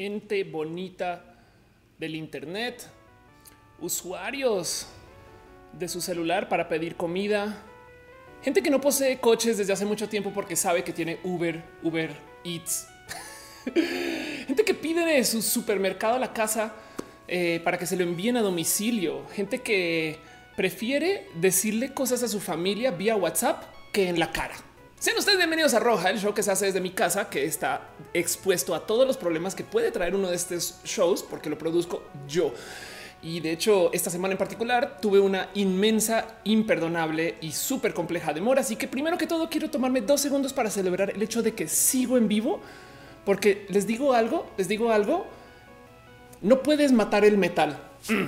[0.00, 1.22] gente bonita
[1.98, 2.86] del Internet,
[3.80, 4.86] usuarios
[5.74, 7.62] de su celular para pedir comida,
[8.42, 12.16] gente que no posee coches desde hace mucho tiempo porque sabe que tiene Uber, Uber
[12.44, 12.88] Eats,
[14.70, 16.72] que pide su supermercado a la casa
[17.26, 20.20] eh, para que se lo envíen a domicilio, gente que
[20.56, 24.54] prefiere decirle cosas a su familia vía WhatsApp que en la cara.
[25.00, 27.88] Sean ustedes bienvenidos a Roja, el show que se hace desde mi casa, que está
[28.14, 32.04] expuesto a todos los problemas que puede traer uno de estos shows, porque lo produzco
[32.28, 32.54] yo.
[33.22, 38.60] Y de hecho, esta semana en particular tuve una inmensa, imperdonable y súper compleja demora.
[38.60, 41.66] Así que primero que todo quiero tomarme dos segundos para celebrar el hecho de que
[41.66, 42.60] sigo en vivo,
[43.24, 45.26] porque les digo algo, les digo algo,
[46.42, 47.78] no puedes matar el metal.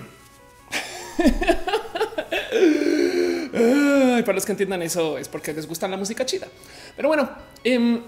[4.22, 6.46] para los que entiendan eso es porque les gusta la música chida.
[6.96, 7.30] Pero bueno,
[7.64, 8.02] em,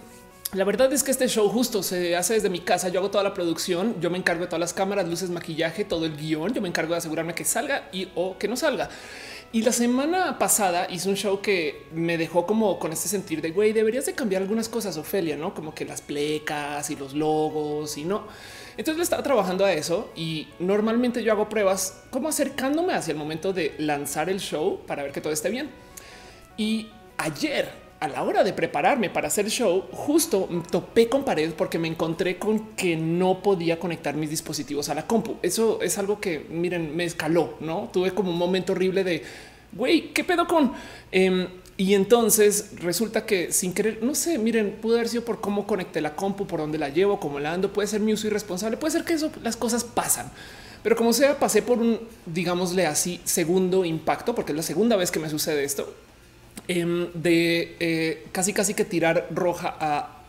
[0.52, 2.88] la verdad es que este show justo se hace desde mi casa.
[2.88, 6.06] Yo hago toda la producción, yo me encargo de todas las cámaras, luces, maquillaje, todo
[6.06, 6.52] el guion.
[6.54, 8.88] Yo me encargo de asegurarme que salga y o que no salga.
[9.54, 13.52] Y la semana pasada hice un show que me dejó como con este sentir de
[13.52, 17.96] güey, deberías de cambiar algunas cosas, Ofelia, no como que las plecas y los logos
[17.96, 18.26] y no.
[18.76, 23.18] Entonces le estaba trabajando a eso y normalmente yo hago pruebas como acercándome hacia el
[23.18, 25.70] momento de lanzar el show para ver que todo esté bien.
[26.56, 27.70] Y ayer,
[28.04, 32.38] a la hora de prepararme para hacer show, justo topé con pared porque me encontré
[32.38, 35.36] con que no podía conectar mis dispositivos a la compu.
[35.42, 37.88] Eso es algo que, miren, me escaló, ¿no?
[37.92, 39.22] Tuve como un momento horrible de,
[39.72, 40.72] güey, ¿qué pedo con...?
[41.10, 45.66] Em, y entonces resulta que sin querer, no sé, miren, pudo haber sido por cómo
[45.66, 48.76] conecté la compu, por dónde la llevo, cómo la ando, puede ser mi uso irresponsable,
[48.76, 50.30] puede ser que eso, las cosas pasan.
[50.84, 55.10] Pero como sea, pasé por un, digámosle así, segundo impacto, porque es la segunda vez
[55.10, 55.92] que me sucede esto,
[56.68, 60.20] em, de eh, casi casi que tirar roja a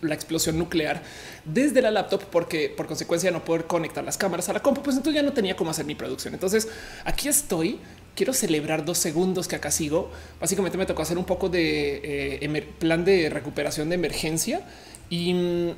[0.00, 1.02] la explosión nuclear
[1.44, 4.96] desde la laptop porque por consecuencia no poder conectar las cámaras a la compu, pues
[4.96, 6.34] entonces ya no tenía cómo hacer mi producción.
[6.34, 6.68] Entonces
[7.04, 7.78] aquí estoy
[8.14, 10.10] quiero celebrar dos segundos que acá sigo.
[10.40, 12.00] Básicamente me tocó hacer un poco de
[12.42, 14.62] eh, plan de recuperación de emergencia
[15.08, 15.70] y mm,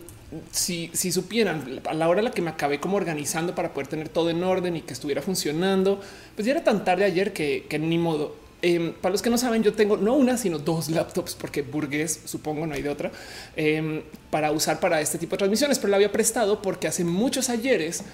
[0.50, 4.08] si, supieran a la hora en la que me acabé como organizando para poder tener
[4.08, 6.00] todo en orden y que estuviera funcionando,
[6.34, 8.43] pues ya era tan tarde ayer que, ni modo.
[8.66, 12.20] Em, para los que no saben, yo tengo no una, sino dos laptops, porque burgués,
[12.24, 13.12] supongo, no hay de otra,
[13.56, 17.50] em, para usar para este tipo de transmisiones, pero la había prestado porque hace muchos
[17.50, 18.04] ayeres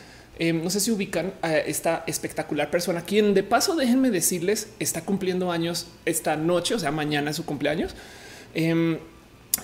[0.41, 5.03] Em, no sé si ubican a esta espectacular persona, quien de paso, déjenme decirles, está
[5.03, 7.95] cumpliendo años esta noche, o sea, mañana es su cumpleaños.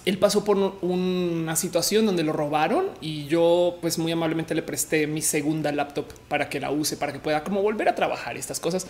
[0.04, 5.06] Él pasó por una situación donde lo robaron y yo pues muy amablemente le presté
[5.06, 8.60] mi segunda laptop para que la use, para que pueda como volver a trabajar estas
[8.60, 8.86] cosas.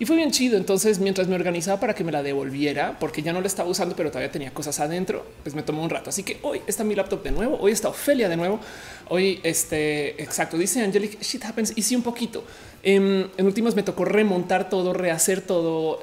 [0.00, 0.56] Y fue bien chido.
[0.56, 3.94] Entonces, mientras me organizaba para que me la devolviera, porque ya no la estaba usando,
[3.94, 6.08] pero todavía tenía cosas adentro, pues me tomó un rato.
[6.08, 7.58] Así que hoy está mi laptop de nuevo.
[7.60, 8.60] Hoy está Ofelia de nuevo.
[9.10, 11.74] Hoy, este, exacto, dice Angelic, shit happens.
[11.76, 12.42] Y sí, un poquito.
[12.82, 16.00] En, en últimas me tocó remontar todo, rehacer todo,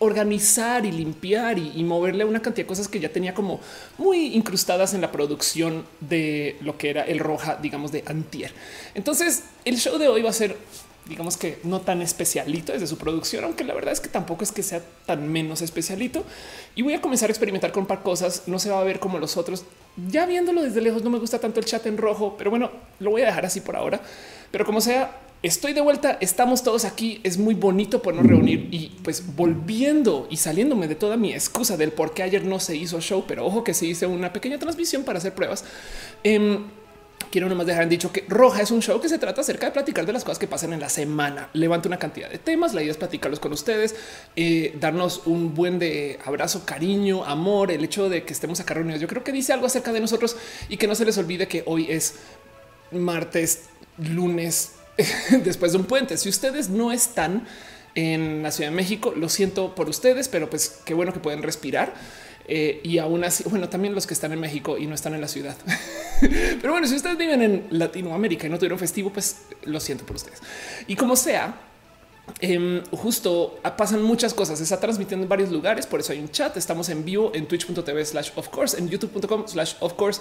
[0.00, 3.60] organizar y limpiar y, moverle una cantidad de cosas que ya tenía como
[3.96, 8.52] muy incrustadas en la producción de lo que era el roja, digamos, de antier.
[8.96, 10.56] Entonces, el show de hoy va a ser
[11.08, 14.52] digamos que no tan especialito desde su producción, aunque la verdad es que tampoco es
[14.52, 16.24] que sea tan menos especialito.
[16.74, 18.42] Y voy a comenzar a experimentar con un par cosas.
[18.46, 19.64] No se va a ver como los otros.
[20.08, 22.70] Ya viéndolo desde lejos, no me gusta tanto el chat en rojo, pero bueno,
[23.00, 24.00] lo voy a dejar así por ahora.
[24.50, 28.96] Pero como sea, estoy de vuelta, estamos todos aquí, es muy bonito podernos reunir y
[29.02, 33.00] pues volviendo y saliéndome de toda mi excusa del por qué ayer no se hizo
[33.00, 35.64] show, pero ojo que se hizo una pequeña transmisión para hacer pruebas.
[36.22, 36.60] Eh,
[37.30, 39.72] quiero nomás dejar en dicho que Roja es un show que se trata acerca de
[39.72, 41.48] platicar de las cosas que pasan en la semana.
[41.52, 42.74] Levanta una cantidad de temas.
[42.74, 43.94] La idea es platicarlos con ustedes,
[44.36, 49.00] eh, darnos un buen de abrazo, cariño, amor, el hecho de que estemos acá reunidos.
[49.00, 50.36] Yo creo que dice algo acerca de nosotros
[50.68, 52.14] y que no se les olvide que hoy es
[52.90, 53.64] martes,
[53.98, 54.72] lunes,
[55.44, 56.16] después de un puente.
[56.16, 57.46] Si ustedes no están
[57.94, 61.42] en la Ciudad de México, lo siento por ustedes, pero pues qué bueno que pueden
[61.42, 61.94] respirar.
[62.50, 65.20] Eh, y aún así, bueno, también los que están en México y no están en
[65.20, 65.54] la ciudad.
[66.20, 70.16] Pero bueno, si ustedes viven en Latinoamérica y no tuvieron festivo, pues lo siento por
[70.16, 70.40] ustedes.
[70.86, 71.67] Y como sea,
[72.40, 74.58] Em, justo pasan muchas cosas.
[74.58, 76.56] Se está transmitiendo en varios lugares, por eso hay un chat.
[76.56, 80.20] Estamos en vivo en twitch.tv slash of course, en youtube.com slash of course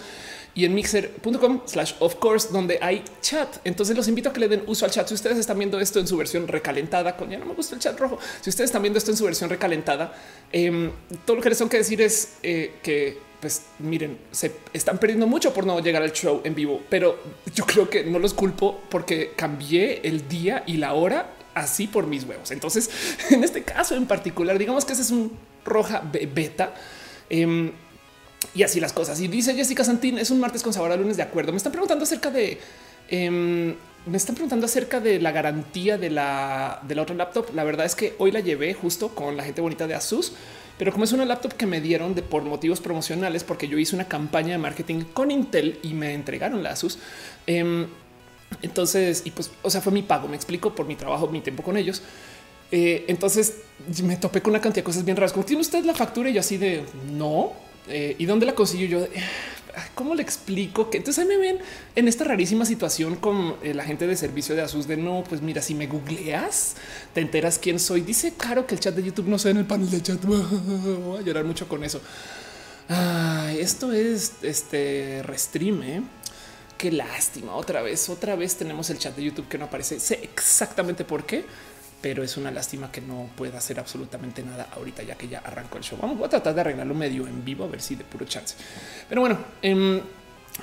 [0.55, 3.57] y en mixer.com slash of course, donde hay chat.
[3.63, 5.07] Entonces los invito a que le den uso al chat.
[5.07, 7.81] Si ustedes están viendo esto en su versión recalentada, con ya no me gusta el
[7.81, 8.17] chat rojo.
[8.41, 10.13] Si ustedes están viendo esto en su versión recalentada,
[10.51, 10.91] em,
[11.25, 15.27] todo lo que les tengo que decir es eh, que pues miren, se están perdiendo
[15.27, 17.19] mucho por no llegar al show en vivo, pero
[17.53, 22.07] yo creo que no los culpo porque cambié el día y la hora así por
[22.07, 22.51] mis huevos.
[22.51, 22.89] Entonces,
[23.29, 26.73] en este caso en particular, digamos que ese es un roja beta.
[27.29, 27.71] Em,
[28.53, 29.19] y así las cosas.
[29.19, 31.51] Y dice Jessica Santín, es un martes con sabor a lunes, de acuerdo.
[31.51, 32.59] Me están preguntando acerca de...
[33.09, 33.75] Em,
[34.05, 37.53] me están preguntando acerca de la garantía de la, otra laptop.
[37.53, 40.31] La verdad es que hoy la llevé justo con la gente bonita de Asus,
[40.77, 43.95] pero como es una laptop que me dieron de por motivos promocionales, porque yo hice
[43.95, 46.99] una campaña de marketing con Intel y me entregaron la Asus.
[47.47, 47.87] Em,
[48.61, 51.63] entonces, y pues, o sea, fue mi pago, me explico por mi trabajo, mi tiempo
[51.63, 52.01] con ellos.
[52.71, 53.59] Eh, entonces
[54.03, 55.33] me topé con una cantidad de cosas bien raras.
[55.33, 57.53] Como tiene usted la factura y yo así de no.
[57.87, 59.07] Eh, y dónde la consiguió yo?
[59.93, 61.59] ¿Cómo le explico que entonces me ven
[61.95, 65.41] en esta rarísima situación con eh, la gente de servicio de Asus de no, pues
[65.41, 66.75] mira, si me googleas,
[67.13, 68.01] te enteras quién soy.
[68.01, 70.21] Dice claro que el chat de YouTube no sé en el panel de chat.
[70.25, 72.01] Voy a llorar mucho con eso.
[73.57, 76.07] esto es este restream.
[76.77, 77.55] Qué lástima.
[77.55, 79.99] Otra vez, otra vez tenemos el chat de YouTube que no aparece.
[79.99, 81.43] Sé exactamente por qué,
[82.01, 85.77] pero es una lástima que no pueda hacer absolutamente nada ahorita, ya que ya arrancó
[85.79, 85.97] el show.
[85.99, 88.55] Vamos a tratar de arreglarlo medio en vivo, a ver si de puro chance.
[89.09, 89.99] Pero bueno, em,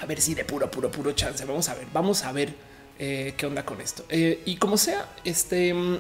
[0.01, 1.45] a ver si de puro, puro, puro chance.
[1.45, 2.55] Vamos a ver, vamos a ver
[2.97, 4.05] eh, qué onda con esto.
[4.09, 5.99] Eh, y como sea, este em,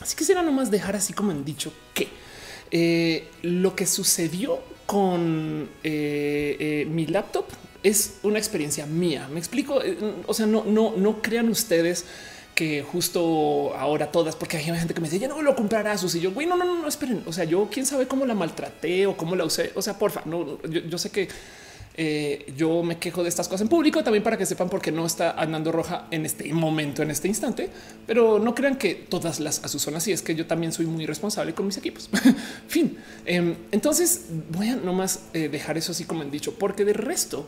[0.00, 2.08] así quisiera nomás dejar así como han dicho que
[2.70, 7.46] eh, lo que sucedió con mi laptop
[7.86, 9.28] es una experiencia mía.
[9.32, 9.82] Me explico.
[9.82, 9.96] Eh,
[10.26, 12.04] o sea, no, no, no crean ustedes
[12.56, 16.00] que justo ahora todas, porque hay gente que me dice ya no lo comprarás.
[16.00, 17.22] Si yo, güey, no, no, no, esperen.
[17.26, 19.72] O sea, yo quién sabe cómo la maltraté o cómo la usé.
[19.76, 21.28] O sea, porfa, no, yo, sé que
[21.96, 24.90] eh, yo me quejo de estas cosas en público también para que sepan por qué
[24.90, 27.70] no está andando roja en este momento, en este instante,
[28.06, 30.10] pero no crean que todas las a son así.
[30.10, 32.08] Es que yo también soy muy responsable con mis equipos.
[32.68, 32.96] fin.
[33.26, 37.46] Em, entonces voy a nomás eh, dejar eso así como han dicho, porque de resto,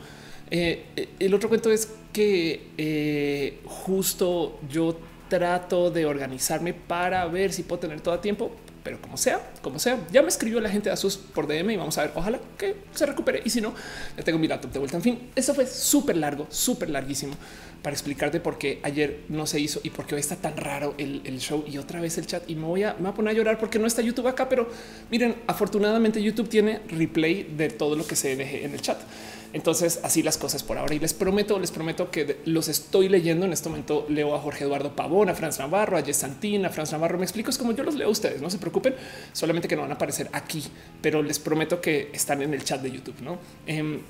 [0.50, 4.98] eh, eh, el otro cuento es que eh, justo yo
[5.28, 8.50] trato de organizarme para ver si puedo tener todo a tiempo,
[8.82, 11.76] pero como sea, como sea, ya me escribió la gente de Asus por DM y
[11.76, 13.42] vamos a ver, ojalá que se recupere.
[13.44, 13.74] Y si no,
[14.16, 14.96] ya tengo mi laptop de vuelta.
[14.96, 17.34] En fin, eso fue súper largo, súper larguísimo
[17.82, 20.94] para explicarte por qué ayer no se hizo y por qué hoy está tan raro
[20.98, 22.48] el, show y otra vez el chat.
[22.48, 24.48] Y me voy, a, me voy a poner a llorar porque no está YouTube acá,
[24.48, 24.68] pero
[25.10, 28.98] miren, afortunadamente YouTube tiene replay de todo lo que se deje en el chat.
[29.52, 30.94] Entonces, así las cosas por ahora.
[30.94, 33.46] Y les prometo, les prometo que los estoy leyendo.
[33.46, 36.92] En este momento leo a Jorge Eduardo Pavón, a Franz Navarro, a Yesantín, a Franz
[36.92, 37.18] Navarro.
[37.18, 38.42] Me explico, es como yo los leo a ustedes.
[38.42, 38.94] No se preocupen,
[39.32, 40.62] solamente que no van a aparecer aquí,
[41.00, 43.20] pero les prometo que están en el chat de YouTube.
[43.22, 43.38] No?
[43.66, 44.00] Em,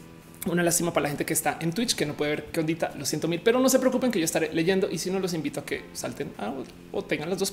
[0.47, 2.93] una lástima para la gente que está en Twitch, que no puede ver qué ondita.
[2.97, 4.91] Lo siento mil, pero no se preocupen que yo estaré leyendo.
[4.91, 6.33] Y si no, los invito a que salten
[6.93, 7.53] o tengan las dos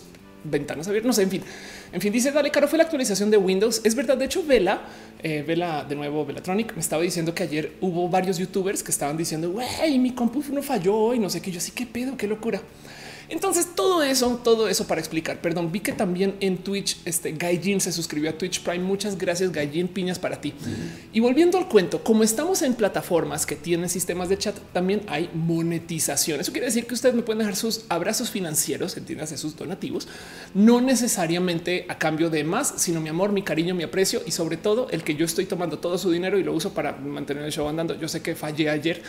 [0.50, 1.08] ventanas abiertas.
[1.08, 1.42] No sé, en fin,
[1.92, 2.68] en fin, dice dale caro.
[2.68, 3.82] Fue la actualización de Windows.
[3.84, 4.18] Es verdad.
[4.18, 4.82] De hecho, Vela,
[5.22, 9.18] eh, Vela de nuevo, Velatronic me estaba diciendo que ayer hubo varios youtubers que estaban
[9.18, 11.52] diciendo, güey, mi compu no falló y no sé qué.
[11.52, 12.62] Yo sí, qué pedo, qué locura.
[13.30, 15.42] Entonces todo eso, todo eso para explicar.
[15.42, 18.84] Perdón, vi que también en Twitch este Gaijin se suscribió a Twitch Prime.
[18.84, 20.54] Muchas gracias Gaijin, piñas para ti.
[21.14, 25.30] Y volviendo al cuento, como estamos en plataformas que tienen sistemas de chat, también hay
[25.34, 26.40] monetización.
[26.40, 30.08] Eso quiere decir que ustedes me pueden dejar sus abrazos financieros, entiendas, sus donativos,
[30.54, 34.58] no necesariamente a cambio de más, sino mi amor, mi cariño, mi aprecio y sobre
[34.58, 37.52] todo el que yo estoy tomando todo su dinero y lo uso para mantener el
[37.52, 38.00] show andando.
[38.00, 39.02] Yo sé que fallé ayer,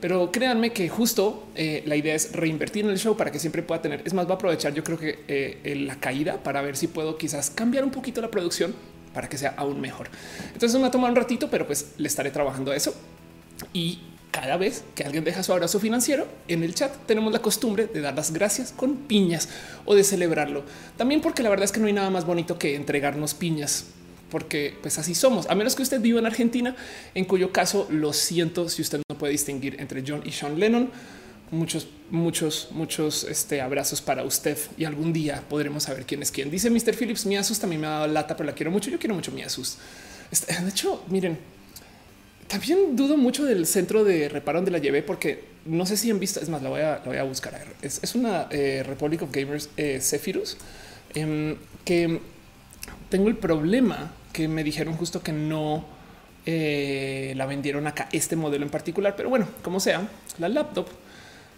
[0.00, 3.62] pero créanme que justo eh, la idea es reinvertir en el show para que siempre
[3.64, 4.02] pueda tener.
[4.04, 7.18] Es más, va a aprovechar yo creo que eh, la caída para ver si puedo
[7.18, 8.74] quizás cambiar un poquito la producción
[9.12, 10.08] para que sea aún mejor.
[10.52, 12.94] Entonces me va a tomar un ratito, pero pues le estaré trabajando eso.
[13.72, 17.86] Y cada vez que alguien deja su abrazo financiero en el chat, tenemos la costumbre
[17.86, 19.48] de dar las gracias con piñas
[19.84, 20.64] o de celebrarlo.
[20.96, 23.86] También porque la verdad es que no hay nada más bonito que entregarnos piñas
[24.34, 26.74] porque pues así somos, a menos que usted viva en Argentina,
[27.14, 30.90] en cuyo caso lo siento si usted no puede distinguir entre John y Sean Lennon
[31.54, 36.50] muchos, muchos, muchos este, abrazos para usted y algún día podremos saber quién es quién.
[36.50, 36.94] Dice Mr.
[36.94, 38.90] Phillips, mi Asus también me ha dado lata, pero la quiero mucho.
[38.90, 39.78] Yo quiero mucho mi Asus.
[40.30, 41.38] Este, de hecho, miren,
[42.48, 46.20] también dudo mucho del centro de reparo de la llevé porque no sé si han
[46.20, 47.58] visto, es más, la voy a, la voy a buscar.
[47.80, 50.00] Es, es una eh, Republic of Gamers eh,
[51.14, 52.20] em, que
[53.08, 55.86] tengo el problema que me dijeron justo que no
[56.44, 60.08] eh, la vendieron acá este modelo en particular, pero bueno, como sea,
[60.38, 60.86] la laptop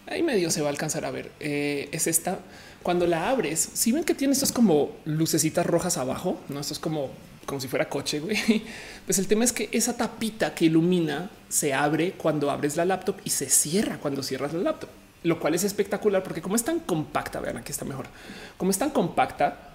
[0.06, 1.30] ahí medio se va a alcanzar a ver.
[1.40, 2.38] Eh, es esta.
[2.82, 6.78] Cuando la abres, si ven que tiene estos como lucecitas rojas abajo, no esto es
[6.78, 7.10] como
[7.46, 8.20] como si fuera coche.
[8.20, 8.36] Güey.
[9.06, 13.18] Pues el tema es que esa tapita que ilumina se abre cuando abres la laptop
[13.22, 14.90] y se cierra cuando cierras la laptop,
[15.22, 18.06] lo cual es espectacular porque como es tan compacta, vean aquí está mejor,
[18.56, 19.70] como es tan compacta,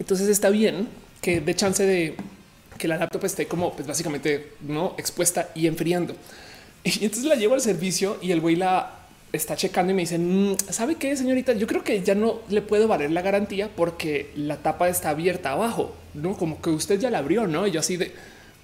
[0.00, 0.88] entonces está bien
[1.20, 2.16] que de chance de
[2.78, 6.16] que la laptop esté como pues básicamente no expuesta y enfriando.
[7.00, 8.94] Y entonces la llevo al servicio y el güey la
[9.32, 11.52] está checando y me dice, mm, ¿sabe qué, señorita?
[11.52, 15.52] Yo creo que ya no le puedo valer la garantía porque la tapa está abierta
[15.52, 16.36] abajo, ¿no?
[16.36, 17.66] Como que usted ya la abrió, ¿no?
[17.66, 18.12] Y yo así de,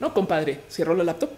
[0.01, 1.31] no, compadre, cierro la laptop,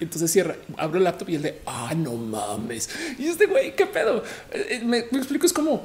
[0.00, 2.88] entonces cierra, abro el laptop y el de, ah, no mames.
[3.18, 4.24] Y este güey, ¿qué pedo?
[4.50, 5.82] Eh, eh, me, me explico, es como,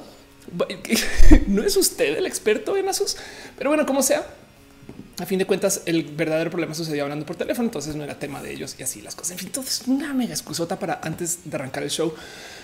[1.48, 3.18] no es usted el experto en Asus,
[3.58, 4.26] pero bueno, como sea,
[5.20, 8.44] a fin de cuentas, el verdadero problema sucedió hablando por teléfono, entonces no era tema
[8.44, 9.32] de ellos y así las cosas.
[9.32, 12.14] En fin, entonces una mega excusota para antes de arrancar el show.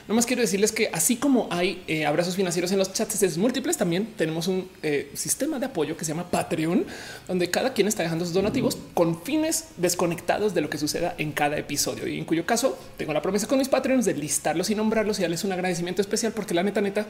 [0.07, 3.77] No más quiero decirles que así como hay eh, abrazos financieros en los chats múltiples,
[3.77, 6.85] también tenemos un eh, sistema de apoyo que se llama Patreon,
[7.27, 11.31] donde cada quien está dejando sus donativos con fines desconectados de lo que suceda en
[11.31, 14.75] cada episodio y en cuyo caso tengo la promesa con mis Patreons de listarlos y
[14.75, 17.07] nombrarlos y darles un agradecimiento especial porque la neta neta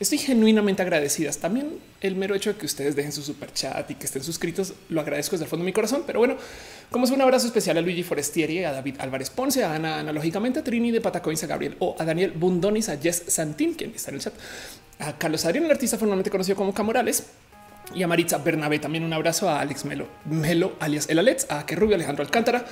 [0.00, 1.36] Estoy genuinamente agradecidas.
[1.38, 4.72] También el mero hecho de que ustedes dejen su super chat y que estén suscritos,
[4.88, 6.04] lo agradezco desde el fondo de mi corazón.
[6.06, 6.36] Pero bueno,
[6.90, 10.60] como es un abrazo especial a Luigi Forestieri, a David Álvarez Ponce, a Ana, analógicamente
[10.60, 14.10] a Trini de Patacoins, a Gabriel o a Daniel Bundonis, a Jess Santín, quien está
[14.10, 14.32] en el chat,
[15.00, 17.24] a Carlos Adrián, el artista formalmente conocido como Camorales,
[17.94, 18.78] y a Maritza Bernabé.
[18.78, 22.64] También un abrazo a Alex Melo, Melo alias El Alets, a Que Rubio, Alejandro Alcántara,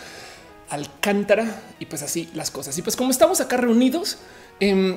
[0.71, 2.79] Alcántara y pues así las cosas.
[2.79, 4.19] Y pues como estamos acá reunidos,
[4.61, 4.97] eh,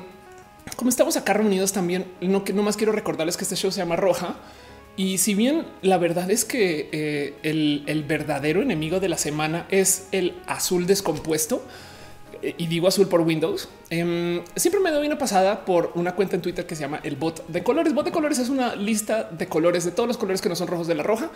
[0.76, 4.36] como estamos acá reunidos también, no más quiero recordarles que este show se llama Roja.
[4.96, 10.08] Y si bien la verdad es que eh, el, verdadero enemigo de la semana es
[10.12, 11.62] el azul descompuesto,
[12.42, 16.36] eh, y digo azul por Windows, em, siempre me doy una pasada por una cuenta
[16.36, 17.94] en Twitter que se llama el bot de colores.
[17.94, 20.68] Bot de colores es una lista de colores de todos los colores que no son
[20.68, 21.30] rojos de la roja.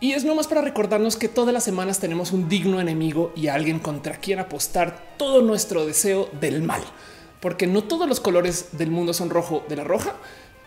[0.00, 3.78] Y es nomás para recordarnos que todas las semanas tenemos un digno enemigo y alguien
[3.78, 6.82] contra quien apostar todo nuestro deseo del mal
[7.40, 10.14] porque no todos los colores del mundo son rojo de la roja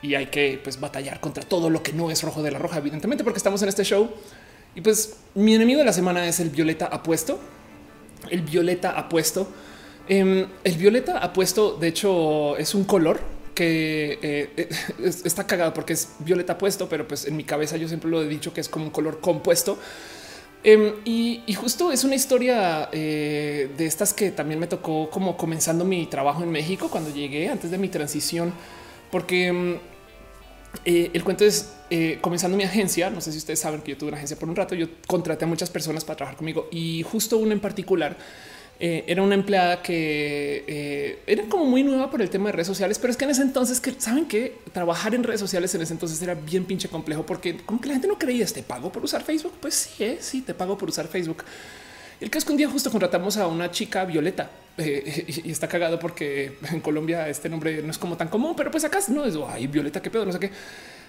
[0.02, 2.78] y hay que pues, batallar contra todo lo que no es rojo de la roja,
[2.78, 4.10] evidentemente, porque estamos en este show.
[4.76, 7.40] Y pues mi enemigo de la semana es el violeta apuesto.
[8.30, 9.48] El violeta apuesto.
[10.08, 13.22] Em, el violeta apuesto, de hecho, es un color
[13.56, 14.70] que eh,
[15.24, 18.28] está cagado porque es violeta apuesto, pero pues en mi cabeza yo siempre lo he
[18.28, 19.78] dicho que es como un color compuesto
[20.64, 25.84] Em, y, justo es una historia eh, de estas que también me tocó como comenzando
[25.84, 28.54] mi trabajo en México cuando llegué antes de mi transición,
[29.12, 29.78] porque em,
[30.86, 33.10] eh, el cuento es eh, comenzando mi agencia.
[33.10, 34.74] No sé si ustedes saben que yo tuve una agencia por un rato.
[34.74, 38.16] Yo contraté a muchas personas para trabajar conmigo y justo una en particular
[38.86, 42.68] eh, era una empleada que eh, era como muy nueva por el tema de redes
[42.68, 45.84] sociales, pero es que en ese entonces que saben que trabajar en redes sociales en
[45.84, 48.92] ese entonces era bien pinche complejo porque como que la gente no creía este pago
[48.92, 49.54] por usar Facebook.
[49.62, 51.46] Pues sí, eh, sí, te pago por usar Facebook.
[52.20, 55.98] El caso es que un día justo contratamos a una chica Violeta y está cagado
[55.98, 59.36] porque en Colombia este nombre no es como tan común, pero pues acá no es
[59.48, 60.52] ay, Violeta, qué pedo, no sé qué.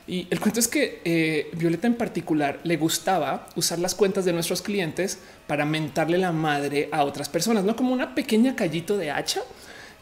[0.06, 4.34] Y el cuento es que eh, Violeta en particular le gustaba usar las cuentas de
[4.34, 9.10] nuestros clientes para mentarle la madre a otras personas, no como una pequeña callito de
[9.10, 9.40] hacha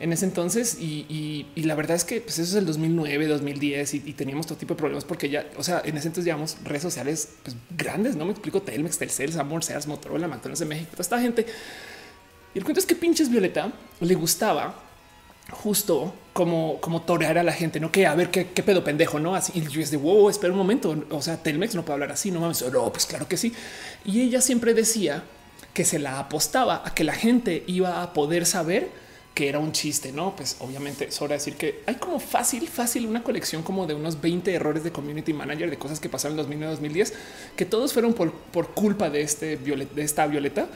[0.01, 0.77] en ese entonces.
[0.81, 4.75] Y, la verdad es que pues eso es el 2009, 2010 y, teníamos todo tipo
[4.75, 8.17] de problemas porque ya, o sea, en ese entonces llevamos redes sociales pues, grandes.
[8.17, 11.47] No me explico Telmex, Telcel, Samor, Sears, Motorola, McDonald's de México, toda esta gente.
[12.55, 14.75] Y el cuento es que pinches Violeta le gustaba
[15.53, 19.35] justo como, como torear a la gente, no que a ver qué, pedo pendejo, no
[19.35, 19.53] así.
[19.55, 21.05] Y yo es de wow, espera un momento.
[21.11, 22.65] O sea, Telmex no puede hablar así, no mames.
[22.73, 23.53] No, pues claro que sí.
[24.05, 25.25] Y ella siempre decía
[25.75, 28.91] que se la apostaba a que la gente iba a poder saber
[29.35, 30.37] que era un chiste, no?
[30.37, 34.53] Pues obviamente de decir que hay como fácil, fácil una colección como de unos 20
[34.53, 37.15] errores de community manager de cosas que pasaron en 2009, 2010,
[37.57, 40.69] que todos fueron por, por culpa de este de esta violeta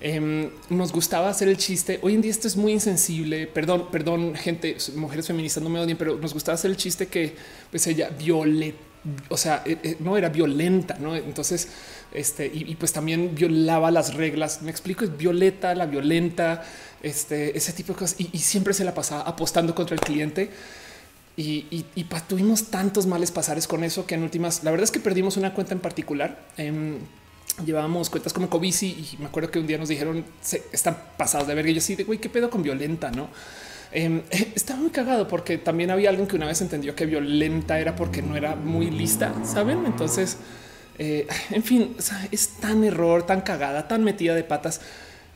[0.00, 1.98] Em, nos gustaba hacer el chiste.
[2.02, 3.46] Hoy en día esto es muy insensible.
[3.46, 7.34] Perdón, perdón, gente, mujeres feministas no me odien, pero nos gustaba hacer el chiste que
[7.70, 8.78] pues ella violeta,
[9.28, 11.14] o sea, eh, eh, no era violenta, no?
[11.16, 11.68] Entonces,
[12.12, 14.62] este y, pues también violaba las reglas.
[14.62, 16.62] Me explico, es violeta, la violenta,
[17.02, 18.16] este, ese tipo de cosas.
[18.18, 20.50] Y, siempre se la pasaba apostando contra el cliente.
[21.36, 21.84] Y,
[22.28, 25.54] tuvimos tantos males pasares con eso que en últimas, la verdad es que perdimos una
[25.54, 26.38] cuenta en particular.
[26.56, 26.98] Em,
[27.64, 31.46] llevábamos cuentas como Covici y me acuerdo que un día nos dijeron se están pasados
[31.46, 31.70] de verga.
[31.70, 33.28] Y yo así de güey, qué pedo con violenta, no?
[33.92, 34.22] Eh,
[34.54, 38.22] estaba muy cagado porque también había alguien que una vez entendió que violenta era porque
[38.22, 39.84] no era muy lista, saben?
[39.86, 40.38] Entonces,
[40.98, 41.96] eh, en fin,
[42.30, 44.80] es tan error, tan cagada, tan metida de patas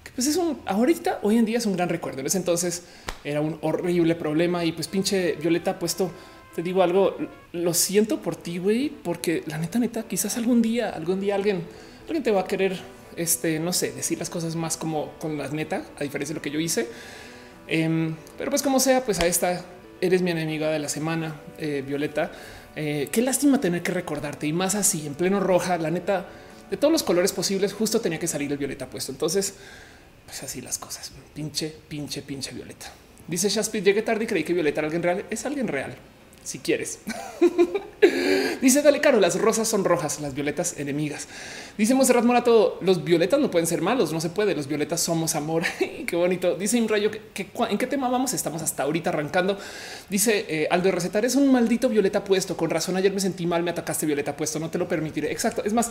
[0.04, 2.20] que pues es un ahorita, hoy en día es un gran recuerdo.
[2.20, 2.84] En ese entonces
[3.24, 6.10] era un horrible problema y pues pinche Violeta puesto
[6.54, 7.16] te digo algo,
[7.52, 11.64] lo siento por ti, güey, porque la neta, neta, quizás algún día, algún día alguien
[12.06, 12.78] alguien te va a querer,
[13.16, 16.42] este, no sé, decir las cosas más como con la neta, a diferencia de lo
[16.42, 16.88] que yo hice.
[17.66, 19.64] Em, pero pues como sea, pues a esta
[20.00, 22.30] eres mi enemiga de la semana, eh, Violeta.
[22.76, 25.78] Eh, qué lástima tener que recordarte y más así en pleno roja.
[25.78, 26.26] La neta,
[26.70, 29.12] de todos los colores posibles, justo tenía que salir el violeta puesto.
[29.12, 29.54] Entonces,
[30.26, 31.12] pues así las cosas.
[31.34, 32.92] Pinche, pinche, pinche violeta.
[33.26, 35.24] Dice Shaspit, llegué tarde y creí que Violeta era alguien real.
[35.30, 35.94] Es alguien real,
[36.44, 37.00] si quieres.
[38.60, 41.26] Dice Dale Caro, las rosas son rojas, las violetas enemigas.
[41.76, 45.34] Dice Monserrat Morato, los violetas no pueden ser malos, no se puede, los violetas somos
[45.34, 45.64] amor.
[46.06, 46.54] qué bonito.
[46.54, 48.32] Dice Imrayo, que, ¿en qué tema vamos?
[48.32, 49.58] Estamos hasta ahorita arrancando.
[50.08, 53.62] Dice eh, Aldo Recetar, es un maldito violeta puesto, con razón ayer me sentí mal,
[53.62, 55.32] me atacaste violeta puesto, no te lo permitiré.
[55.32, 55.90] Exacto, es más,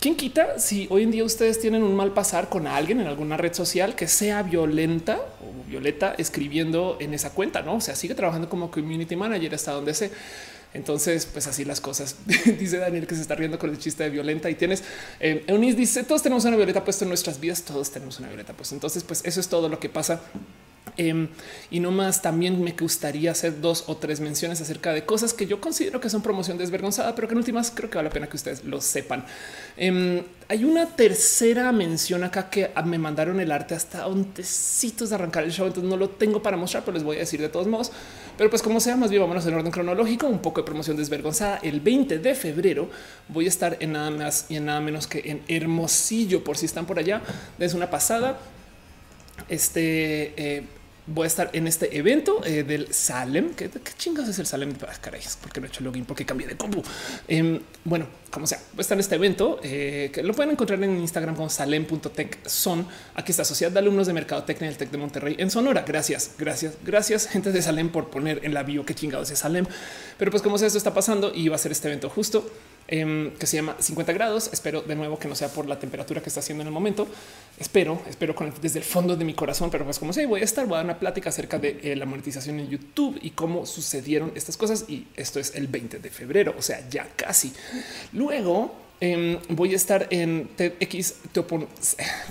[0.00, 3.36] ¿Quién quita si hoy en día ustedes tienen un mal pasar con alguien en alguna
[3.36, 7.62] red social que sea violenta o violeta escribiendo en esa cuenta?
[7.62, 10.10] No, o sea, sigue trabajando como community manager hasta donde se.
[10.74, 12.16] Entonces, pues así las cosas.
[12.58, 14.84] dice Daniel que se está riendo con el chiste de violenta y tienes
[15.20, 18.52] eh, Eunice dice todos tenemos una violeta puesta en nuestras vidas, todos tenemos una violeta
[18.52, 18.74] puesta.
[18.74, 20.20] Entonces, pues eso es todo lo que pasa
[20.96, 21.28] Em,
[21.70, 25.46] y no más, también me gustaría hacer dos o tres menciones acerca de cosas que
[25.46, 28.28] yo considero que son promoción desvergonzada, pero que en últimas creo que vale la pena
[28.28, 29.24] que ustedes lo sepan.
[29.76, 35.44] Em, hay una tercera mención acá que me mandaron el arte hasta tecitos de arrancar
[35.44, 37.66] el show, entonces no lo tengo para mostrar, pero les voy a decir de todos
[37.66, 37.90] modos.
[38.38, 41.58] Pero pues como sea, más bien vámonos en orden cronológico, un poco de promoción desvergonzada.
[41.62, 42.88] El 20 de febrero
[43.28, 46.66] voy a estar en nada más y en nada menos que en Hermosillo, por si
[46.66, 47.22] están por allá,
[47.58, 48.38] desde una pasada.
[49.48, 50.62] Este eh,
[51.06, 53.54] voy a estar en este evento eh, del Salem.
[53.54, 54.74] ¿Qué, chingados es el Salem?
[54.82, 56.82] Ah, caray, porque no he hecho login, porque cambié de compu.
[57.28, 60.82] Em, bueno, como sea, voy a estar en este evento eh, que lo pueden encontrar
[60.82, 62.86] en Instagram como salem.tech son.
[63.14, 65.84] Aquí está Sociedad de Alumnos de Mercadotecnia del Tec de Monterrey en Sonora.
[65.86, 69.66] Gracias, gracias, gracias, gente de Salem por poner en la bio qué chingados es Salem.
[70.18, 72.50] Pero pues como sea, esto está pasando y va a ser este evento justo
[72.88, 74.50] Em, que se llama 50 grados.
[74.52, 77.08] Espero de nuevo que no sea por la temperatura que está haciendo en el momento.
[77.58, 80.44] Espero, espero con desde el fondo de mi corazón, pero pues como sé, voy a
[80.44, 83.66] estar, voy a dar una plática acerca de eh, la monetización en YouTube y cómo
[83.66, 84.84] sucedieron estas cosas.
[84.88, 87.52] Y esto es el 20 de febrero, o sea, ya casi.
[88.12, 91.66] Luego Em, voy a estar en TX Teopon,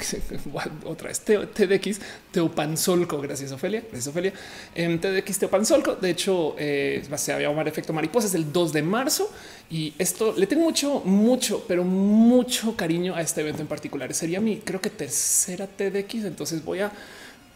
[0.85, 1.99] otra vez TDX
[2.31, 3.21] Teopanzolco.
[3.21, 3.81] Gracias, Ofelia.
[3.81, 4.33] Gracias, Ofelia.
[4.73, 5.95] En TDX Teopanzolco.
[5.95, 8.27] De hecho, eh, se va a llamar efecto mariposa.
[8.27, 9.31] Es el 2 de marzo
[9.69, 14.11] y esto le tengo mucho, mucho, pero mucho cariño a este evento en particular.
[14.15, 16.25] Sería mi, creo que tercera TDX.
[16.25, 16.91] Entonces voy a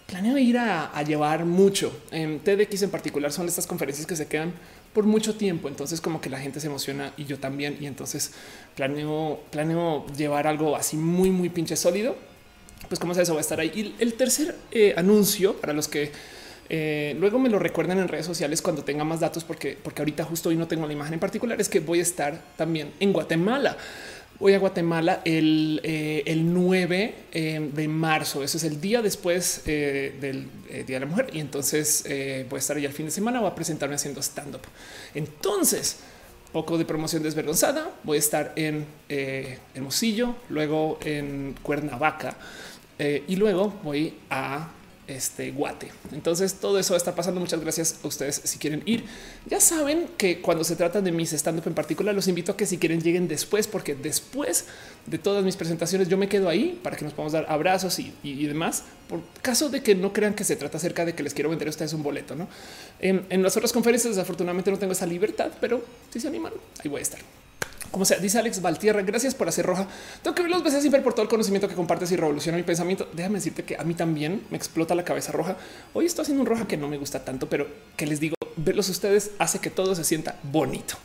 [0.10, 3.32] planeo ir a, llevar mucho en TDX en particular.
[3.32, 4.54] Son estas conferencias que se quedan
[4.94, 5.68] por mucho tiempo.
[5.68, 7.78] Entonces como que la gente se emociona y yo también.
[7.80, 8.32] Y entonces
[8.76, 12.16] planeo, planeo llevar algo así muy, muy pinche sólido.
[12.88, 13.72] Pues como se eso va a estar ahí.
[13.76, 16.12] Y el tercer eh, anuncio para los que
[16.70, 20.24] eh, luego me lo recuerden en redes sociales cuando tenga más datos, porque, porque ahorita
[20.24, 23.12] justo hoy no tengo la imagen en particular, es que voy a estar también en
[23.12, 23.76] Guatemala.
[24.40, 28.42] Voy a Guatemala el, eh, el 9 eh, de marzo.
[28.42, 30.48] Eso es el día después eh, del
[30.86, 31.30] Día de la Mujer.
[31.34, 32.06] Y entonces
[32.50, 33.42] voy a estar allá el fin de semana.
[33.42, 34.62] Voy a presentarme haciendo stand up.
[35.14, 35.98] Entonces,
[36.54, 37.92] poco de promoción desvergonzada.
[38.04, 38.86] Voy a estar en
[39.76, 42.38] Hermosillo, luego en Cuernavaca
[42.98, 44.70] y luego voy a
[45.10, 45.92] este guate.
[46.12, 47.40] Entonces todo eso está pasando.
[47.40, 49.04] Muchas gracias a ustedes si quieren ir.
[49.48, 52.58] Ya saben que cuando se trata de mis stand up en particular, los invito a
[52.58, 54.66] que si quieren lleguen después, porque después
[55.06, 58.14] de todas mis presentaciones yo me quedo ahí para que nos podamos dar abrazos y,
[58.46, 58.84] demás.
[59.08, 61.68] Por caso de que no crean que se trata acerca de que les quiero vender
[61.68, 62.36] a ustedes un boleto.
[62.36, 62.48] ¿no?
[63.00, 66.90] En, en las otras conferencias desafortunadamente no tengo esa libertad, pero si se animan, ahí
[66.90, 67.20] voy a estar.
[67.92, 69.88] Como sea, dice Alex Valtierra, gracias por hacer roja.
[70.22, 72.64] Tengo que ver los veces siempre por todo el conocimiento que compartes y revoluciona mi
[72.64, 73.08] pensamiento.
[73.14, 75.58] Déjame decirte que a mí también me explota la cabeza roja.
[75.94, 78.90] Hoy estoy haciendo un roja que no me gusta tanto, pero que les digo, verlos
[78.90, 80.96] ustedes hace que todo se sienta bonito.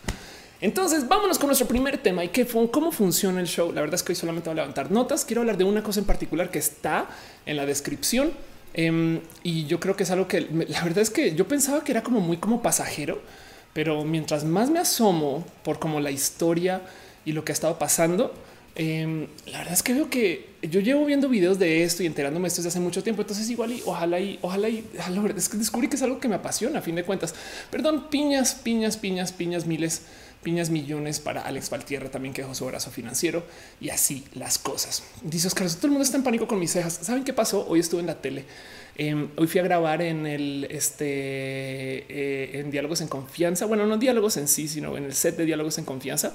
[0.61, 3.73] Entonces vámonos con nuestro primer tema y qué cómo funciona el show.
[3.73, 5.25] La verdad es que hoy solamente voy a levantar notas.
[5.25, 7.09] Quiero hablar de una cosa en particular que está
[7.47, 8.33] en la descripción.
[8.73, 11.93] Em, y yo creo que es algo que la verdad es que yo pensaba que
[11.93, 13.21] era como muy como pasajero
[13.75, 16.81] pero mientras más me asomo por como la historia
[17.27, 18.33] y lo que ha estado pasando,
[18.77, 22.49] em, la verdad es que veo que yo llevo viendo videos de esto y enterándome
[22.49, 23.23] esto desde hace mucho tiempo.
[23.23, 24.85] Entonces, igual y ojalá y ojalá y
[25.37, 27.35] es que descubrí que es algo que me apasiona a fin de cuentas.
[27.71, 30.03] Perdón, piñas, piñas, piñas, piñas, miles,
[30.45, 33.45] piñas, millones para Alex Valtierra también que dejó su brazo financiero
[33.81, 35.03] y así las cosas.
[35.23, 37.01] Dice Oscar, todo el mundo está en pánico con mis cejas.
[37.03, 37.67] ¿Saben qué pasó?
[37.67, 38.45] Hoy estuve en la tele
[38.97, 43.67] Em, hoy fui a grabar en el este eh, en diálogos en confianza.
[43.67, 46.35] Bueno, no diálogos en sí, sino en el set de diálogos en confianza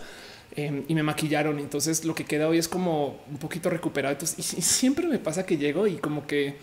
[0.55, 1.59] em, y me maquillaron.
[1.59, 4.11] Entonces lo que queda hoy es como un poquito recuperado.
[4.13, 6.55] Entonces, y, siempre me pasa que llego y como que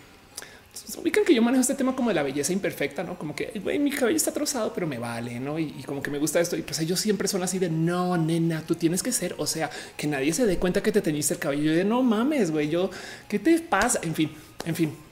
[1.01, 3.89] ubican que yo manejo este tema como de la belleza imperfecta, no como que mi
[3.89, 5.57] cabello está trozado, pero me vale, no?
[5.57, 6.55] Y, como que me gusta esto.
[6.55, 9.71] Y pues ellos siempre son así de no, nena, tú tienes que ser, o sea,
[9.97, 12.69] que nadie se dé cuenta que te teñiste el cabello de no mames, güey.
[12.69, 12.91] Yo
[13.27, 13.99] qué te pasa?
[14.03, 14.31] En fin,
[14.63, 15.06] en fin.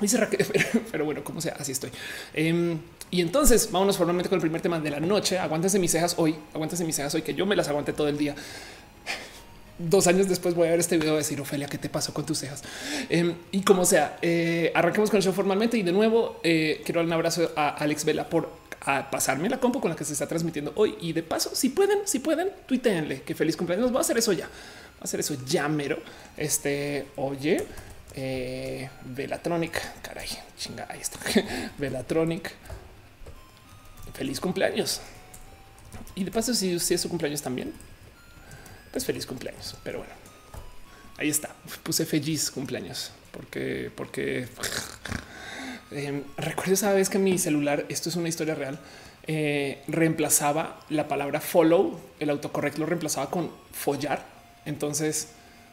[0.00, 0.46] Dice Raquel,
[0.92, 1.90] pero, bueno, como sea, así estoy.
[2.34, 2.78] Em,
[3.10, 5.38] y entonces vámonos formalmente con el primer tema de la noche.
[5.38, 8.16] Aguántense mis cejas hoy, aguántense mis cejas hoy, que yo me las aguante todo el
[8.16, 8.34] día.
[9.78, 12.24] dos años después voy a ver este video y decir, Ofelia, ¿qué te pasó con
[12.24, 12.62] tus cejas?
[13.08, 17.00] Em, y como sea, eh, arranquemos con el show formalmente y de nuevo eh, quiero
[17.00, 18.60] dar un abrazo a Alex Vela por
[19.10, 20.96] pasarme la compu con la que se está transmitiendo hoy.
[21.00, 23.92] Y de paso, si pueden, si pueden, tuiteenle que feliz cumpleaños.
[23.92, 24.46] Va a hacer eso ya.
[24.46, 25.98] Va a hacer eso ya mero.
[26.36, 27.64] Este, oye,
[28.14, 31.18] eh, Velatronic, caray, chinga, ahí está.
[31.78, 32.52] Velatronic,
[34.14, 35.00] feliz cumpleaños.
[36.14, 37.72] Y de paso, si, si es su cumpleaños también,
[38.92, 39.76] pues feliz cumpleaños.
[39.84, 40.12] Pero bueno,
[41.18, 41.54] ahí está.
[41.82, 44.48] Puse feliz cumpleaños porque, porque
[45.92, 48.78] eh, recuerdo esa vez que mi celular, esto es una historia real,
[49.26, 54.24] eh, reemplazaba la palabra follow, el autocorrecto lo reemplazaba con follar.
[54.64, 55.28] Entonces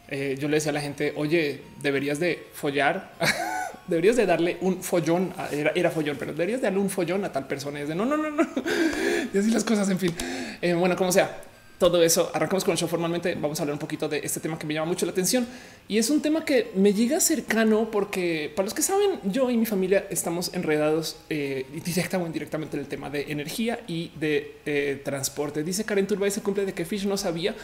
[0.08, 3.14] eh, yo le decía a la gente, oye, deberías de follar.
[3.88, 7.48] deberías de darle un follón, era, era, follón, pero deberías darle un follón a tal
[7.48, 7.80] persona.
[7.80, 8.44] Y es de no, no, no, no.
[9.34, 10.14] Y así las cosas, en fin.
[10.62, 11.42] Eh, bueno, como sea,
[11.78, 12.32] todo eso.
[12.34, 13.36] Arrancamos con el show formalmente.
[13.36, 15.46] Vamos a hablar un poquito de este tema que me llama mucho la atención
[15.88, 19.58] y es un tema que me llega cercano porque para los que saben, yo y
[19.58, 24.56] mi familia estamos enredados eh, directa o indirectamente en el tema de energía y de
[24.66, 25.64] eh, transporte.
[25.64, 27.56] Dice Karen Turba ese cumple de que Fish no sabía.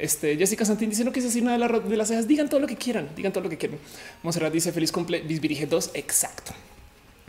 [0.00, 2.26] Este Jessica Santín dice no quise decir nada de, las cejas.
[2.26, 3.78] Digan todo lo que quieran, digan todo lo que quieran.
[4.22, 5.20] Monserrat dice feliz cumple.
[5.20, 5.90] Bisbirige 2.
[5.94, 6.52] Exacto.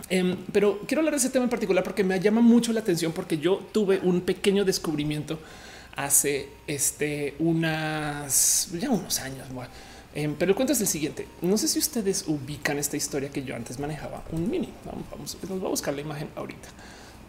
[0.09, 3.11] Em, pero quiero hablar de ese tema en particular porque me llama mucho la atención
[3.11, 5.39] porque yo tuve un pequeño descubrimiento
[5.95, 9.47] hace este unas ya unos años.
[10.13, 11.27] Em, pero el cuento es el siguiente.
[11.41, 14.69] No sé si ustedes ubican esta historia que yo antes manejaba un mini.
[14.85, 16.67] Vamos, vamos, a buscar la imagen ahorita.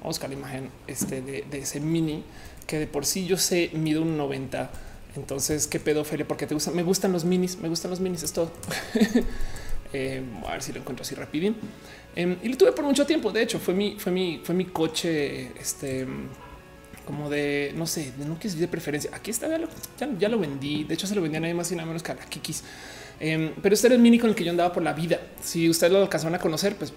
[0.00, 2.24] Vamos a buscar la imagen este de, ese mini
[2.66, 4.70] que de por sí yo sé mido un 90.
[5.16, 6.70] Entonces, qué pedofilia, porque te gusta.
[6.70, 8.22] Me gustan los minis, me gustan los minis.
[8.22, 8.50] Es todo.
[9.94, 11.54] Em, a ver si lo encuentro así rapidín.
[12.16, 13.30] Em, y lo tuve por mucho tiempo.
[13.30, 15.52] De hecho, fue mi, fue mi, fue mi coche.
[15.60, 16.06] Este
[17.04, 19.10] como de no sé, de no quieres de preferencia.
[19.12, 19.48] Aquí está,
[19.98, 20.84] ya, ya, lo vendí.
[20.84, 22.62] De hecho, se lo vendía a nadie más y nada menos que a la Kikis.
[23.20, 25.20] Em, pero este era el mini con el que yo andaba por la vida.
[25.42, 26.92] Si ustedes lo alcanzaron a conocer, pues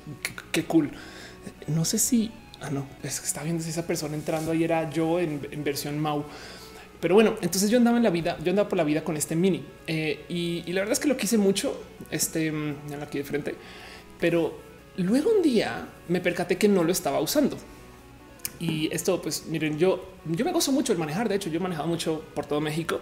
[0.51, 0.91] qué, cool.
[1.67, 4.89] No sé si ah, no, es que está viendo si esa persona entrando ahí era
[4.89, 6.25] yo en, versión Mau.
[7.06, 9.36] Pero bueno, entonces yo andaba en la vida, yo andaba por la vida con este
[9.36, 11.80] mini eh, y, la verdad es que lo quise mucho.
[12.10, 13.54] Este mm, aquí de frente,
[14.20, 14.58] pero
[14.98, 17.60] luego un día me percaté que no lo estaba usando.
[18.60, 21.30] Y esto, pues miren, yo, yo me gozo mucho el manejar.
[21.30, 23.00] De hecho, yo he manejado mucho por todo México.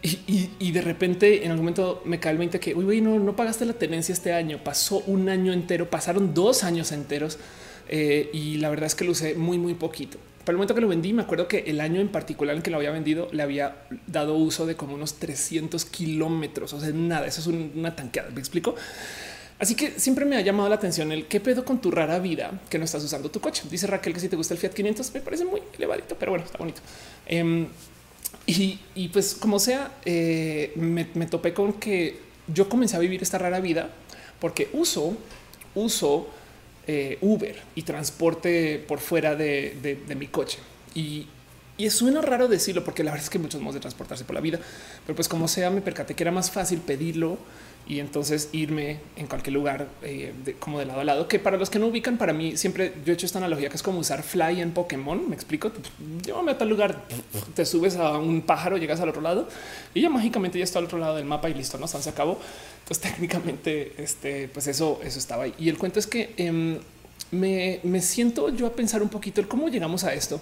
[0.00, 3.64] Y, de repente en algún momento me cae el 20 que uy, no, no pagaste
[3.64, 4.62] la tenencia este año.
[4.62, 7.40] Pasó un año entero, pasaron dos años enteros
[7.88, 10.18] eh, y la verdad es que lo usé muy, muy poquito.
[10.44, 12.70] Para el momento que lo vendí, me acuerdo que el año en particular en que
[12.70, 13.76] lo había vendido le había
[14.06, 16.72] dado uso de como unos 300 kilómetros.
[16.74, 18.30] O sea, nada, eso es una tanqueada.
[18.30, 18.74] Me explico.
[19.58, 22.60] Así que siempre me ha llamado la atención el qué pedo con tu rara vida
[22.68, 23.62] que no estás usando tu coche.
[23.70, 26.44] Dice Raquel que si te gusta el Fiat 500 me parece muy elevadito, pero bueno,
[26.44, 26.80] está bonito.
[27.26, 27.68] Em,
[28.46, 32.18] y, pues como sea, eh, me, topé con que
[32.52, 33.90] yo comencé a vivir esta rara vida
[34.40, 35.16] porque uso,
[35.74, 36.28] uso
[36.86, 40.58] eh, Uber y transporte por fuera de, mi coche.
[40.94, 41.26] Y,
[41.76, 44.34] y suena raro decirlo porque la verdad es que hay muchos modos de transportarse por
[44.34, 44.60] la vida,
[45.06, 47.38] pero pues como sea, me percaté que era más fácil pedirlo
[47.86, 51.68] y entonces irme en cualquier lugar eh, como de lado a lado, que para los
[51.68, 54.22] que no ubican, para mí siempre yo he hecho esta analogía que es como usar
[54.22, 55.28] fly en Pokémon.
[55.28, 55.70] Me explico.
[56.24, 57.04] Llévame a tal lugar,
[57.54, 59.48] te subes a un pájaro, llegas al otro lado
[59.92, 62.38] y ya mágicamente ya está al otro lado del mapa y listo, no se acabó.
[62.86, 65.54] Pues técnicamente, este, pues eso, eso estaba ahí.
[65.58, 66.78] Y el cuento es que em,
[67.30, 70.40] me, me, siento yo a pensar un poquito el cómo llegamos a esto,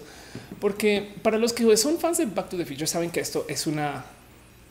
[0.60, 3.66] porque para los que son fans de Back to the Future saben que esto es
[3.66, 4.04] una,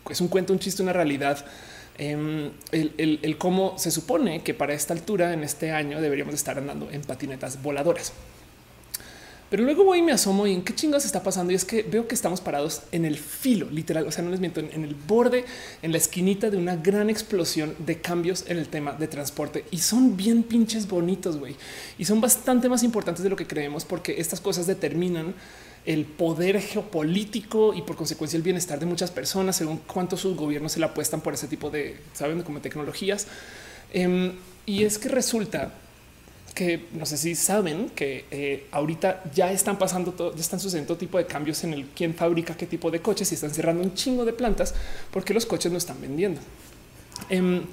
[0.09, 1.45] es un cuento, un chiste, una realidad
[2.03, 6.89] Em, el, cómo se supone que para esta altura en este año deberíamos estar andando
[6.89, 8.11] en patinetas voladoras.
[9.51, 11.51] Pero luego voy y me asomo y en qué chingas está pasando.
[11.51, 14.07] Y es que veo que estamos parados en el filo, literal.
[14.07, 15.45] O sea, no les miento, en, el borde,
[15.83, 19.65] en la esquinita de una gran explosión de cambios en el tema de transporte.
[19.69, 21.55] Y son bien pinches bonitos, güey.
[21.99, 25.35] Y son bastante más importantes de lo que creemos porque estas cosas determinan
[25.85, 30.73] el poder geopolítico y por consecuencia el bienestar de muchas personas, según cuántos sus gobiernos
[30.73, 33.27] se le apuestan por ese tipo de, saben, como tecnologías.
[33.91, 34.33] Em,
[34.65, 35.73] y es que resulta
[36.53, 40.89] que no sé si saben que eh, ahorita ya están pasando todo, ya están sucediendo
[40.89, 43.83] todo tipo de cambios en el quién fabrica qué tipo de coches y están cerrando
[43.83, 44.75] un chingo de plantas
[45.11, 46.41] porque los coches no están vendiendo.
[47.29, 47.63] Em,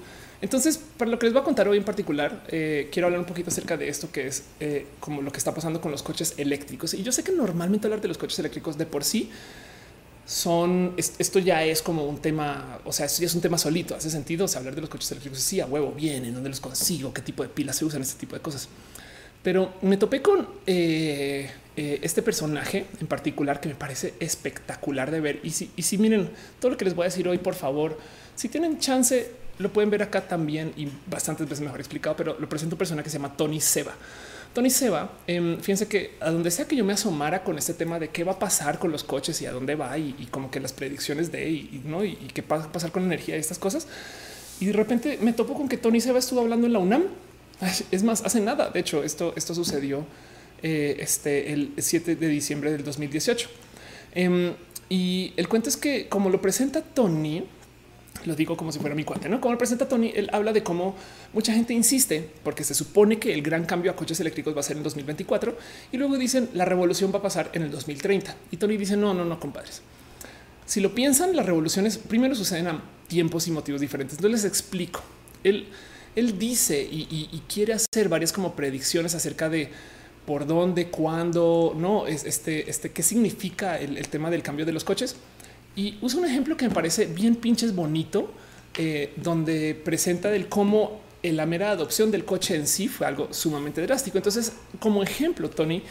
[0.41, 3.27] entonces, para lo que les voy a contar hoy en particular, eh, quiero hablar un
[3.27, 6.35] poquito acerca de esto que es eh, como lo que está pasando con los coches
[6.37, 6.95] eléctricos.
[6.95, 9.31] Y yo sé que normalmente hablar de los coches eléctricos de por sí
[10.27, 13.97] son esto ya es como un tema, o sea, esto ya es un tema solito.
[13.97, 15.41] Hace sentido hablar de los coches eléctricos.
[15.41, 18.37] Sí, a huevo vienen, dónde los consigo, qué tipo de pilas se usan, este tipo
[18.37, 18.69] de cosas.
[19.43, 25.41] Pero me topé con eh, este personaje en particular que me parece espectacular de ver.
[25.43, 27.99] Y si, y si miren todo lo que les voy a decir hoy, por favor,
[28.37, 32.49] si tienen chance, lo pueden ver acá también y bastantes veces mejor explicado, pero lo
[32.49, 33.95] presento un personaje que se llama Tony Seba.
[34.55, 37.99] Tony Seba, eh, fíjense que a donde sea que yo me asomara con este tema
[37.99, 40.59] de qué va a pasar con los coches y a dónde va y, como que
[40.59, 43.87] las predicciones de y, no y, qué va a pasar con energía y estas cosas.
[44.61, 47.05] Y de repente me topo con que Tony Seba estuvo hablando en la UNAM.
[47.91, 48.71] Es más, hace nada.
[48.71, 50.05] De hecho, esto, esto sucedió
[50.63, 53.49] eh, este, el 7 de diciembre del 2018.
[54.15, 54.55] Em,
[54.89, 57.45] y el cuento es que como lo presenta Tony,
[58.27, 59.41] lo digo como si fuera mi cuate, ¿no?
[59.41, 60.95] Como presenta Tony, él habla de cómo
[61.33, 64.63] mucha gente insiste porque se supone que el gran cambio a coches eléctricos va a
[64.63, 65.57] ser en 2024
[65.93, 68.35] y luego dicen la revolución va a pasar en el 2030.
[68.51, 69.83] Y Tony dice no, no, no, compadres.
[70.67, 74.19] Si lo piensan, las revoluciones primero suceden a tiempos y motivos diferentes.
[74.19, 75.03] Entonces les explico.
[75.43, 75.69] Él,
[76.15, 79.71] él dice y, quiere hacer varias como predicciones acerca de
[80.27, 85.17] por dónde, cuándo, no, este, este, qué significa el tema del cambio de los coches.
[85.79, 88.33] Y usa un ejemplo que me parece bien pinches bonito,
[88.77, 93.81] eh, donde presenta del cómo la mera adopción del coche en sí fue algo sumamente
[93.83, 94.19] drástico.
[94.19, 95.85] Entonces, como ejemplo, Tony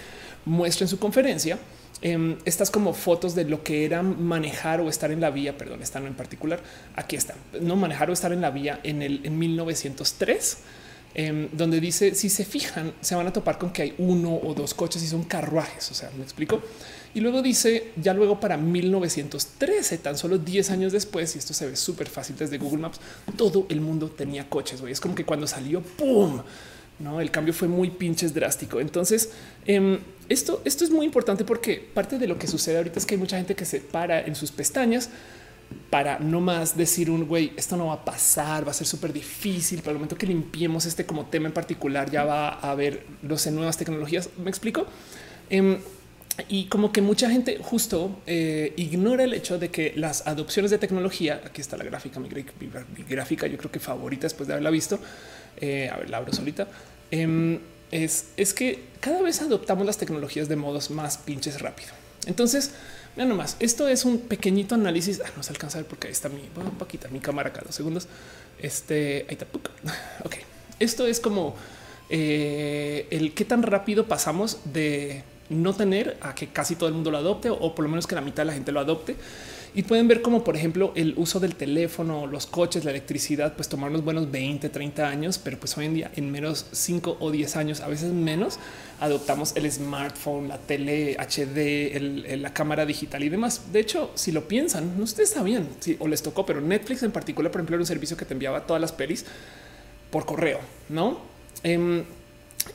[0.44, 1.58] muestra en su conferencia
[2.02, 5.82] em, estas como fotos de lo que era manejar o estar en la vía, perdón,
[5.82, 6.62] están en particular,
[6.98, 10.58] aquí están, no manejar o estar en la vía en el en 1903.
[11.16, 14.54] Em, donde dice si se fijan, se van a topar con que hay uno o
[14.54, 15.90] dos coches y son carruajes.
[15.90, 16.62] O sea, me explico.
[17.14, 21.68] Y luego dice ya luego para 1913, tan solo 10 años después, y esto se
[21.68, 23.00] ve súper fácil desde Google Maps,
[23.36, 24.82] todo el mundo tenía coches.
[24.88, 26.42] Es como que cuando salió, ¡pum!
[27.00, 28.80] No, el cambio fue muy pinches drástico.
[28.80, 29.32] Entonces,
[29.66, 33.16] em, esto, esto es muy importante porque parte de lo que sucede ahorita es que
[33.16, 35.10] hay mucha gente que se para en sus pestañas
[35.90, 39.14] para no más decir un güey, esto no va a pasar, va a ser súper
[39.14, 39.80] difícil.
[39.80, 43.36] Para el momento que limpiemos este como tema en particular, ya va a haber no
[43.52, 44.30] nuevas tecnologías.
[44.38, 44.86] Me explico.
[45.50, 45.78] Em,
[46.50, 50.78] y como que mucha gente justo eh, ignora el hecho de que las adopciones de
[50.78, 52.30] tecnología, aquí está la gráfica, mi,
[53.10, 55.00] gráfica, yo creo que favorita después de haberla visto,
[55.60, 56.68] eh, a ver, la abro solita,
[57.10, 57.60] em,
[57.92, 61.90] es, es que cada vez adoptamos las tecnologías de modos más pinches rápido.
[62.28, 62.72] Entonces,
[63.16, 66.14] vean nomás, esto es un pequeñito análisis, ah, no se alcanza a ver porque ahí
[66.14, 68.08] está mi, voy a quitar mi cámara cada dos segundos,
[68.62, 69.48] este, ahí está,
[70.24, 70.36] ok,
[70.80, 71.56] esto es como
[72.10, 77.12] eh, el qué tan rápido pasamos de no tener a que casi todo el mundo
[77.12, 79.16] lo adopte o por lo menos que la mitad de la gente lo adopte.
[79.76, 83.70] Y pueden ver como, por ejemplo, el uso del teléfono, los coches, la electricidad, pues
[83.70, 87.30] tomar unos buenos 20, 30 años, pero pues hoy en día en menos 5 o
[87.30, 88.58] 10 años, a veces menos,
[89.00, 93.72] adoptamos el smartphone, la tele HD, la cámara digital y demás.
[93.72, 97.12] De hecho, si lo piensan, no ustedes sabían si, o les tocó, pero Netflix en
[97.12, 99.26] particular, por ejemplo, era un servicio que te enviaba todas las pelis
[100.10, 101.20] por correo, ¿no?
[101.62, 102.04] Em,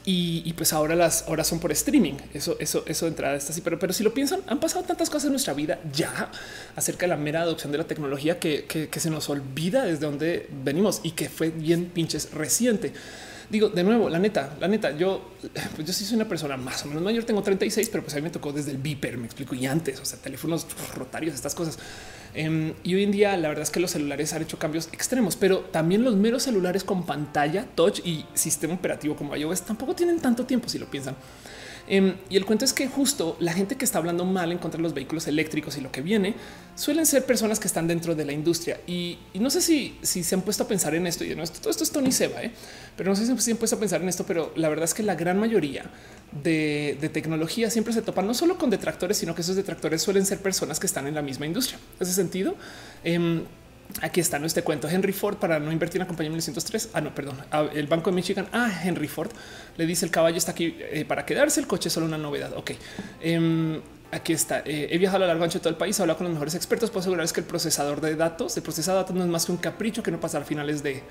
[0.05, 2.14] y, pues ahora las horas son por streaming.
[2.35, 3.61] Eso, eso, eso de entrada está así.
[3.61, 6.31] Pero, pero si lo piensan, han pasado tantas cosas en nuestra vida ya
[6.76, 10.48] acerca de la mera adopción de la tecnología que, que, se nos olvida desde donde
[10.64, 12.92] venimos y que fue bien pinches reciente.
[13.50, 15.33] Digo de nuevo, la neta, la neta, yo,
[15.76, 18.16] pues yo sí soy una persona más o menos mayor, tengo 36, pero pues a
[18.16, 21.55] mí me tocó desde el Viper, me explico, y antes, o sea, teléfonos rotarios, estas
[21.55, 21.78] cosas.
[22.35, 25.37] Em, y hoy en día la verdad es que los celulares han hecho cambios extremos,
[25.37, 30.18] pero también los meros celulares con pantalla, touch y sistema operativo como iOS tampoco tienen
[30.21, 31.14] tanto tiempo si lo piensan.
[31.88, 34.79] Em, y el cuento es que justo la gente que está hablando mal en contra
[34.79, 36.35] de los vehículos eléctricos y lo que viene
[36.75, 38.81] suelen ser personas que están dentro de la industria.
[38.87, 41.25] Y, no sé si, si, se han puesto a pensar en esto.
[41.25, 42.53] Y no, esto, todo esto es Tony Seba, ¿eh?
[42.97, 44.25] pero no sé si se han puesto a pensar en esto.
[44.25, 45.90] Pero la verdad es que la gran mayoría
[46.42, 50.38] de, tecnología siempre se topan no solo con detractores, sino que esos detractores suelen ser
[50.40, 51.79] personas que están en la misma industria.
[51.99, 52.55] En ese sentido,
[53.05, 53.45] em,
[54.00, 54.46] Aquí está ¿no?
[54.46, 54.88] este cuento.
[54.88, 56.90] Henry Ford para no invertir en la compañía 1903.
[56.94, 57.37] Ah, no, perdón.
[57.74, 58.48] El Banco de Michigan.
[58.52, 59.31] Ah, Henry Ford
[59.76, 61.61] le dice el caballo está aquí eh, para quedarse.
[61.61, 62.52] El coche es solo una novedad.
[62.57, 62.72] Ok.
[63.20, 64.61] Em, aquí está.
[64.61, 66.33] Eh, he viajado a lo largo ancho de todo el país, he hablado con los
[66.33, 66.90] mejores expertos.
[66.90, 69.52] Puedo asegurarles que el procesador de datos, el procesador de datos no es más que
[69.52, 71.02] un capricho que no pasa a finales de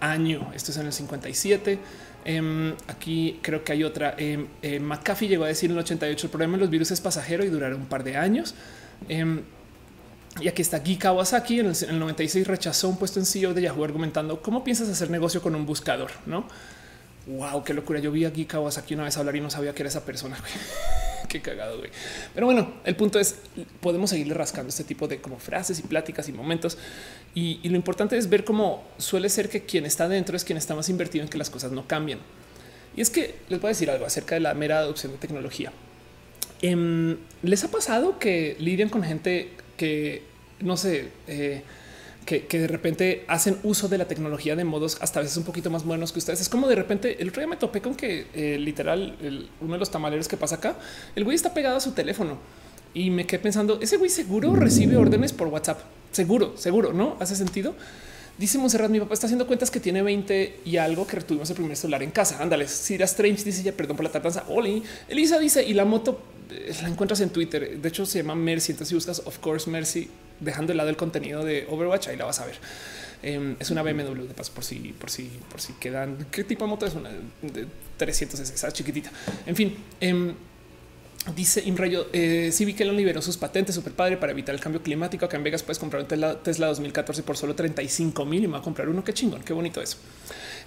[0.00, 0.50] año.
[0.54, 1.78] Esto es en el 57.
[2.24, 4.14] Em, aquí creo que hay otra.
[4.18, 7.00] Em, eh, McAfee llegó a decir en el 88 el problema de los virus es
[7.00, 8.54] pasajero y durará un par de años.
[10.40, 13.84] Y aquí está Guy Kawasaki en el, 96 rechazó un puesto en CEO de Yahoo
[13.84, 16.46] argumentando cómo piensas hacer negocio con un buscador, no?
[17.26, 18.00] Wow, qué locura.
[18.00, 20.36] Yo vi a Guy Kawasaki una vez hablar y no sabía que era esa persona.
[21.28, 21.90] qué cagado, güey.
[22.34, 23.36] Pero bueno, el punto es
[23.80, 26.78] podemos seguirle rascando este tipo de como frases y pláticas y momentos.
[27.34, 30.56] Y, y, lo importante es ver cómo suele ser que quien está dentro es quien
[30.56, 32.18] está más invertido en que las cosas no cambien.
[32.96, 35.72] Y es que les voy a decir algo acerca de la mera adopción de tecnología.
[36.60, 39.50] Em, ¿Les ha pasado que lidian con gente
[39.82, 40.22] que
[40.60, 41.60] no sé, eh,
[42.24, 45.84] que, de repente hacen uso de la tecnología de modos hasta veces un poquito más
[45.84, 46.40] buenos que ustedes.
[46.40, 49.16] Es como de repente el otro día me topé con que eh, literal
[49.60, 50.76] uno de los tamaleros que pasa acá,
[51.16, 52.38] el güey está pegado a su teléfono
[52.94, 55.80] y me quedé pensando, ese güey seguro recibe órdenes por WhatsApp.
[56.12, 57.16] Seguro, seguro, ¿no?
[57.18, 57.74] ¿Hace sentido?
[58.38, 61.56] Dice Monserrat, mi papá está haciendo cuentas que tiene 20 y algo que retuvimos el
[61.56, 62.40] primer celular en casa.
[62.40, 64.44] Ándale, Sira Strange dice ya, perdón por la tardanza.
[64.48, 66.20] Oli, Elisa dice, y la moto
[66.82, 67.78] la encuentras en Twitter.
[67.78, 68.72] De hecho, se llama Mercy.
[68.72, 70.08] Entonces, si buscas, of course, Mercy,
[70.40, 72.56] dejando de lado el contenido de Overwatch, ahí la vas a ver.
[73.22, 76.26] Em, es una BMW de paso por si, por si, por si quedan.
[76.30, 79.10] ¿Qué tipo de moto es una de 300 esa chiquitita?
[79.46, 80.34] En fin, em,
[81.36, 84.60] Dice Imrayo, eh, sí vi que él liberó sus patentes, super padre, para evitar el
[84.60, 85.24] cambio climático.
[85.24, 88.58] Acá en Vegas puedes comprar un Tesla, 2014 por solo 35 mil y me va
[88.58, 89.04] a comprar uno.
[89.04, 89.98] Qué chingón, qué bonito eso.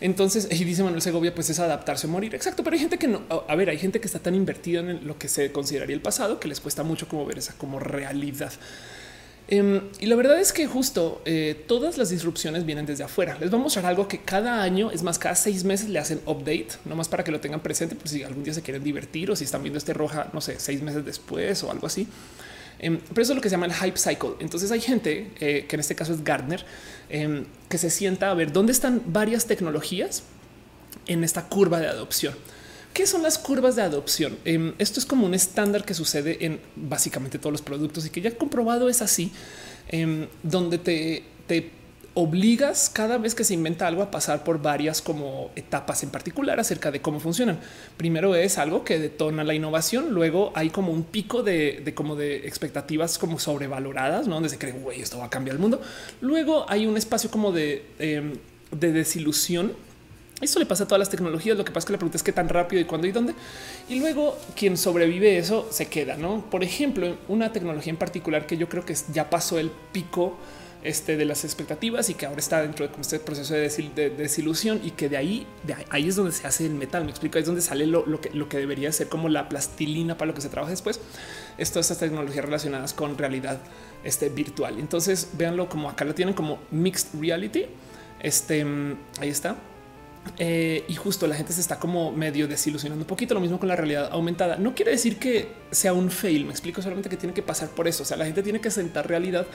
[0.01, 2.36] Entonces, y dice Manuel Segovia, pues es adaptarse o morir.
[2.36, 5.05] Exacto, pero hay gente que no, a ver, hay gente que está tan invertida en
[5.08, 8.53] lo que se consideraría el pasado que les cuesta mucho como ver esa como realidad.
[9.47, 13.38] Em, y la verdad es que justo eh, todas las disrupciones vienen desde afuera.
[13.39, 16.19] Les vamos a mostrar algo que cada año, es más, cada seis meses le hacen
[16.25, 19.29] update, no más para que lo tengan presente, por si algún día se quieren divertir
[19.29, 22.08] o si están viendo este roja, no sé, seis meses después o algo así.
[22.79, 24.31] Em, pero eso es lo que se llama el hype cycle.
[24.39, 26.65] Entonces hay gente eh, que en este caso es Gardner,
[27.15, 30.23] em, que se sienta a ver dónde están varias tecnologías
[31.08, 32.36] en esta curva de adopción.
[32.93, 34.38] ¿Qué son las curvas de adopción?
[34.43, 38.21] Em, esto es como un estándar que sucede en básicamente todos los productos y que
[38.21, 39.32] ya he comprobado es así,
[39.88, 41.71] em, donde te, te
[42.15, 46.60] obligas cada vez que se inventa algo a pasar por varias como etapas en particular
[46.60, 47.60] acerca de cómo funcionan.
[47.97, 52.47] Primero es algo que detona la innovación, luego hay como un pico de, como de
[52.47, 54.36] expectativas como sobrevaloradas, ¿no?
[54.36, 55.82] donde se cree, güey, esto va a cambiar el mundo.
[56.21, 58.34] Luego hay un espacio como de, em,
[58.71, 59.73] de desilusión
[60.41, 61.58] eso le pasa a todas las tecnologías.
[61.58, 63.34] Lo que pasa es que la pregunta es qué tan rápido y cuándo y dónde.
[63.88, 66.43] Y luego quien sobrevive eso se queda, no?
[66.51, 70.36] Por ejemplo, una tecnología en particular que yo creo que ya pasó el pico
[70.86, 74.91] este, de las expectativas y que ahora está dentro de este proceso de, desilusión y
[74.91, 77.04] que de ahí, de ahí es donde se hace el metal.
[77.04, 80.15] Me explico, ahí es donde sale lo, que, lo que debería ser como la plastilina
[80.15, 81.00] para lo que se trabaja después.
[81.58, 83.60] Estas tecnologías relacionadas con realidad
[84.04, 84.80] este, virtual.
[84.80, 87.65] Entonces véanlo como acá lo tienen como mixed reality.
[88.19, 88.63] Este
[89.19, 89.58] ahí está
[90.38, 93.33] eh, y justo la gente se está como medio desilusionando un poquito.
[93.33, 94.57] Lo mismo con la realidad aumentada.
[94.57, 96.45] No quiere decir que sea un fail.
[96.45, 98.03] Me explico solamente que tiene que pasar por eso.
[98.03, 99.45] O sea, la gente tiene que sentar realidad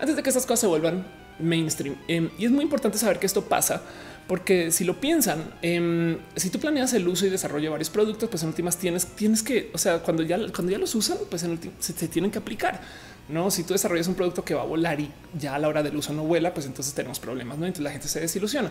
[0.00, 1.06] antes de que estas cosas se vuelvan
[1.38, 1.96] mainstream.
[2.08, 3.82] Em, y es muy importante saber que esto pasa
[4.26, 8.28] porque si lo piensan, em, si tú planeas el uso y desarrollo de varios productos,
[8.30, 11.42] pues en últimas tienes, tienes que, o sea, cuando ya, cuando ya los usan, pues
[11.42, 12.80] en se, se tienen que aplicar.
[13.28, 15.82] No, si tú desarrollas un producto que va a volar y ya a la hora
[15.82, 17.58] del uso no vuela, pues entonces tenemos problemas.
[17.58, 18.70] No, entonces la gente se desilusiona.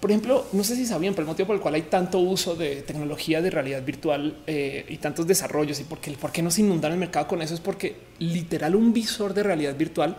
[0.00, 2.54] Por ejemplo, no sé si sabían, pero el motivo por el cual hay tanto uso
[2.54, 6.52] de tecnología de realidad virtual eh, y tantos desarrollos y por qué, por qué no
[6.52, 10.16] se inundar el mercado con eso es porque literal un visor de realidad virtual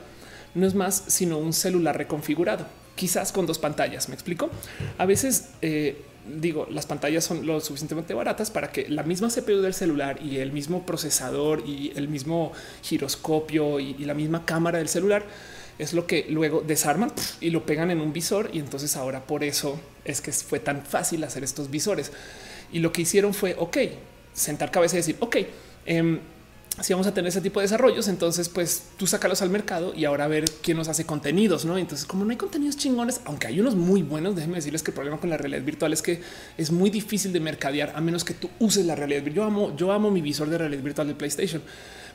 [0.53, 2.65] no es más sino un celular reconfigurado,
[2.95, 4.09] quizás con dos pantallas.
[4.09, 4.49] Me explico.
[4.97, 6.01] A veces eh,
[6.41, 10.37] digo, las pantallas son lo suficientemente baratas para que la misma CPU del celular y
[10.37, 12.51] el mismo procesador y el mismo
[12.83, 15.23] giroscopio y la misma cámara del celular
[15.79, 18.49] es lo que luego desarman y lo pegan en un visor.
[18.53, 22.11] Y entonces ahora por eso es que fue tan fácil hacer estos visores.
[22.71, 23.77] Y lo que hicieron fue, ok,
[24.33, 25.37] sentar cabeza y decir, ok,
[25.85, 26.19] em,
[26.81, 30.05] si vamos a tener ese tipo de desarrollos, entonces pues tú sácalos al mercado y
[30.05, 31.77] ahora ver quién nos hace contenidos, ¿no?
[31.77, 34.95] Entonces, como no hay contenidos chingones, aunque hay unos muy buenos, déjenme decirles que el
[34.95, 36.21] problema con la realidad virtual es que
[36.57, 39.35] es muy difícil de mercadear a menos que tú uses la realidad virtual.
[39.35, 41.61] Yo amo, yo amo mi visor de realidad virtual de PlayStation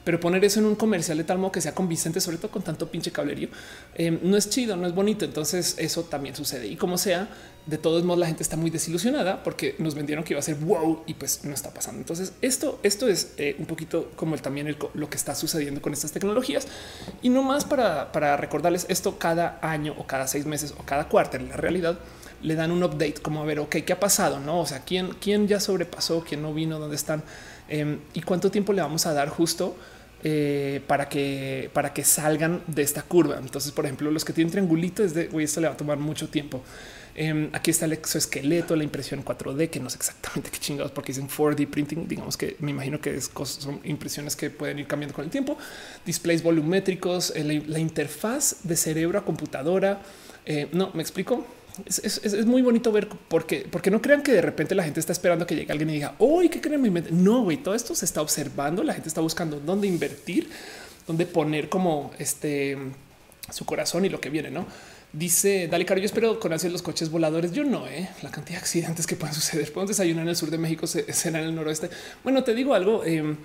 [0.04, 2.62] pero poner eso en un comercial de tal modo que sea convincente, sobre todo con
[2.62, 3.48] tanto pinche cablerío,
[3.94, 5.24] eh, no es chido, no es bonito.
[5.24, 6.66] Entonces eso también sucede.
[6.66, 7.28] Y como sea,
[7.66, 10.56] de todos modos la gente está muy desilusionada porque nos vendieron que iba a ser
[10.56, 12.00] wow y pues no está pasando.
[12.00, 15.92] Entonces esto, esto es eh, un poquito como el, también lo que está sucediendo con
[15.94, 16.68] estas tecnologías
[17.22, 21.08] y no más para, para recordarles esto cada año o cada seis meses o cada
[21.08, 21.98] cuarto en la realidad
[22.42, 24.38] le dan un update como a ver, ok, ¿qué ha pasado?
[24.38, 27.22] No, o sea, quién, quién ya sobrepasó, quién no vino, dónde están
[27.68, 29.74] em, y cuánto tiempo le vamos a dar justo
[30.26, 33.36] eh, para que para que salgan de esta curva.
[33.38, 35.98] Entonces, por ejemplo, los que tienen triangulito es de güey, esto le va a tomar
[35.98, 36.62] mucho tiempo.
[37.14, 41.12] Em, aquí está el exoesqueleto, la impresión 4D, que no sé exactamente qué chingados, porque
[41.12, 42.08] dicen 4D printing.
[42.08, 45.56] Digamos que me imagino que es son impresiones que pueden ir cambiando con el tiempo.
[46.04, 50.02] Displays volumétricos, eh, la, interfaz de cerebro a computadora.
[50.46, 51.46] Eh, no me explico
[51.86, 55.46] es, muy bonito ver porque, porque no crean que de repente la gente está esperando
[55.46, 57.10] que llegue alguien y diga, hoy qué creen mi mente.
[57.12, 58.82] No, güey, todo esto se está observando.
[58.84, 60.48] La gente está buscando dónde invertir,
[61.06, 62.78] dónde poner como este
[63.50, 64.66] su corazón y lo que viene, no?
[65.12, 67.52] Dice Dale Caro, yo espero con los coches voladores.
[67.52, 68.08] Yo no, eh.
[68.22, 69.72] la cantidad de accidentes que pueden suceder.
[69.72, 71.90] Podemos desayunar en el sur de México, será en el noroeste.
[72.22, 73.04] Bueno, te digo algo.
[73.04, 73.36] Em,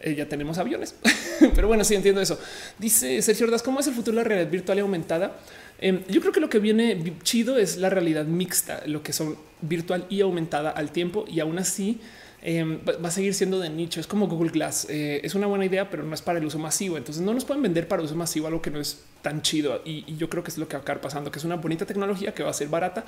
[0.00, 0.96] eh, ya tenemos aviones.
[1.54, 2.38] Pero bueno, sí entiendo eso.
[2.78, 5.36] Dice Sergio Ordaz, ¿cómo es el futuro de la realidad virtual y aumentada?
[5.82, 9.36] Em, yo creo que lo que viene chido es la realidad mixta, lo que son
[9.62, 12.00] virtual y aumentada al tiempo y aún así
[12.40, 13.98] em, va a seguir siendo de nicho.
[13.98, 14.86] Es como Google Glass.
[14.88, 16.96] Eh, es una buena idea, pero no es para el uso masivo.
[16.96, 19.82] Entonces no nos pueden vender para uso masivo algo que no es tan chido.
[19.84, 21.84] Y, yo creo que es lo que va a acabar pasando, que es una bonita
[21.84, 23.04] tecnología que va a ser barata,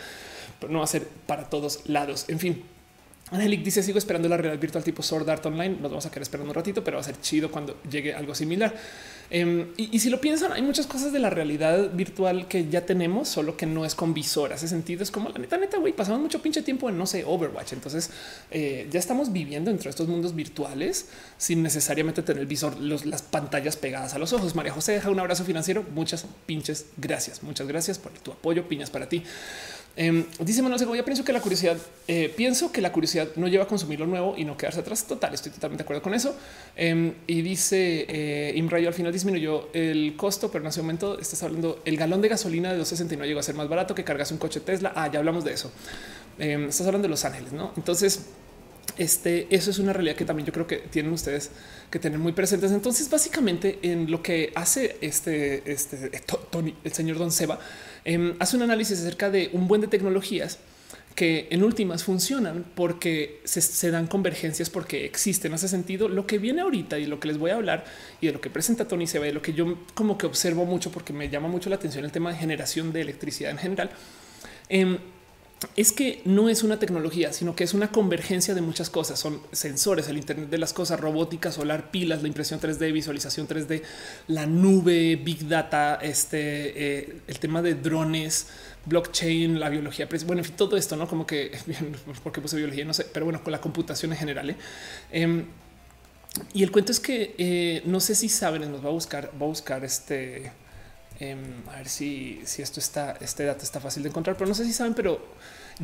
[0.58, 2.24] pero no va a ser para todos lados.
[2.26, 2.64] En fin,
[3.30, 5.76] Angelic dice sigo esperando la realidad virtual tipo Sword Art Online.
[5.80, 8.34] Nos vamos a quedar esperando un ratito, pero va a ser chido cuando llegue algo
[8.34, 8.74] similar.
[9.32, 13.28] Um, y, si lo piensan, hay muchas cosas de la realidad virtual que ya tenemos,
[13.28, 14.52] solo que no es con visor.
[14.52, 15.02] Hace sentido.
[15.02, 17.72] Es como la neta, neta, güey, pasamos mucho pinche tiempo en no sé, Overwatch.
[17.72, 18.10] Entonces
[18.50, 21.08] eh, ya estamos viviendo dentro de estos mundos virtuales
[21.38, 24.54] sin necesariamente tener el visor, las pantallas pegadas a los ojos.
[24.54, 25.84] María José deja un abrazo financiero.
[25.94, 27.42] Muchas pinches gracias.
[27.42, 28.68] Muchas gracias por tu apoyo.
[28.68, 29.22] Piñas para ti.
[29.96, 31.76] Eh, dice Manuel Segovia, pienso que la curiosidad,
[32.08, 35.06] eh, pienso que la curiosidad no lleva a consumir lo nuevo y no quedarse atrás.
[35.06, 36.34] Total, estoy totalmente de acuerdo con eso.
[36.76, 41.18] Eh, y dice eh, Imrayo al final disminuyó el costo, pero no se aumentó.
[41.18, 44.32] Estás hablando el galón de gasolina de 269 llegó a ser más barato que cargas
[44.32, 44.92] un coche Tesla.
[44.96, 45.70] Ah, ya hablamos de eso.
[46.38, 47.72] Eh, estás hablando de Los Ángeles, no?
[47.76, 48.26] Entonces,
[48.96, 51.50] este, eso es una realidad que también yo creo que tienen ustedes
[51.90, 52.72] que tener muy presentes.
[52.72, 56.10] Entonces, básicamente en lo que hace este, este
[56.50, 57.58] Tony, el señor Don Seba,
[58.04, 60.58] eh, hace un análisis acerca de un buen de tecnologías
[61.14, 65.54] que en últimas funcionan porque se, dan convergencias porque existen.
[65.54, 67.84] Hace sentido lo que viene ahorita y lo que les voy a hablar
[68.20, 70.90] y de lo que presenta Tony Seba, de lo que yo como que observo mucho
[70.90, 73.90] porque me llama mucho la atención el tema de generación de electricidad en general.
[74.68, 74.98] Eh,
[75.76, 79.18] es que no es una tecnología, sino que es una convergencia de muchas cosas.
[79.18, 83.82] Son sensores, el Internet de las cosas, robótica, solar, pilas, la impresión 3D, visualización 3D,
[84.28, 88.48] la nube, big data, este, eh, el tema de drones,
[88.86, 91.52] blockchain, la biología, bueno, en fin, todo esto, no como que
[92.22, 94.50] porque puse biología, no sé, pero bueno, con la computación en general.
[94.50, 94.56] ¿eh?
[95.12, 95.44] Eh,
[96.52, 99.46] y el cuento es que eh, no sé si saben, nos va a buscar, va
[99.46, 100.52] a buscar este.
[101.30, 101.38] Em,
[101.72, 104.64] a ver si, si esto está, este dato está fácil de encontrar, pero no sé
[104.64, 105.20] si saben, pero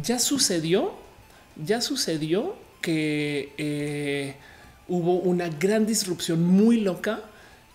[0.03, 0.93] ya sucedió,
[1.57, 4.35] ya sucedió que eh,
[4.89, 7.21] hubo una gran disrupción muy loca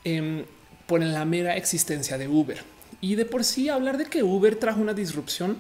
[0.04, 0.46] eh,
[0.86, 2.62] por la mera existencia de Uber.
[3.02, 5.58] Y de por sí hablar de que Uber trajo una disrupción,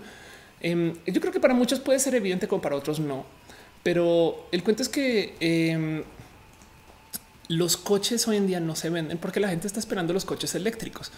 [0.62, 3.26] eh, yo creo que para muchos puede ser evidente como para otros no.
[3.84, 6.04] Pero el cuento es que em,
[7.48, 10.56] los coches hoy en día no se venden porque la gente está esperando los coches
[10.56, 11.12] eléctricos.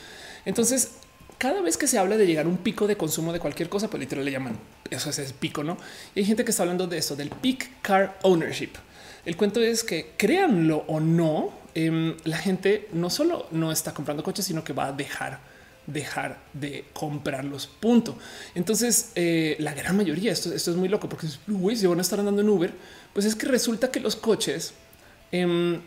[0.45, 0.91] Entonces,
[1.37, 3.89] cada vez que se habla de llegar a un pico de consumo de cualquier cosa,
[3.89, 4.57] pues literal le llaman
[4.89, 5.77] eso es el pico, no?
[6.15, 8.71] Y hay gente que está hablando de eso, del peak car ownership.
[9.25, 14.23] El cuento es que créanlo o no, eh, la gente no solo no está comprando
[14.23, 15.39] coches, sino que va a dejar
[15.85, 17.67] dejar de comprarlos.
[17.67, 18.17] Punto.
[18.55, 22.01] Entonces, eh, la gran mayoría, esto, esto, es muy loco porque güey, si van a
[22.01, 22.73] estar andando en Uber,
[23.13, 24.73] pues es que resulta que los coches
[25.31, 25.79] eh,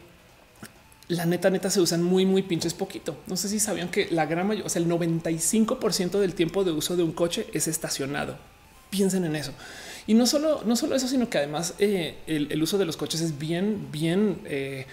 [1.11, 3.17] la neta, neta se usan muy, muy pinches poquito.
[3.27, 6.71] No sé si sabían que la gran mayoría, o sea, el 95% del tiempo de
[6.71, 8.39] uso de un coche es estacionado.
[8.91, 9.53] Piensen en eso.
[10.07, 13.21] Y no solo, no solo eso, sino que además eh, el, uso de los coches
[13.21, 14.87] es bien, bien, eh,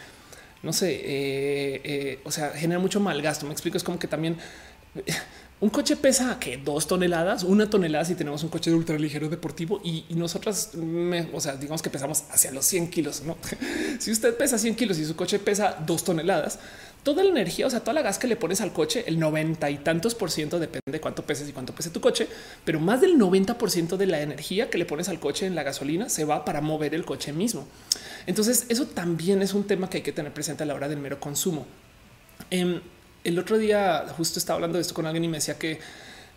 [0.63, 3.45] no sé, eh, o sea, genera mucho mal gasto.
[3.45, 4.37] Me explico, es como que también
[5.59, 9.27] un coche pesa que dos toneladas, una tonelada si tenemos un coche de ultra ligero
[9.27, 13.23] deportivo y, y nosotras, me, o sea, digamos que pesamos hacia los 100 kilos.
[13.23, 13.37] No,
[13.99, 16.59] si usted pesa 100 kilos y su coche pesa dos toneladas,
[17.01, 19.69] toda la energía, o sea, toda la gas que le pones al coche, el 90
[19.71, 22.27] y tantos por ciento depende de cuánto peses y cuánto pese tu coche,
[22.63, 25.55] pero más del 90 por ciento de la energía que le pones al coche en
[25.55, 27.65] la gasolina se va para mover el coche mismo.
[28.27, 30.99] Entonces, eso también es un tema que hay que tener presente a la hora del
[30.99, 31.65] mero consumo.
[32.51, 32.81] Eh,
[33.23, 35.79] el otro día justo estaba hablando de esto con alguien y me decía que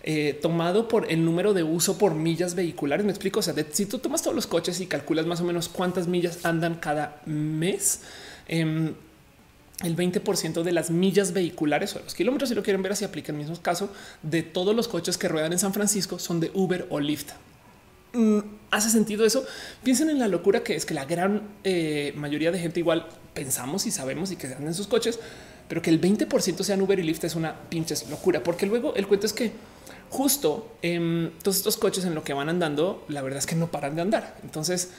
[0.02, 3.86] eh, tomado por el número de uso por millas vehiculares, me explico, o sea, si
[3.86, 8.00] tú tomas todos los coches y calculas más o menos cuántas millas andan cada mes,
[8.48, 8.92] eh,
[9.82, 13.32] el 20% de las millas vehiculares o los kilómetros, si lo quieren ver así, aplica
[13.32, 13.90] el mismo caso
[14.22, 17.32] de todos los coches que ruedan en San Francisco son de Uber o Lyft.
[18.12, 19.44] Mm, ¿Hace sentido eso?
[19.82, 23.86] Piensen en la locura que es que la gran eh, mayoría de gente igual pensamos
[23.86, 25.18] y sabemos y que andan en sus coches,
[25.70, 29.06] pero que el 20% sean Uber y Lyft es una pinche locura, porque luego el
[29.06, 29.52] cuento es que
[30.08, 33.70] justo eh, todos estos coches en lo que van andando, la verdad es que no
[33.70, 34.36] paran de andar.
[34.42, 34.90] Entonces,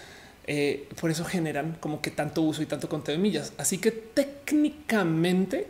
[0.48, 3.52] eh, por eso generan como que tanto uso y tanto conteo de millas.
[3.58, 5.68] Así que técnicamente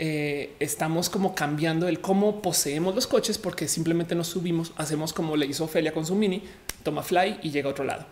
[0.00, 5.36] eh, estamos como cambiando el cómo poseemos los coches, porque simplemente nos subimos, hacemos como
[5.36, 6.42] le hizo Ofelia con su mini,
[6.82, 8.04] toma fly y llega a otro lado.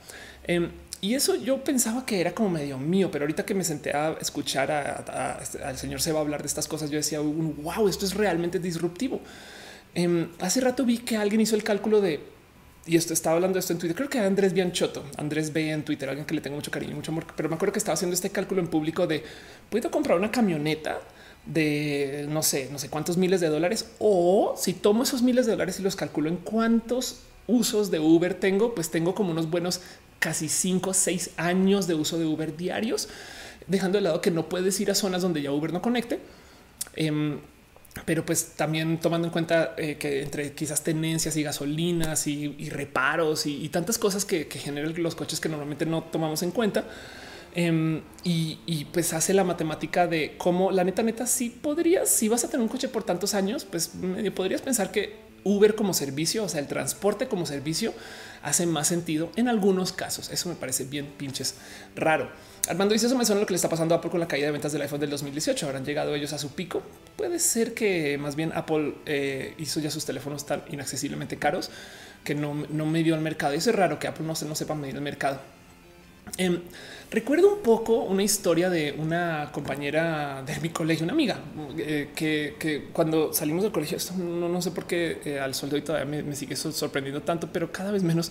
[1.01, 4.17] Y eso yo pensaba que era como medio mío, pero ahorita que me senté a
[4.21, 8.59] escuchar a, al señor Seba hablar de estas cosas, yo decía, wow, esto es realmente
[8.59, 9.21] disruptivo.
[9.95, 12.21] Eh, hace rato vi que alguien hizo el cálculo de
[12.89, 13.95] y esto estaba hablando de esto en Twitter.
[13.95, 17.13] Creo que Andrés Bianchotto, Andrés B en Twitter, alguien que le tengo mucho cariño, mucho
[17.13, 19.23] amor, pero me acuerdo que estaba haciendo este cálculo en público de
[19.69, 20.99] puedo comprar una camioneta
[21.45, 25.53] de no sé, no sé cuántos miles de dólares o si tomo esos miles de
[25.53, 29.81] dólares y los calculo en cuántos usos de Uber tengo, pues tengo como unos buenos
[30.19, 33.09] casi cinco o seis años de uso de Uber diarios,
[33.67, 36.21] dejando de lado que no puedes ir a zonas donde ya Uber no conecte.
[36.95, 37.39] Em,
[38.05, 43.47] pero pues también tomando en cuenta eh, que entre quizás tenencias y gasolinas y, reparos
[43.47, 46.85] y, tantas cosas que, que, generan los coches que normalmente no tomamos en cuenta.
[47.55, 52.45] Em, y, pues hace la matemática de cómo la neta, neta, si podrías, si vas
[52.45, 53.93] a tener un coche por tantos años, pues
[54.35, 57.95] podrías pensar que Uber como servicio, o sea, el transporte como servicio
[58.43, 60.31] hace más sentido en algunos casos.
[60.31, 61.55] Eso me parece bien pinches
[61.97, 62.31] raro.
[62.69, 64.47] Armando dice eso me suena lo que le está pasando a Apple con la caída
[64.47, 65.67] de ventas del iPhone del 2018.
[65.67, 66.83] Habrán llegado ellos a su pico.
[67.17, 71.71] Puede ser que más bien Apple eh, hizo ya sus teléfonos tan inaccesiblemente caros
[72.25, 73.55] que no, no midió el mercado.
[73.55, 75.41] Y eso es raro que Apple no, se, no sepa medir el mercado.
[76.37, 76.61] Em,
[77.11, 81.39] recuerdo un poco una historia de una compañera de mi colegio, una amiga,
[81.79, 85.83] eh, que, cuando salimos del colegio, no, no sé por qué eh, al sueldo y
[85.83, 88.31] todavía me, sigue sorprendiendo tanto, pero cada vez menos,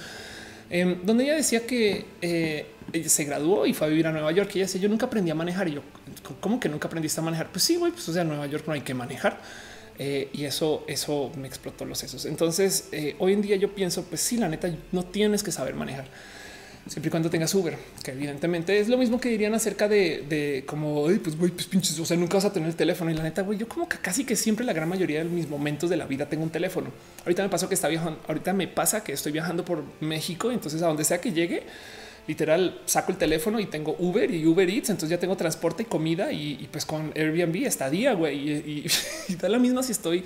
[0.70, 2.68] em, donde ella decía que eh,
[3.06, 4.52] se graduó y fue a vivir a Nueva York.
[4.54, 5.68] Y ella decía, yo nunca aprendí a manejar.
[5.68, 5.82] Y yo,
[6.40, 7.50] ¿cómo que nunca aprendiste a manejar?
[7.52, 9.42] Pues sí, güey, pues o sea, Nueva York no hay que manejar.
[10.00, 12.26] y eso, eso me explotó los sesos.
[12.26, 16.06] Entonces, hoy en día yo pienso, pues sí, la neta, no tienes que saber manejar
[16.88, 20.64] siempre y cuando tengas Uber, que evidentemente es lo mismo que dirían acerca de, de
[20.66, 23.12] como, pues pues pinches, o sea, nunca vas a tener el teléfono.
[23.12, 25.50] Y la neta, güey, yo como que casi que siempre la gran mayoría de mis
[25.50, 26.90] momentos de la vida tengo un teléfono.
[27.24, 30.82] Ahorita me pasó que está viajando, ahorita me pasa que estoy viajando por México, entonces
[30.82, 31.64] a donde sea que llegue,
[32.28, 35.86] literal saco el teléfono y tengo Uber y Uber Eats, entonces ya tengo transporte y
[35.86, 38.88] comida y, pues con Airbnb estadía, güey, y,
[39.30, 40.24] y, da la misma si estoy,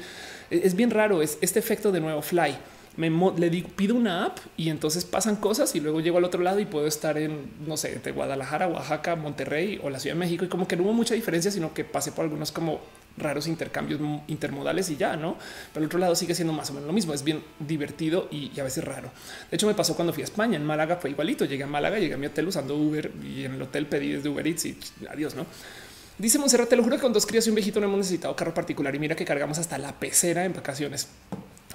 [0.49, 2.55] es bien raro, es este efecto de nuevo fly
[2.97, 6.41] me le digo, pido una app y entonces pasan cosas y luego llego al otro
[6.41, 10.19] lado y puedo estar en, no sé, de Guadalajara, Oaxaca, Monterrey o la Ciudad de
[10.19, 12.81] México y como que no hubo mucha diferencia, sino que pasé por algunos como
[13.17, 15.37] raros intercambios intermodales y ya, ¿no?
[15.73, 18.57] Pero el otro lado sigue siendo más o menos lo mismo, es bien divertido y,
[18.59, 19.09] a veces raro.
[19.49, 21.97] De hecho me pasó cuando fui a España, en Málaga fue igualito, llegué a Málaga,
[21.99, 24.77] llegué a mi hotel usando Uber y en el hotel pedí desde Uber Eats y
[25.09, 25.45] adiós, ¿no?
[26.17, 28.35] Dice Monserrat, te lo juro que con dos crías y un viejito no hemos necesitado
[28.35, 31.07] carro particular y mira que cargamos hasta la pecera en vacaciones.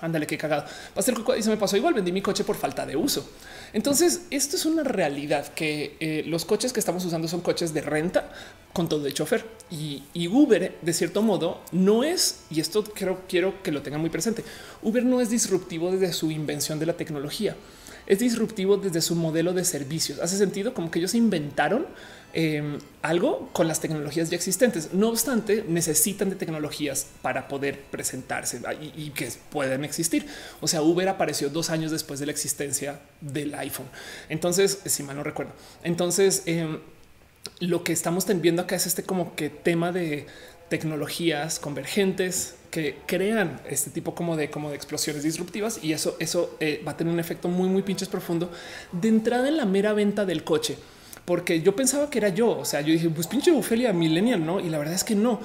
[0.01, 0.65] Ándale, qué cagado.
[0.95, 1.95] Pastel y se me pasó igual.
[1.95, 3.29] Vendí mi coche por falta de uso.
[3.73, 7.81] Entonces, esto es una realidad que eh, los coches que estamos usando son coches de
[7.81, 8.31] renta
[8.73, 13.63] con todo de chofer y, Uber, de cierto modo, no es, y esto quiero, quiero
[13.63, 14.45] que lo tengan muy presente.
[14.83, 17.57] Uber no es disruptivo desde su invención de la tecnología,
[18.07, 20.19] es disruptivo desde su modelo de servicios.
[20.21, 21.87] Hace sentido como que ellos inventaron
[22.39, 24.93] Em, algo con las tecnologías ya existentes.
[24.93, 28.61] No obstante, necesitan de tecnologías para poder presentarse
[28.95, 30.27] y, que pueden existir.
[30.61, 33.87] O sea, Uber apareció dos años después de la existencia del iPhone.
[34.29, 36.79] Entonces, si mal no recuerdo, entonces em,
[37.61, 40.27] lo que estamos viendo acá es este como que tema de
[40.69, 46.55] tecnologías convergentes que crean este tipo como de como de explosiones disruptivas y eso eso
[46.61, 48.51] eh, va a tener un efecto muy muy pinches profundo
[48.93, 50.77] de entrada en la mera venta del coche
[51.27, 52.57] porque yo pensaba que era yo.
[52.59, 54.61] O sea, yo dije, pues pinche Ofelia millennial, no?
[54.61, 55.41] Y la verdad es que no.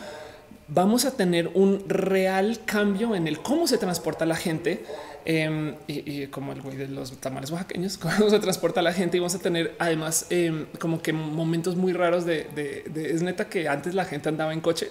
[0.70, 4.86] Vamos a tener un real cambio en el cómo se transporta la gente.
[5.26, 9.20] Em, y, como el güey de los tamales oaxaqueños, cómo se transporta la gente y
[9.20, 13.68] vamos a tener además em, como que momentos muy raros de, de, es neta que
[13.68, 14.90] antes la gente andaba en coche,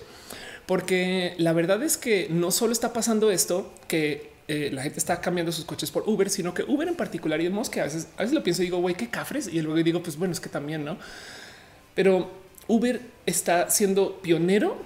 [0.66, 5.20] porque la verdad es que no solo está pasando esto, que eh, la gente está
[5.20, 8.08] cambiando sus coches por Uber, sino que Uber en particular y el que a veces,
[8.16, 9.46] a veces lo pienso y digo, güey, qué cafres.
[9.46, 10.98] Y luego digo, pues bueno, es que también no.
[11.94, 12.28] Pero
[12.66, 14.76] Uber está siendo pionero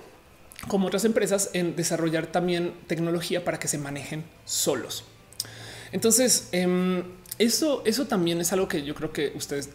[0.69, 5.05] como otras empresas en desarrollar también tecnología para que se manejen solos.
[5.93, 7.03] Entonces, em,
[7.39, 9.71] eso, eso también es algo que yo creo que ustedes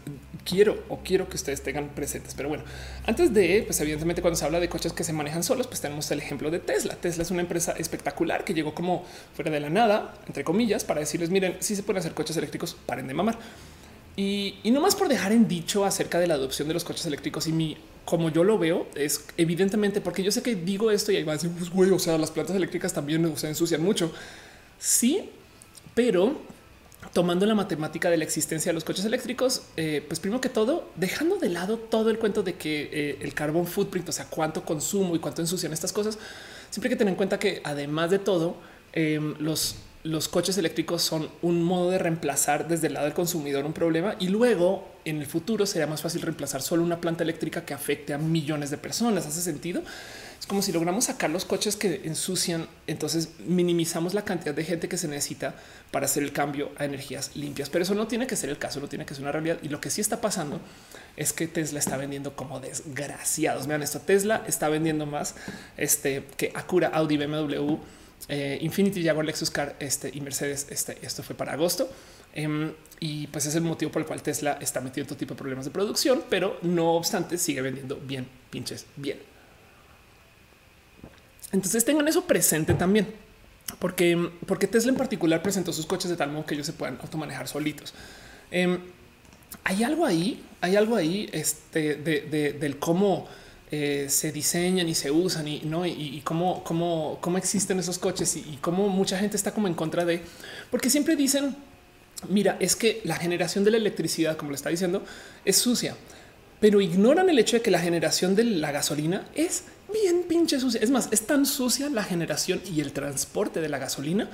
[0.46, 2.34] quiero o quiero que ustedes tengan presentes.
[2.36, 2.64] Pero bueno,
[3.06, 6.10] antes de, pues evidentemente cuando se habla de coches que se manejan solos, pues tenemos
[6.12, 6.96] el ejemplo de Tesla.
[6.96, 11.00] Tesla es una empresa espectacular que llegó como fuera de la nada, entre comillas, para
[11.00, 13.38] decirles, miren, si se pueden hacer coches eléctricos, paren de mamar.
[14.16, 17.48] Y, no más por dejar en dicho acerca de la adopción de los coches eléctricos
[17.48, 21.18] y mi como yo lo veo, es evidentemente porque yo sé que digo esto y
[21.18, 24.12] ahí va a decir, pues güey, o sea, las plantas eléctricas también se ensucian mucho.
[24.80, 25.30] Sí,
[25.94, 26.36] pero
[27.14, 30.90] tomando la matemática de la existencia de los coches eléctricos, eh, pues primero que todo,
[30.96, 34.64] dejando de lado todo el cuento de que eh, el carbón footprint, o sea, cuánto
[34.64, 36.18] consumo y cuánto ensucian estas cosas,
[36.70, 38.58] siempre hay que tener en cuenta que además de todo,
[38.94, 43.66] em, los, los coches eléctricos son un modo de reemplazar desde el lado del consumidor
[43.66, 47.66] un problema y luego en el futuro será más fácil reemplazar solo una planta eléctrica
[47.66, 49.26] que afecte a millones de personas.
[49.26, 49.82] ¿Hace sentido?
[50.50, 54.98] Como si logramos sacar los coches que ensucian, entonces minimizamos la cantidad de gente que
[54.98, 55.54] se necesita
[55.92, 57.70] para hacer el cambio a energías limpias.
[57.70, 59.60] Pero eso no tiene que ser el caso, no tiene que ser una realidad.
[59.62, 60.60] Y lo que sí está pasando
[61.16, 63.68] es que Tesla está vendiendo como desgraciados.
[63.68, 65.36] Vean esto, Tesla está vendiendo más
[65.78, 67.76] este, que Acura, Audi, BMW,
[68.28, 70.66] eh, Infinity, Jaguar, Lexus Car este, y Mercedes.
[70.72, 71.88] Este, esto fue para agosto.
[72.34, 75.38] Em, y pues es el motivo por el cual Tesla está metiendo todo tipo de
[75.38, 79.29] problemas de producción, pero no obstante sigue vendiendo bien, pinches, bien.
[81.52, 83.08] Entonces tengan eso presente también,
[83.80, 86.98] porque, porque Tesla en particular presentó sus coches de tal modo que ellos se puedan
[87.02, 87.94] automanejar solitos.
[88.52, 88.80] Em,
[89.64, 93.28] hay algo ahí, hay algo ahí este, de, del cómo
[93.72, 98.36] eh, se diseñan y se usan y no y, cómo, cómo, cómo existen esos coches
[98.36, 100.22] y, y cómo mucha gente está como en contra de,
[100.72, 101.56] porque siempre dicen
[102.28, 105.04] mira, es que la generación de la electricidad, como le está diciendo,
[105.46, 105.96] es sucia,
[106.60, 109.64] pero ignoran el hecho de que la generación de la gasolina es
[109.94, 110.80] bien pinche sucia.
[110.82, 114.30] Es más, es tan sucia la generación y el transporte de la gasolina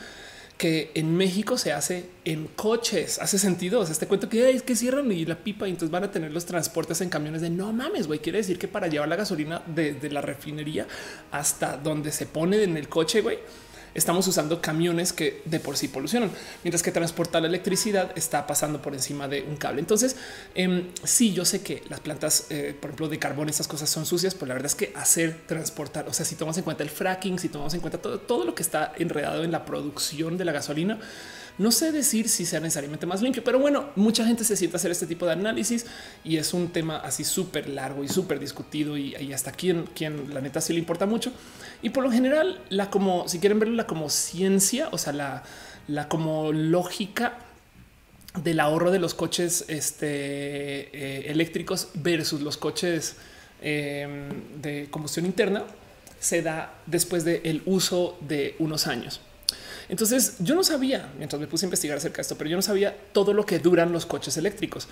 [0.58, 3.20] que en México se hace en coches.
[3.20, 3.82] Hace sentido.
[3.82, 6.12] O sea, este cuento que es que cierran y la pipa y entonces van a
[6.12, 8.20] tener los transportes en camiones de no mames, güey.
[8.20, 10.88] Quiere decir que para llevar la gasolina desde la refinería
[11.32, 13.40] hasta donde se pone en el coche, güey,
[13.96, 16.30] estamos usando camiones que de por sí polucionan,
[16.64, 19.80] mientras que transportar la electricidad está pasando por encima de un cable.
[19.80, 20.18] Entonces,
[20.54, 24.06] eh, sí, yo sé que las plantas, eh, por ejemplo, de carbón, estas cosas son
[24.06, 26.90] sucias, pero la verdad es que hacer transportar, o sea, si tomas en cuenta el
[26.90, 30.46] fracking, si tomamos en cuenta todo, todo lo que está enredado en la producción de
[30.46, 31.00] la gasolina,
[31.58, 34.78] no sé decir si sea necesariamente más limpio, pero bueno, mucha gente se siente a
[34.78, 35.86] hacer este tipo de análisis
[36.24, 40.42] y es un tema así súper largo y súper discutido y, hasta quien, quien la
[40.42, 41.32] neta sí le importa mucho.
[41.82, 45.44] Y por lo general, la como si quieren verla como ciencia, o sea, la,
[45.88, 47.38] la como lógica
[48.44, 53.16] del ahorro de los coches este, eh, eléctricos versus los coches
[53.62, 54.30] em,
[54.62, 55.64] de combustión interna
[56.20, 59.22] se da después del uso de unos años.
[59.90, 62.62] Entonces yo no sabía, mientras me puse a investigar acerca de esto, pero yo no
[62.62, 64.88] sabía todo lo que duran los coches eléctricos.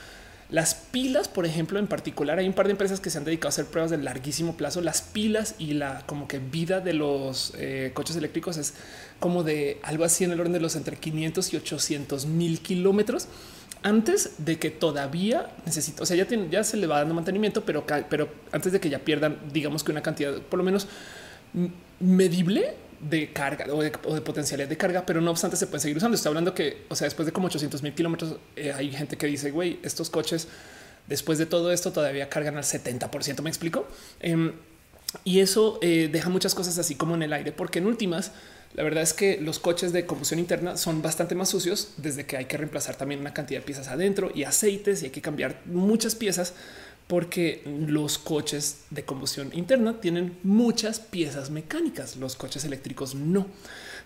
[0.49, 3.47] Las pilas, por ejemplo, en particular, hay un par de empresas que se han dedicado
[3.47, 4.81] a hacer pruebas de larguísimo plazo.
[4.81, 8.75] Las pilas y la como que vida de los eh, coches eléctricos es
[9.19, 13.27] como de algo así en el orden de los entre 500 y 800 mil kilómetros
[13.83, 18.29] antes de que todavía necesito, o sea, ya, se le va dando mantenimiento, pero, pero
[18.51, 20.87] antes de que ya pierdan, digamos que una cantidad por lo menos
[21.99, 22.75] medible
[23.09, 26.15] de carga o de, potencialidad de carga, pero no obstante se puede seguir usando.
[26.15, 29.27] Estoy hablando que, o sea, después de como 800 mil kilómetros, eh, hay gente que
[29.27, 30.47] dice, güey, estos coches
[31.07, 33.41] después de todo esto todavía cargan al 70%.
[33.41, 33.87] Me explico.
[34.19, 34.53] Em,
[35.23, 38.31] y eso eh, deja muchas cosas así como en el aire, porque en últimas,
[38.73, 42.37] la verdad es que los coches de combustión interna son bastante más sucios desde que
[42.37, 45.61] hay que reemplazar también una cantidad de piezas adentro y aceites y hay que cambiar
[45.65, 46.53] muchas piezas
[47.07, 53.47] porque los coches de combustión interna tienen muchas piezas mecánicas, los coches eléctricos no.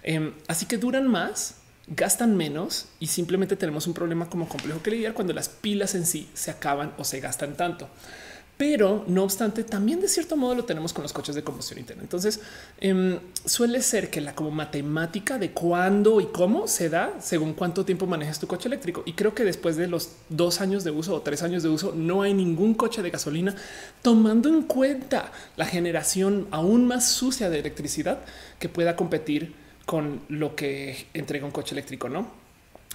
[0.03, 1.55] Em, así que duran más,
[1.87, 6.05] gastan menos y simplemente tenemos un problema como complejo que lidiar cuando las pilas en
[6.05, 7.89] sí se acaban o se gastan tanto.
[8.57, 12.01] Pero no obstante, también de cierto modo lo tenemos con los coches de combustión interna.
[12.01, 12.39] Entonces
[12.79, 17.85] em, suele ser que la como matemática de cuándo y cómo se da según cuánto
[17.85, 19.03] tiempo manejas tu coche eléctrico.
[19.05, 21.93] Y creo que después de los dos años de uso o tres años de uso,
[21.95, 23.55] no hay ningún coche de gasolina
[24.01, 28.21] tomando en cuenta la generación aún más sucia de electricidad
[28.57, 29.53] que pueda competir
[29.85, 32.46] con lo que entrega un coche eléctrico, no?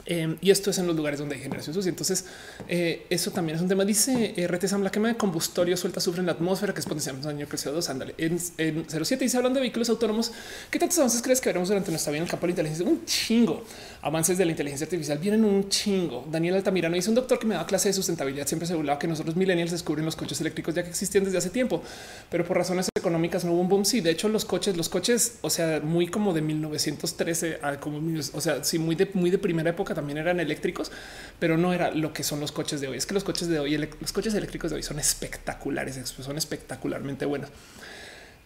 [0.06, 1.90] Em, y esto es en los lugares donde hay generación sucia.
[1.90, 2.24] Entonces,
[2.68, 3.84] eh, eso también es un tema.
[3.84, 7.46] Dice eh, la quema de combustorio suelta sufre en la atmósfera, que es potencialmente daño
[7.48, 7.88] que el CO2.
[7.88, 8.14] Ándale.
[8.18, 10.32] En, 07 dice hablando de vehículos autónomos.
[10.70, 12.86] ¿Qué tantos avances crees que veremos durante nuestra vida en el campo de inteligencia?
[12.86, 13.64] Un chingo.
[14.04, 16.26] Avances de la inteligencia artificial vienen un chingo.
[16.28, 18.48] Daniel Altamirano dice un doctor que me da clase de sustentabilidad.
[18.48, 21.50] Siempre se burlaba que nosotros millennials descubren los coches eléctricos ya que existían desde hace
[21.50, 21.80] tiempo,
[22.28, 23.84] pero por razones económicas no hubo un boom.
[23.84, 28.00] Sí, de hecho, los coches, los coches, o sea, muy como de 1913 a como,
[28.34, 30.90] o sea, sí, muy de, muy de primera época también eran eléctricos,
[31.38, 32.96] pero no era lo que son los coches de hoy.
[32.96, 37.24] Es que los coches de hoy, los coches eléctricos de hoy son espectaculares, son espectacularmente
[37.24, 37.50] buenos.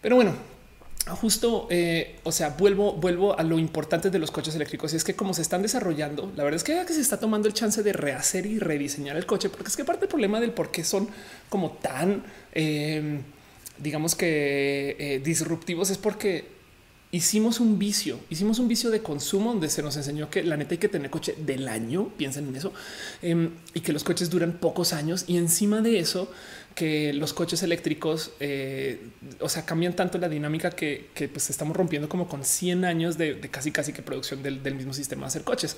[0.03, 0.35] Pero bueno,
[1.15, 4.93] justo, eh, o sea, vuelvo, vuelvo a lo importante de los coches eléctricos.
[4.93, 7.47] Y es que como se están desarrollando, la verdad es que, que se está tomando
[7.47, 10.51] el chance de rehacer y rediseñar el coche, porque es que parte del problema del
[10.51, 11.07] por qué son
[11.49, 13.21] como tan, eh,
[13.77, 16.57] digamos que eh, disruptivos es porque
[17.11, 20.73] hicimos un vicio, hicimos un vicio de consumo donde se nos enseñó que la neta
[20.73, 22.73] hay que tener coche del año, piensen en eso,
[23.21, 25.25] em, y que los coches duran pocos años.
[25.27, 26.29] Y encima de eso
[26.77, 29.09] que los coches eléctricos, eh,
[29.39, 33.39] o sea, cambian tanto la dinámica que, pues estamos rompiendo como con 100 años de,
[33.49, 35.75] casi casi que producción del, mismo sistema de hacer coches.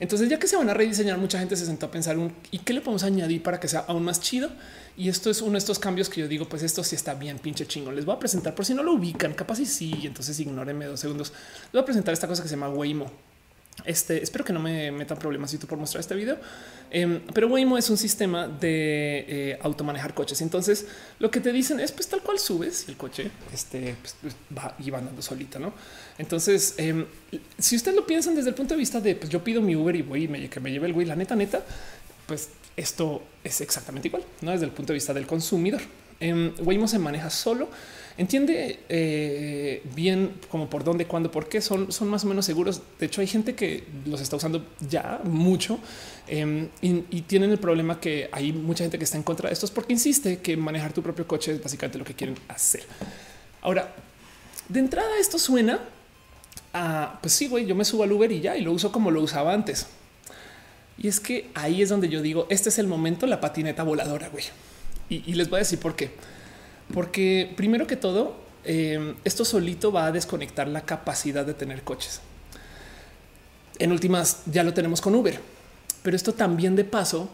[0.00, 2.58] Entonces, ya que se van a rediseñar, mucha gente se sentó a pensar un y
[2.58, 4.50] qué le podemos añadir para que sea aún más chido.
[4.96, 7.38] Y esto es uno de estos cambios que yo digo, pues esto sí está bien,
[7.38, 7.92] pinche chingo.
[7.92, 10.00] Les voy a presentar por si no lo ubican, capaz y sí.
[10.02, 11.32] Entonces ignórenme dos segundos.
[11.66, 13.33] Les voy a presentar esta cosa que se llama Waymo.
[13.84, 16.38] Este espero que no me metan problemas por mostrar este video,
[16.90, 20.40] em, pero Waymo es un sistema de eh, automanejar coches.
[20.40, 20.86] Entonces
[21.18, 24.74] lo que te dicen es pues tal cual subes el coche este pues, pues, va
[24.78, 25.74] y va andando solita, no?
[26.18, 27.04] Entonces, em,
[27.58, 29.94] si ustedes lo piensan desde el punto de vista de pues yo pido mi Uber
[29.96, 31.62] y voy que me lleve el güey, la neta, neta,
[32.26, 35.82] pues esto es exactamente igual, no desde el punto de vista del consumidor.
[36.20, 37.68] Em, Waymo se maneja solo
[38.16, 42.80] entiende eh, bien como por dónde, cuándo, por qué son, son más o menos seguros.
[42.98, 45.78] De hecho, hay gente que los está usando ya mucho
[46.28, 49.70] em, y, tienen el problema que hay mucha gente que está en contra de estos
[49.70, 52.84] porque insiste que manejar tu propio coche es básicamente lo que quieren hacer.
[53.62, 53.94] Ahora,
[54.68, 55.80] de entrada, esto suena
[56.72, 59.10] a pues sí, güey, yo me subo al Uber y ya y lo uso como
[59.10, 59.86] lo usaba antes.
[60.96, 64.28] Y es que ahí es donde yo digo, este es el momento, la patineta voladora,
[64.28, 64.44] güey.
[65.08, 66.12] y les voy a decir por qué.
[66.92, 72.20] Porque primero que todo, eh, esto solito va a desconectar la capacidad de tener coches.
[73.78, 75.40] En últimas, ya lo tenemos con Uber,
[76.02, 77.28] pero esto también de paso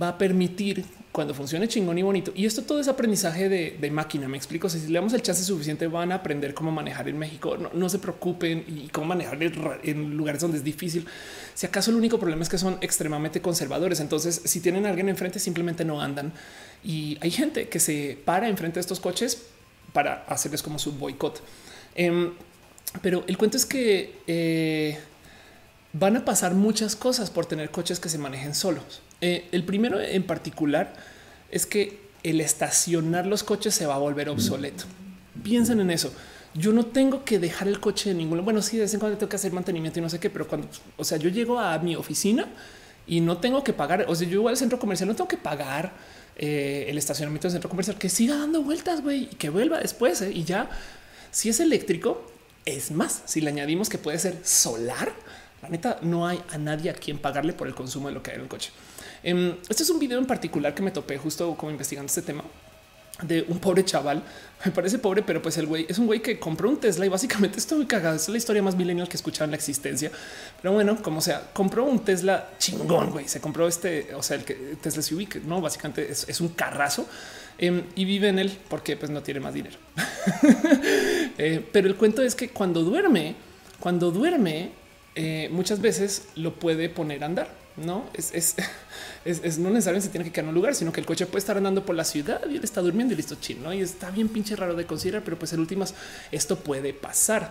[0.00, 2.32] va a permitir cuando funcione chingón y bonito.
[2.34, 4.26] Y esto todo es aprendizaje de, máquina.
[4.26, 4.68] Me explico.
[4.68, 7.56] Si le damos el chance suficiente, van a aprender cómo manejar en México.
[7.72, 9.38] No, se preocupen y cómo manejar
[9.84, 11.06] en lugares donde es difícil.
[11.54, 14.00] Si acaso el único problema es que son extremadamente conservadores.
[14.00, 16.32] Entonces, si tienen a alguien enfrente, simplemente no andan.
[16.84, 19.46] Y hay gente que se para enfrente de estos coches
[19.92, 21.40] para hacerles como su boicot.
[21.94, 22.32] Em,
[23.00, 24.98] pero el cuento es que eh,
[25.92, 29.00] van a pasar muchas cosas por tener coches que se manejen solos.
[29.20, 30.92] Eh, el primero en particular
[31.50, 34.84] es que el estacionar los coches se va a volver obsoleto.
[35.42, 36.12] Piensen en eso.
[36.54, 38.42] Yo no tengo que dejar el coche de ninguno.
[38.42, 40.46] Bueno, sí, de vez en cuando tengo que hacer mantenimiento y no sé qué, pero
[40.46, 42.46] cuando, o sea, yo llego a mi oficina
[43.06, 44.06] y no tengo que pagar.
[44.08, 45.92] O sea, yo voy al centro comercial, no tengo que pagar
[46.36, 50.20] eh, el estacionamiento del centro comercial, que siga dando vueltas, güey, y que vuelva después.
[50.22, 50.68] Eh, y ya,
[51.30, 52.30] si es eléctrico,
[52.64, 55.12] es más, si le añadimos que puede ser solar,
[55.62, 58.30] la neta, no hay a nadie a quien pagarle por el consumo de lo que
[58.30, 58.70] hay en el coche.
[59.22, 62.44] Em, este es un video en particular que me topé justo como investigando este tema
[63.22, 64.22] de un pobre chaval.
[64.64, 67.08] Me parece pobre, pero pues el güey es un güey que compró un Tesla y
[67.08, 68.16] básicamente estoy muy cagado.
[68.16, 70.10] es la historia más millennial que escuchado en la existencia.
[70.60, 73.28] Pero bueno, como sea, compró un Tesla chingón, güey.
[73.28, 77.06] Se compró este, o sea, el que Tesla SUV, que no básicamente es, un carrazo
[77.58, 79.76] em, y vive en él porque pues no tiene más dinero.
[81.36, 83.34] Eh, pero el cuento es que cuando duerme,
[83.80, 84.70] cuando duerme,
[85.14, 87.64] eh, muchas veces lo puede poner a andar.
[87.76, 88.32] No es,
[89.24, 91.40] es, no necesariamente se tiene que quedar en un lugar, sino que el coche puede
[91.40, 93.72] estar andando por la ciudad y él está durmiendo y listo chino.
[93.72, 95.94] Y está bien pinche raro de considerar, pero pues en últimas
[96.30, 97.50] esto puede pasar.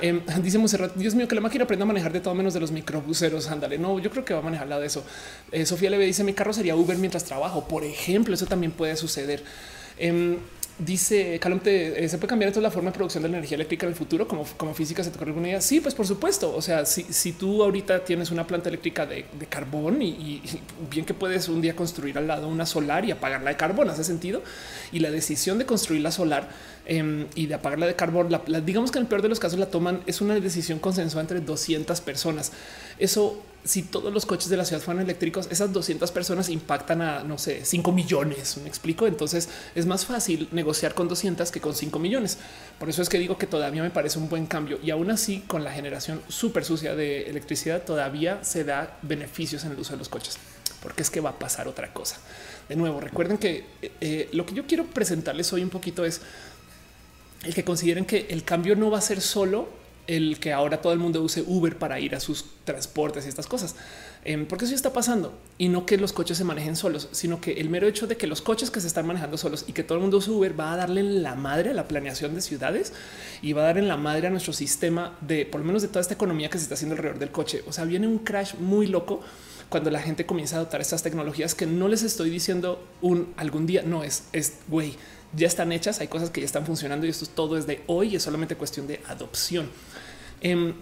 [0.00, 0.58] Eh, dice
[0.94, 3.48] Dios mío, que la máquina aprenda a manejar de todo menos de los microbuseros.
[3.48, 5.04] Ándale, no, yo creo que va a manejar la de eso.
[5.52, 7.66] Eh, Sofía Leve dice: Mi carro sería Uber mientras trabajo.
[7.68, 9.42] Por ejemplo, eso también puede suceder.
[9.98, 10.38] Em,
[10.78, 13.84] Dice Calum, eh, ¿se puede cambiar entonces la forma de producción de la energía eléctrica
[13.84, 15.02] en el futuro como, como física?
[15.02, 15.60] ¿Se te ocurre alguna idea?
[15.60, 16.54] Sí, pues por supuesto.
[16.54, 20.40] O sea, si, si tú ahorita tienes una planta eléctrica de, carbón y,
[20.88, 24.04] bien que puedes un día construir al lado una solar y apagarla de carbón, hace
[24.04, 24.40] sentido.
[24.92, 26.48] Y la decisión de construir la solar
[26.86, 28.28] em, y de apagarla de carbón,
[28.64, 31.40] digamos que en el peor de los casos la toman, es una decisión consensuada entre
[31.40, 32.52] 200 personas.
[33.00, 37.22] Eso si todos los coches de la ciudad fueran eléctricos, esas 200 personas impactan a,
[37.22, 38.56] no sé, 5 millones.
[38.58, 39.06] Me explico.
[39.06, 42.38] Entonces es más fácil negociar con 200 que con 5 millones.
[42.78, 44.78] Por eso es que digo que todavía me parece un buen cambio.
[44.82, 49.72] Y aún así, con la generación súper sucia de electricidad, todavía se da beneficios en
[49.72, 50.38] el uso de los coches,
[50.82, 52.16] porque es que va a pasar otra cosa.
[52.68, 56.20] De nuevo, recuerden que eh, eh, lo que yo quiero presentarles hoy un poquito es
[57.44, 59.68] el que consideren que el cambio no va a ser solo
[60.08, 63.46] el que ahora todo el mundo use Uber para ir a sus transportes y estas
[63.46, 63.76] cosas.
[64.24, 67.52] Em, porque eso está pasando y no que los coches se manejen solos, sino que
[67.52, 69.96] el mero hecho de que los coches que se están manejando solos y que todo
[69.98, 72.92] el mundo use Uber va a darle la madre a la planeación de ciudades
[73.42, 75.88] y va a dar en la madre a nuestro sistema de por lo menos de
[75.88, 77.62] toda esta economía que se está haciendo alrededor del coche.
[77.68, 79.20] O sea, viene un crash muy loco
[79.68, 83.66] cuando la gente comienza a adoptar estas tecnologías que no les estoy diciendo un algún
[83.66, 83.82] día.
[83.82, 84.94] No es, es güey,
[85.34, 86.00] ya están hechas.
[86.00, 88.16] Hay cosas que ya están funcionando y esto es todo es de hoy.
[88.16, 89.70] Es solamente cuestión de adopción.
[90.40, 90.74] Em,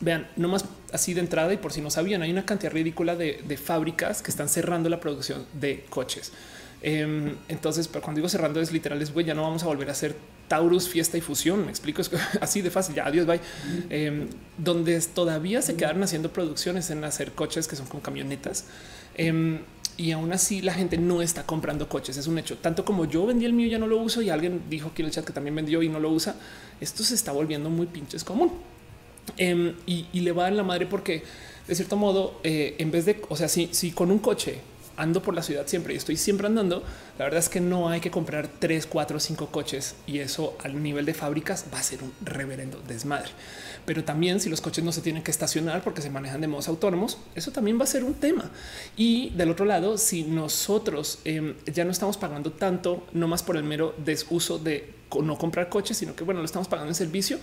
[0.00, 3.16] vean, no más así de entrada y por si no sabían, hay una cantidad ridícula
[3.16, 6.32] de, fábricas que están cerrando la producción de coches.
[6.80, 9.88] Em, entonces, pero cuando digo cerrando es literal, es güey, ya no vamos a volver
[9.88, 10.14] a hacer
[10.46, 11.64] Taurus, fiesta y fusión.
[11.64, 12.10] Me explico, es
[12.40, 12.94] así de fácil.
[12.94, 13.40] Ya adiós, bye.
[13.90, 18.64] Em, donde todavía se quedaron haciendo producciones en hacer coches que son con camionetas.
[19.96, 22.16] Y aún así la gente no está comprando coches.
[22.16, 22.56] Es un hecho.
[22.58, 25.06] Tanto como yo vendí el mío, ya no lo uso y alguien dijo aquí en
[25.06, 26.36] el chat que también vendió y no lo usa.
[26.80, 28.52] Esto se está volviendo muy pinches común.
[29.36, 31.22] Em, y, le va a dar la madre porque
[31.66, 34.60] de cierto modo, eh, en vez de, o sea, si con un coche
[34.98, 36.82] ando por la ciudad siempre y estoy siempre andando,
[37.18, 40.82] la verdad es que no hay que comprar tres, cuatro, cinco coches y eso al
[40.82, 43.30] nivel de fábricas va a ser un reverendo desmadre.
[43.86, 46.68] Pero también si los coches no se tienen que estacionar porque se manejan de modos
[46.68, 48.50] autónomos, eso también va a ser un tema.
[48.96, 53.56] Y del otro lado, si nosotros em, ya no estamos pagando tanto, no más por
[53.56, 57.38] el mero desuso de no comprar coches, sino que bueno, lo estamos pagando en servicio.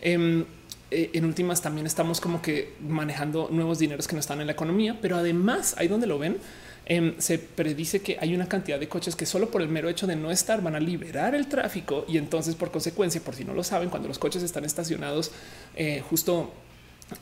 [0.00, 0.44] Em,
[0.90, 4.52] eh, en últimas también estamos como que manejando nuevos dineros que no están en la
[4.52, 6.38] economía, pero además ahí donde lo ven,
[6.86, 10.06] Em, se predice que hay una cantidad de coches que solo por el mero hecho
[10.06, 13.54] de no estar van a liberar el tráfico y entonces por consecuencia, por si no
[13.54, 15.30] lo saben, cuando los coches están estacionados
[15.76, 16.52] eh, justo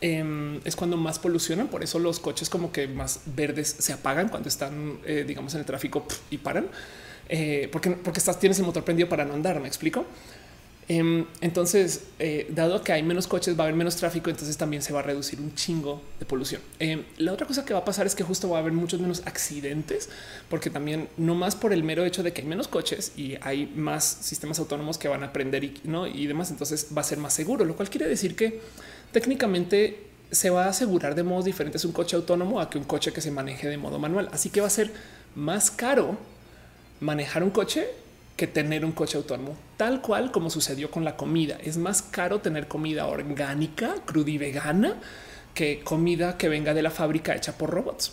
[0.00, 1.68] em, es cuando más polucionan.
[1.68, 5.60] Por eso los coches como que más verdes se apagan cuando están, eh, digamos, en
[5.60, 6.66] el tráfico y paran.
[7.28, 9.60] Eh, porque, porque estás, tienes el motor prendido para no andar.
[9.60, 10.06] Me explico.
[10.88, 14.82] Em, entonces, eh, dado que hay menos coches, va a haber menos tráfico, entonces también
[14.82, 16.60] se va a reducir un chingo de polución.
[16.80, 19.00] Em, la otra cosa que va a pasar es que justo va a haber muchos
[19.00, 20.08] menos accidentes,
[20.50, 23.72] porque también no más por el mero hecho de que hay menos coches y hay
[23.76, 26.06] más sistemas autónomos que van a aprender y, ¿no?
[26.06, 28.60] y demás, entonces va a ser más seguro, lo cual quiere decir que
[29.12, 33.12] técnicamente se va a asegurar de modos diferentes un coche autónomo a que un coche
[33.12, 34.28] que se maneje de modo manual.
[34.32, 34.90] Así que va a ser
[35.34, 36.16] más caro
[37.00, 37.86] manejar un coche
[38.36, 41.58] que tener un coche autónomo, tal cual como sucedió con la comida.
[41.62, 44.96] Es más caro tener comida orgánica, cruda y vegana
[45.54, 48.12] que comida que venga de la fábrica hecha por robots.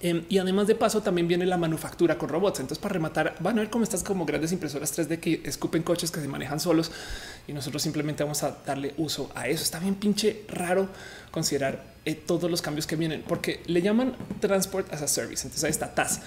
[0.00, 2.60] Em, y además de paso también viene la manufactura con robots.
[2.60, 6.10] Entonces para rematar van a ver cómo estas como grandes impresoras 3D que escupen coches
[6.10, 6.90] que se manejan solos
[7.46, 9.62] y nosotros simplemente vamos a darle uso a eso.
[9.62, 10.88] Está bien pinche raro
[11.30, 15.46] considerar eh, todos los cambios que vienen porque le llaman transport as a service.
[15.46, 16.20] Entonces ahí está TAS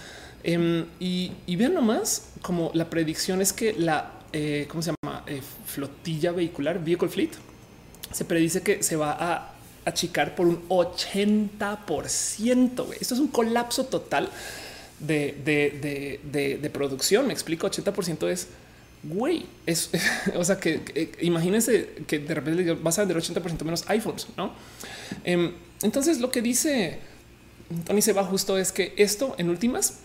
[0.43, 5.23] Em, y, vean nomás como la predicción es que la, eh, ¿cómo se llama?
[5.27, 7.31] Eh, flotilla vehicular, vehicle fleet,
[8.11, 9.53] se predice que se va a
[9.85, 12.87] achicar por un 80%.
[12.99, 14.29] Esto es un colapso total
[14.99, 17.27] de, producción.
[17.27, 18.47] Me explico, 80% es
[19.03, 19.91] güey, es
[20.35, 24.51] o sea que, imagínense que de repente vas a vender 80% menos iPhones, no?
[25.23, 26.99] Em, entonces, lo que dice
[27.85, 29.99] Tony Seba justo es que esto en últimas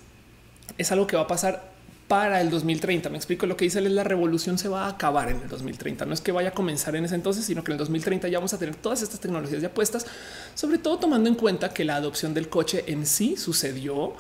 [0.79, 1.73] es algo que va a pasar
[2.09, 3.09] para el 2030.
[3.09, 6.05] Me explico lo que dice él, la revolución se va a acabar en el 2030.
[6.05, 8.39] No es que vaya a comenzar en ese entonces, sino que en el 2030 ya
[8.39, 10.07] vamos a tener todas estas tecnologías ya puestas,
[10.55, 14.15] sobre todo tomando en cuenta que la adopción del coche en sí sucedió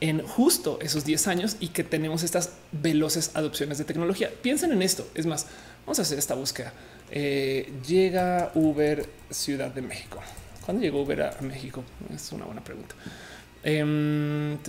[0.00, 4.30] en justo esos 10 años y que tenemos estas veloces adopciones de tecnología.
[4.42, 5.06] Piensen en esto.
[5.14, 5.46] Es más,
[5.86, 6.72] vamos a hacer esta búsqueda.
[7.10, 10.20] Eh, llega Uber Ciudad de México.
[10.64, 11.84] ¿Cuándo llegó Uber a México?
[12.14, 12.94] Es una buena pregunta.
[13.66, 14.62] Eh,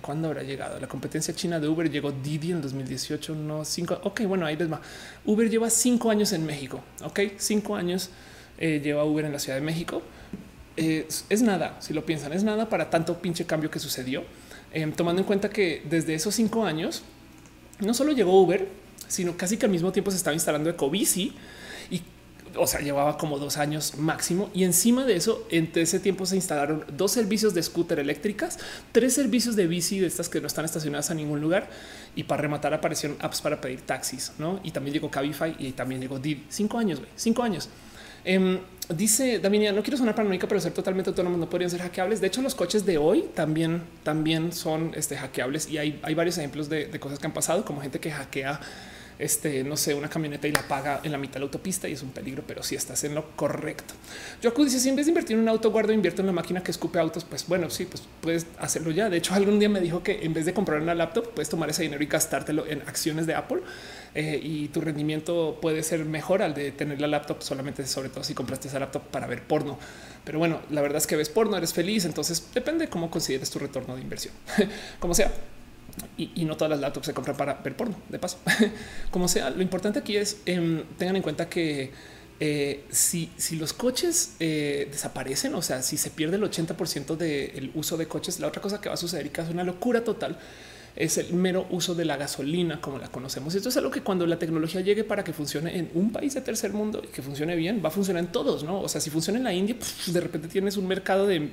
[0.00, 0.78] ¿Cuándo habrá llegado?
[0.78, 3.98] La competencia china de Uber llegó Didi en 2018, no cinco.
[4.04, 4.80] Ok, bueno, ahí les va.
[5.24, 6.80] Uber lleva cinco años en México.
[7.02, 8.10] Ok, cinco años
[8.58, 10.02] eh, lleva Uber en la Ciudad de México.
[10.76, 14.24] es nada, si lo piensan, es nada para tanto pinche cambio que sucedió.
[14.72, 17.02] Em, tomando en cuenta que desde esos cinco años
[17.80, 18.68] no solo llegó Uber,
[19.08, 21.34] sino casi que al mismo tiempo se estaba instalando Ecobici
[21.90, 22.02] y
[22.56, 24.50] o sea, llevaba como dos años máximo.
[24.54, 28.58] Y encima de eso, entre ese tiempo se instalaron dos servicios de scooter eléctricas,
[28.92, 31.68] tres servicios de bici de estas que no están estacionadas a ningún lugar.
[32.14, 34.60] Y para rematar aparecieron apps para pedir taxis, ¿no?
[34.64, 36.44] Y también llegó Cabify y también llegó Didi.
[36.48, 37.68] Cinco años, güey, cinco años.
[38.24, 38.58] Em,
[38.94, 42.20] dice Daminia, no quiero sonar paranoica, pero ser totalmente autónomos no podrían ser hackeables.
[42.20, 46.36] De hecho, los coches de hoy también, también son este, hackeables y hay, hay varios
[46.38, 48.60] ejemplos de cosas que han pasado, como gente que hackea
[49.20, 51.92] este, no sé, una camioneta y la paga en la mitad de la autopista y
[51.92, 53.94] es un peligro, pero si estás en lo correcto.
[54.42, 56.62] Yo dice, si en vez de invertir en un auto, guardo, invierto en la máquina
[56.62, 59.10] que escupe autos, pues bueno, sí, pues puedes hacerlo ya.
[59.10, 61.68] De hecho, algún día me dijo que en vez de comprar una laptop, puedes tomar
[61.70, 63.60] ese dinero y gastártelo en acciones de Apple
[64.14, 68.24] eh, y tu rendimiento puede ser mejor al de tener la laptop solamente, sobre todo
[68.24, 69.78] si compraste esa laptop para ver porno.
[70.24, 73.50] Pero bueno, la verdad es que ves porno, eres feliz, entonces depende de cómo consideres
[73.50, 74.34] tu retorno de inversión.
[74.98, 75.32] Como sea,
[76.16, 78.38] y, no todas las laptops se compran para ver porno, de paso.
[79.10, 81.90] Como sea, lo importante aquí es eh, tengan en cuenta que
[82.38, 87.70] eh, si, si, los coches eh, desaparecen, o sea, si se pierde el 80% del
[87.74, 90.02] uso de coches, la otra cosa que va a suceder y que es una locura
[90.04, 90.38] total
[90.96, 93.54] es el mero uso de la gasolina como la conocemos.
[93.54, 96.40] Esto es algo que cuando la tecnología llegue para que funcione en un país de
[96.40, 98.64] tercer mundo y que funcione bien, va a funcionar en todos.
[98.64, 99.76] No, o sea, si funciona en la India,
[100.06, 101.50] de repente tienes un mercado de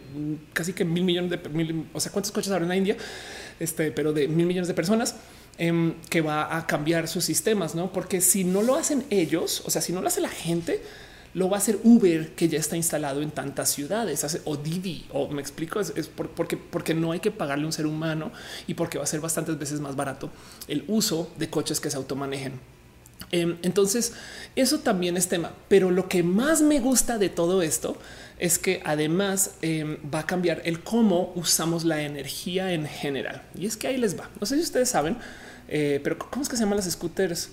[0.54, 2.98] casi que mil millones de mil, o sea, cuántos coches habrá en la India,
[3.60, 5.16] este, pero de mil millones de personas
[5.58, 7.92] em, que va a cambiar sus sistemas, no?
[7.92, 10.82] Porque si no lo hacen ellos, o sea, si no lo hace la gente,
[11.34, 15.28] lo va a hacer Uber, que ya está instalado en tantas ciudades, o Didi, o
[15.28, 18.32] me explico, es, porque, porque no hay que pagarle a un ser humano
[18.66, 20.32] y porque va a ser bastantes veces más barato
[20.68, 22.60] el uso de coches que se automanejen.
[23.32, 24.14] Em, entonces,
[24.56, 25.52] eso también es tema.
[25.68, 27.98] Pero lo que más me gusta de todo esto
[28.40, 33.42] es que además em, va a cambiar el cómo usamos la energía en general.
[33.56, 34.30] Y es que ahí les va.
[34.40, 35.18] No sé si ustedes saben,
[35.68, 37.52] eh, pero ¿cómo es que se llaman las scooters?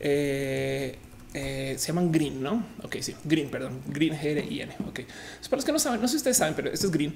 [0.00, 0.98] Eh,
[1.34, 2.64] eh, se llaman green, no?
[2.82, 4.72] Ok, sí, green, perdón, green G -I N.
[4.88, 5.00] Ok,
[5.44, 7.14] para los que no saben, no sé si ustedes saben, pero esto es green.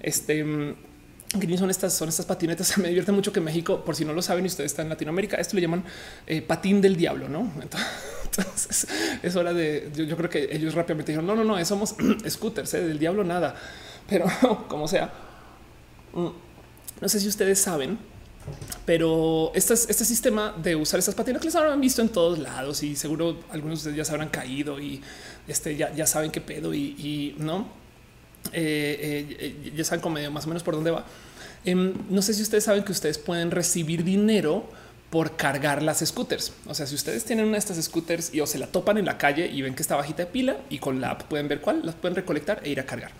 [0.00, 0.74] Este mm,
[1.34, 2.76] green son estas, son estas patinetas.
[2.78, 5.36] Me divierte mucho que México, por si no lo saben y ustedes están en Latinoamérica,
[5.36, 5.84] esto le llaman
[6.46, 7.50] patín del diablo, no?
[8.24, 8.86] Entonces
[9.22, 11.94] es hora de yo, creo que ellos rápidamente dijeron no, no, no, somos
[12.28, 13.54] scooters del diablo, nada,
[14.08, 14.26] pero
[14.68, 15.12] como sea,
[16.12, 16.28] mm,
[17.00, 17.98] no sé si ustedes saben
[18.84, 22.82] pero este, este sistema de usar estas patinas que les habrán visto en todos lados
[22.82, 25.00] y seguro algunos de ustedes ya se habrán caído y
[25.46, 27.79] este, ya, ya saben qué pedo y, no
[28.52, 31.04] eh, eh, ya saben como medio más o menos por dónde va.
[31.64, 34.68] Em, no sé si ustedes saben que ustedes pueden recibir dinero
[35.10, 36.52] por cargar las scooters.
[36.66, 39.04] O sea, si ustedes tienen una de estas scooters y o se la topan en
[39.04, 41.60] la calle y ven que está bajita de pila y con la app pueden ver
[41.60, 43.10] cuál las pueden recolectar e ir a cargar.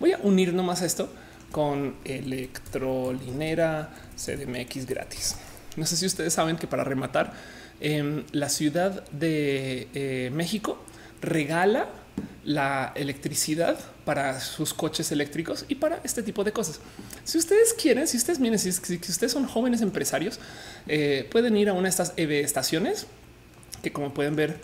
[0.00, 1.08] Voy a unir nomás esto
[1.52, 5.36] con Electrolinera CDMX gratis.
[5.76, 7.32] No sé si ustedes saben que para rematar,
[7.80, 10.78] en la Ciudad de eh, México
[11.20, 11.86] regala
[12.44, 16.80] la electricidad para sus coches eléctricos y para este tipo de cosas.
[17.24, 20.38] Si ustedes quieren, si ustedes miren, si, ustedes son jóvenes empresarios,
[20.86, 23.06] eh, pueden ir a una de estas EV estaciones
[23.82, 24.56] que como pueden ver,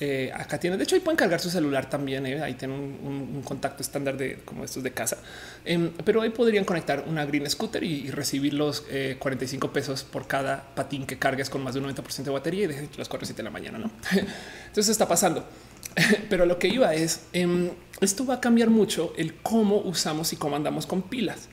[0.00, 2.26] eh, acá tienen, de hecho, ahí pueden cargar su celular también.
[2.26, 5.18] Eh, ahí tienen un, contacto estándar de como estos de casa,
[5.64, 8.84] em, pero ahí podrían conectar una green scooter y, recibir los
[9.18, 12.64] 45 eh, pesos por cada patín que cargues con más de un 90% de batería
[12.64, 13.78] y de las 4 7 de la mañana.
[13.78, 13.90] No,
[14.66, 15.46] entonces está pasando.
[16.28, 17.70] pero lo que iba es em,
[18.00, 21.48] esto va a cambiar mucho el cómo usamos y cómo andamos con pilas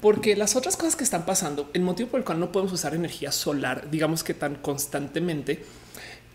[0.00, 2.94] porque las otras cosas que están pasando, el motivo por el cual no podemos usar
[2.94, 5.62] energía solar, digamos que tan constantemente,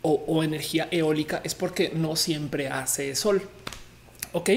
[0.08, 3.41] o, energía eólica es porque no siempre hace sol.
[4.34, 4.49] Ok.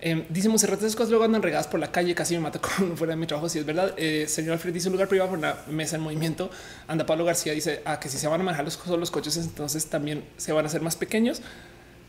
[0.00, 2.96] Eh, dice Monserrat, esas cosas luego andan regadas por la calle, casi me mata con
[2.96, 3.50] fuera de mi trabajo.
[3.50, 6.50] Si es verdad, eh, señor Alfred dice un lugar privado por una mesa en movimiento.
[6.88, 9.84] Anda Pablo García dice ah, que si se van a manejar los, los coches, entonces
[9.86, 11.42] también se van a hacer más pequeños.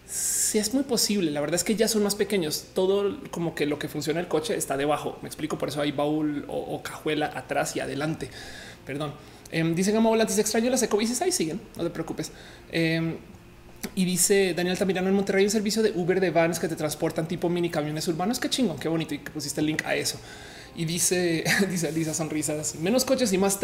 [0.07, 1.31] Si es muy posible.
[1.31, 2.67] La verdad es que ya son más pequeños.
[2.73, 5.17] Todo como que lo que funciona el coche está debajo.
[5.21, 5.57] Me explico.
[5.57, 8.29] Por eso hay baúl o, cajuela atrás y adelante.
[8.85, 9.13] Perdón.
[9.51, 12.33] Eh, dice Gama Volantes, extraño las ecobicis, ahí siguen, no te preocupes.
[12.69, 13.15] Em,
[13.95, 17.29] y dice Daniel Tamirano en Monterrey un servicio de Uber de vans que te transportan
[17.29, 18.39] tipo mini camiones urbanos.
[18.39, 19.13] Qué chingón, qué bonito.
[19.13, 20.19] Y pusiste el link a eso.
[20.75, 23.59] Y dice, dice Lisa sonrisas, menos coches y más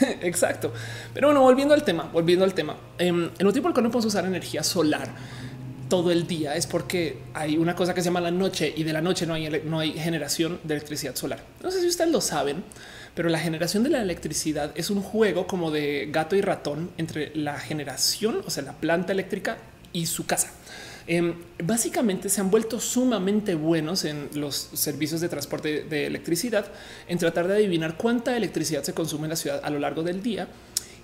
[0.20, 0.72] Exacto.
[1.14, 2.76] Pero bueno, volviendo al tema, volviendo al tema.
[2.98, 5.08] en un tiempo en el que no podemos usar energía solar
[5.92, 8.94] todo el día es porque hay una cosa que se llama la noche y de
[8.94, 11.40] la noche no hay, no hay generación de electricidad solar.
[11.62, 12.64] No sé si ustedes lo saben,
[13.14, 17.30] pero la generación de la electricidad es un juego como de gato y ratón entre
[17.36, 19.58] la generación, o sea, la planta eléctrica
[19.92, 20.52] y su casa.
[21.06, 26.66] Em, básicamente se han vuelto sumamente buenos en los servicios de transporte de electricidad,
[27.08, 30.22] en tratar de adivinar cuánta electricidad se consume en la ciudad a lo largo del
[30.22, 30.48] día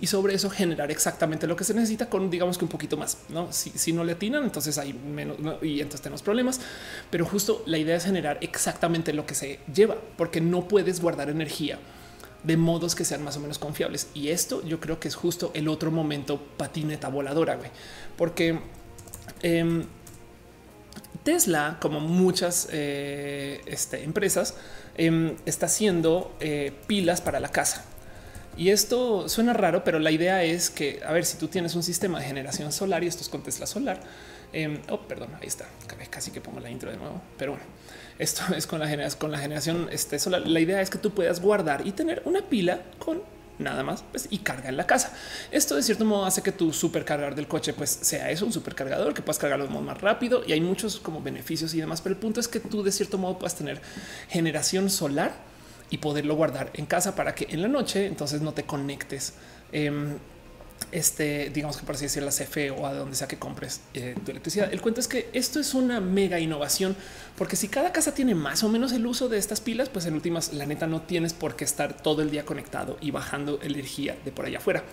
[0.01, 3.18] y sobre eso generar exactamente lo que se necesita con digamos que un poquito más.
[3.28, 6.61] No, si, no le atinan, entonces hay menos y entonces tenemos problemas.
[7.11, 11.30] Pero justo la idea es generar exactamente lo que se lleva, porque no puedes guardar
[11.30, 11.78] energía
[12.44, 14.09] de modos que sean más o menos confiables.
[14.14, 17.70] Y esto yo creo que es justo el otro momento patineta voladora, güey,
[18.16, 18.61] porque
[19.42, 19.84] em,
[21.24, 24.54] Tesla, como muchas eh, este, empresas,
[24.96, 27.84] em, está haciendo eh, pilas para la casa.
[28.56, 31.82] Y esto suena raro, pero la idea es que, a ver, si tú tienes un
[31.82, 34.00] sistema de generación solar y esto es con Tesla solar,
[34.52, 35.66] em, oh, perdón, ahí está,
[36.11, 37.66] casi que pongo la intro de nuevo, pero bueno.
[38.18, 40.46] Esto es con la generación, este, solar.
[40.46, 43.22] La idea es que tú puedas guardar y tener una pila con
[43.59, 45.12] nada más pues, y carga en la casa.
[45.50, 49.14] Esto de cierto modo hace que tu supercargador del coche pues sea eso, un supercargador
[49.14, 52.40] que puedas cargarlo más rápido y hay muchos como beneficios y demás, pero el punto
[52.40, 53.80] es que tú de cierto modo puedas tener
[54.28, 55.32] generación solar
[55.90, 59.34] y poderlo guardar en casa para que en la noche entonces no te conectes.
[59.72, 60.18] Em,
[60.93, 64.14] este, digamos que por así decir, la CFE o a donde sea que compres eh,
[64.24, 64.72] tu electricidad.
[64.72, 66.97] El cuento es que esto es una mega innovación,
[67.37, 70.14] porque si cada casa tiene más o menos el uso de estas pilas, pues en
[70.14, 74.16] últimas, la neta no tienes por qué estar todo el día conectado y bajando energía
[74.24, 74.85] de por allá afuera.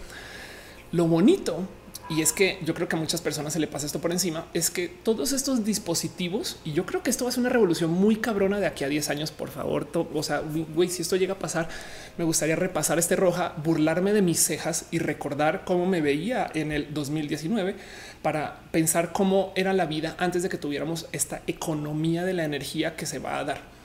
[0.92, 1.68] Lo bonito
[2.08, 4.46] y es que yo creo que a muchas personas se le pasa esto por encima,
[4.54, 7.92] es que todos estos dispositivos, y yo creo que esto va a ser una revolución
[7.92, 10.42] muy cabrona de aquí a 10 años, por favor, o sea,
[10.76, 11.68] güey, si esto llega a pasar,
[12.18, 16.72] me gustaría repasar este roja, burlarme de mis cejas y recordar cómo me veía en
[16.72, 17.76] el 2019
[18.22, 22.96] para pensar cómo era la vida antes de que tuviéramos esta economía de la energía
[22.96, 23.76] que se va a dar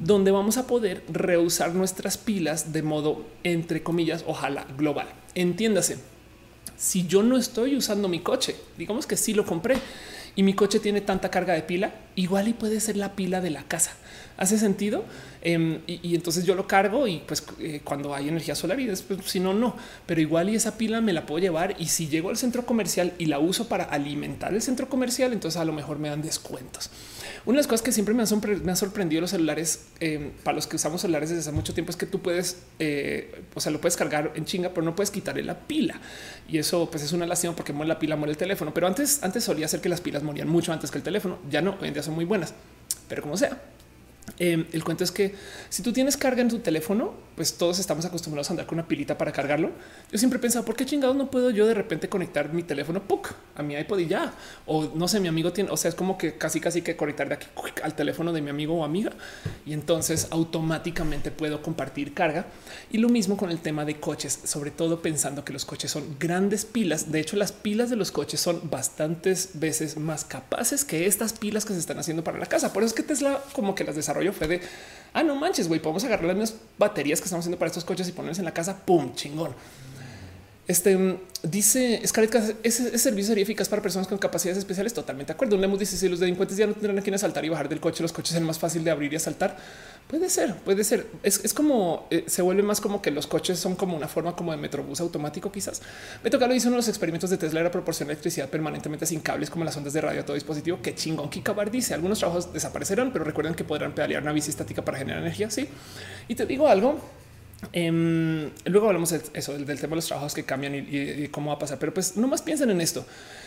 [0.00, 5.06] donde vamos a poder reusar nuestras pilas de modo, entre comillas, ojalá global.
[5.34, 5.98] Entiéndase,
[6.80, 9.76] si yo no estoy usando mi coche, digamos que sí lo compré
[10.34, 13.50] y mi coche tiene tanta carga de pila, igual y puede ser la pila de
[13.50, 13.92] la casa.
[14.40, 15.04] ¿Hace sentido?
[15.42, 19.20] Em, y, entonces yo lo cargo y pues eh, cuando hay energía solar y después
[19.26, 19.76] si no, no,
[20.06, 23.12] pero igual y esa pila me la puedo llevar y si llego al centro comercial
[23.18, 26.88] y la uso para alimentar el centro comercial, entonces a lo mejor me dan descuentos.
[27.44, 30.76] Una de las cosas que siempre me han, sorprendido los celulares em, para los que
[30.76, 33.98] usamos celulares desde hace mucho tiempo es que tú puedes, eh, o sea, lo puedes
[33.98, 36.00] cargar en chinga, pero no puedes quitarle la pila.
[36.48, 38.72] Y eso pues es una lástima porque muere la pila, muere el teléfono.
[38.72, 41.38] Pero antes, antes solía ser que las pilas morían mucho antes que el teléfono.
[41.50, 42.54] Ya no, hoy en día son muy buenas,
[43.06, 43.60] pero como sea.
[44.38, 45.34] Em, el cuento es que
[45.68, 48.86] si tú tienes carga en tu teléfono, pues todos estamos acostumbrados a andar con una
[48.86, 49.70] pilita para cargarlo.
[50.12, 53.02] Yo siempre he pensado, ¿por qué chingados no puedo yo de repente conectar mi teléfono
[53.02, 54.34] PUC a mi iPod y ya?
[54.66, 57.30] O no sé, mi amigo tiene, o sea, es como que casi casi que conectar
[57.30, 57.46] de aquí
[57.82, 59.12] al teléfono de mi amigo o amiga
[59.64, 62.44] y entonces automáticamente puedo compartir carga.
[62.92, 66.16] Y lo mismo con el tema de coches, sobre todo pensando que los coches son
[66.18, 67.10] grandes pilas.
[67.10, 71.64] De hecho, las pilas de los coches son bastantes veces más capaces que estas pilas
[71.64, 72.74] que se están haciendo para la casa.
[72.74, 74.60] Por eso es que Tesla como que las desarrolló fue de,
[75.14, 78.08] ah, no manches, güey, podemos agarrar las mismas baterías que estamos haciendo para estos coches
[78.08, 79.54] y ponerlas en la casa, pum, chingón.
[80.70, 84.94] Este mm, dice Scarlett, ese, servicio sería eficaz para personas con capacidades especiales.
[84.94, 85.56] Totalmente de acuerdo.
[85.56, 87.80] Un Lemus dice: Si los delincuentes ya no tendrán a quien asaltar y bajar del
[87.80, 89.56] coche, los coches son más fácil de abrir y asaltar.
[90.06, 91.08] Puede ser, puede ser.
[91.24, 94.52] Es, como eh, se vuelve más como que los coches son como una forma como
[94.52, 95.50] de metrobús automático.
[95.50, 95.82] Quizás
[96.22, 99.18] me toca lo hizo uno de los experimentos de Tesla era proporcionar electricidad permanentemente sin
[99.18, 100.78] cables como las ondas de radio a todo dispositivo.
[100.80, 101.30] Qué chingón.
[101.30, 105.20] Kikabar dice algunos trabajos desaparecerán, pero recuerden que podrán pedalear una bici estática para generar
[105.20, 105.50] energía.
[105.50, 105.68] Sí,
[106.28, 107.00] y te digo algo
[107.72, 111.56] Em, luego hablamos de eso, del, tema de los trabajos que cambian y, cómo va
[111.56, 111.78] a pasar.
[111.78, 113.06] Pero pues no más piensen en esto.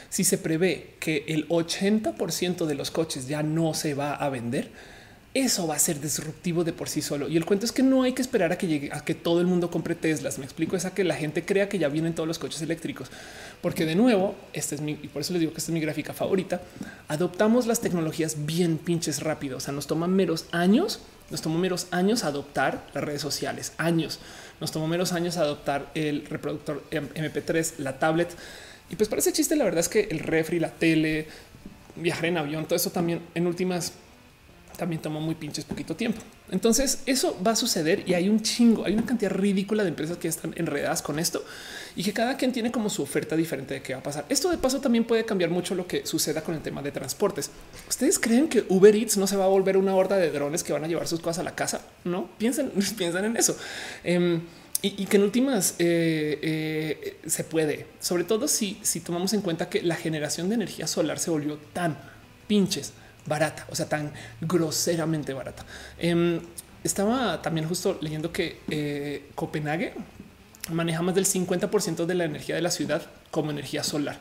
[0.09, 4.69] Si se prevé que el 80% de los coches ya no se va a vender,
[5.33, 7.27] eso va a ser disruptivo de por sí solo.
[7.27, 9.41] Y el cuento es que no hay que esperar a que llegue a que todo
[9.41, 10.37] el mundo compre Teslas.
[10.37, 13.09] Me explico, es que la gente crea que ya vienen todos los coches eléctricos,
[13.61, 15.79] porque de nuevo, este es mi y por eso les digo que esta es mi
[15.79, 16.61] gráfica favorita.
[17.07, 19.57] Adoptamos las tecnologías bien pinches rápido.
[19.57, 20.99] O sea, nos toman meros años,
[21.31, 24.19] nos tomó meros años adoptar las redes sociales, años.
[24.61, 28.29] Nos tomó meros años adoptar el reproductor MP3, la tablet.
[28.91, 29.55] Y pues parece chiste.
[29.55, 31.27] La verdad es que el refri, la tele,
[31.95, 33.93] viajar en avión, todo eso también en últimas
[34.77, 36.21] también tomó muy pinches poquito tiempo.
[36.51, 40.17] Entonces eso va a suceder y hay un chingo, hay una cantidad ridícula de empresas
[40.17, 41.43] que están enredadas con esto
[41.95, 44.25] y que cada quien tiene como su oferta diferente de qué va a pasar.
[44.29, 47.49] Esto de paso también puede cambiar mucho lo que suceda con el tema de transportes.
[47.87, 50.73] ¿Ustedes creen que Uber Eats no se va a volver una horda de drones que
[50.73, 51.81] van a llevar sus cosas a la casa?
[52.03, 53.57] No piensen, piensan en eso.
[54.03, 54.41] Em,
[54.85, 59.69] y, que en últimas eh, eh, se puede, sobre todo si, si tomamos en cuenta
[59.69, 61.97] que la generación de energía solar se volvió tan
[62.47, 62.91] pinches
[63.25, 64.11] barata, o sea, tan
[64.41, 65.65] groseramente barata.
[65.97, 66.41] Em,
[66.83, 69.93] estaba también justo leyendo que eh, Copenhague
[70.71, 73.01] maneja más del 50% de la energía de la ciudad
[73.31, 74.17] como energía solar.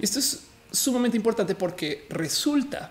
[0.00, 2.90] Esto es sumamente importante porque resulta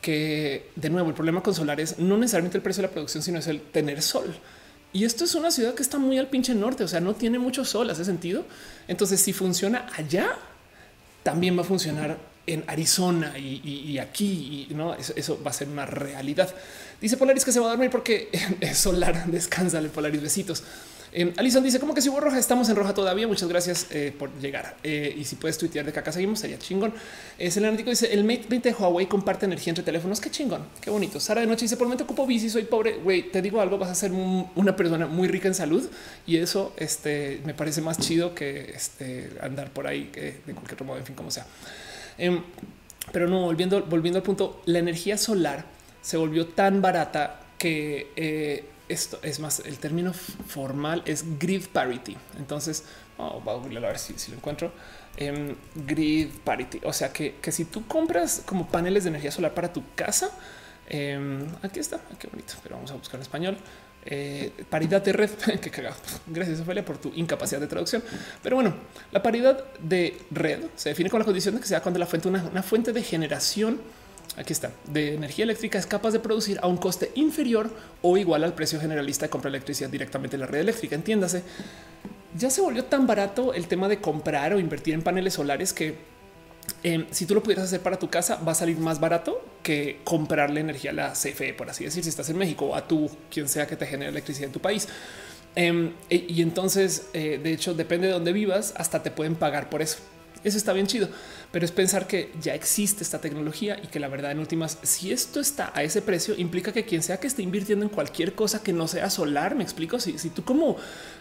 [0.00, 3.22] que, de nuevo, el problema con solar es no necesariamente el precio de la producción,
[3.22, 4.34] sino es el tener sol.
[4.92, 7.38] Y esto es una ciudad que está muy al pinche norte, o sea, no tiene
[7.38, 8.44] mucho sol, hace sentido.
[8.88, 10.36] Entonces, si funciona allá,
[11.22, 15.86] también va a funcionar en Arizona y, aquí, y, no, eso, va a ser una
[15.86, 16.54] realidad.
[17.00, 18.28] Dice Polaris que se va a dormir porque
[18.60, 19.26] es solar.
[19.26, 20.22] Descansa el Polaris.
[20.22, 20.62] Besitos.
[21.12, 23.26] Eh, Alison dice como que si hubo roja, estamos en roja todavía.
[23.26, 24.76] Muchas gracias eh, por llegar.
[24.82, 26.92] Eh, y si puedes tuitear de que acá seguimos, sería chingón.
[27.38, 30.20] Eh, Selenatico dice el Mate 20 de Huawei comparte energía entre teléfonos.
[30.20, 31.18] Qué chingón, qué bonito.
[31.18, 32.98] Sara de noche dice por el momento ocupo bici, soy pobre.
[32.98, 35.88] Güey, te digo algo, vas a ser una persona muy rica en salud
[36.26, 40.98] y eso este, me parece más chido que este, andar por ahí de cualquier modo.
[40.98, 41.46] En fin, como sea.
[42.18, 42.42] Em,
[43.12, 45.64] pero no, volviendo, volviendo al punto, la energía solar
[46.02, 52.16] se volvió tan barata que eh, esto es más, el término formal es grid parity.
[52.38, 52.84] Entonces,
[53.18, 54.72] oh, voy a ver si, lo encuentro.
[55.16, 56.80] Em, grid parity.
[56.84, 60.30] O sea que, que, si tú compras como paneles de energía solar para tu casa,
[60.88, 63.58] em, aquí está, qué bonito, pero vamos a buscar en español.
[64.06, 65.30] Eh, paridad de red.
[65.60, 65.96] que cagado.
[66.26, 68.02] Gracias, Ophelia, por tu incapacidad de traducción.
[68.42, 68.74] Pero bueno,
[69.12, 72.28] la paridad de red se define con la condición de que sea cuando la fuente,
[72.28, 73.80] una, una fuente de generación,
[74.36, 77.70] aquí está, de energía eléctrica es capaz de producir a un coste inferior
[78.02, 80.94] o igual al precio generalista de compra electricidad directamente en la red eléctrica.
[80.94, 81.42] Entiéndase,
[82.36, 85.96] ya se volvió tan barato el tema de comprar o invertir en paneles solares que
[86.82, 90.00] Em, si tú lo pudieras hacer para tu casa, va a salir más barato que
[90.04, 93.48] comprarle energía a la CFE, por así decir, si estás en México a tú, quien
[93.48, 94.88] sea que te genere electricidad en tu país.
[95.54, 99.70] Em, e, y entonces, eh, de hecho, depende de dónde vivas, hasta te pueden pagar
[99.70, 99.98] por eso.
[100.46, 101.08] Eso está bien chido,
[101.50, 105.10] pero es pensar que ya existe esta tecnología y que la verdad en últimas, si
[105.10, 108.62] esto está a ese precio, implica que quien sea que esté invirtiendo en cualquier cosa
[108.62, 110.76] que no sea solar, me explico, si, si tú como,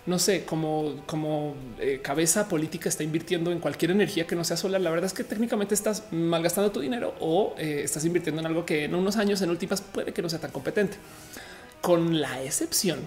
[0.06, 4.58] no sé, como, como eh, cabeza política está invirtiendo en cualquier energía que no sea
[4.58, 8.46] solar, la verdad es que técnicamente estás malgastando tu dinero o eh, estás invirtiendo en
[8.46, 10.98] algo que en unos años en últimas puede que no sea tan competente.
[11.82, 13.00] Con la excepción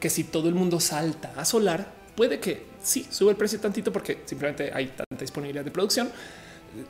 [0.00, 3.92] que si todo el mundo salta a solar, puede que sí sube el precio tantito
[3.92, 6.10] porque simplemente hay tanta disponibilidad de producción.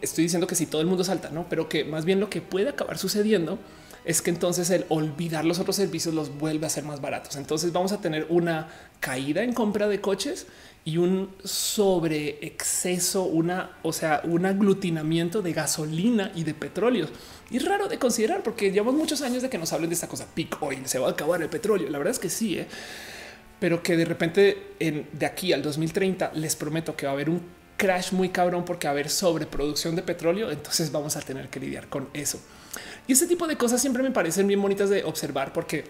[0.01, 2.40] Estoy diciendo que si todo el mundo salta, no, pero que más bien lo que
[2.40, 3.59] puede acabar sucediendo
[4.05, 7.36] es que entonces el olvidar los otros servicios los vuelve a ser más baratos.
[7.36, 8.69] Entonces vamos a tener una
[9.01, 10.47] caída en compra de coches
[10.85, 17.06] y un sobre exceso, una, o sea, un aglutinamiento de gasolina y de petróleo.
[17.51, 20.27] Y raro de considerar porque llevamos muchos años de que nos hablen de esta cosa
[20.35, 21.90] peak oil, se va a acabar el petróleo.
[21.90, 22.66] La verdad es que sí, ¿eh?
[23.59, 27.30] Pero que de repente en, de aquí al 2030 les prometo que va a haber
[27.30, 27.43] un
[27.76, 30.51] crash muy cabrón porque va a haber sobreproducción de petróleo.
[30.51, 32.40] Entonces vamos a tener que lidiar con eso.
[33.06, 35.85] Y este tipo de cosas siempre me parecen bien bonitas de observar porque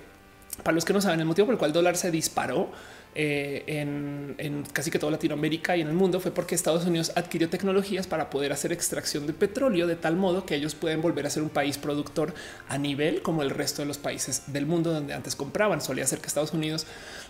[0.63, 2.71] para los que no saben el motivo por el cual el dólar se disparó
[3.15, 7.49] eh, en, casi que toda Latinoamérica y en el mundo fue porque Estados Unidos adquirió
[7.49, 11.31] tecnologías para poder hacer extracción de petróleo de tal modo que ellos pueden volver a
[11.31, 12.35] ser un país productor
[12.69, 15.81] a nivel como el resto de los países del mundo donde antes compraban.
[15.81, 16.87] Solía ser que Estados Unidos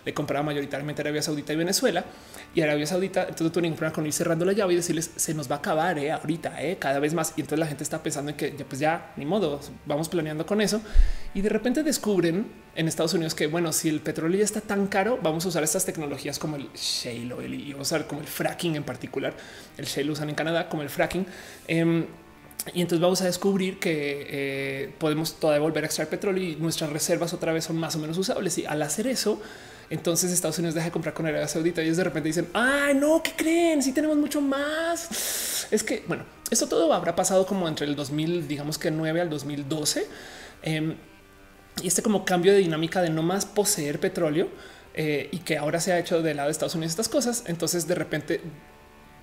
[0.09, 2.03] le compraba mayoritariamente Arabia Saudita y Venezuela
[2.55, 3.27] y Arabia Saudita.
[3.29, 5.99] Entonces ningún problema con ir cerrando la llave y decirles se nos va a acabar
[5.99, 7.33] eh, ahorita eh, cada vez más.
[7.37, 10.47] Y entonces la gente está pensando en que ya, pues ya ni modo, vamos planeando
[10.47, 10.81] con eso
[11.35, 14.87] y de repente descubren en Estados Unidos que bueno, si el petróleo ya está tan
[14.87, 18.21] caro, vamos a usar estas tecnologías como el shale oil y vamos a usar como
[18.21, 19.35] el fracking en particular.
[19.77, 21.27] El shale usan en Canadá como el fracking.
[21.67, 22.07] Em,
[22.73, 26.91] y entonces vamos a descubrir que eh, podemos todavía volver a extraer petróleo y nuestras
[26.91, 28.57] reservas otra vez son más o menos usables.
[28.57, 29.41] Y al hacer eso,
[29.89, 32.93] entonces Estados Unidos deja de comprar con Arabia Saudita y ellos de repente dicen, ay,
[32.93, 33.81] no, ¿qué creen?
[33.81, 35.67] Si tenemos mucho más.
[35.71, 39.29] Es que, bueno, esto todo habrá pasado como entre el 2000, digamos que 9 al
[39.29, 40.07] 2012.
[40.61, 40.95] Em,
[41.81, 44.49] y este como cambio de dinámica de no más poseer petróleo
[44.93, 47.43] eh, y que ahora se ha hecho del lado de Estados Unidos estas cosas.
[47.47, 48.41] Entonces de repente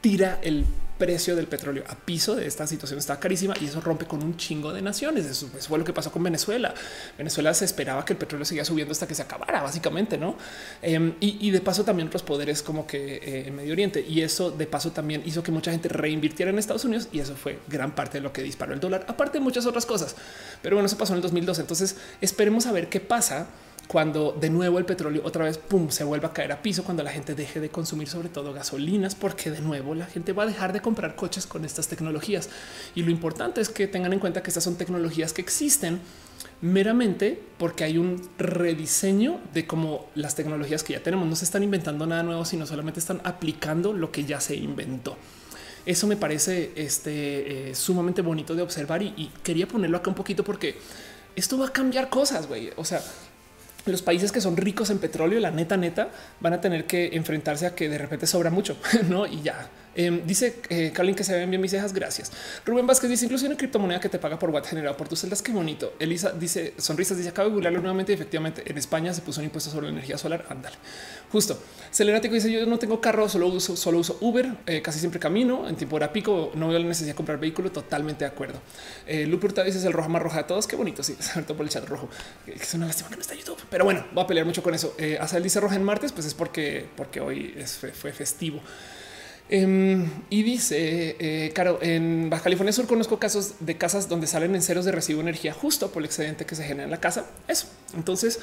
[0.01, 0.67] tira el
[0.97, 4.37] precio del petróleo a piso de esta situación está carísima y eso rompe con un
[4.37, 5.27] chingo de naciones.
[5.27, 6.75] Eso, fue lo que pasó con Venezuela.
[7.19, 10.37] Venezuela se esperaba que el petróleo seguía subiendo hasta que se acabara, básicamente, no?
[10.83, 14.51] Em, y, de paso también otros poderes como que eh, en Medio Oriente y eso
[14.51, 17.95] de paso también hizo que mucha gente reinvirtiera en Estados Unidos y eso fue gran
[17.95, 20.17] parte de lo que disparó el dólar, aparte de muchas otras cosas.
[20.63, 21.61] Pero bueno, eso pasó en el 2012.
[21.61, 23.47] Entonces esperemos a ver qué pasa
[23.87, 27.03] cuando de nuevo el petróleo otra vez pum, se vuelva a caer a piso, cuando
[27.03, 30.47] la gente deje de consumir sobre todo gasolinas, porque de nuevo la gente va a
[30.47, 32.49] dejar de comprar coches con estas tecnologías.
[32.95, 36.01] Y lo importante es que tengan en cuenta que estas son tecnologías que existen
[36.61, 41.63] meramente porque hay un rediseño de cómo las tecnologías que ya tenemos no se están
[41.63, 45.17] inventando nada nuevo, sino solamente están aplicando lo que ya se inventó.
[45.85, 50.17] Eso me parece este, eh, sumamente bonito de observar y, y quería ponerlo acá un
[50.17, 50.77] poquito porque
[51.37, 52.73] esto va a cambiar cosas, güey.
[52.77, 53.01] O sea,
[53.87, 56.09] los países que son ricos en petróleo, la neta, neta,
[56.41, 58.77] van a tener que enfrentarse a que de repente sobra mucho,
[59.09, 59.27] ¿no?
[59.27, 61.93] Y ya Em, dice eh, que se ven bien mis cejas.
[61.93, 62.31] Gracias.
[62.65, 65.41] Rubén Vázquez dice incluso una criptomoneda que te paga por watt generado por tus celdas.
[65.41, 65.95] Qué bonito.
[65.99, 67.17] Elisa dice sonrisas.
[67.17, 68.13] Dice acabo de googlearlo nuevamente.
[68.13, 70.45] efectivamente, en España se puso un impuesto sobre la energía solar.
[70.51, 70.77] Ándale.
[71.33, 71.59] Justo.
[71.91, 74.55] Celerático dice yo no tengo carro, solo uso, solo uso Uber.
[74.67, 76.53] Eh, casi siempre camino en tiempo hora pico.
[76.55, 77.73] No veo la necesidad de comprar vehículo.
[77.73, 78.61] Totalmente de acuerdo.
[79.07, 80.67] Eh, Lupe dice el rojo más roja de todos.
[80.67, 81.03] Qué bonito.
[81.03, 82.09] Sí, sobre todo por el chat rojo.
[82.47, 84.95] Es una lástima que no está YouTube, pero bueno, voy a pelear mucho con eso.
[84.99, 88.61] Eh, dice roja en martes, pues es porque, porque hoy es, fue festivo.
[89.49, 94.63] Em, y dice, eh, en Baja California Sur conozco casos de casas donde salen en
[94.63, 97.27] ceros de recibo de energía justo por el excedente que se genera en la casa.
[97.47, 97.69] Eso.
[97.95, 98.41] Entonces,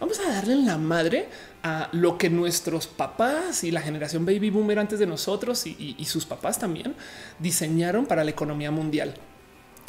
[0.00, 1.28] vamos a darle la madre
[1.62, 6.24] a lo que nuestros papás y la generación baby boomer antes de nosotros y, sus
[6.24, 6.94] papás también
[7.38, 9.14] diseñaron para la economía mundial.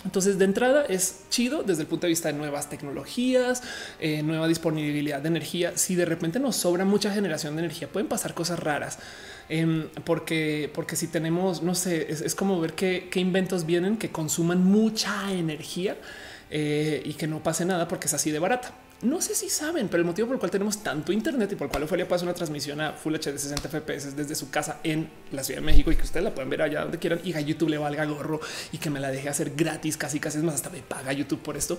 [0.03, 3.64] Entonces, de entrada es chido desde el punto de vista de nuevas tecnologías,
[3.99, 5.77] eh, nueva disponibilidad de energía.
[5.77, 8.99] Si de repente nos sobra mucha generación de energía, pueden pasar cosas raras.
[9.49, 14.63] Em, porque, porque si tenemos, no sé, es, como ver qué, inventos vienen que consuman
[14.63, 15.97] mucha energía
[16.51, 18.73] eh, y que no pase nada porque es así de barata.
[19.03, 21.65] No sé si saben, pero el motivo por el cual tenemos tanto Internet y por
[21.65, 25.07] el cual Ophelia pasa una transmisión a Full HD 60 FPS desde su casa en
[25.31, 27.39] la Ciudad de México y que ustedes la pueden ver allá donde quieran y a
[27.39, 28.41] YouTube le valga gorro
[28.71, 31.41] y que me la deje hacer gratis, casi casi es más, hasta me paga YouTube
[31.41, 31.77] por esto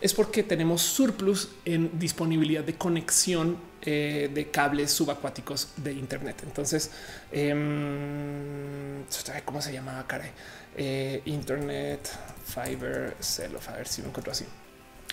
[0.00, 3.56] es porque tenemos surplus en disponibilidad de conexión
[3.88, 6.42] eh, de cables subacuáticos de Internet.
[6.42, 6.90] Entonces,
[7.30, 9.04] em,
[9.44, 10.04] ¿cómo se llama?
[10.08, 10.32] Caray,
[10.76, 12.10] eh, Internet
[12.44, 13.52] Fiber Cell.
[13.68, 14.44] A ver si lo encuentro así.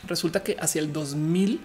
[0.07, 1.61] Resulta que hacia el 2000,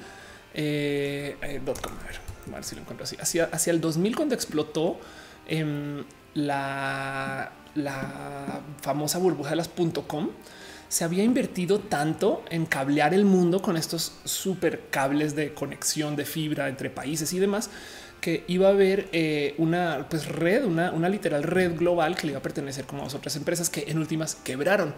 [0.53, 3.17] eh, a ver, a ver si lo encuentro así.
[3.19, 5.01] Hacia, hacia el 2000, cuando explotó,
[5.47, 6.05] em,
[6.35, 7.53] la,
[8.83, 9.69] famosa burbuja de las
[10.07, 10.31] .com
[10.89, 16.25] se había invertido tanto en cablear el mundo con estos super cables de conexión de
[16.25, 17.71] fibra entre países y demás
[18.21, 22.33] que iba a haber eh, una pues, red, una, una, literal red global que le
[22.33, 24.95] iba a pertenecer como a otras empresas que en últimas quebraron.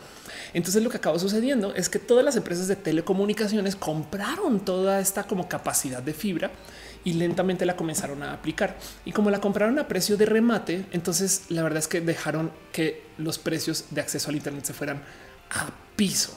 [0.55, 5.25] Entonces lo que acabó sucediendo es que todas las empresas de telecomunicaciones compraron toda esta
[5.25, 6.51] como capacidad de fibra
[7.05, 8.77] y lentamente la comenzaron a aplicar.
[9.05, 13.05] Y como la compraron a precio de remate, entonces la verdad es que dejaron que
[13.19, 15.03] los precios de acceso al Internet se fueran
[15.51, 16.36] a piso.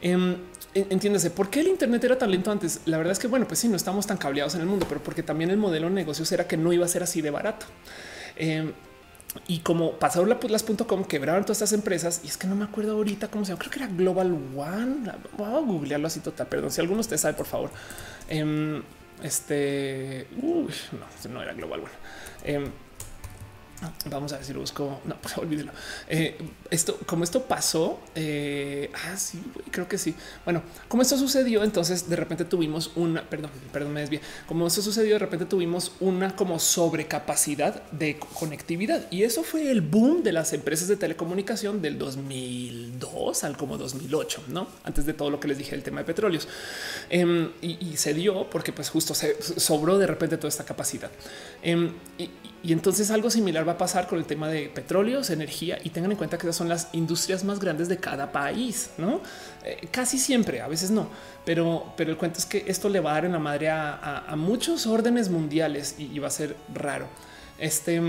[0.00, 0.36] Em,
[0.74, 2.80] entiéndase por qué el Internet era tan lento antes.
[2.86, 5.02] La verdad es que, bueno, pues sí, no estamos tan cableados en el mundo, pero
[5.02, 7.66] porque también el modelo de negocios era que no iba a ser así de barato.
[8.36, 8.72] Em,
[9.46, 12.92] y como pasaron las .com, quebraron todas estas empresas y es que no me acuerdo
[12.92, 13.60] ahorita cómo se llama.
[13.60, 15.12] Creo que era Global One.
[15.36, 16.46] Voy a googlearlo así total.
[16.46, 17.70] Perdón, si alguno de ustedes sabe, por favor.
[18.28, 18.82] Em,
[19.22, 20.68] este no,
[21.30, 22.70] no era Global One.
[24.10, 25.00] Vamos a ver si lo busco.
[25.04, 25.72] No, pues olvídelo.
[26.08, 26.36] Eh,
[26.70, 29.40] esto, como esto pasó, eh, ah, sí,
[29.70, 30.14] creo que sí.
[30.44, 34.20] Bueno, como esto sucedió, entonces de repente tuvimos una, perdón, perdón, me desvié.
[34.46, 39.80] Como esto sucedió, de repente tuvimos una como sobrecapacidad de conectividad y eso fue el
[39.80, 45.30] boom de las empresas de telecomunicación del 2002 al como 2008, no antes de todo
[45.30, 46.48] lo que les dije el tema de petróleos
[47.10, 51.10] em, y, se dio porque, pues, justo se sobró de repente toda esta capacidad.
[51.62, 52.30] Em, y,
[52.64, 56.16] entonces algo similar va a pasar con el tema de petróleos, energía y tengan en
[56.18, 59.22] cuenta que esas son las industrias más grandes de cada país, no
[59.64, 61.08] eh, casi siempre, a veces no,
[61.44, 64.34] pero, pero el cuento es que esto le va a dar en la madre a,
[64.36, 67.06] muchos órdenes mundiales y, y, va a ser raro.
[67.58, 68.00] Este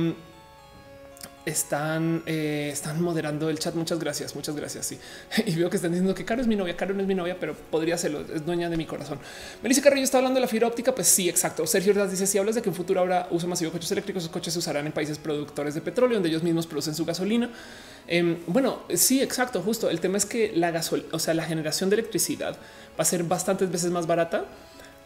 [1.45, 3.75] están, eh, están moderando el chat.
[3.75, 4.85] Muchas gracias, muchas gracias.
[4.85, 4.99] Sí.
[5.45, 6.75] Y veo que están diciendo que Caro es mi novia.
[6.75, 8.21] Caro no es mi novia, pero podría serlo.
[8.33, 9.19] Es dueña de mi corazón.
[9.63, 10.93] Melissa Carrillo está hablando de la fibra óptica.
[10.93, 11.65] Pues sí, exacto.
[11.65, 14.23] Sergio Ordaz dice: Si hablas de que en futuro habrá uso masivo de coches eléctricos,
[14.23, 17.49] esos coches se usarán en países productores de petróleo, donde ellos mismos producen su gasolina.
[18.07, 19.61] Em, bueno, sí, exacto.
[19.61, 23.05] Justo el tema es que la gasolina, o sea, la generación de electricidad va a
[23.05, 24.45] ser bastantes veces más barata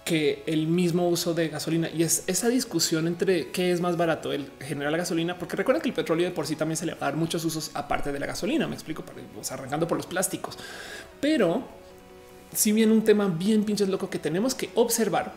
[0.03, 4.33] que el mismo uso de gasolina y es esa discusión entre qué es más barato
[4.33, 6.93] el generar la gasolina, porque recuerden que el petróleo de por sí también se le
[6.93, 8.67] va a dar muchos usos aparte de la gasolina.
[8.67, 9.03] Me explico,
[9.49, 10.57] arrancando por los plásticos,
[11.21, 11.63] pero
[12.53, 15.33] si bien un tema bien pinches loco que tenemos que observar,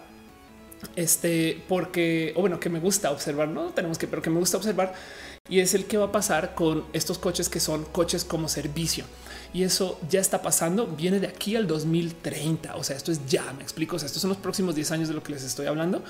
[0.95, 4.57] este, porque, o bueno, que me gusta observar, no tenemos que, pero que me gusta
[4.57, 4.95] observar
[5.49, 9.05] y es el que va a pasar con estos coches que son coches como servicio
[9.53, 10.87] y eso ya está pasando.
[10.87, 12.77] Viene de aquí al 2030.
[12.77, 13.97] O sea, esto es ya me explico.
[13.97, 16.03] O sea, estos son los próximos 10 años de lo que les estoy hablando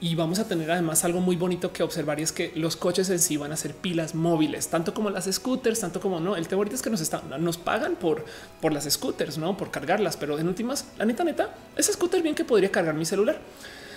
[0.00, 3.08] y vamos a tener además algo muy bonito que observar y es que los coches
[3.10, 6.36] en sí van a ser pilas móviles, tanto como las scooters, tanto como no.
[6.36, 8.24] El tema ahorita es que nos están, nos pagan por,
[8.60, 12.34] por las scooters, no por cargarlas, pero en últimas, la neta, neta, ese scooter bien
[12.34, 13.40] que podría cargar mi celular.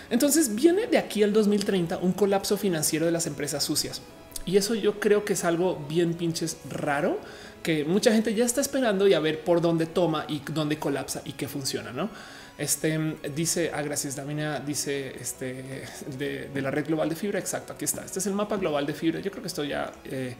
[0.09, 4.01] Entonces viene de aquí al 2030 un colapso financiero de las empresas sucias.
[4.45, 7.19] Y eso yo creo que es algo bien pinches raro
[7.67, 11.21] que mucha gente ya está esperando y a ver por dónde toma y dónde colapsa
[11.25, 12.09] y qué funciona, ¿no?
[12.57, 12.97] Este
[13.35, 15.83] dice, ah, gracias, Damina dice este
[16.17, 17.39] de, la red global de fibra.
[17.39, 18.05] Exacto, aquí está.
[18.05, 19.19] Este es el mapa global de fibra.
[19.19, 20.37] Yo creo que esto ya, eh,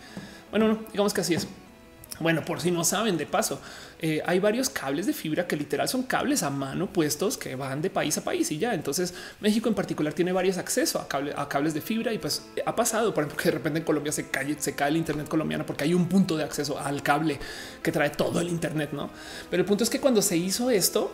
[0.52, 1.46] bueno, no, digamos que así es.
[2.22, 3.60] Bueno, por si no saben, de paso,
[4.00, 7.82] eh, hay varios cables de fibra que literal son cables a mano puestos que van
[7.82, 8.74] de país a país y ya.
[8.74, 12.76] Entonces México en particular tiene varios accesos a, a cables de fibra y pues ha
[12.76, 15.66] pasado, por ejemplo, que de repente en Colombia se cae, se cae el Internet colombiano
[15.66, 17.40] porque hay un punto de acceso al cable
[17.82, 19.10] que trae todo el Internet, ¿no?
[19.50, 21.12] Pero el punto es que cuando se hizo esto,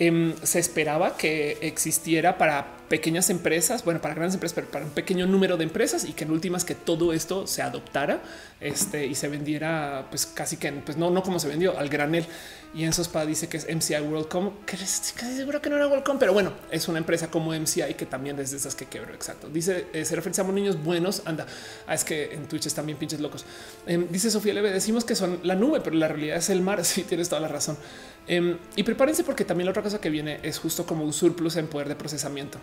[0.00, 4.90] Em, se esperaba que existiera para pequeñas empresas, bueno, para grandes empresas, pero para un
[4.90, 8.22] pequeño número de empresas y que en últimas que todo esto se adoptara
[8.60, 12.26] este, y se vendiera, pues casi que, pues no, no como se vendió al granel.
[12.74, 16.18] Y en Sospa dice que es MCI WorldCom, que casi seguro que no era WorldCom,
[16.18, 19.14] pero bueno, es una empresa como MCI que también es de esas que quebró.
[19.14, 19.48] Exacto.
[19.48, 21.22] Dice eh, se a niños buenos.
[21.24, 21.46] Anda,
[21.86, 23.46] ah, es que en Twitch están bien pinches locos.
[23.86, 26.84] Em, dice Sofía Leve, decimos que son la nube, pero la realidad es el mar.
[26.88, 27.76] Sí, tienes toda la razón.
[28.26, 31.56] Em, y prepárense porque también la otra cosa que viene es justo como un surplus
[31.56, 32.58] en poder de procesamiento.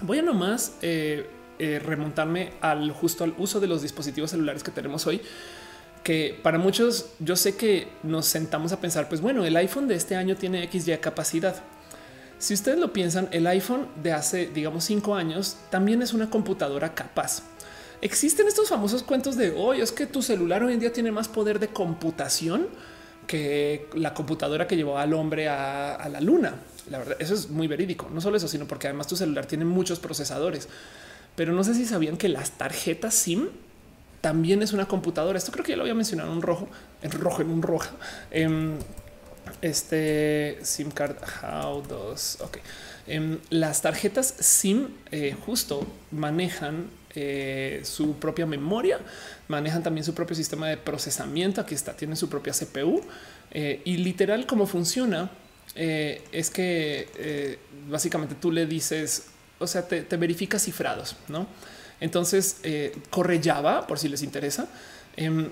[0.00, 4.70] Voy a nomás eh, eh, remontarme al justo al uso de los dispositivos celulares que
[4.70, 5.20] tenemos hoy,
[6.04, 9.96] que para muchos yo sé que nos sentamos a pensar, pues bueno, el iPhone de
[9.96, 11.56] este año tiene X ya capacidad.
[12.38, 16.94] Si ustedes lo piensan, el iPhone de hace, digamos, cinco años también es una computadora
[16.94, 17.42] capaz.
[18.00, 21.26] Existen estos famosos cuentos de hoy, es que tu celular hoy en día tiene más
[21.26, 22.68] poder de computación
[23.28, 26.54] que la computadora que llevó al hombre a, la luna.
[26.90, 28.08] La verdad, eso es muy verídico.
[28.12, 30.68] No solo eso, sino porque además tu celular tiene muchos procesadores.
[31.36, 33.50] Pero no sé si sabían que las tarjetas SIM
[34.20, 35.38] también es una computadora.
[35.38, 36.68] Esto creo que ya lo había mencionado en un rojo,
[37.02, 37.94] en rojo, en un rojo.
[38.32, 38.78] Em,
[39.62, 42.58] Este SIM card, how does ok.
[43.08, 49.00] Em, las tarjetas SIM eh, justo manejan eh, su propia memoria,
[49.48, 51.62] manejan también su propio sistema de procesamiento.
[51.62, 53.00] Aquí está, tienen su propia CPU
[53.50, 55.30] eh, y literal cómo funciona
[55.74, 57.58] es que
[57.88, 59.26] básicamente tú le dices,
[59.60, 61.46] o sea, te, verifica cifrados, no?
[62.00, 62.56] Entonces
[63.10, 64.66] corre Java por si les interesa.
[65.14, 65.50] Em,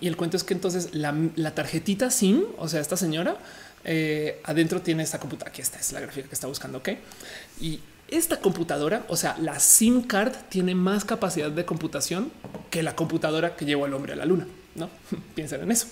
[0.00, 3.36] y el cuento es que entonces la, la tarjetita SIM, o sea, esta señora
[3.84, 5.50] eh, adentro tiene esta computadora.
[5.50, 6.78] Aquí está, es la gráfica que está buscando.
[6.78, 6.90] Ok.
[7.60, 12.30] Y esta computadora, o sea, la SIM card tiene más capacidad de computación
[12.70, 14.46] que la computadora que llevó al hombre a la luna.
[14.74, 14.90] No
[15.34, 15.86] piensen en eso.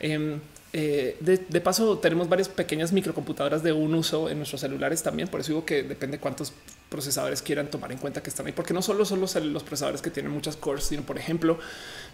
[0.00, 0.40] Em,
[0.72, 5.28] eh, de, paso, tenemos varias pequeñas microcomputadoras de un uso en nuestros celulares también.
[5.28, 6.52] Por eso digo que depende cuántos
[6.90, 10.02] procesadores quieran tomar en cuenta que están ahí, porque no solo son los, los procesadores
[10.02, 11.58] que tienen muchas cores, sino por ejemplo,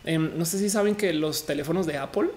[0.04, 2.30] em, no sé si saben que los teléfonos de Apple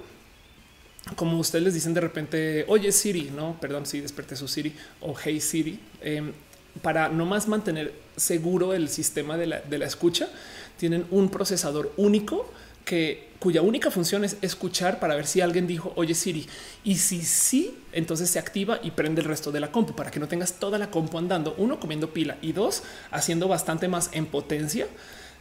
[1.16, 4.76] como ustedes les dicen de repente, oye Siri, no, perdón, si sí, desperté su Siri
[5.02, 6.34] o Hey Siri, em,
[6.82, 10.30] para no más mantener seguro el sistema de la, de la escucha,
[10.78, 12.50] tienen un procesador único
[12.84, 16.48] que cuya única función es escuchar para ver si alguien dijo oye Siri
[16.84, 20.20] y si sí, entonces se activa y prende el resto de la compu para que
[20.20, 24.28] no tengas toda la compu andando, uno comiendo pila y dos haciendo bastante más en
[24.28, 24.88] potencia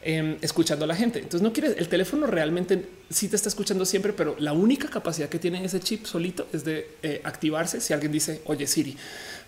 [0.07, 1.19] Em, escuchando a la gente.
[1.19, 5.31] Entonces no quieres el teléfono realmente sí te está escuchando siempre, pero la única capacidad
[5.31, 8.99] que tiene ese chip solito es de eh, activarse si alguien dice oye Siri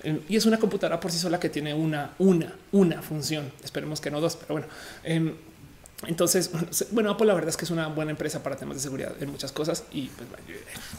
[0.02, 3.52] em, y es una computadora por sí sola que tiene una, una, una función.
[3.62, 4.66] Esperemos que no dos, pero bueno.
[5.04, 5.34] Em,
[6.06, 6.50] entonces,
[6.90, 9.30] bueno, Apple la verdad es que es una buena empresa para temas de seguridad en
[9.30, 10.08] muchas cosas y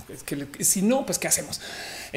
[0.08, 1.62] pues, es que si no, pues qué hacemos.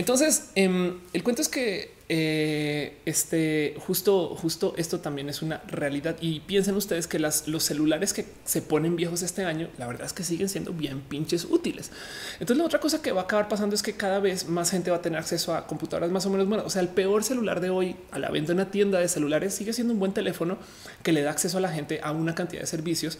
[0.00, 6.16] Entonces, el cuento es que eh, este justo, justo esto también es una realidad.
[6.22, 10.14] Y piensen ustedes que los celulares que se ponen viejos este año, la verdad es
[10.14, 11.90] que siguen siendo bien pinches útiles.
[12.32, 14.90] Entonces, la otra cosa que va a acabar pasando es que cada vez más gente
[14.90, 16.64] va a tener acceso a computadoras más o menos buenas.
[16.64, 19.52] O sea, el peor celular de hoy a la venta en una tienda de celulares
[19.52, 20.56] sigue siendo un buen teléfono
[21.02, 23.18] que le da acceso a la gente a una cantidad de servicios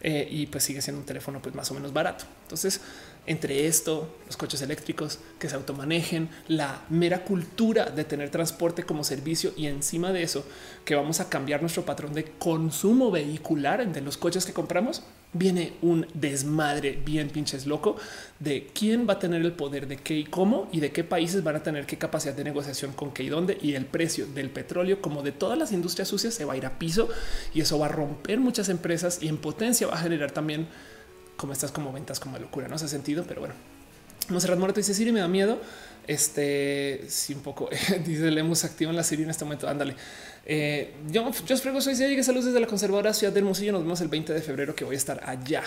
[0.00, 2.24] eh, y pues sigue siendo un teléfono pues más o menos barato.
[2.44, 2.80] Entonces,
[3.26, 9.04] entre esto, los coches eléctricos que se automanejen, la mera cultura de tener transporte como
[9.04, 10.44] servicio y encima de eso
[10.84, 15.74] que vamos a cambiar nuestro patrón de consumo vehicular de los coches que compramos, viene
[15.82, 17.96] un desmadre bien pinches loco
[18.38, 21.42] de quién va a tener el poder de qué y cómo y de qué países
[21.42, 24.50] van a tener qué capacidad de negociación con qué y dónde y el precio del
[24.50, 27.08] petróleo como de todas las industrias sucias se va a ir a piso
[27.54, 30.66] y eso va a romper muchas empresas y en potencia va a generar también
[31.42, 33.54] como estas como ventas como locura, no hace sentido, pero bueno.
[34.28, 35.60] Monserrat Morato dice Siri me da miedo.
[36.06, 37.68] Este sí, un poco
[38.06, 39.68] dice Lemus en la Siri en este momento.
[39.68, 39.96] Ándale.
[40.46, 43.72] Eh, yo, yo os prego, soy llegue saludos desde la conservadora ciudad de Hermosillo.
[43.72, 45.64] Nos vemos el 20 de febrero que voy a estar allá.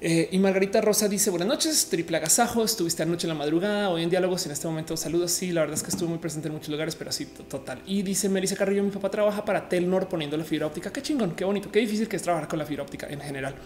[0.00, 2.62] Eh, y Margarita Rosa dice buenas noches, triple agasajo.
[2.62, 4.46] Estuviste anoche en la madrugada, hoy en diálogos.
[4.46, 5.32] En este momento saludos.
[5.32, 7.82] Sí, la verdad es que estuve muy presente en muchos lugares, pero así total.
[7.86, 10.92] Y dice Melissa Carrillo: Mi papá trabaja para Telnor poniendo la fibra óptica.
[10.92, 13.56] Qué chingón, qué bonito, qué difícil que es trabajar con la fibra óptica en general.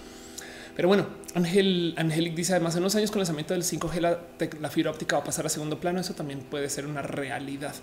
[0.81, 4.70] Pero bueno, Ángel Angelic dice además en unos años con el lanzamiento del 5G la,
[4.70, 6.01] fibra óptica va a pasar a segundo plano.
[6.01, 7.74] Eso también puede ser una realidad.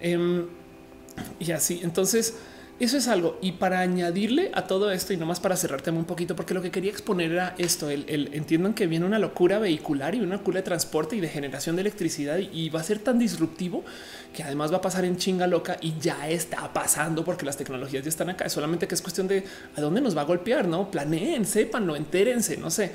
[0.00, 0.48] Em,
[1.38, 2.34] y así, entonces
[2.84, 3.38] eso es algo.
[3.42, 6.62] Y para añadirle a todo esto y no más para cerrarte un poquito, porque lo
[6.62, 10.58] que quería exponer era esto, el, entiendan que viene una locura vehicular y una locura
[10.58, 13.84] de transporte y de generación de electricidad y, va a ser tan disruptivo
[14.32, 18.02] que además va a pasar en chinga loca y ya está pasando porque las tecnologías
[18.02, 18.46] ya están acá.
[18.46, 19.44] Es solamente que es cuestión de
[19.76, 22.92] a dónde nos va a golpear, no planeen, sépanlo, entérense, no sé.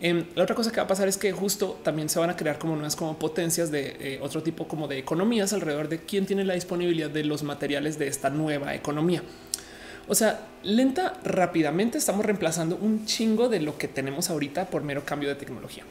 [0.00, 2.36] Em, la otra cosa que va a pasar es que justo también se van a
[2.36, 6.24] crear como nuevas como potencias de eh, otro tipo como de economías alrededor de quién
[6.24, 9.22] tiene la disponibilidad de los materiales de esta nueva economía.
[10.06, 15.04] O sea, lenta, rápidamente estamos reemplazando un chingo de lo que tenemos ahorita por mero
[15.04, 15.84] cambio de tecnología.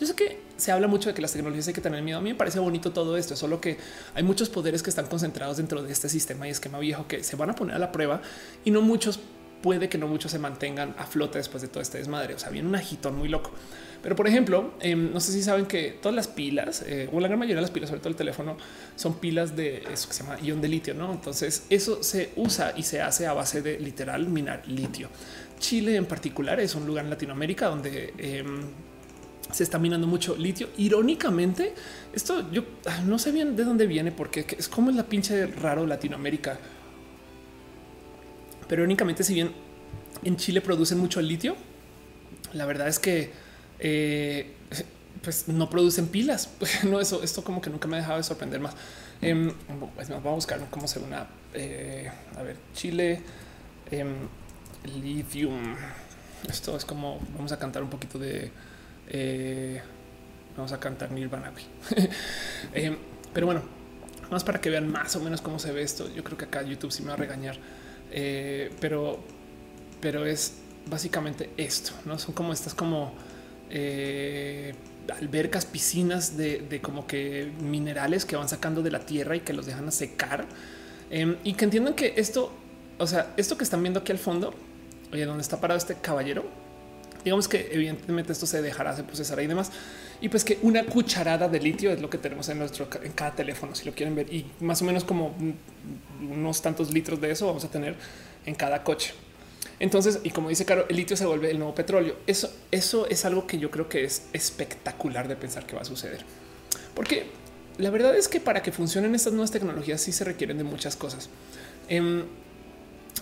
[0.00, 2.18] Yo sé que se habla mucho de que las tecnologías hay que tener miedo.
[2.18, 3.78] A mí me parece bonito todo esto, solo que
[4.14, 7.36] hay muchos poderes que están concentrados dentro de este sistema y esquema viejo que se
[7.36, 8.20] van a poner a la prueba
[8.64, 9.20] y no muchos
[9.66, 12.34] puede que no muchos se mantengan a flote después de todo este desmadre.
[12.34, 13.50] O sea, viene un agitón muy loco.
[14.00, 17.26] Pero por ejemplo, em, no sé si saben que todas las pilas eh, o la
[17.26, 18.56] gran mayoría de las pilas, sobre todo el teléfono,
[18.94, 20.94] son pilas de eso que se llama ion de litio.
[20.94, 25.08] No, entonces eso se usa y se hace a base de literal minar litio.
[25.58, 28.60] Chile en particular es un lugar en Latinoamérica donde em,
[29.50, 30.68] se está minando mucho litio.
[30.76, 31.74] Irónicamente,
[32.12, 32.62] esto yo
[33.04, 36.56] no sé bien de dónde viene, porque es como es la pinche raro Latinoamérica
[38.68, 39.52] pero únicamente si bien
[40.24, 41.56] en Chile producen mucho litio,
[42.52, 43.30] la verdad es que
[43.78, 44.52] eh,
[45.22, 46.50] pues no producen pilas.
[46.84, 48.74] no, eso, esto como que nunca me ha dejado de sorprender más.
[49.22, 49.52] Eh,
[49.94, 51.26] pues vamos a buscar cómo hacer una.
[51.54, 53.20] Eh, a ver, Chile,
[53.90, 54.14] em,
[55.02, 55.74] lithium.
[56.48, 58.50] Esto es como vamos a cantar un poquito de
[59.08, 59.80] eh,
[60.56, 61.52] Vamos a cantar Nirvana.
[62.72, 62.96] eh,
[63.34, 63.62] pero bueno,
[64.30, 66.12] más para que vean más o menos cómo se ve esto.
[66.14, 67.56] Yo creo que acá YouTube sí me va a regañar,
[68.12, 69.18] eh, pero,
[70.00, 70.54] pero es
[70.88, 71.92] básicamente esto.
[72.04, 73.12] No son como estas, como
[73.70, 74.74] eh,
[75.20, 79.52] albercas, piscinas de, de, como que minerales que van sacando de la tierra y que
[79.52, 80.46] los dejan a secar
[81.10, 82.52] eh, y que entiendan que esto,
[82.98, 84.54] o sea, esto que están viendo aquí al fondo,
[85.12, 86.44] oye, donde está parado este caballero,
[87.24, 89.70] digamos que evidentemente esto se dejará de procesar y demás.
[90.20, 93.34] Y pues que una cucharada de litio es lo que tenemos en nuestro en cada
[93.34, 95.34] teléfono, si lo quieren ver, y más o menos como
[96.20, 97.96] unos tantos litros de eso vamos a tener
[98.46, 99.12] en cada coche.
[99.78, 102.16] Entonces, y como dice Caro, el litio se vuelve el nuevo petróleo.
[102.26, 105.84] Eso, eso es algo que yo creo que es espectacular de pensar que va a
[105.84, 106.24] suceder,
[106.94, 107.26] porque
[107.76, 110.96] la verdad es que para que funcionen estas nuevas tecnologías sí se requieren de muchas
[110.96, 111.28] cosas.
[111.88, 112.24] Eh,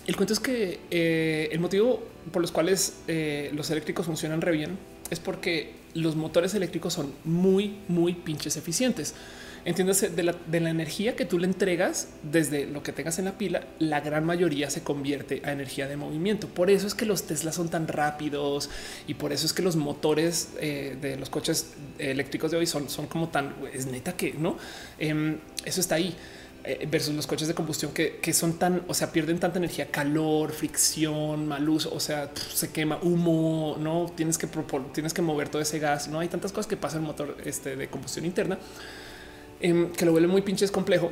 [0.07, 4.51] el cuento es que eh, el motivo por los cuales eh, los eléctricos funcionan re
[4.51, 4.77] bien
[5.09, 9.15] es porque los motores eléctricos son muy, muy pinches eficientes.
[9.65, 13.65] Entiéndase de la, energía que tú le entregas desde lo que tengas en la pila,
[13.79, 16.47] la gran mayoría se convierte a energía de movimiento.
[16.47, 18.69] Por eso es que los Tesla son tan rápidos
[19.07, 22.89] y por eso es que los motores eh, de los coches eléctricos de hoy son,
[22.89, 24.55] son como tan es neta que no.
[24.99, 26.15] Eh, eso está ahí
[26.89, 30.51] versus los coches de combustión que, que, son tan, o sea, pierden tanta energía, calor,
[30.51, 34.47] fricción, mal uso, o sea, se quema humo, no tienes que
[34.93, 36.07] tienes que mover todo ese gas.
[36.07, 38.57] No hay tantas cosas que pasan en el motor este, de combustión interna
[39.61, 41.11] eh, que lo vuelve muy pinches complejo.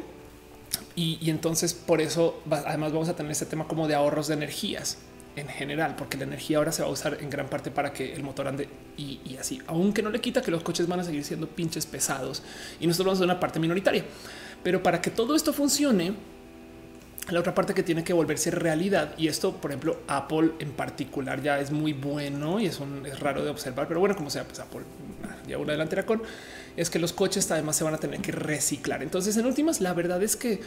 [0.95, 4.35] Y, y entonces por eso además vamos a tener este tema como de ahorros de
[4.35, 4.97] energías
[5.35, 8.13] en general, porque la energía ahora se va a usar en gran parte para que
[8.13, 11.03] el motor ande y, y, así, aunque no le quita que los coches van a
[11.03, 12.43] seguir siendo pinches pesados
[12.79, 14.03] y nosotros vamos a una parte minoritaria.
[14.63, 16.13] Pero para que todo esto funcione,
[17.29, 21.41] la otra parte que tiene que volverse realidad y esto, por ejemplo, Apple en particular
[21.41, 24.43] ya es muy bueno y es, un, es raro de observar, pero bueno, como sea,
[24.43, 24.81] pues Apple
[25.47, 26.21] ya una delantera con
[26.75, 29.03] es que los coches además se van a tener que reciclar.
[29.03, 30.61] Entonces, en últimas, la verdad es que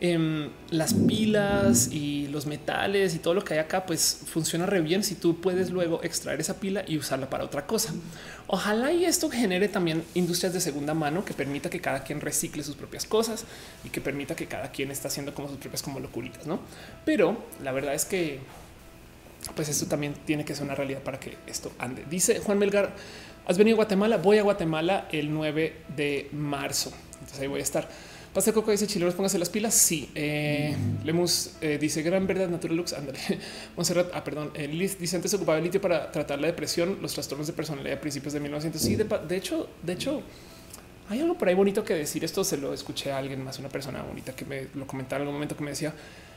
[0.00, 4.80] eh, las pilas y los metales y todo lo que hay acá, pues funciona re
[4.80, 7.92] bien si tú puedes luego extraer esa pila y usarla para otra cosa.
[8.46, 12.64] Ojalá y esto genere también industrias de segunda mano que permita que cada quien recicle
[12.64, 13.44] sus propias cosas
[13.84, 16.60] y que permita que cada quien está haciendo como sus propias como locuritas, ¿no?
[17.04, 18.40] Pero la verdad es que
[19.54, 22.04] pues esto también tiene que ser una realidad para que esto ande.
[22.08, 22.94] Dice Juan Melgar,
[23.50, 27.64] has venido a Guatemala, voy a Guatemala el 9 de marzo, entonces ahí voy a
[27.64, 27.88] estar.
[28.32, 29.74] Pastel Coco dice chileros, póngase las pilas.
[29.74, 32.92] Sí, eh, Lemus eh, dice gran verdad, Natural Lux.
[32.92, 33.18] Ándale.
[33.76, 34.52] Monserrat, ah, perdón.
[34.54, 37.98] Eh, Liz dice antes ocupaba el litio para tratar la depresión, los trastornos de personalidad
[37.98, 38.80] a principios de 1900.
[38.80, 40.22] Sí, de, de hecho, de hecho,
[41.08, 42.22] hay algo por ahí bonito que decir.
[42.22, 45.22] Esto se lo escuché a alguien más, una persona bonita que me lo comentaba en
[45.22, 45.92] algún momento que me decía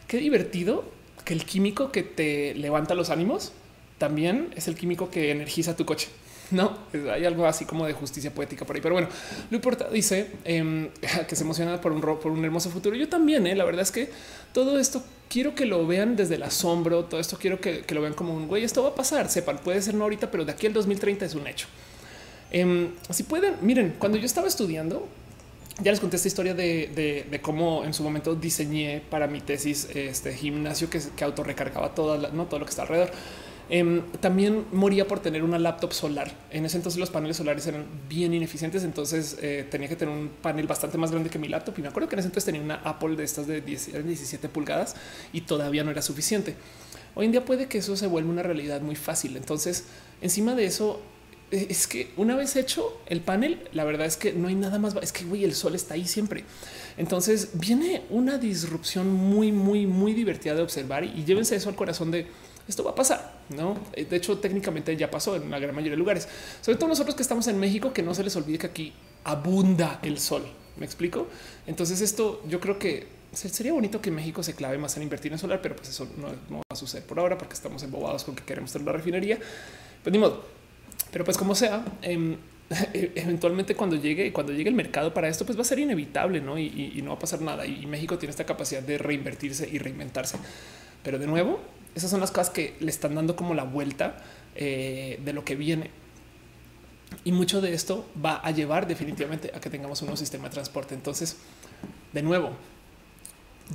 [0.07, 0.83] qué divertido
[1.23, 3.51] que el químico que te levanta los ánimos
[3.99, 6.07] también es el químico que energiza tu coche.
[6.53, 6.77] No
[7.11, 9.09] hay algo así como de justicia poética por ahí, pero bueno,
[9.49, 9.89] lo importa.
[9.89, 10.91] Dice eh,
[11.27, 12.95] que se emociona por un por un hermoso futuro.
[12.95, 13.47] Yo también.
[13.47, 14.09] Eh, la verdad es que
[14.53, 17.05] todo esto quiero que lo vean desde el asombro.
[17.05, 18.63] Todo esto quiero que, lo vean como un güey.
[18.63, 19.29] Esto va a pasar.
[19.29, 21.67] Sepan, puede ser no ahorita, pero de aquí al 2030 es un hecho.
[22.51, 25.07] Eh, si pueden, miren, cuando yo estaba estudiando,
[25.81, 29.87] ya les conté esta historia de, de, cómo en su momento diseñé para mi tesis
[29.95, 33.09] este gimnasio que, autorrecargaba todo, no todo lo que está alrededor.
[33.69, 36.31] Eh, también moría por tener una laptop solar.
[36.51, 40.29] En ese entonces los paneles solares eran bien ineficientes, entonces eh, tenía que tener un
[40.41, 41.75] panel bastante más grande que mi laptop.
[41.77, 44.49] Y me acuerdo que en ese entonces tenía una Apple de estas de 10, 17
[44.49, 44.95] pulgadas
[45.31, 46.55] y todavía no era suficiente.
[47.15, 49.37] Hoy en día puede que eso se vuelva una realidad muy fácil.
[49.37, 49.85] Entonces,
[50.21, 50.99] encima de eso,
[51.51, 54.95] es que una vez hecho el panel, la verdad es que no hay nada más.
[55.01, 56.43] Es que el sol está ahí siempre.
[56.97, 62.11] Entonces viene una disrupción muy, muy, muy divertida de observar y llévense eso al corazón
[62.11, 62.27] de
[62.67, 63.33] esto va a pasar.
[63.55, 66.27] No, de hecho, técnicamente ya pasó en la gran mayoría de lugares,
[66.61, 69.99] sobre todo nosotros que estamos en México, que no se les olvide que aquí abunda
[70.01, 70.43] el sol.
[70.77, 71.27] Me explico.
[71.67, 75.39] Entonces, esto yo creo que sería bonito que México se clave más en invertir en
[75.39, 78.43] solar, pero pues eso no, va a suceder por ahora porque estamos embobados con que
[78.43, 79.37] queremos tener la refinería.
[80.01, 80.43] Pues ni modo.
[81.11, 82.37] Pero pues como sea, eh,
[83.15, 86.57] eventualmente cuando llegue, cuando llegue el mercado para esto, pues va a ser inevitable, ¿no?
[86.57, 87.65] Y, y no va a pasar nada.
[87.65, 90.37] Y México tiene esta capacidad de reinvertirse y reinventarse.
[91.03, 91.59] Pero de nuevo,
[91.95, 94.17] esas son las cosas que le están dando como la vuelta
[94.55, 95.89] eh, de lo que viene.
[97.23, 100.49] Y mucho de esto va a llevar definitivamente a que tengamos un nuevo sistema de
[100.51, 100.95] transporte.
[100.95, 101.37] Entonces,
[102.11, 102.51] de nuevo,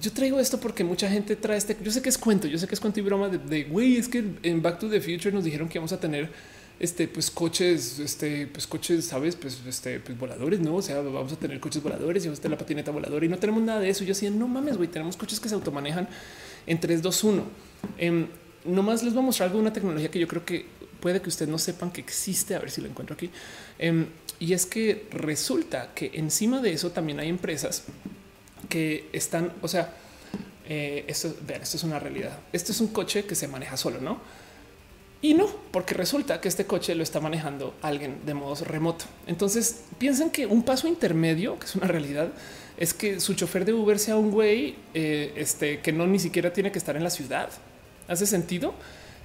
[0.01, 1.77] yo traigo esto porque mucha gente trae este.
[1.83, 3.97] Yo sé que es cuento, yo sé que es cuento y broma de güey.
[3.97, 6.31] Es que en Back to the Future nos dijeron que vamos a tener
[6.81, 10.77] este, pues coches, este, pues coches, sabes, pues, este, pues voladores, no?
[10.77, 13.29] O sea, vamos a tener coches voladores y vamos a tener la patineta voladora y
[13.29, 14.05] no tenemos nada de eso.
[14.05, 16.09] Yo decía, no mames, güey, tenemos coches que se automanejan
[16.67, 17.45] en 3, 2, 1.
[17.97, 18.27] Eh,
[18.65, 20.67] nomás les voy a mostrar alguna tecnología que yo creo que
[21.01, 22.55] puede que ustedes no sepan que existe.
[22.55, 23.31] A ver si lo encuentro aquí.
[23.79, 24.07] Em,
[24.41, 27.85] y es que resulta que encima de eso también hay empresas
[28.69, 29.95] que están, o sea,
[30.69, 32.39] eh, esto, esto es una realidad.
[32.53, 34.21] Este es un coche que se maneja solo, no?
[35.21, 39.05] Y no, porque resulta que este coche lo está manejando alguien de modo remoto.
[39.27, 42.29] Entonces piensen que un paso intermedio, que es una realidad,
[42.77, 46.53] es que su chofer de Uber sea un güey eh, este, que no ni siquiera
[46.53, 47.51] tiene que estar en la ciudad.
[48.09, 48.75] ¿Hace sentido?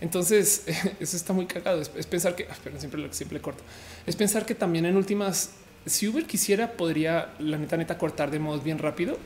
[0.01, 0.63] Entonces,
[0.99, 1.81] eso está muy cagado.
[1.81, 3.63] Es, pensar que, ah, pero siempre lo siempre corto,
[4.05, 5.51] es pensar que también en últimas,
[5.85, 9.17] si Uber quisiera, podría la neta, neta cortar de modos bien rápido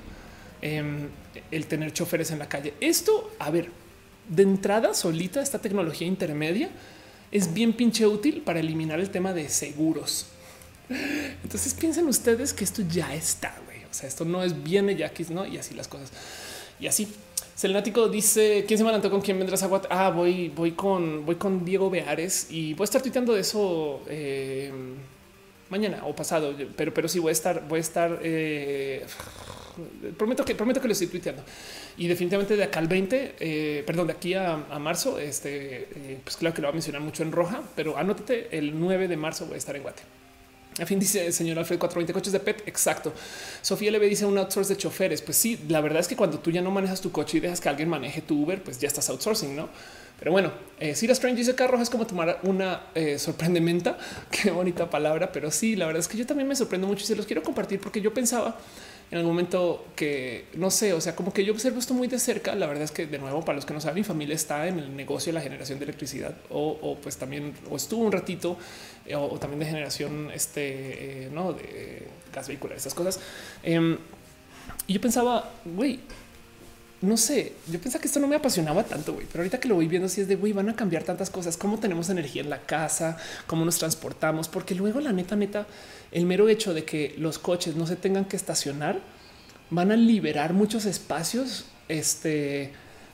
[0.61, 1.09] em,
[1.51, 2.75] el tener choferes en la calle.
[2.79, 3.71] Esto, a ver,
[4.29, 6.69] de entrada solita, esta tecnología intermedia
[7.31, 10.27] es bien pinche útil para eliminar el tema de seguros.
[11.43, 13.83] Entonces piensen ustedes que esto ya está, güey.
[13.89, 15.45] O sea, esto no es bien yaquis, no?
[15.45, 16.11] Y así las cosas.
[16.79, 17.07] Y así.
[17.57, 20.05] Selenático dice quién se me con quién vendrás a Guatemala.
[20.05, 24.03] Ah, voy, voy con, voy con Diego Beares y voy a estar tuiteando de eso
[24.07, 24.71] eh,
[25.67, 28.19] mañana o pasado, pero, pero sí voy a estar, voy a estar.
[28.21, 29.03] Eh,
[30.19, 31.41] prometo que prometo que lo estoy tuiteando
[31.97, 36.53] y definitivamente de acá al 20, eh, perdón, de aquí a, marzo, este, pues claro
[36.53, 39.55] que lo va a mencionar mucho en roja, pero anótate el 9 de marzo voy
[39.55, 40.03] a estar en Guate.
[40.79, 42.67] A fin dice el señor Alfred 420 coches de PET.
[42.67, 43.13] Exacto.
[43.61, 45.21] Sofía le dice un outsource de choferes.
[45.21, 47.61] Pues sí, la verdad es que cuando tú ya no manejas tu coche y dejas
[47.61, 49.69] que alguien maneje tu Uber, pues ya estás outsourcing, no?
[50.19, 53.17] Pero bueno, eh, Sira Strange dice carro es como tomar una eh.
[54.31, 57.07] Qué bonita palabra, pero sí, la verdad es que yo también me sorprendo mucho y
[57.07, 58.57] se los quiero compartir porque yo pensaba
[59.09, 62.19] en algún momento que no sé, o sea, como que yo observo esto muy de
[62.19, 62.55] cerca.
[62.55, 64.79] La verdad es que de nuevo, para los que no saben, mi familia está en
[64.79, 68.57] el negocio de la generación de electricidad o, pues también o estuvo un ratito
[69.05, 73.19] eh, o, también de generación este eh, no de gas vehicular, estas cosas.
[73.63, 73.97] Em,
[74.87, 75.99] y yo pensaba, güey,
[77.01, 79.75] no sé, yo pensaba que esto no me apasionaba tanto, güey, pero ahorita que lo
[79.75, 82.49] voy viendo, si es de güey, van a cambiar tantas cosas, cómo tenemos energía en
[82.49, 85.67] la casa, cómo nos transportamos, porque luego la neta, neta,
[86.11, 88.99] el mero hecho de que los coches no se tengan que estacionar
[89.69, 92.71] van a liberar muchos espacios este,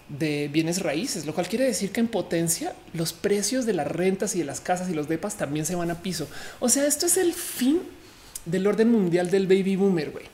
[0.07, 4.33] de bienes raíces, lo cual quiere decir que en potencia los precios de las rentas
[4.35, 6.29] y de las casas y los depas también se van a piso.
[6.61, 7.81] O sea, esto es el fin
[8.45, 10.32] del orden mundial del baby boomer, güey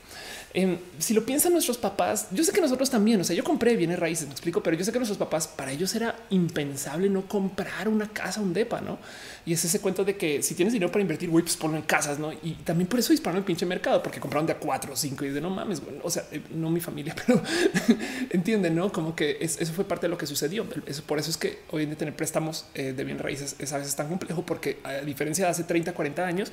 [0.98, 4.00] si lo piensan nuestros papás, yo sé que nosotros también, o sea, yo compré bienes
[4.00, 7.88] raíces, me explico, pero yo sé que nuestros papás, para ellos era impensable no comprar
[7.88, 8.98] una casa, un depa, ¿no?
[9.46, 11.84] Y es ese cuento de que si tienes dinero para invertir, güey, pues ponlo en
[11.84, 12.32] casas, ¿no?
[12.32, 15.24] Y también por eso dispararon el pinche mercado, porque compraron de a cuatro o cinco
[15.24, 17.40] y de no mames, bueno, o sea, eh, no mi familia, pero
[18.30, 18.90] entienden, ¿no?
[18.90, 20.66] Como que eso fue parte de lo que sucedió.
[20.84, 23.72] Eso, por eso es que hoy en día tener préstamos eh, de bienes raíces es
[23.72, 26.50] a veces tan complejo, porque a diferencia de hace 30, 40 años,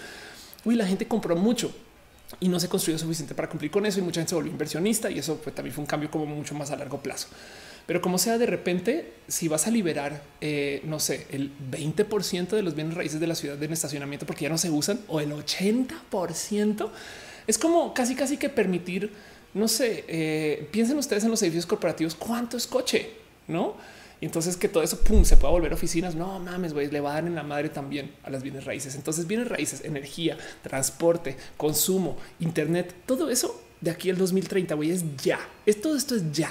[0.65, 1.74] uy, la gente compró mucho
[2.40, 5.10] y no se construyó suficiente para cumplir con eso y mucha gente se volvió inversionista
[5.10, 7.28] y eso también fue un cambio como mucho más a largo plazo.
[7.86, 12.62] Pero como sea, de repente, si vas a liberar, eh, no sé, el 20% de
[12.62, 15.32] los bienes raíces de la ciudad en estacionamiento porque ya no se usan o el
[15.32, 16.90] 80%,
[17.48, 19.14] es como casi casi que permitir,
[19.54, 23.12] no sé, eh, piensen ustedes en los edificios corporativos, cuánto es coche,
[23.48, 23.76] ¿no?
[24.19, 26.15] Y entonces que todo eso pum, se pueda volver oficinas.
[26.15, 28.95] No mames, güey, le va a dar en la madre también a las bienes raíces.
[28.95, 35.03] Entonces, bienes raíces, energía, transporte, consumo, Internet, todo eso de aquí al 2030, güey, es
[35.18, 35.39] ya.
[35.65, 36.49] Es, todo esto es ya.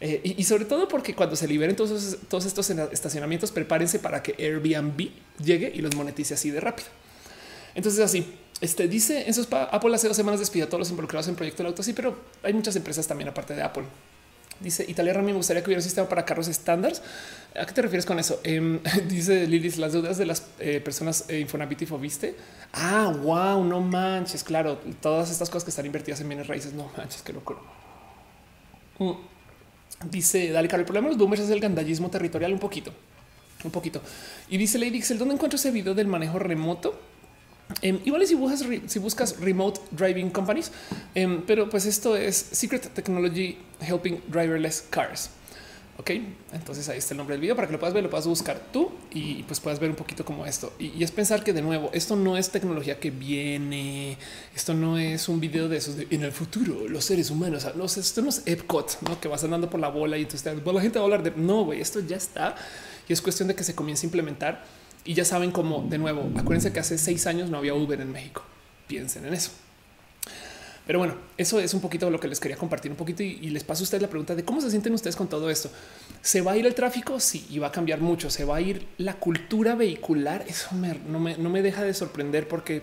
[0.00, 4.34] Eh, y, sobre todo porque cuando se liberen todos, todos estos estacionamientos, prepárense para que
[4.38, 5.10] Airbnb
[5.44, 6.88] llegue y los monetice así de rápido.
[7.74, 8.26] Entonces, así
[8.60, 11.62] este dice en sus Apple hace dos semanas despidió a todos los involucrados en proyecto
[11.62, 11.82] del auto.
[11.82, 13.84] Sí, pero hay muchas empresas también aparte de Apple
[14.60, 16.92] Dice Italia Rami, me gustaría que hubiera un sistema para carros estándar.
[17.58, 18.40] ¿A qué te refieres con eso?
[18.44, 18.78] Em,
[19.08, 22.36] dice Lilis, las deudas de las eh, personas eh, Infonavit y Fobiste.
[22.74, 24.44] Ah, wow, no manches.
[24.44, 26.74] Claro, todas estas cosas que están invertidas en bienes raíces.
[26.74, 27.58] No manches, qué locura.
[28.98, 29.12] Mm.
[30.10, 32.92] Dice Dale, el problema de los boomers es el gandallismo territorial un poquito,
[33.64, 34.00] un poquito.
[34.48, 36.98] Y dice Lady Dixel, ¿dónde encuentro ese video del manejo remoto?
[37.82, 40.70] Em, igual si buscas, si buscas remote driving companies,
[41.14, 45.30] em, pero pues esto es Secret Technology Helping Driverless Cars.
[46.00, 46.12] Ok,
[46.54, 48.58] entonces ahí está el nombre del video para que lo puedas ver, lo puedas buscar
[48.72, 50.72] tú y pues puedas ver un poquito como esto.
[50.78, 54.16] Y, es pensar que de nuevo, esto no es tecnología que viene,
[54.56, 57.98] esto no es un video de esos de en el futuro, los seres humanos, los,
[57.98, 59.20] esto no es Epcot, ¿no?
[59.20, 61.64] que vas andando por la bola y entonces la gente va a hablar de no,
[61.64, 62.54] güey, esto ya está
[63.06, 64.64] y es cuestión de que se comience a implementar
[65.04, 68.12] y ya saben cómo, de nuevo, acuérdense que hace seis años no había Uber en
[68.12, 68.42] México.
[68.86, 69.50] Piensen en eso.
[70.86, 73.62] Pero bueno, eso es un poquito lo que les quería compartir un poquito y, les
[73.62, 75.70] paso a ustedes la pregunta de cómo se sienten ustedes con todo esto.
[76.20, 77.20] ¿Se va a ir el tráfico?
[77.20, 78.28] Sí, y va a cambiar mucho.
[78.28, 80.44] ¿Se va a ir la cultura vehicular?
[80.48, 80.70] Eso
[81.06, 82.82] no, me, deja de sorprender porque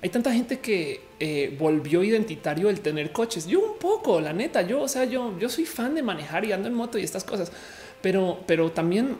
[0.00, 3.46] hay tanta gente que eh, volvió identitario el tener coches.
[3.46, 6.52] Yo un poco, la neta, yo, o sea, yo, yo soy fan de manejar y
[6.52, 7.52] ando en moto y estas cosas,
[8.00, 9.18] pero, pero también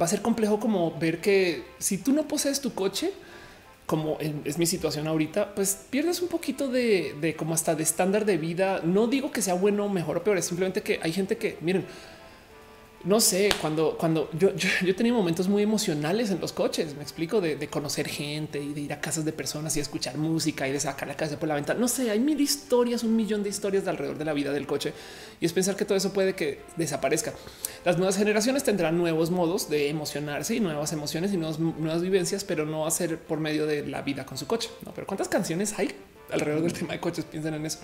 [0.00, 3.12] va a ser complejo como ver que si tú no posees tu coche,
[3.86, 8.24] como es mi situación ahorita, pues pierdes un poquito de, de como hasta de estándar
[8.24, 8.80] de vida.
[8.82, 11.86] No digo que sea bueno, mejor o peor, es simplemente que hay gente que, miren,
[13.04, 17.40] no sé, cuando, cuando yo, yo, tenido momentos muy emocionales en los coches, me explico,
[17.40, 20.80] de, conocer gente y de ir a casas de personas y escuchar música y de
[20.80, 21.78] sacar la casa por la ventana.
[21.78, 24.66] No sé, hay mil historias, un millón de historias de alrededor de la vida del
[24.66, 24.92] coche
[25.40, 27.32] y es pensar que todo eso puede que desaparezca.
[27.84, 32.66] Las nuevas generaciones tendrán nuevos modos de emocionarse y nuevas emociones y nuevas, vivencias, pero
[32.66, 34.70] no ser por medio de la vida con su coche.
[34.84, 35.94] No, pero cuántas canciones hay
[36.30, 37.24] alrededor del tema de coches?
[37.24, 37.78] Piensen en eso.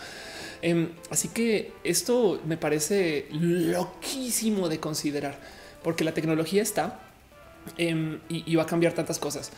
[0.63, 5.39] Em, así que esto me parece loquísimo de considerar,
[5.83, 7.01] porque la tecnología está
[7.77, 9.51] em, y, va a cambiar tantas cosas.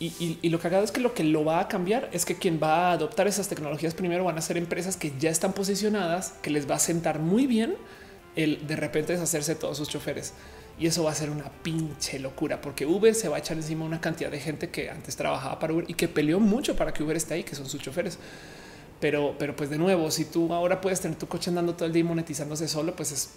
[0.00, 2.60] Y, y, lo cagado es que lo que lo va a cambiar es que quien
[2.62, 6.50] va a adoptar esas tecnologías primero van a ser empresas que ya están posicionadas, que
[6.50, 7.76] les va a sentar muy bien
[8.36, 10.34] el de repente deshacerse de todos sus choferes.
[10.78, 13.84] Y eso va a ser una pinche locura porque Uber se va a echar encima
[13.84, 17.02] una cantidad de gente que antes trabajaba para Uber y que peleó mucho para que
[17.02, 18.18] Uber esté ahí, que son sus choferes.
[19.00, 21.92] Pero, pero pues de nuevo, si tú ahora puedes tener tu coche andando todo el
[21.92, 23.30] día y monetizándose solo, pues es,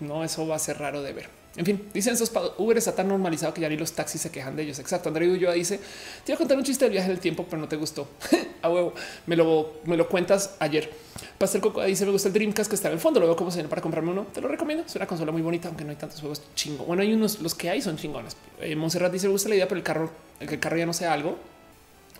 [0.00, 1.28] no, eso va a ser raro de ver.
[1.56, 4.56] En fin, dicen esos Uber está tan normalizado que ya ni los taxis se quejan
[4.56, 4.78] de ellos.
[4.80, 5.08] Exacto.
[5.08, 5.78] André yo dice:
[6.24, 8.08] Te iba a contar un chiste del viaje del tiempo, pero no te gustó.
[8.62, 8.92] a huevo,
[9.26, 10.90] me lo, me lo cuentas ayer.
[11.38, 13.20] Pastel Coco dice: Me gusta el Dreamcast que está en el fondo.
[13.20, 14.26] Lo veo como se viene para comprarme uno.
[14.34, 14.84] Te lo recomiendo.
[14.84, 16.84] Es una consola muy bonita, aunque no hay tantos juegos chingo.
[16.86, 18.36] Bueno, hay unos, los que hay son chingones.
[18.60, 20.10] Eh, Monserrat dice: Me gusta la idea, pero el carro,
[20.40, 21.38] que el carro ya no sea algo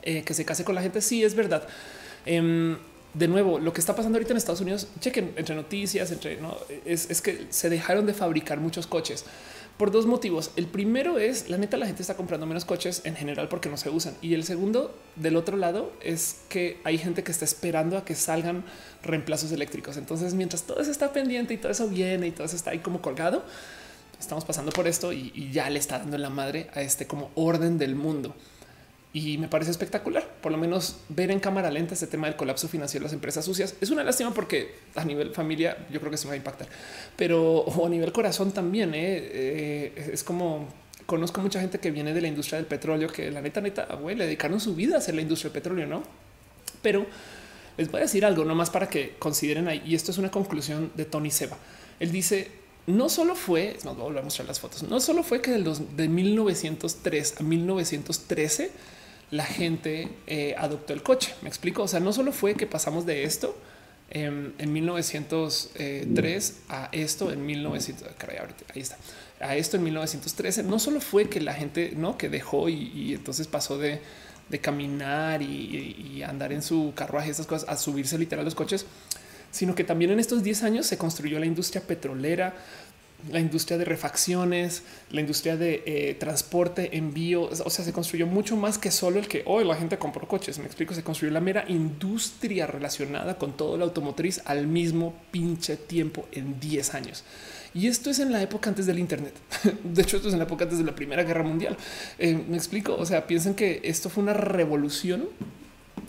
[0.05, 1.01] eh, que se case con la gente.
[1.01, 1.67] Sí, es verdad.
[2.27, 2.77] Em,
[3.15, 6.57] de nuevo, lo que está pasando ahorita en Estados Unidos, chequen entre noticias, entre no
[6.85, 9.25] es, que se dejaron de fabricar muchos coches
[9.79, 10.51] por dos motivos.
[10.57, 13.77] El primero es la neta, la gente está comprando menos coches en general porque no
[13.77, 14.15] se usan.
[14.21, 18.17] Y el segundo, del otro lado, es que hay gente que está esperando a que
[18.17, 18.65] salgan
[19.05, 19.97] reemplazos eléctricos.
[19.97, 22.81] Entonces, mientras todo eso está pendiente y todo eso viene y todo eso está ahí
[22.81, 23.45] como colgado,
[24.19, 27.31] estamos pasando por esto y, y ya le está dando la madre a este como
[27.37, 28.35] orden del mundo
[29.15, 30.29] y me parece espectacular.
[30.43, 33.45] Por lo menos ver en cámara lenta este tema del colapso financiero de las empresas
[33.45, 36.67] sucias es una lástima porque a nivel familia yo creo que se va a impactar,
[37.17, 39.17] pero a nivel corazón también ¿eh?
[39.17, 40.69] Eh, es como
[41.07, 44.17] conozco mucha gente que viene de la industria del petróleo que la neta, neta, güey,
[44.17, 46.03] le dedicaron su vida a hacer la industria del petróleo, no?
[46.83, 47.07] Pero
[47.77, 49.83] les voy a decir algo nomás para que consideren ahí.
[49.87, 51.59] Y esto es una conclusión de Tony Seba.
[52.01, 52.51] Él dice:
[52.87, 57.35] No solo fue, nos voy a mostrar las fotos, no solo fue que de 1903
[57.39, 58.71] a 1913
[59.31, 61.35] la gente eh, adoptó el coche.
[61.43, 61.83] Me explico.
[61.83, 63.57] O sea, no solo fue que pasamos de esto
[64.11, 68.09] em, en 1903 a esto en 1900.
[68.75, 68.97] ahí está.
[69.41, 70.63] A esto en 1913.
[70.63, 74.01] No solo fue que la gente no que dejó y, entonces pasó de,
[74.61, 78.87] caminar y, andar en su carruaje, esas cosas, a subirse literal a los coches,
[79.51, 82.55] sino que también en estos 10 años se construyó la industria petrolera,
[83.31, 87.43] la industria de refacciones, la industria de eh, transporte, envío.
[87.43, 90.59] O sea, se construyó mucho más que solo el que hoy la gente compró coches.
[90.59, 95.77] Me explico, se construyó la mera industria relacionada con todo la automotriz al mismo pinche
[95.77, 97.25] tiempo en 10 años.
[97.75, 99.35] Y esto es en la época antes del Internet.
[99.85, 101.77] De hecho, esto es en la época antes de la Primera Guerra Mundial.
[102.19, 102.95] Eh, me explico.
[102.95, 105.29] O sea, piensen que esto fue una revolución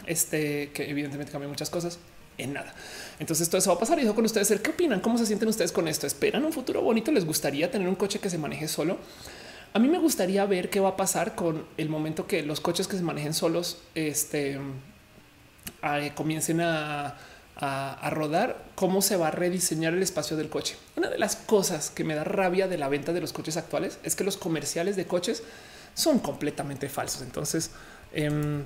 [0.05, 1.99] este, que evidentemente cambió muchas cosas
[2.37, 2.73] en nada.
[3.19, 3.99] Entonces todo eso va a pasar.
[3.99, 4.99] Y con ustedes, ¿qué opinan?
[4.99, 6.07] ¿Cómo se sienten ustedes con esto?
[6.07, 7.11] ¿Esperan un futuro bonito?
[7.11, 8.97] ¿Les gustaría tener un coche que se maneje solo?
[9.73, 12.87] A mí me gustaría ver qué va a pasar con el momento que los coches
[12.87, 14.57] que se manejen solos este,
[16.15, 17.17] comiencen a,
[18.09, 20.77] rodar, cómo se va a rediseñar el espacio del coche.
[20.95, 23.99] Una de las cosas que me da rabia de la venta de los coches actuales
[24.03, 25.43] es que los comerciales de coches
[25.93, 27.21] son completamente falsos.
[27.21, 27.71] Entonces,
[28.13, 28.63] em,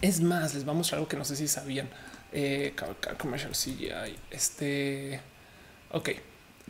[0.00, 1.88] es más, les vamos a mostrar algo que no sé si sabían.
[2.36, 2.74] Eh,
[3.16, 4.16] commercial CGI.
[4.30, 5.20] Este.
[5.92, 6.10] Ok.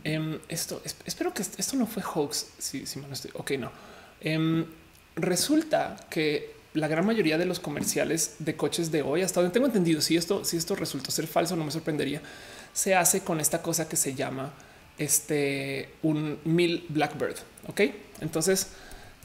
[0.03, 2.51] Em, esto espero que esto no fue hoax.
[2.59, 3.31] Si, si no estoy.
[3.33, 3.71] Ok, no.
[4.21, 4.65] Em,
[5.15, 9.65] resulta que la gran mayoría de los comerciales de coches de hoy, hasta donde tengo
[9.65, 12.21] entendido, si esto, si esto resultó ser falso, no me sorprendería.
[12.71, 14.53] Se hace con esta cosa que se llama
[14.99, 17.37] este un mil Blackbird.
[17.67, 17.81] Ok,
[18.21, 18.67] entonces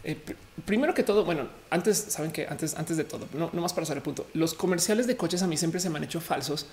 [0.04, 0.16] eh,
[0.64, 3.84] primero que todo, bueno, antes saben que antes, antes de todo, no, no más para
[3.84, 6.66] hacer el punto, los comerciales de coches a mí siempre se me han hecho falsos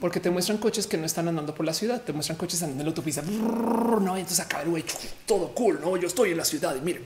[0.00, 2.82] porque te muestran coches que no están andando por la ciudad, te muestran coches andando
[2.82, 3.22] en la autopista.
[3.22, 4.84] No, entonces acaba el güey
[5.26, 5.80] todo cool.
[5.80, 7.02] No, yo estoy en la ciudad y mire,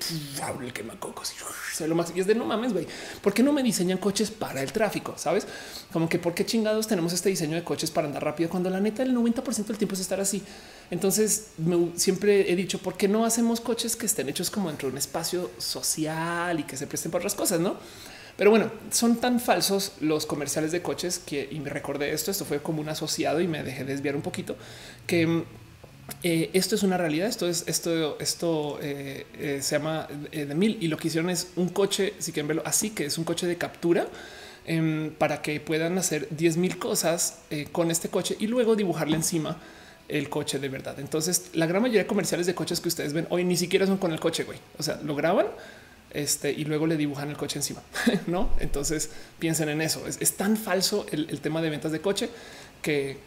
[0.61, 2.13] el quemacocos y lo más.
[2.15, 2.87] Y es de no mames, güey.
[3.23, 5.15] ¿Por qué no me diseñan coches para el tráfico?
[5.17, 5.47] Sabes
[5.93, 8.79] como que por qué chingados tenemos este diseño de coches para andar rápido cuando la
[8.79, 10.43] neta el 90% del tiempo es estar así.
[10.91, 11.49] Entonces
[11.97, 14.99] siempre he dicho por qué no hacemos coches que estén hechos como dentro de un
[14.99, 17.77] espacio social y que se presten para otras cosas, no?
[18.37, 22.31] Pero bueno, son tan falsos los comerciales de coches que y me recordé esto.
[22.31, 24.57] Esto fue como un asociado y me dejé desviar un poquito
[25.07, 25.45] que
[26.23, 27.29] eh, esto es una realidad.
[27.29, 31.49] Esto es esto, esto eh, eh, se llama de mil y lo que hicieron es
[31.57, 34.07] un coche, si quieren verlo así, que es un coche de captura
[34.67, 37.41] em, para que puedan hacer 10 mil cosas
[37.73, 39.61] con este coche y luego dibujarle encima
[40.09, 40.99] el coche de verdad.
[41.01, 43.99] Entonces, la gran mayoría de comerciales de coches que ustedes ven hoy ni siquiera son
[43.99, 44.59] con el coche, güey.
[44.79, 45.47] O sea, lo graban
[46.13, 47.83] este, y luego le dibujan el coche encima,
[48.27, 48.51] no?
[48.61, 50.07] Entonces piensen en eso.
[50.07, 52.29] Es, tan falso el, tema de ventas de coche
[52.83, 53.19] que,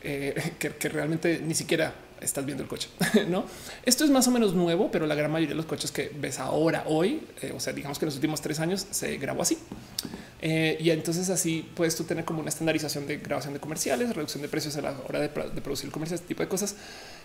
[0.60, 2.90] que realmente ni siquiera estás viendo el coche,
[3.28, 3.46] no?
[3.84, 6.40] Esto es más o menos nuevo, pero la gran mayoría de los coches que ves
[6.40, 9.58] ahora, hoy, eh, o sea, digamos que en los últimos tres años se grabó así.
[10.42, 14.42] Eh, y entonces así puedes tú tener como una estandarización de grabación de comerciales, reducción
[14.42, 16.76] de precios a la hora de, producir comerciales, este tipo de cosas.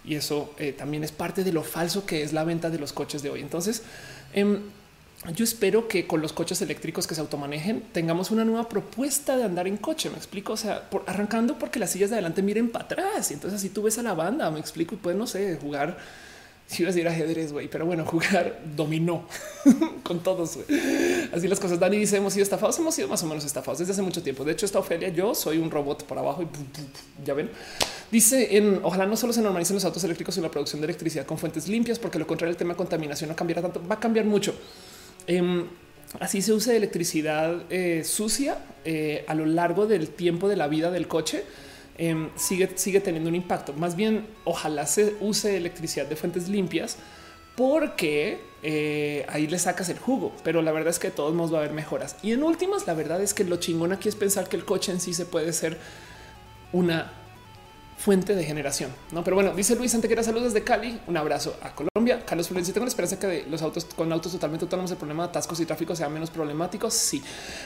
[0.05, 2.93] Y eso eh, también es parte de lo falso que es la venta de los
[2.93, 3.41] coches de hoy.
[3.41, 3.83] Entonces,
[4.33, 4.61] em,
[5.29, 9.45] yo espero que con los coches eléctricos que se automanejen tengamos una nueva propuesta de
[9.45, 10.09] andar en coche.
[10.09, 10.55] Me explico.
[10.55, 13.83] O sea, arrancando porque las sillas de adelante miren para atrás y entonces así tú
[13.83, 14.51] ves a la banda.
[14.51, 15.99] Me explico y puedes, no sé, jugar.
[16.67, 19.27] Si ibas a ir ajedrez, güey, pero bueno, jugar dominó
[20.05, 20.59] con todos.
[21.35, 21.79] Así las cosas.
[21.79, 22.79] Dani dice: Hemos sido estafados.
[22.79, 24.43] Hemos sido más o menos estafados desde hace mucho tiempo.
[24.45, 27.51] De hecho, esta Ofelia, yo soy un robot por abajo y ya ven.
[28.11, 31.27] Dice en ojalá no solo se normalicen los autos eléctricos y la producción de electricidad
[31.27, 34.01] con fuentes limpias, porque lo contrario, el tema de contaminación no cambiará tanto, va a
[34.01, 34.55] cambiar mucho.
[35.27, 35.67] Em,
[36.19, 40.91] así se usa electricidad eh, sucia eh, a lo largo del tiempo de la vida
[40.91, 41.45] del coche.
[41.99, 43.73] Em, sigue, sigue teniendo un impacto.
[43.75, 46.97] Más bien, ojalá se use electricidad de fuentes limpias
[47.57, 51.53] porque eh, ahí le sacas el jugo, pero la verdad es que de todos modos
[51.53, 52.17] va a haber mejoras.
[52.23, 54.93] Y en últimas, la verdad es que lo chingón aquí es pensar que el coche
[54.93, 55.79] en sí se puede ser
[56.73, 57.13] una
[58.01, 58.91] fuente de generación.
[59.13, 60.99] No, pero bueno, dice Luis Antequera, saludos desde Cali.
[61.07, 62.25] Un abrazo a Colombia.
[62.25, 65.25] Carlos Florencia, tengo la esperanza que de los autos con autos totalmente autónomos, el problema
[65.25, 66.91] de atascos y tráfico sea menos problemático.
[66.91, 67.23] Sí,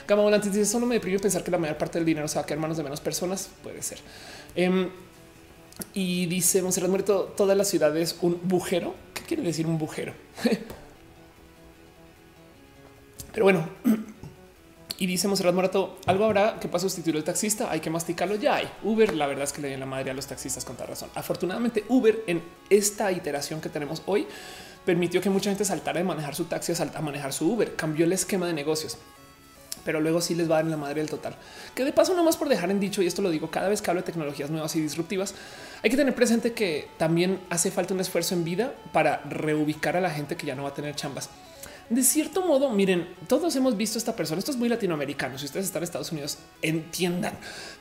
[0.08, 2.42] Gama Volante dice solo me deprime pensar que la mayor parte del dinero se va
[2.42, 3.48] a quedar en manos de menos personas.
[3.62, 4.00] Puede ser.
[4.56, 4.90] Em,
[5.92, 8.92] y dice Monserrat Muerto, toda la ciudad es un bujero.
[9.14, 10.14] ¿Qué quiere decir un bujero?
[13.32, 13.68] pero bueno,
[14.96, 18.56] Y dice Monserrat Morato, algo habrá que para sustituir el taxista, hay que masticarlo, ya
[18.56, 18.70] hay.
[18.84, 21.10] Uber, la verdad es que le dio la madre a los taxistas con tal razón.
[21.16, 24.26] Afortunadamente, Uber en esta iteración que tenemos hoy
[24.84, 28.12] permitió que mucha gente saltara de manejar su taxi a manejar su Uber, cambió el
[28.12, 28.98] esquema de negocios.
[29.84, 31.36] Pero luego sí les va a dar la madre del total.
[31.74, 33.90] Que de paso, más por dejar en dicho, y esto lo digo cada vez que
[33.90, 35.34] hablo de tecnologías nuevas y disruptivas,
[35.82, 40.00] hay que tener presente que también hace falta un esfuerzo en vida para reubicar a
[40.00, 41.28] la gente que ya no va a tener chambas
[41.90, 44.38] de cierto modo, miren, todos hemos visto a esta persona.
[44.38, 45.38] Esto es muy latinoamericano.
[45.38, 47.34] Si ustedes están en Estados Unidos, entiendan.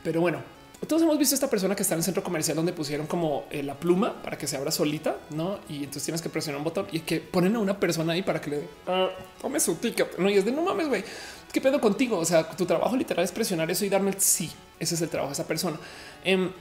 [0.03, 0.39] Pero bueno,
[0.87, 3.45] todos hemos visto a esta persona que está en el centro comercial donde pusieron como
[3.49, 5.59] eh, la pluma para que se abra solita, no?
[5.69, 8.41] Y entonces tienes que presionar un botón y que ponen a una persona ahí para
[8.41, 9.09] que le uh,
[9.41, 10.17] tome su ticket.
[10.17, 11.03] No, y es de no mames, güey.
[11.51, 12.17] ¿Qué pedo contigo?
[12.17, 14.51] O sea, tu trabajo literal es presionar eso y darme el sí.
[14.79, 15.77] Ese es el trabajo de esa persona.
[16.23, 16.51] Em,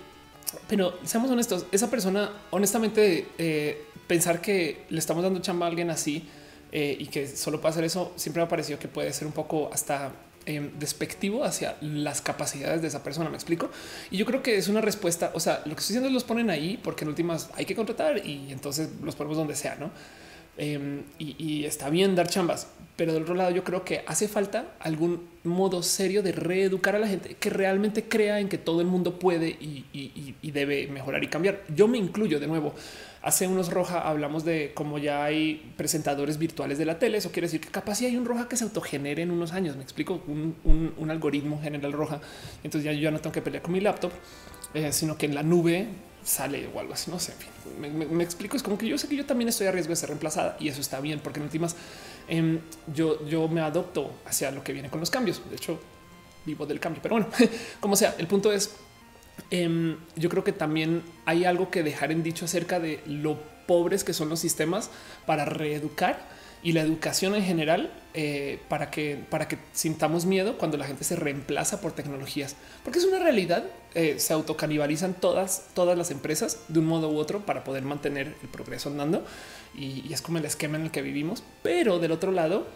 [0.68, 5.90] pero seamos honestos, esa persona, honestamente, eh, pensar que le estamos dando chamba a alguien
[5.90, 6.28] así
[6.72, 9.34] eh, y que solo puede hacer eso, siempre me ha parecido que puede ser un
[9.34, 10.10] poco hasta
[10.46, 13.28] em, despectivo hacia las capacidades de esa persona.
[13.28, 13.70] Me explico.
[14.10, 15.32] Y yo creo que es una respuesta.
[15.34, 17.76] O sea, lo que estoy diciendo es los ponen ahí porque en últimas hay que
[17.76, 19.90] contratar y entonces los ponemos donde sea, no?
[20.56, 24.74] Em, y, está bien dar chambas, pero del otro lado, yo creo que hace falta
[24.80, 28.86] algún modo serio de reeducar a la gente que realmente crea en que todo el
[28.86, 29.86] mundo puede y,
[30.42, 31.62] y debe mejorar y cambiar.
[31.74, 32.74] Yo me incluyo de nuevo.
[33.22, 37.18] Hace unos roja hablamos de cómo ya hay presentadores virtuales de la tele.
[37.18, 39.76] Eso quiere decir que capaz si hay un roja que se autogenere en unos años.
[39.76, 42.20] Me explico un, algoritmo general roja.
[42.64, 44.10] Entonces ya yo no tengo que pelear con mi laptop,
[44.74, 45.86] eh, sino que en la nube
[46.24, 47.12] sale o algo así.
[47.12, 47.34] No sé.
[47.78, 48.56] me, explico.
[48.56, 50.66] Es como que yo sé que yo también estoy a riesgo de ser reemplazada y
[50.66, 51.76] eso está bien, porque en últimas
[52.26, 52.58] em,
[52.92, 55.48] yo, yo me adopto hacia lo que viene con los cambios.
[55.48, 55.78] De hecho,
[56.44, 57.30] vivo del cambio, pero bueno,
[57.80, 58.74] como sea, el punto es
[59.50, 64.04] Em, yo creo que también hay algo que dejar en dicho acerca de lo pobres
[64.04, 64.90] que son los sistemas
[65.26, 66.18] para reeducar
[66.62, 71.02] y la educación en general eh, para que para que sintamos miedo cuando la gente
[71.02, 73.64] se reemplaza por tecnologías, porque es una realidad.
[73.94, 78.36] Eh, se autocanibalizan todas todas las empresas de un modo u otro para poder mantener
[78.42, 79.24] el progreso andando
[79.74, 81.42] y, y es como el esquema en el que vivimos.
[81.62, 82.66] Pero del otro lado,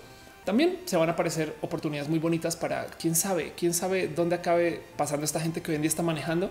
[0.47, 4.81] también se van a aparecer oportunidades muy bonitas para quién sabe, quién sabe dónde acabe
[4.97, 6.51] pasando esta gente que hoy en día está manejando.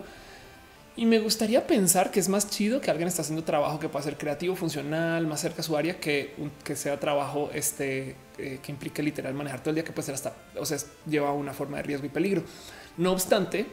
[0.97, 4.03] Y me gustaría pensar que es más chido que alguien está haciendo trabajo que pueda
[4.03, 6.33] ser creativo, funcional, más cerca a su área, que,
[6.65, 10.15] que sea trabajo este, eh, que implique literal manejar todo el día, que puede ser
[10.15, 10.77] hasta, o sea,
[11.07, 12.43] lleva una forma de riesgo y peligro.
[12.97, 13.65] No obstante,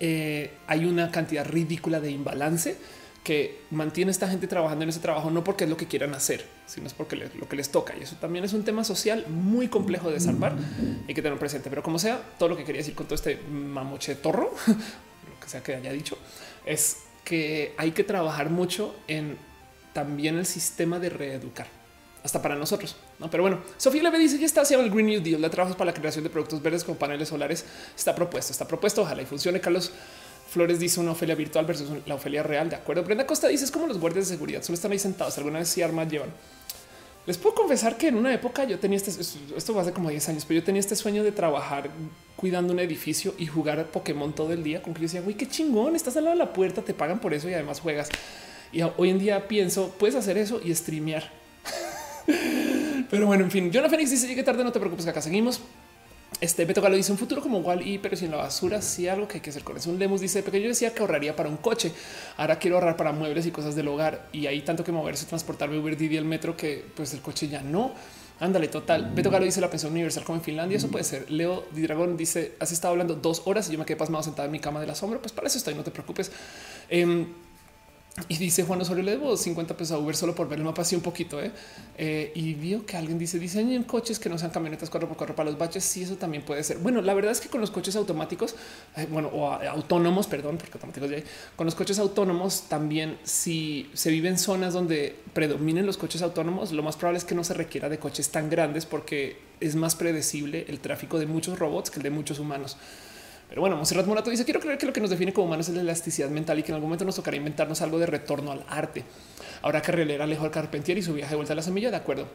[0.00, 2.78] eh, hay una cantidad ridícula de imbalance
[3.24, 6.44] que mantiene esta gente trabajando en ese trabajo, no porque es lo que quieran hacer,
[6.66, 7.94] sino es porque lo que les toca.
[7.98, 10.54] Y eso también es un tema social muy complejo de salvar.
[11.08, 11.70] Hay que tenerlo presente.
[11.70, 15.48] Pero como sea, todo lo que quería decir con todo este mamoche torro, lo que
[15.48, 16.18] sea que haya dicho,
[16.66, 19.38] es que hay que trabajar mucho en
[19.94, 21.66] también el sistema de reeducar
[22.22, 22.96] hasta para nosotros.
[23.18, 23.30] ¿no?
[23.30, 25.40] Pero bueno, Sofía le dice que está haciendo el Green New Deal.
[25.40, 27.64] La trabajos para la creación de productos verdes con paneles solares.
[27.96, 29.00] Está propuesto, está propuesto.
[29.02, 29.60] Ojalá y funcione.
[29.60, 29.92] Carlos
[30.54, 32.70] Flores dice una Ofelia virtual versus la Ofelia real.
[32.70, 33.02] De acuerdo.
[33.02, 34.62] Brenda Costa dice es como los guardias de seguridad.
[34.62, 35.36] Solo están ahí sentados.
[35.36, 36.30] Alguna vez si armas llevan.
[37.26, 39.10] Les puedo confesar que en una época yo tenía este,
[39.56, 41.90] esto hace como 10 años, pero yo tenía este sueño de trabajar
[42.36, 44.80] cuidando un edificio y jugar a Pokémon todo el día.
[44.80, 47.18] Con que yo decía, güey, qué chingón, estás al lado de la puerta, te pagan
[47.18, 48.08] por eso y además juegas.
[48.72, 51.32] Y hoy en día pienso, puedes hacer eso y streamear.
[53.10, 55.60] pero bueno, en fin, Jonah Fénix dice, llegué tarde, no te preocupes, que acá seguimos.
[56.40, 59.26] Este Beto Galo dice un futuro como igual y pero sin la basura, sí algo
[59.28, 59.90] que hay que hacer con eso.
[59.90, 61.92] Un Lemus dice pequeño decía que ahorraría para un coche.
[62.36, 65.78] Ahora quiero ahorrar para muebles y cosas del hogar y hay tanto que moverse, transportarme
[65.78, 67.92] Uber Didi el metro que pues el coche ya no.
[68.40, 69.12] Ándale, total.
[69.14, 70.76] Beto Galo dice la pensión universal como en Finlandia.
[70.76, 71.30] Eso puede ser.
[71.30, 74.46] Leo Di Dragón dice: Has estado hablando dos horas y yo me quedé pasmado sentada
[74.46, 75.20] en mi cama de la sombra.
[75.20, 76.32] Pues para eso estoy, no te preocupes.
[76.90, 77.26] Eh,
[78.28, 80.82] y dice Juan Osorio, le debo 50 pesos a Uber solo por ver el mapa
[80.82, 81.42] así un poquito.
[81.42, 81.50] ¿eh?
[81.98, 85.58] Eh, y vio que alguien dice diseñen coches que no sean camionetas 4x4 para los
[85.58, 85.82] baches.
[85.82, 86.78] Sí, eso también puede ser.
[86.78, 88.54] Bueno, la verdad es que con los coches automáticos,
[88.96, 91.24] eh, bueno, o autónomos, perdón, porque automáticos ya hay,
[91.56, 96.70] con los coches autónomos también, si se vive en zonas donde predominen los coches autónomos,
[96.70, 99.96] lo más probable es que no se requiera de coches tan grandes porque es más
[99.96, 102.76] predecible el tráfico de muchos robots que el de muchos humanos.
[103.48, 105.74] Pero bueno, Monserrat Morato dice: Quiero creer que lo que nos define como humanos es
[105.74, 108.64] la elasticidad mental y que en algún momento nos tocará inventarnos algo de retorno al
[108.68, 109.04] arte.
[109.62, 111.90] Habrá que releer a Alejo Carpentier y su viaje de vuelta a la semilla.
[111.90, 112.26] De acuerdo.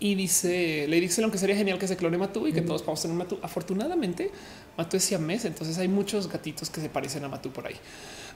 [0.00, 3.00] Y dice Lady Xelon que sería genial que se clone Matú y que todos a
[3.00, 3.38] tener Matú.
[3.42, 4.30] Afortunadamente,
[4.76, 7.76] Matú es siamés, entonces hay muchos gatitos que se parecen a Matú por ahí.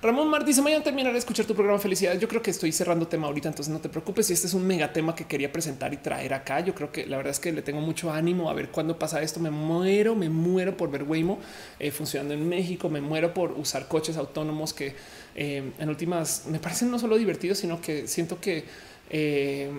[0.02, 1.78] Ramón Mar dice mañana terminaré de escuchar tu programa.
[1.78, 2.18] Felicidades.
[2.20, 4.26] Yo creo que estoy cerrando tema ahorita, entonces no te preocupes.
[4.26, 7.06] Si este es un mega tema que quería presentar y traer acá, yo creo que
[7.06, 9.40] la verdad es que le tengo mucho ánimo a ver cuándo pasa esto.
[9.40, 11.38] Me muero, me muero por ver Waymo
[11.78, 12.88] eh, funcionando en México.
[12.88, 14.94] Me muero por usar coches autónomos que
[15.34, 18.64] eh, en últimas me parecen no solo divertidos, sino que siento que
[19.10, 19.70] eh,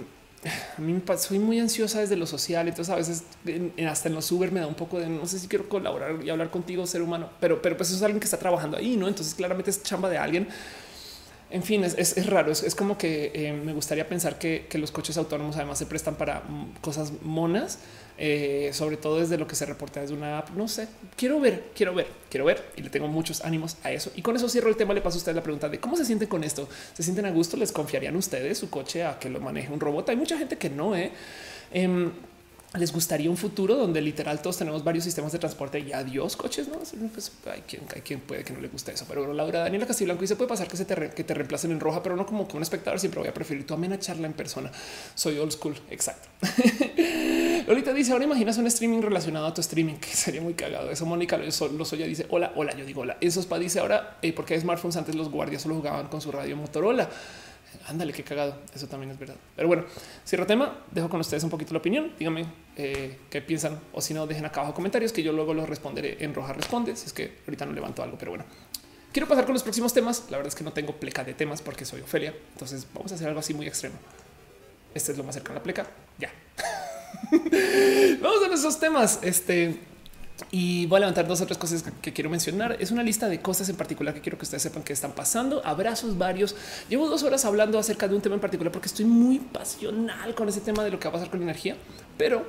[0.77, 2.67] a mí me soy muy ansiosa desde lo social.
[2.67, 3.23] Entonces a veces
[3.87, 6.29] hasta en los Uber me da un poco de no sé si quiero colaborar y
[6.29, 9.07] hablar contigo, ser humano, pero, pero pues eso es alguien que está trabajando ahí, no?
[9.07, 10.47] Entonces claramente es chamba de alguien
[11.51, 12.51] en fin, es, raro.
[12.51, 16.39] Es, como que eh, me gustaría pensar que, los coches autónomos además se prestan para
[16.39, 17.79] mm, cosas monas,
[18.23, 20.51] eh, sobre todo desde lo que se reporta desde una app.
[20.51, 20.87] No sé,
[21.17, 24.11] quiero ver, quiero ver, quiero ver y le tengo muchos ánimos a eso.
[24.15, 24.93] Y con eso cierro el tema.
[24.93, 26.69] Le paso a ustedes la pregunta de cómo se sienten con esto.
[26.93, 27.57] ¿Se sienten a gusto?
[27.57, 30.07] ¿Les confiarían ustedes su coche a que lo maneje un robot?
[30.09, 30.95] Hay mucha gente que no.
[30.95, 31.11] ¿eh?
[31.73, 32.11] Em,
[32.73, 36.69] les gustaría un futuro donde literal todos tenemos varios sistemas de transporte y adiós coches.
[36.69, 36.77] No
[37.09, 40.21] pues hay quien, hay quien puede que no le guste eso, pero Laura Daniela Castiblanco
[40.21, 42.55] dice puede pasar que se te, que te reemplacen en roja, pero no como que
[42.55, 42.99] un espectador.
[42.99, 44.71] Siempre voy a preferir tu amena charla en persona.
[45.15, 45.75] Soy old school.
[45.89, 46.29] Exacto.
[47.67, 50.91] Ahorita dice ahora imaginas un streaming relacionado a tu streaming que sería muy cagado.
[50.91, 52.75] Eso Mónica lo soy dice hola, hola.
[52.77, 53.17] Yo digo hola.
[53.19, 56.21] Eso es para dice ahora eh, porque hay smartphones antes los guardias solo jugaban con
[56.21, 57.09] su radio Motorola.
[57.87, 58.55] Ándale, qué cagado.
[58.73, 59.35] Eso también es verdad.
[59.55, 59.85] Pero bueno,
[60.25, 60.83] cierro tema.
[60.91, 62.13] Dejo con ustedes un poquito la opinión.
[62.17, 62.45] Díganme
[62.75, 66.17] eh, qué piensan o si no, dejen acá abajo comentarios que yo luego los responderé
[66.23, 66.95] en roja responde.
[66.95, 68.45] Si es que ahorita no levanto algo, pero bueno,
[69.11, 70.25] quiero pasar con los próximos temas.
[70.29, 72.33] La verdad es que no tengo pleca de temas porque soy Ofelia.
[72.53, 73.95] Entonces vamos a hacer algo así muy extremo.
[74.93, 75.87] Este es lo más cercano a la pleca.
[76.17, 76.31] Ya
[78.21, 79.19] vamos a esos temas.
[79.21, 79.79] Este
[80.49, 82.77] y voy a levantar dos otras cosas que, quiero mencionar.
[82.79, 85.61] Es una lista de cosas en particular que quiero que ustedes sepan que están pasando.
[85.65, 86.55] Abrazos varios.
[86.89, 90.49] Llevo dos horas hablando acerca de un tema en particular porque estoy muy pasional con
[90.49, 91.77] ese tema de lo que va a pasar con la energía,
[92.17, 92.45] pero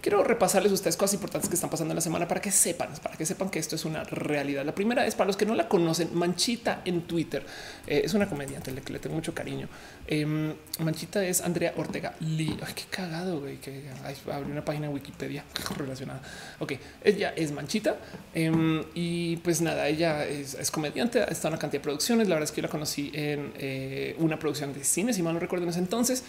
[0.00, 2.90] quiero repasarles a ustedes cosas importantes que están pasando en la semana para que sepan,
[3.02, 4.64] para que sepan que esto es una realidad.
[4.64, 7.44] La primera es para los que no la conocen, Manchita en Twitter.
[7.86, 9.68] Eh, es una comediante que le tengo mucho cariño.
[10.06, 12.58] Em, Manchita es Andrea Ortega Lee.
[12.66, 13.84] Ay, qué cagado, güey, que
[14.32, 15.44] abrí una página de Wikipedia
[15.76, 16.22] relacionada.
[16.58, 16.72] Ok,
[17.04, 17.96] ella es Manchita
[18.34, 22.28] em, y pues nada, ella es, comediante, está en una cantidad de producciones.
[22.28, 25.34] La verdad es que yo la conocí en eh, una producción de cine, si mal
[25.34, 26.24] no recuerdo en ese entonces.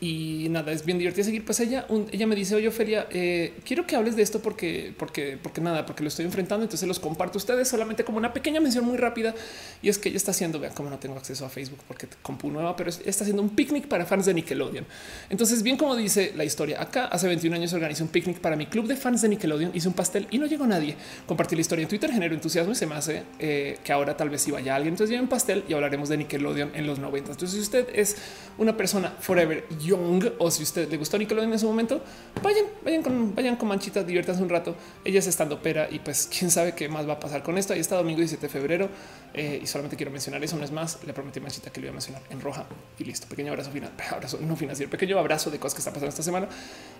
[0.00, 1.44] Y nada, es bien divertido seguir.
[1.44, 5.38] Pues ella, ella me dice, oye, Ophelia, eh, quiero que hables de esto porque, porque,
[5.42, 6.64] porque nada, porque lo estoy enfrentando.
[6.64, 9.34] Entonces los comparto a ustedes solamente como una pequeña mención muy rápida.
[9.82, 12.50] Y es que ella está haciendo, vean cómo no tengo acceso a Facebook porque compu
[12.50, 14.86] nueva, pero está haciendo un picnic para fans de Nickelodeon.
[15.28, 18.66] Entonces, bien como dice la historia acá, hace 21 años organizé un picnic para mi
[18.66, 19.72] club de fans de Nickelodeon.
[19.74, 20.96] Hice un pastel y no llegó nadie.
[21.26, 24.30] Compartí la historia en Twitter, generó entusiasmo y se me hace eh, que ahora tal
[24.30, 24.94] vez si vaya alguien.
[24.94, 27.32] Entonces, lleven pastel y hablaremos de Nickelodeon en los 90.
[27.32, 28.16] Entonces, si usted es
[28.58, 32.00] una persona forever young o si usted le gustó Nickelodeon en ese momento,
[32.42, 34.74] vayan, vayan con, vayan con Manchita, diviértanse un rato.
[35.04, 37.72] Ella es estando pera y pues quién sabe qué más va a pasar con esto.
[37.72, 38.88] Ahí está domingo 17 de febrero
[39.34, 40.56] eh, y solamente quiero mencionar eso.
[40.56, 42.66] No es más, le prometí Manchita que le iba a mencionar en roja
[42.98, 43.26] y listo.
[43.28, 46.48] Pequeño abrazo final, abrazo no financiero, pequeño abrazo de cosas que están pasando esta semana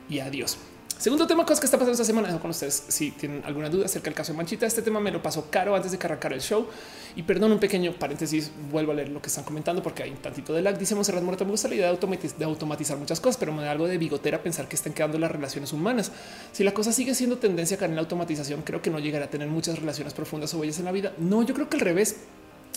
[0.09, 0.59] y adiós.
[1.01, 2.29] Segundo tema, cosas que está pasando esta semana.
[2.29, 4.67] Dejo con ustedes si tienen alguna duda acerca del caso de Manchita.
[4.67, 6.69] Este tema me lo pasó caro antes de que el show.
[7.17, 8.53] Y perdón, un pequeño paréntesis.
[8.71, 10.79] Vuelvo a leer lo que están comentando porque hay un tantito de lag.
[10.79, 13.89] Dice Monserrat Muerto, me gusta la idea de, automatizar muchas cosas, pero me da algo
[13.89, 16.13] de bigotera pensar que están quedando las relaciones humanas.
[16.53, 19.31] Si la cosa sigue siendo tendencia acá en la automatización, creo que no llegará a
[19.31, 21.13] tener muchas relaciones profundas o bellas en la vida.
[21.19, 22.17] No, yo creo que al revés.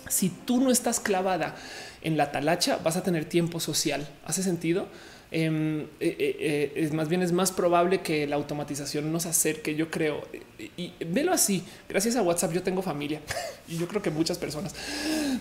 [0.10, 1.56] Si tú no estás clavada
[2.02, 4.06] en la talacha, vas a tener tiempo social.
[4.26, 4.88] ¿Hace sentido?
[5.36, 9.90] Em, eh, eh, eh, más bien es más probable que la automatización nos acerque, yo
[9.90, 10.22] creo.
[10.78, 11.64] Y, velo así.
[11.90, 13.20] Gracias a WhatsApp yo tengo familia
[13.68, 14.76] y yo creo que muchas personas.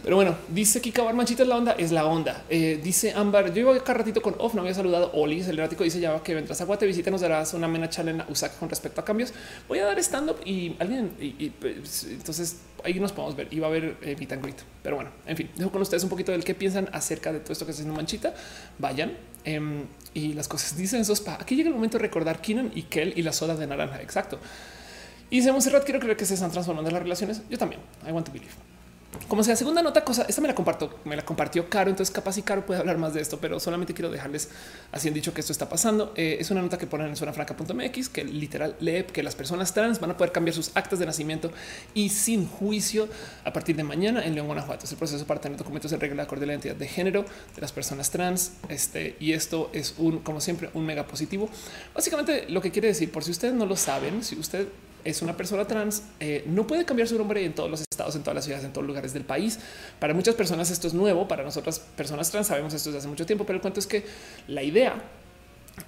[0.03, 2.43] Pero bueno, dice Kika Barmanchita es la onda, es la onda.
[2.49, 5.13] dice Ámbar, yo iba acá ratito con off, no había saludado.
[5.13, 8.23] Oli, el erático dice ya que vendrás a Guate, visita, nos darás una mena en
[8.31, 9.35] USAC con respecto a cambios.
[9.69, 13.59] Voy a dar stand up y alguien, y, pues, entonces ahí nos podemos ver y
[13.59, 16.45] va a haber eh, meet Pero bueno, en fin, dejo con ustedes un poquito del
[16.45, 18.35] qué piensan acerca de todo esto que está haciendo Manchita.
[18.79, 19.13] Vayan
[19.45, 21.27] em, y las cosas dicen esos.
[21.29, 24.01] Aquí llega el momento de recordar Keenan y Kel y la soda de naranja.
[24.01, 24.39] Exacto.
[25.31, 27.43] Y dice Monserrat, quiero creer que se están transformando las relaciones.
[27.49, 27.81] Yo también.
[28.07, 28.53] I want to believe.
[29.29, 32.39] Como sea, segunda nota, cosa, esta me la comparto, me la compartió Caro, entonces capaz
[32.39, 34.49] y Caro puede hablar más de esto, pero solamente quiero dejarles
[34.91, 36.13] así han dicho que esto está pasando.
[36.17, 40.01] Eh, es una nota que ponen en zonafranca.mx que literal lee que las personas trans
[40.01, 41.51] van a poder cambiar sus actas de nacimiento
[41.93, 43.09] y sin juicio
[43.45, 44.87] a partir de mañana en León, Guanajuato.
[44.87, 47.25] Es el proceso para tener documentos de regla acorde a la identidad de género
[47.55, 48.53] de las personas trans.
[48.69, 51.51] Este y esto es un, como siempre, un mega positivo.
[51.95, 54.69] Básicamente lo que quiere decir, por si ustedes no lo saben, si usted
[55.05, 58.23] es una persona trans, eh, no puede cambiar su nombre en todos los estados, en
[58.23, 59.59] todas las ciudades, en todos los lugares del país.
[59.99, 63.27] Para muchas personas esto es nuevo, para nosotras personas trans sabemos esto desde hace mucho
[63.27, 64.05] tiempo, pero el cuento es que
[64.49, 65.03] la idea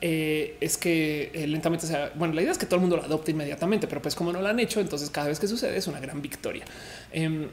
[0.00, 2.34] eh, es que eh, lentamente sea bueno.
[2.34, 4.48] La idea es que todo el mundo lo adopte inmediatamente, pero pues como no lo
[4.48, 6.64] han hecho, entonces cada vez que sucede es una gran victoria
[7.14, 7.48] em,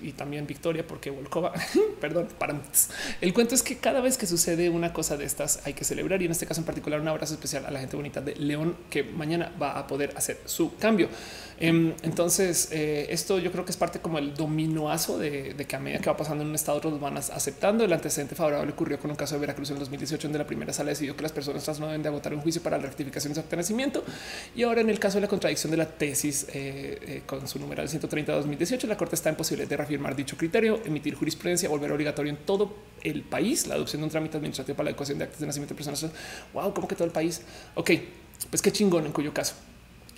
[0.00, 1.52] y también victoria porque Volkova,
[2.00, 2.58] perdón, para
[3.20, 6.22] el cuento es que cada vez que sucede una cosa de estas hay que celebrar
[6.22, 8.76] y en este caso en particular un abrazo especial a la gente bonita de León
[8.90, 11.08] que mañana va a poder hacer su cambio.
[11.62, 15.78] Em, entonces, eh, esto yo creo que es parte como el dominoazo de, que a
[15.78, 17.84] medida que va pasando en un estado, otros van aceptando.
[17.84, 20.88] El antecedente favorable ocurrió con un caso de Veracruz en 2018, donde la primera sala
[20.88, 23.40] decidió que las personas trans no deben de agotar un juicio para la rectificación de
[23.40, 24.02] su nacimiento.
[24.56, 27.60] Y ahora, en el caso de la contradicción de la tesis eh, eh, con su
[27.60, 32.30] numeral 130 2018, la Corte está posibilidad de reafirmar dicho criterio, emitir jurisprudencia, volver obligatorio
[32.30, 32.74] en todo
[33.04, 35.74] el país la adopción de un trámite administrativo para la adecuación de actos de nacimiento
[35.74, 36.12] de personas.
[36.54, 37.40] Wow, como que todo el país.
[37.76, 37.92] Ok,
[38.50, 39.54] pues qué chingón en cuyo caso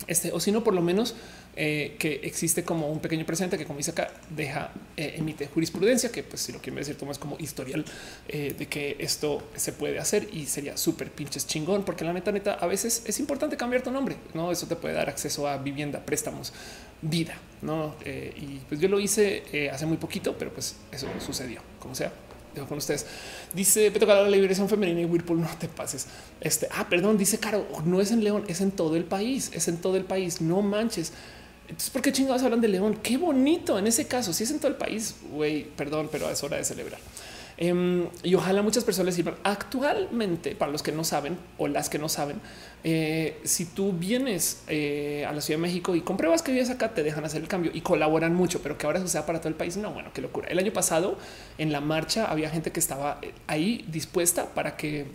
[0.06, 1.14] este, o si no, por lo menos
[1.56, 6.10] eh, que existe como un pequeño presente que, como dice acá, deja, eh, emite jurisprudencia,
[6.10, 7.84] que pues si lo quieren decir, más como historial
[8.28, 12.32] eh, de que esto se puede hacer y sería súper pinches chingón, porque la neta,
[12.32, 14.50] neta, a veces es importante cambiar tu nombre, no?
[14.50, 16.52] Eso te puede dar acceso a vivienda, préstamos,
[17.02, 17.94] vida, no?
[18.04, 22.10] y pues yo lo hice hace muy poquito, pero pues eso sucedió, como sea
[22.68, 23.06] con ustedes.
[23.52, 26.06] Dice Beto la liberación femenina y Whirlpool, no te pases.
[26.40, 29.68] Este, ah, perdón, dice Caro, no es en León, es en todo el país, es
[29.68, 31.12] en todo el país, no manches.
[31.64, 32.98] Entonces, ¿por qué chingados hablan de León?
[33.02, 34.32] Qué bonito en ese caso.
[34.32, 37.00] Si es en todo el país, güey, perdón, pero es hora de celebrar.
[37.56, 39.36] Em, y ojalá muchas personas sirvan.
[39.44, 42.40] Actualmente, para los que no saben o las que no saben,
[42.82, 46.94] eh, si tú vienes eh, a la Ciudad de México y compruebas que vives acá,
[46.94, 49.54] te dejan hacer el cambio y colaboran mucho, pero que ahora suceda para todo el
[49.54, 49.76] país.
[49.76, 50.48] No, bueno, qué locura.
[50.48, 51.16] El año pasado
[51.58, 55.06] en la marcha había gente que estaba eh, ahí dispuesta para que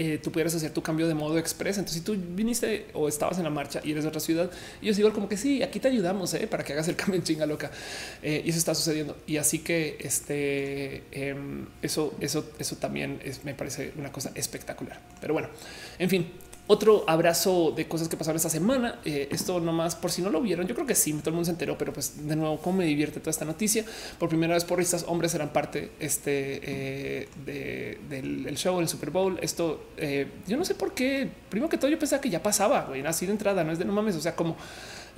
[0.00, 1.76] eh, tú pudieras hacer tu cambio de modo express.
[1.76, 4.48] Entonces, si tú viniste o estabas en la marcha y eres de otra ciudad,
[4.80, 7.24] yo digo como que sí, aquí te ayudamos eh, para que hagas el cambio en
[7.24, 7.72] chinga loca.
[8.22, 9.16] Eh, y eso está sucediendo.
[9.26, 15.00] Y así que este, em, eso, eso, eso también me parece una cosa espectacular.
[15.20, 15.48] Pero bueno,
[15.98, 16.30] en fin,
[16.68, 19.00] otro abrazo de cosas que pasaron esta semana.
[19.04, 20.66] Eh, esto nomás por si no lo vieron.
[20.66, 22.84] Yo creo que sí, todo el mundo se enteró, pero pues de nuevo, cómo me
[22.84, 23.84] divierte toda esta noticia.
[24.18, 27.28] Por primera vez, por estas hombres eran parte este, eh,
[28.08, 29.38] del show, el Super Bowl.
[29.40, 31.30] Esto eh, yo no sé por qué.
[31.48, 33.86] Primero que todo, yo pensaba que ya pasaba, güey, así de entrada, no es de
[33.86, 34.16] no mames.
[34.16, 34.54] O sea, como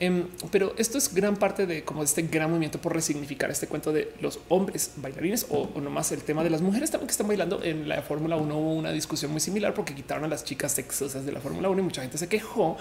[0.02, 3.93] Em, pero esto es gran parte de como este gran movimiento por resignificar este cuento
[3.93, 7.28] de los hombres bailarines o, o nomás el tema de las mujeres también que están
[7.28, 10.72] bailando en la Fórmula 1 hubo una discusión muy similar porque quitaron a las chicas
[10.72, 12.78] sexosas de la Fórmula 1 y mucha gente se quejó.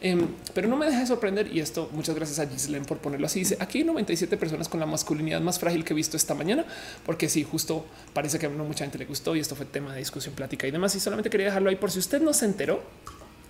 [0.00, 3.26] Em, pero no me deja de sorprender y esto muchas gracias a Gislen por ponerlo
[3.26, 3.40] así.
[3.40, 6.64] Dice aquí hay 97 personas con la masculinidad más frágil que he visto esta mañana,
[7.04, 9.98] porque sí, justo parece que a mucha gente le gustó y esto fue tema de
[9.98, 10.94] discusión, plática y demás.
[10.94, 12.84] Y solamente quería dejarlo ahí por si usted no se enteró,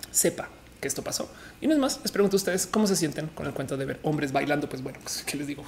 [0.09, 0.49] sepa
[0.83, 1.31] que esto pasó.
[1.61, 3.85] Y no es más, les pregunto a ustedes cómo se sienten con el cuento de
[3.85, 4.69] ver hombres bailando.
[4.69, 5.63] Pues bueno, pues qué les digo.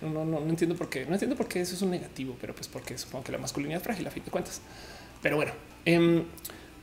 [0.00, 1.04] No, no, no, no entiendo por qué.
[1.04, 3.78] No entiendo por qué eso es un negativo, pero pues porque supongo que la masculinidad
[3.80, 4.62] es frágil a fin de cuentas.
[5.20, 5.52] Pero bueno,
[5.84, 6.24] eh,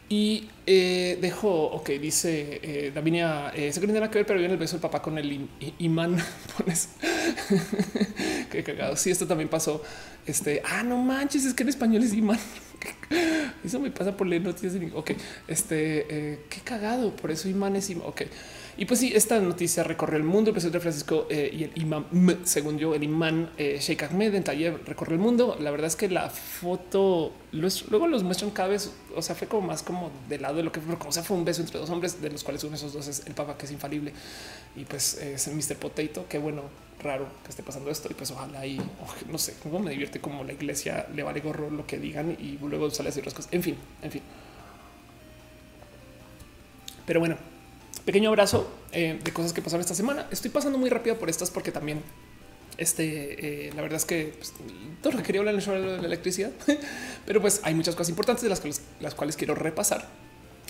[0.09, 4.73] y dejó, ok, dice eh, Davinia, eh, se nada que ver, pero viene el beso
[4.73, 5.47] del papá con el
[5.77, 6.17] imán.
[6.57, 6.89] Pones
[8.51, 8.95] qué cagado.
[8.95, 9.83] Sí, esto también pasó.
[10.25, 12.39] Este, ah, no manches, es que en español es imán.
[13.63, 14.73] Eso me pasa por leer noticias.
[14.93, 15.11] Ok,
[15.47, 17.15] este eh, qué cagado.
[17.15, 17.91] Por eso imanes.
[18.03, 18.23] Ok,
[18.77, 20.49] y pues sí, esta noticia recorrió el mundo.
[20.49, 22.05] El presidente de Francisco eh, y el imán,
[22.43, 25.57] según yo, el imán eh, Sheikh Ahmed en Taller recorrió el mundo.
[25.59, 28.93] La verdad es que la foto luego los muestran cada vez.
[29.15, 31.35] O sea, fue como más como del lado de lo que fue, como sea, fue
[31.35, 33.57] un beso entre dos hombres, de los cuales uno de esos dos es el Papa,
[33.57, 34.13] que es infalible,
[34.75, 35.75] y pues es el Mr.
[35.75, 36.25] Potato.
[36.29, 36.63] Qué bueno,
[37.01, 38.07] raro que esté pasando esto.
[38.09, 38.79] Y pues ojalá y
[39.29, 42.57] no sé cómo me divierte como la iglesia le vale gorro lo que digan y
[42.61, 43.53] luego sale a decir otras cosas.
[43.53, 44.21] En fin, en fin.
[47.05, 47.37] Pero bueno,
[48.05, 50.27] pequeño abrazo eh, de cosas que pasaron esta semana.
[50.31, 52.03] Estoy pasando muy rápido por estas porque también
[52.77, 54.53] este, eh, la verdad es que pues,
[55.01, 56.51] todo lo que quería hablar de la electricidad,
[57.25, 60.07] pero pues hay muchas cosas importantes de las, las cuales quiero repasar.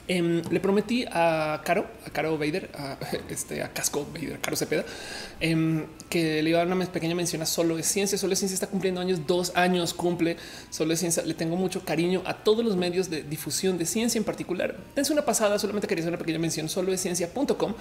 [0.09, 2.97] Em, le prometí a Caro, a Caro Vader, a,
[3.29, 4.83] este, a Casco Vader, Caro Cepeda,
[5.39, 8.17] em, que le iba a dar una pequeña mención a Solo de Ciencia.
[8.17, 10.37] Solo de Ciencia está cumpliendo años, dos años cumple
[10.71, 11.21] Solo de Ciencia.
[11.23, 14.75] Le tengo mucho cariño a todos los medios de difusión de ciencia en particular.
[14.95, 17.75] Dense una pasada, solamente quería hacer una pequeña mención solo de ciencia.com.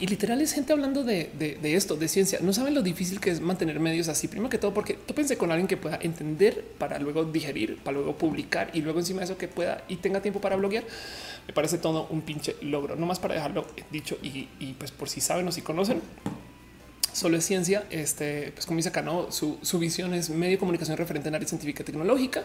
[0.00, 1.30] Y literal es gente hablando de,
[1.62, 2.38] esto, de ciencia.
[2.42, 4.28] No saben lo difícil que es mantener medios así.
[4.28, 7.96] Primero que todo, porque tú pensé con alguien que pueda entender para luego digerir, para
[7.96, 10.84] luego publicar y luego encima de eso que pueda y tenga tiempo para bloguear.
[11.46, 12.96] Me parece todo un pinche logro.
[12.96, 16.02] No más para dejarlo dicho y, pues por si saben o si conocen,
[17.12, 17.86] solo es ciencia.
[17.90, 21.34] Este, pues como dice acá, no su, su visión es medio de comunicación referente en
[21.34, 22.44] área científica y tecnológica.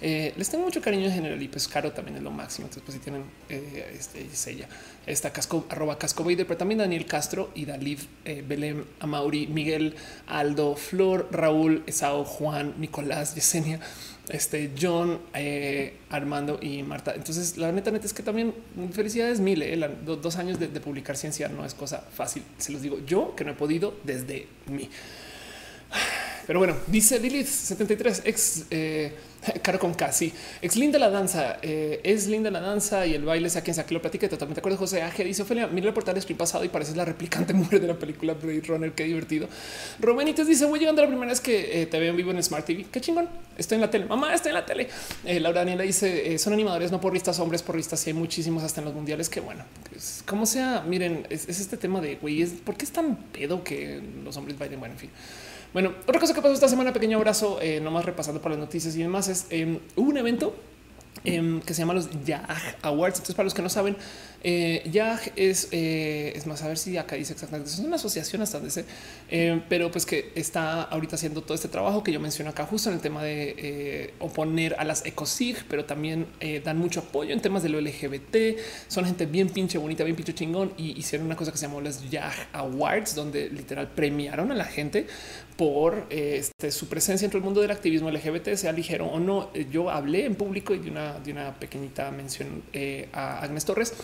[0.00, 2.66] Eh, les tengo mucho cariño en general y pues caro también es lo máximo.
[2.66, 4.68] Entonces, pues si tienen eh, este, es ella,
[5.06, 9.94] esta casco, arroba casco pero también Daniel Castro y Dalí, eh, Belém, Amauri, Miguel,
[10.26, 13.80] Aldo, Flor, Raúl, Esao, Juan, Nicolás, Yesenia,
[14.28, 17.14] este John, eh, Armando y Marta.
[17.14, 18.54] Entonces, la neta, neta es que también
[18.92, 19.64] felicidades mil.
[20.04, 22.42] dos años de, publicar ciencia no es cosa fácil.
[22.58, 24.88] Se los digo yo que no he podido desde mí.
[26.46, 29.14] Pero bueno, dice Lilith 73 ex eh,
[29.62, 31.58] caro con casi ex linda la danza.
[31.62, 33.50] Eh, es linda la danza y el baile.
[33.50, 34.60] Sea quien sea que lo platique totalmente.
[34.60, 37.80] Acuerdo, José Aje dice Ophelia, mira el portal del pasado y pareces la replicante mujer
[37.80, 38.92] de la película Blade Runner.
[38.92, 39.48] Qué divertido.
[40.00, 42.64] Romanites dice: Voy llegando la primera vez que eh, te veo en vivo en Smart
[42.64, 42.86] TV.
[42.90, 43.28] Qué chingón.
[43.56, 44.06] Estoy en la tele.
[44.06, 44.88] Mamá, estoy en la tele.
[45.24, 48.06] Laura Daniela dice: Son animadores, no porristas, hombres porristas.
[48.06, 49.28] Y hay muchísimos hasta en los mundiales.
[49.28, 49.64] Que bueno,
[50.26, 54.36] como sea, miren, es, este tema de güey, ¿por qué es tan pedo que los
[54.36, 54.80] hombres bailen?
[54.80, 55.10] Bueno, en fin.
[55.74, 58.94] Bueno, otra cosa que pasó esta semana, pequeño abrazo, eh, nomás repasando por las noticias
[58.94, 60.54] y demás, es eh, un evento
[61.24, 63.16] em, que se llama los YAG Awards.
[63.16, 63.96] Entonces, para los que no saben,
[64.46, 68.42] eh, YAG es, eh, es más, a ver si acá dice exactamente, es una asociación
[68.42, 68.84] hasta donde
[69.30, 72.90] eh, pero pues que está ahorita haciendo todo este trabajo que yo menciono acá justo
[72.90, 76.26] en el tema de oponer a las ecosig, pero también
[76.62, 78.60] dan mucho apoyo en temas de lo LGBT.
[78.88, 81.80] Son gente bien pinche bonita, bien pinche chingón y hicieron una cosa que se llamó
[81.80, 85.06] los YAG Awards, donde literal premiaron a la gente
[85.56, 89.52] por este, su presencia en el mundo del activismo LGBT, sea ligero o no.
[89.70, 92.62] Yo hablé en público y de una, de una pequeñita mención
[93.12, 93.94] a Agnes Torres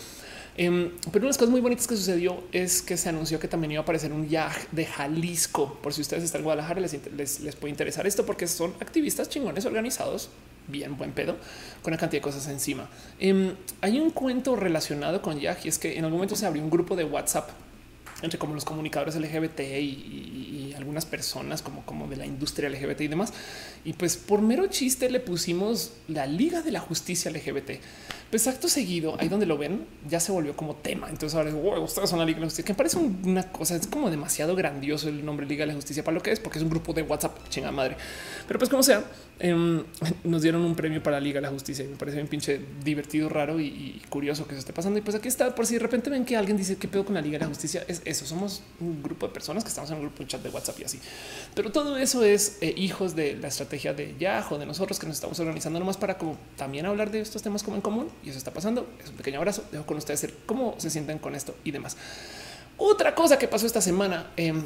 [0.57, 3.49] Em, pero una de las cosas muy bonitas que sucedió es que se anunció que
[3.49, 5.79] también iba a aparecer un YAG de Jalisco.
[5.83, 9.65] Por si ustedes están en Guadalajara, les, les, puede interesar esto porque son activistas chingones
[9.65, 10.29] organizados,
[10.69, 11.37] bien buen pedo,
[11.83, 12.91] con una cantidad de cosas encima.
[13.19, 16.63] Em, hay un cuento relacionado con YAG y es que en algún momento se abrió
[16.63, 17.51] un grupo de WhatsApp
[18.23, 23.09] entre como los comunicadores LGBT y, algunas personas como, como de la industria LGBT y
[23.09, 23.35] demás.
[23.85, 27.83] Y pues por mero chiste le pusimos la Liga de la Justicia LGBT.
[28.31, 31.09] Pues acto seguido, ahí donde lo ven, ya se volvió como tema.
[31.11, 33.89] Entonces ahora wow, ustedes son la Liga de la Justicia, que parece una cosa, es
[33.89, 36.63] como demasiado grandioso el nombre Liga de la Justicia para lo que es, porque es
[36.63, 37.97] un grupo de WhatsApp, chinga madre.
[38.47, 39.03] Pero pues como sea,
[39.41, 39.83] em,
[40.25, 42.61] nos dieron un premio para la Liga de la Justicia y me parece un pinche
[42.85, 45.01] divertido, raro y, curioso que se esté pasando.
[45.01, 47.15] Y pues aquí está, por si de repente ven que alguien dice qué pedo con
[47.15, 49.97] la Liga de la Justicia, es eso, somos un grupo de personas que estamos en
[49.97, 51.01] un grupo de chat de WhatsApp y así.
[51.55, 55.17] Pero todo eso es eh, hijos de la estrategia de Yahoo, de nosotros que nos
[55.17, 58.39] estamos organizando nomás para como también hablar de estos temas como en común y eso
[58.39, 58.89] está pasando.
[59.03, 59.65] Es un pequeño abrazo.
[59.73, 61.97] Dejo con ustedes cómo se sienten con esto y demás.
[62.83, 64.65] Otra cosa que pasó esta semana em,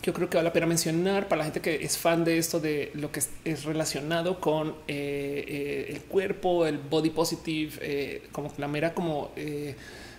[0.00, 2.36] que yo creo que vale la pena mencionar para la gente que es fan de
[2.38, 8.28] esto, de lo que es, relacionado con eh, eh, el cuerpo, el body positive, eh,
[8.32, 9.30] como la mera como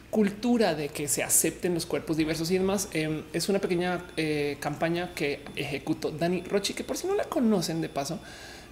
[0.09, 2.87] cultura de que se acepten los cuerpos diversos y demás.
[2.93, 4.05] Em, es una pequeña
[4.59, 8.19] campaña que ejecutó Dani Rochi, que por si no la conocen de paso,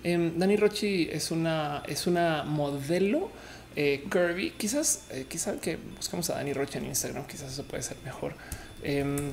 [0.03, 3.29] em, Dani Rochi es una, es una modelo
[3.75, 4.51] eh, Kirby.
[4.51, 8.35] Quizás, eh, quizás que buscamos a Dani Rocha en Instagram, quizás eso puede ser mejor.
[8.83, 9.31] Em,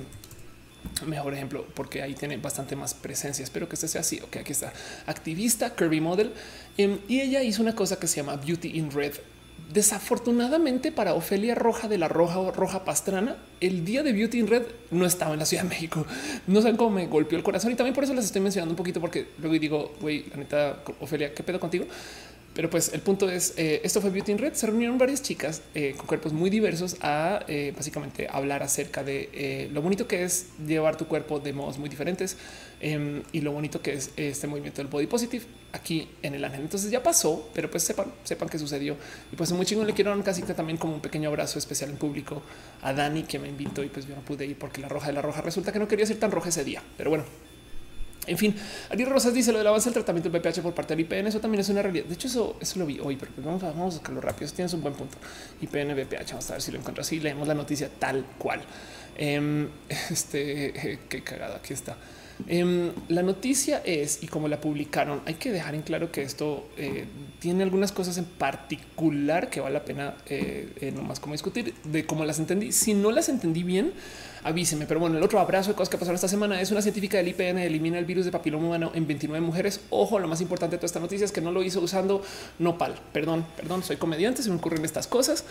[1.06, 3.42] mejor ejemplo, porque ahí tiene bastante más presencia.
[3.42, 4.20] Espero que este sea así.
[4.20, 4.72] Ok, aquí está.
[5.06, 6.32] Activista Kirby Model.
[6.76, 9.14] Em, y ella hizo una cosa que se llama Beauty in Red.
[9.72, 14.62] Desafortunadamente para Ofelia Roja de la Roja Roja Pastrana, el día de Beauty in Red
[14.90, 16.04] no estaba en la Ciudad de México.
[16.48, 18.76] No saben cómo me golpeó el corazón y también por eso les estoy mencionando un
[18.76, 21.86] poquito porque luego digo, güey, la neta, Ofelia, ¿qué pedo contigo?
[22.54, 25.62] Pero pues el punto es, eh, esto fue Beauty in Red, se reunieron varias chicas
[25.74, 30.48] eh, con cuerpos muy diversos a eh, básicamente hablar acerca de lo bonito que es
[30.66, 32.36] llevar tu cuerpo de modos muy diferentes
[32.80, 36.62] em, y lo bonito que es este movimiento del body positive aquí en el ángel.
[36.62, 38.96] Entonces ya pasó, pero pues sepan, sepan qué sucedió.
[39.32, 41.96] Y pues muy chingón le quiero dar casi también como un pequeño abrazo especial en
[41.96, 42.42] público
[42.82, 45.12] a Dani que me invitó y pues yo no pude ir porque la roja de
[45.12, 46.82] la roja resulta que no quería ser tan roja ese día.
[46.96, 47.24] Pero bueno,
[48.26, 48.54] en fin,
[48.90, 51.26] Ari Rosas dice lo del avance del tratamiento del VPH por parte del IPN.
[51.26, 52.04] Eso también es una realidad.
[52.04, 54.50] De hecho, eso, eso lo vi hoy, pero pues vamos, a, vamos a buscarlo rápido.
[54.52, 55.16] Tienes un buen punto.
[55.60, 56.30] IPN, VPH.
[56.30, 57.18] Vamos a ver si lo encuentro así.
[57.18, 58.60] Leemos la noticia tal cual.
[59.16, 59.68] Em,
[60.10, 61.56] este qué cagada.
[61.56, 61.96] Aquí está.
[62.46, 66.68] Em, la noticia es, y como la publicaron, hay que dejar en claro que esto
[66.76, 67.04] eh,
[67.38, 72.06] tiene algunas cosas en particular que vale la pena eh, eh, nomás como discutir de
[72.06, 72.72] cómo las entendí.
[72.72, 73.92] Si no las entendí bien,
[74.42, 74.86] avíseme.
[74.86, 77.28] Pero bueno, el otro abrazo de cosas que pasaron esta semana es una científica del
[77.28, 79.80] IPN elimina el virus de papiloma humano en 29 mujeres.
[79.90, 82.22] Ojo, lo más importante de toda esta noticia es que no lo hizo usando
[82.58, 82.94] nopal.
[83.12, 85.44] Perdón, perdón, soy comediante, se me ocurren estas cosas.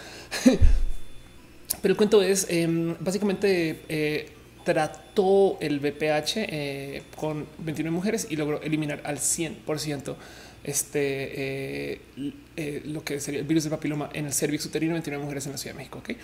[1.81, 4.31] Pero el cuento es em, básicamente eh,
[4.69, 10.15] trató el BPH eh, con 29 mujeres y logró eliminar al 100%
[10.63, 12.01] este, eh,
[12.55, 15.53] eh, lo que sería el virus del papiloma en el cervix uterino 29 mujeres en
[15.53, 15.97] la Ciudad de México.
[15.97, 16.17] ¿okay?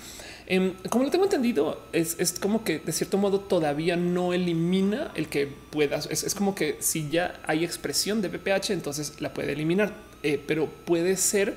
[0.46, 5.28] Em, como lo tengo entendido, es, como que de cierto modo todavía no elimina el
[5.28, 6.08] que puedas.
[6.12, 9.92] Es, como que si ya hay expresión de BPH, entonces la puede eliminar,
[10.46, 11.56] pero puede ser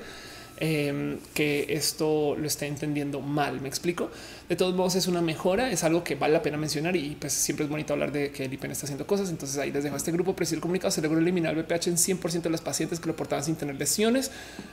[0.61, 3.61] Em, que esto lo esté entendiendo mal.
[3.61, 4.11] Me explico.
[4.49, 7.31] De todos modos, es una mejora, es algo que vale la pena mencionar y pues
[7.31, 9.29] siempre es bonito hablar de que el IPN está haciendo cosas.
[9.29, 10.91] Entonces ahí les dejo este grupo el comunicado.
[10.91, 13.75] Se logró eliminar el VPH en 100% de las pacientes que lo portaban sin tener
[13.75, 14.31] lesiones.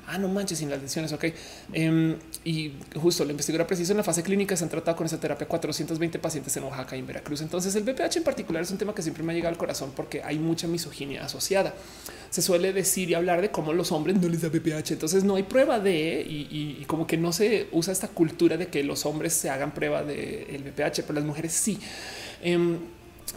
[0.09, 1.13] Ah, no manches, sin las lesiones.
[1.13, 1.27] Ok.
[1.73, 5.21] Em, y justo la investigadora preciso en la fase clínica se han tratado con esa
[5.21, 7.43] terapia 420 pacientes en Oaxaca y en Veracruz.
[7.43, 9.93] Entonces el VPH en particular es un tema que siempre me ha llegado al corazón
[9.95, 11.75] porque hay mucha misoginia asociada.
[12.31, 14.93] Se suele decir y hablar de cómo los hombres no les da VPH.
[14.93, 15.45] Entonces no hay
[15.81, 19.73] de y, como que no se usa esta cultura de que los hombres se hagan
[19.73, 21.79] prueba del de VPH, pero las mujeres sí.
[22.43, 22.79] Em,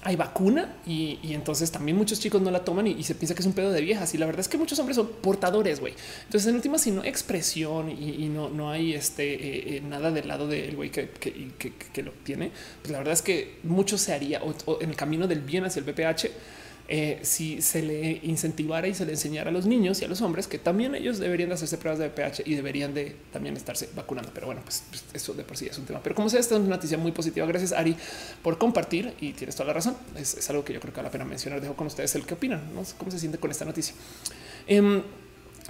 [0.03, 3.45] hay vacuna y, entonces también muchos chicos no la toman y, se piensa que es
[3.45, 4.14] un pedo de viejas.
[4.14, 5.94] Y la verdad es que muchos hombres son portadores, güey.
[6.26, 10.11] Entonces, en última, si no hay expresión y, no, no hay este eh, eh, nada
[10.11, 12.52] del lado del güey que, que, lo tiene,
[12.82, 14.41] pues la verdad es que mucho se haría
[14.80, 16.30] en el camino del bien hacia el VPH
[16.91, 20.22] eh, si se le incentivara y se le enseñara a los niños y a los
[20.22, 23.90] hombres que también ellos deberían de hacerse pruebas de pH y deberían de también estarse
[23.95, 24.32] vacunando.
[24.34, 26.02] Pero bueno, pues, pues, eso de por sí es un tema.
[26.02, 27.45] Pero como sea, esta es una noticia muy positiva.
[27.45, 27.95] Gracias Ari
[28.41, 29.95] por compartir y tienes toda la razón.
[30.18, 31.61] Es, algo que yo creo que vale la pena mencionar.
[31.61, 33.94] Dejo con ustedes el que opinan, no cómo se siente con esta noticia.
[34.66, 35.03] Em,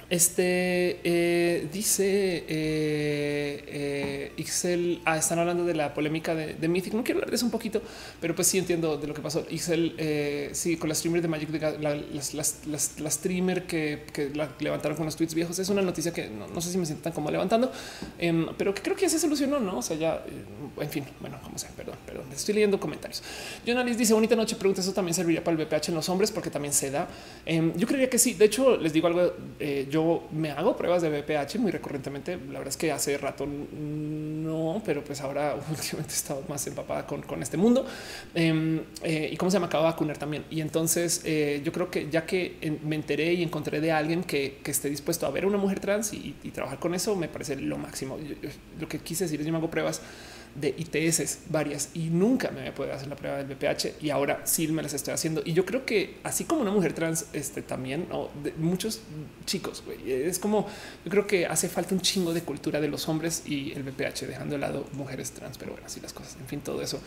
[0.10, 5.02] este eh, dice eh, eh, Ixel.
[5.06, 6.94] Ah, están hablando de la polémica de, de, Mythic.
[6.94, 7.82] No quiero hablar de eso un poquito,
[8.20, 9.46] pero pues sí entiendo de lo que pasó.
[9.50, 11.50] Ixel, eh, sí, con la streamer de Magic,
[11.80, 15.60] la, las, las, las, streamer que, que, la levantaron con los tweets viejos.
[15.60, 17.72] Es una noticia que no, sé si me siento tan como levantando,
[18.18, 19.60] em, pero que creo que ya se solucionó.
[19.60, 22.26] No, o sea, ya eh, en fin, bueno, como sea, perdón, perdón.
[22.34, 23.24] Estoy leyendo comentarios.
[23.66, 24.56] Jonalis dice bonita noche.
[24.56, 27.08] Pregunta: Eso también serviría para el VPH en los hombres porque también se da.
[27.46, 28.34] Em, yo creería que sí.
[28.34, 29.34] De hecho, les digo algo.
[29.60, 32.38] yo yo me hago pruebas de BPH muy recurrentemente.
[32.38, 37.06] La verdad es que hace rato no, pero pues ahora últimamente he estado más empapada
[37.06, 37.86] con, con este mundo.
[38.34, 40.46] Em, eh, y cómo se me acaba de vacunar también.
[40.50, 44.60] Y entonces eh, yo creo que ya que me enteré y encontré de alguien que,
[44.64, 47.56] que esté dispuesto a ver a una mujer trans y, trabajar con eso, me parece
[47.56, 48.18] lo máximo.
[48.80, 50.02] lo que quise decir es yo me hago pruebas
[50.56, 54.10] de ITS varias y nunca me voy a poder hacer la prueba del BPH y
[54.10, 55.42] ahora sí me las estoy haciendo.
[55.46, 59.02] Y yo creo que así como una mujer trans, este también o muchos
[59.46, 60.68] chicos, es como
[61.06, 64.28] yo creo que hace falta un chingo de cultura de los hombres y el BPH
[64.28, 66.38] dejando de lado mujeres trans, pero bueno, así las cosas.
[66.40, 67.00] En fin, todo eso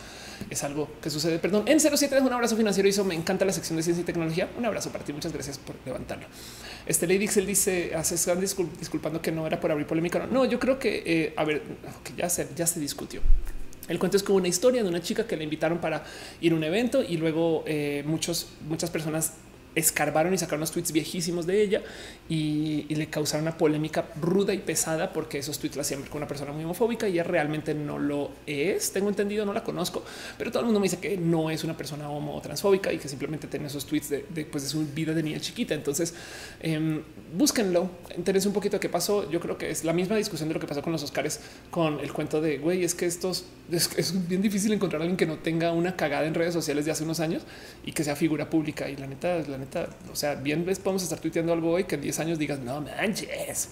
[0.49, 1.39] es algo que sucede.
[1.39, 2.87] Perdón, en 07 un abrazo financiero.
[2.87, 4.49] Hizo me encanta la sección de ciencia y tecnología.
[4.57, 5.13] Un abrazo para ti.
[5.13, 6.25] Muchas gracias por levantarlo.
[6.85, 10.27] Este Lady Dixel dice hace disculpando que no era por abrir polémica.
[10.27, 11.61] No, yo creo que eh, a ver,
[12.03, 13.21] que ya se, ya se discutió.
[13.87, 16.03] El cuento es como una historia de una chica que le invitaron para
[16.39, 19.33] ir a un evento y luego eh, muchos, muchas personas
[19.75, 21.81] escarbaron y sacaron los tweets viejísimos de ella
[22.29, 26.27] y, le causaron una polémica ruda y pesada porque esos tweets la hacían con una
[26.27, 28.91] persona muy homofóbica y ella realmente no lo es.
[28.91, 30.03] Tengo entendido, no la conozco,
[30.37, 32.99] pero todo el mundo me dice que no es una persona homo o transfóbica y
[32.99, 35.73] que simplemente tiene esos tweets de, de, pues, de su vida de niña chiquita.
[35.73, 36.13] Entonces
[36.59, 37.01] eh,
[37.33, 39.29] búsquenlo, interese un poquito qué pasó.
[39.29, 41.39] Yo creo que es la misma discusión de lo que pasó con los Oscars
[41.71, 42.83] con el cuento de güey.
[42.83, 46.25] Es que estos es, es bien difícil encontrar a alguien que no tenga una cagada
[46.25, 47.43] en redes sociales de hace unos años
[47.85, 48.89] y que sea figura pública.
[48.89, 49.57] Y la neta, la
[50.11, 52.81] o sea, bien ves, podemos estar tuiteando algo hoy que en 10 años digas, no
[52.81, 53.69] manches.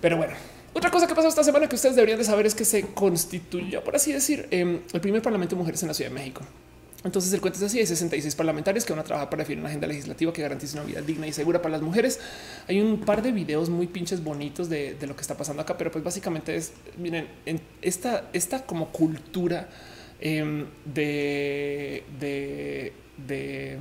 [0.00, 0.34] Pero bueno,
[0.76, 3.82] otra cosa que pasó esta semana que ustedes deberían de saber es que se constituyó,
[3.82, 6.42] por así decir, em, el primer Parlamento de Mujeres en la Ciudad de México.
[7.02, 9.68] Entonces el cuento es así, hay 66 parlamentarios que van a trabajar para definir una
[9.68, 12.20] agenda legislativa que garantice una vida digna y segura para las mujeres.
[12.68, 15.90] Hay un par de videos muy pinches bonitos de, lo que está pasando acá, pero
[15.90, 19.68] pues básicamente es, miren, en esta, esta como cultura
[20.20, 22.92] em, de, de,
[23.26, 23.78] de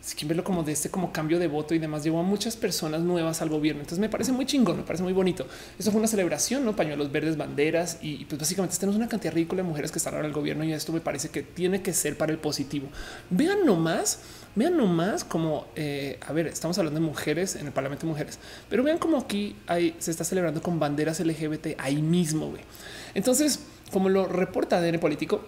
[0.00, 3.02] sin verlo como de este como cambio de voto y demás llevó a muchas personas
[3.02, 3.82] nuevas al gobierno.
[3.82, 5.46] Entonces me parece muy chingón, me parece muy bonito.
[5.78, 9.62] Eso fue una celebración, no pañuelos verdes, banderas y, pues básicamente tenemos una cantidad ridícula
[9.62, 11.92] de mujeres que están ahora en el gobierno y esto me parece que tiene que
[11.92, 12.88] ser para el positivo.
[13.28, 14.20] Vean nomás,
[14.54, 18.38] vean nomás como eh, a ver, estamos hablando de mujeres en el Parlamento de Mujeres,
[18.68, 19.56] pero vean como aquí
[19.98, 22.52] se está celebrando con banderas LGBT ahí mismo.
[23.14, 23.60] Entonces,
[23.92, 25.44] como lo reporta ADN político,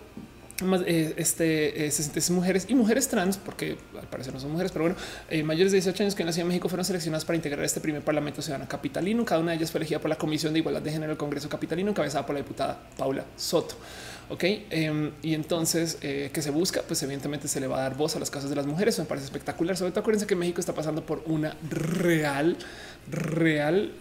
[0.62, 1.92] más eh, este, eh,
[2.30, 4.96] mujeres y mujeres trans, porque al parecer no son mujeres, pero bueno,
[5.30, 7.80] eh, mayores de 18 años que en la Ciudad México fueron seleccionadas para integrar este
[7.80, 9.24] primer Parlamento Ciudadano Capitalino.
[9.24, 11.48] Cada una de ellas fue elegida por la Comisión de Igualdad de Género del Congreso
[11.48, 13.76] Capitalino, encabezada por la diputada Paula Soto.
[14.28, 17.96] Ok, em, y entonces eh, que se busca, pues evidentemente se le va a dar
[17.96, 18.98] voz a las causas de las mujeres.
[18.98, 19.76] Me parece espectacular.
[19.76, 22.56] Sobre todo, acuérdense que México está pasando por una real,
[23.10, 23.92] real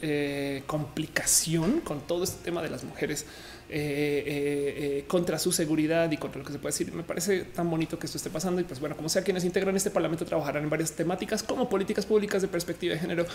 [0.67, 3.25] complicación con todo este tema de las mujeres
[3.73, 6.91] eh, eh, eh, contra su seguridad y contra lo que se puede decir.
[6.91, 9.77] Me parece tan bonito que esto esté pasando y pues bueno, como sea quienes integran
[9.77, 13.25] este parlamento trabajarán en varias temáticas como políticas públicas de perspectiva de género,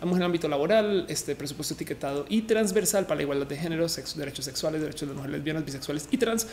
[0.00, 3.56] la mujer en el ámbito laboral, este presupuesto etiquetado y transversal para la igualdad de
[3.58, 6.46] género, sexo, derechos sexuales, derechos de las mujeres lesbianas, bisexuales y trans,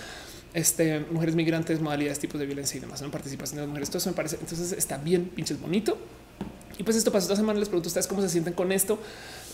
[0.54, 3.90] este, mujeres migrantes, modalidades, tipos de violencia y demás, no participación de las mujeres.
[3.90, 5.98] Todo eso me parece, entonces está bien pinches bonito.
[6.78, 7.60] Y pues esto pasó esta semana.
[7.60, 9.00] Les pregunto a ustedes cómo se sienten con esto.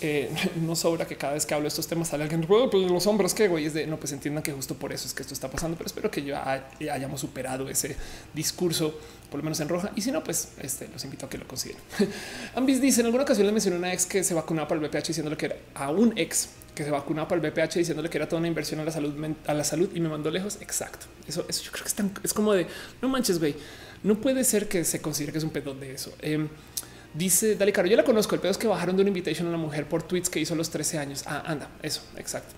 [0.02, 0.30] Eh,
[0.62, 3.34] no sobra que cada vez que hablo de estos temas sale alguien, pues los hombres
[3.34, 5.50] que güey es de no, pues entiendan que justo por eso es que esto está
[5.50, 7.96] pasando, pero espero que ya hayamos superado ese
[8.34, 9.92] discurso, por lo menos en roja.
[9.96, 11.82] Y si no, pues este, los invito a que lo consideren.
[12.56, 14.88] Ambis dice en alguna ocasión le mencioné a una ex que se vacunaba para el
[14.88, 18.18] VPH diciéndole que era a un ex que se vacunaba para el VPH diciéndole que
[18.18, 19.14] era toda una inversión a la salud,
[19.48, 20.58] a la salud y me mandó lejos.
[20.62, 21.08] Exacto.
[21.28, 22.68] Eso, eso yo creo que es, es como de
[23.02, 23.56] no manches, güey.
[24.04, 26.14] No puede ser que se considere que es un pedo de eso.
[26.22, 26.48] Em,
[27.16, 28.36] Dice Dale Caro, yo la conozco.
[28.36, 30.54] El pedo es que bajaron de una invitation a una mujer por tweets que hizo
[30.54, 31.24] a los 13 años.
[31.26, 32.54] Ah, anda, eso, exacto.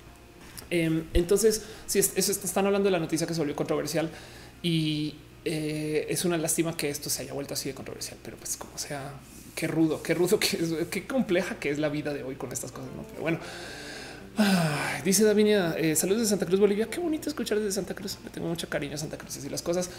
[0.69, 4.09] Em, entonces, si sí, están hablando de la noticia que se volvió controversial
[4.61, 5.15] y
[5.45, 8.77] eh, es una lástima que esto se haya vuelto así de controversial, pero pues como
[8.77, 9.13] sea,
[9.55, 12.71] qué rudo, qué rudo, qué, qué compleja que es la vida de hoy con estas
[12.71, 12.89] cosas.
[12.95, 13.03] ¿no?
[13.03, 13.39] Pero bueno,
[15.03, 16.87] dice Davinia, eh, saludos de Santa Cruz, Bolivia.
[16.89, 18.17] Qué bonito escuchar desde Santa Cruz.
[18.23, 19.89] Le tengo mucho cariño a Santa Cruz y las cosas.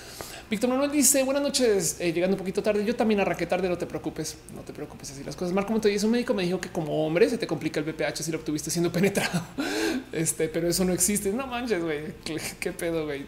[0.50, 2.84] Víctor Manuel dice buenas noches, eh, llegando un poquito tarde.
[2.84, 5.52] Yo también arranqué tarde, no te preocupes, no te preocupes así las cosas.
[5.52, 8.30] Marco dice un médico me dijo que como hombre se te complica el BPH si
[8.30, 9.42] lo obtuviste siendo penetrado.
[10.10, 11.32] Este, pero eso no existe.
[11.32, 12.14] No manches, güey.
[12.58, 13.26] Qué pedo, güey.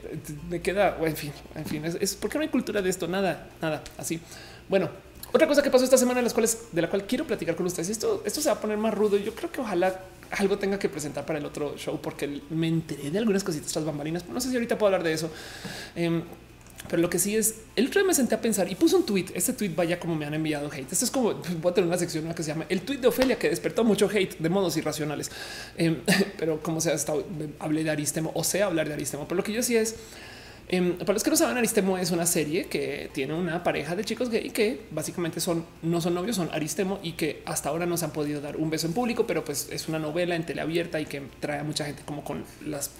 [0.49, 3.07] Me queda, en fin, en fin, es, porque no hay cultura de esto.
[3.07, 4.19] Nada, nada así.
[4.67, 4.89] Bueno,
[5.33, 7.67] otra cosa que pasó esta semana, en las cuales de la cual quiero platicar con
[7.67, 7.91] ustedes.
[7.91, 9.19] Esto, esto se va a poner más rudo.
[9.19, 9.95] Yo creo que ojalá
[10.31, 13.85] algo tenga que presentar para el otro show, porque me enteré de algunas cositas tras
[13.85, 14.29] bambalinas.
[14.29, 15.31] No sé si ahorita puedo hablar de eso.
[15.95, 16.23] Em,
[16.89, 19.05] pero lo que sí es el otro día me senté a pensar y puse un
[19.05, 19.27] tweet.
[19.35, 20.91] Este tweet vaya como me han enviado hate.
[20.91, 23.39] Esto es como voy a tener una sección que se llama el tweet de Ofelia
[23.39, 25.31] que despertó mucho hate de modos irracionales.
[25.77, 25.99] Em,
[26.39, 27.25] pero como se ha estado,
[27.59, 29.27] hablé de Aristemo o sea hablar de Aristemo.
[29.29, 29.97] Pero lo que yo sí es
[30.73, 34.05] Em, para los que no saben, Aristemo es una serie que tiene una pareja de
[34.05, 37.97] chicos gay que básicamente son no son novios, son Aristemo y que hasta ahora no
[37.97, 41.01] se han podido dar un beso en público, pero pues es una novela en teleabierta
[41.01, 42.93] y que trae a mucha gente como con las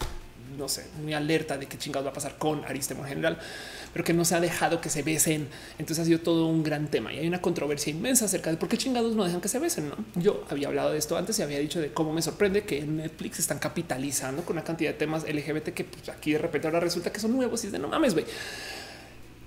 [0.57, 3.39] no sé, muy alerta de qué chingados va a pasar con Aristemo en general,
[3.93, 5.49] pero que no se ha dejado que se besen.
[5.79, 8.69] Entonces ha sido todo un gran tema y hay una controversia inmensa acerca de por
[8.69, 9.89] qué chingados no dejan que se besen.
[9.89, 9.97] ¿no?
[10.15, 12.97] Yo había hablado de esto antes y había dicho de cómo me sorprende que en
[12.99, 16.81] Netflix están capitalizando con una cantidad de temas LGBT que pues, aquí de repente ahora
[16.81, 18.27] resulta que son nuevos y es de no mames, güey.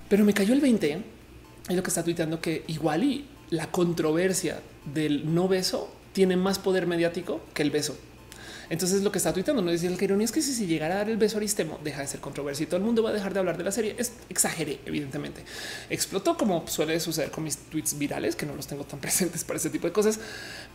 [0.10, 1.02] Pero me cayó el 20
[1.70, 4.62] y lo que está tuiteando que igual y la controversia
[4.94, 7.98] del no beso tiene más poder mediático que el beso.
[8.74, 11.18] Entonces lo que está tuitando no que ironía es que si, llegara a dar el
[11.18, 13.40] beso a Aristemo deja de ser controversia y todo el mundo va a dejar de
[13.40, 13.94] hablar de la serie.
[14.00, 15.44] Es exageré, evidentemente.
[15.92, 19.58] Explotó como suele suceder con mis tweets virales, que no los tengo tan presentes para
[19.58, 20.20] ese tipo de cosas.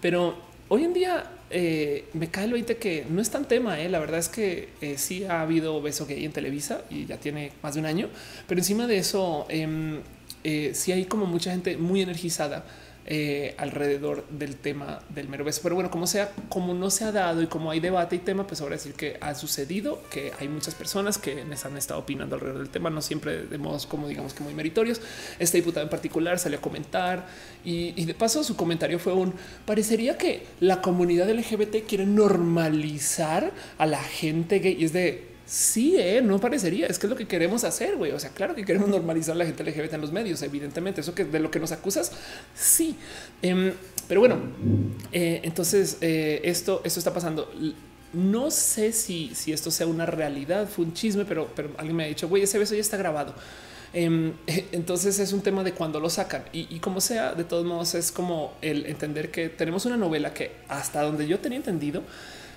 [0.01, 0.37] Pero
[0.69, 3.81] hoy en día eh, me cae el 20 que no es tan tema.
[3.81, 3.89] Eh.
[3.89, 7.51] La verdad es que eh, sí ha habido beso gay en Televisa y ya tiene
[7.65, 8.11] más de un año.
[8.47, 10.03] Pero encima de eso, em,
[10.45, 12.65] sí hay como mucha gente muy energizada
[13.11, 15.61] eh, alrededor del tema del mero beso.
[15.63, 18.47] Pero bueno, como sea, como no se ha dado y como hay debate y tema,
[18.47, 22.35] pues ahora decir que ha sucedido, que hay muchas personas que les han estado opinando
[22.35, 25.01] alrededor del tema, no siempre de modos como digamos que muy meritorios.
[25.39, 27.27] Este diputado en particular salió a comentar
[27.65, 29.33] y, y de paso su comentario fue un
[29.65, 35.97] parecería que la comunidad LGBT quiere normalizar a la gente gay y es de Sí,
[35.99, 36.87] eh, no parecería.
[36.89, 38.12] Es que es lo que queremos hacer, güey.
[38.12, 41.01] O sea, claro que queremos normalizar la gente LGBT en los medios, evidentemente.
[41.01, 42.12] Eso que de lo que nos acusas,
[42.55, 42.97] sí.
[43.41, 43.73] Em,
[44.07, 44.39] pero bueno,
[45.11, 47.51] eh, entonces eh, esto, esto está pasando.
[48.12, 52.05] no sé si, si esto sea una realidad, fue un chisme, pero, pero alguien me
[52.05, 53.35] ha dicho, güey, ese beso ya está grabado.
[53.95, 54.35] Em,
[54.73, 58.12] entonces es un tema de cuando lo sacan y, como sea, de todos modos es
[58.12, 62.03] como el entender que tenemos una novela que hasta donde yo tenía entendido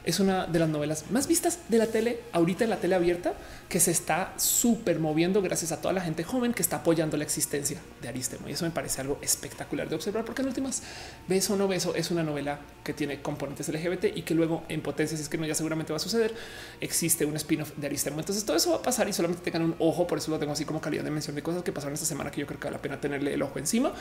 [0.03, 3.34] es una de las novelas más vistas de la tele ahorita en la tele abierta
[3.69, 7.23] que se está súper moviendo gracias a toda la gente joven que está apoyando la
[7.23, 8.49] existencia de Aristemo.
[8.49, 10.82] Y eso me parece algo espectacular de observar, porque en últimas,
[11.28, 14.82] beso o no beso, es una novela que tiene componentes LGBT y que luego en
[14.82, 16.34] potencia, si es que no ya seguramente va a suceder,
[16.80, 18.19] existe un spin-off de Aristemo.
[18.19, 20.07] Entonces todo eso va a pasar y solamente tengan un ojo.
[20.07, 22.32] Por eso lo tengo así como calidad de mención de cosas que pasaron esta semana
[22.32, 23.94] que yo creo que vale la pena tenerle el ojo encima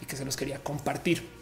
[0.00, 1.39] y que se los quería compartir.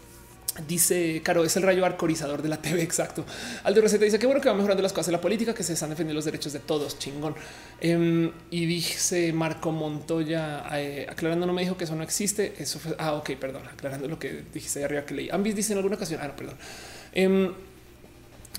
[0.67, 2.83] Dice Caro, es el rayo arcorizador de la TV.
[2.83, 3.25] Exacto.
[3.65, 5.75] Aldo Receta dice que bueno que va mejorando las cosas de la política, que se
[5.75, 6.99] están defendiendo los derechos de todos.
[6.99, 7.35] Chingón.
[7.81, 12.55] Em, y dice Marco Montoya, eh, aclarando, no me dijo que eso no existe.
[12.59, 12.95] Eso fue.
[12.99, 13.63] Ah, ok, perdón.
[13.73, 15.29] Aclarando lo que dijiste de arriba que leí.
[15.31, 16.21] Ambis dice en alguna ocasión.
[16.23, 16.57] Ah, no, perdón.
[17.13, 17.53] Em,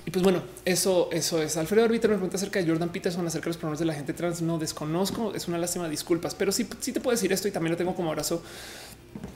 [0.06, 1.56] y pues bueno, eso, eso es.
[1.56, 4.12] Alfredo Arbiter me pregunta acerca de Jordan Peterson, acerca de los pronombres de la gente
[4.12, 4.40] trans.
[4.40, 7.72] No desconozco, es una lástima, disculpas, pero sí, sí te puedo decir esto y también
[7.72, 8.42] lo tengo como abrazo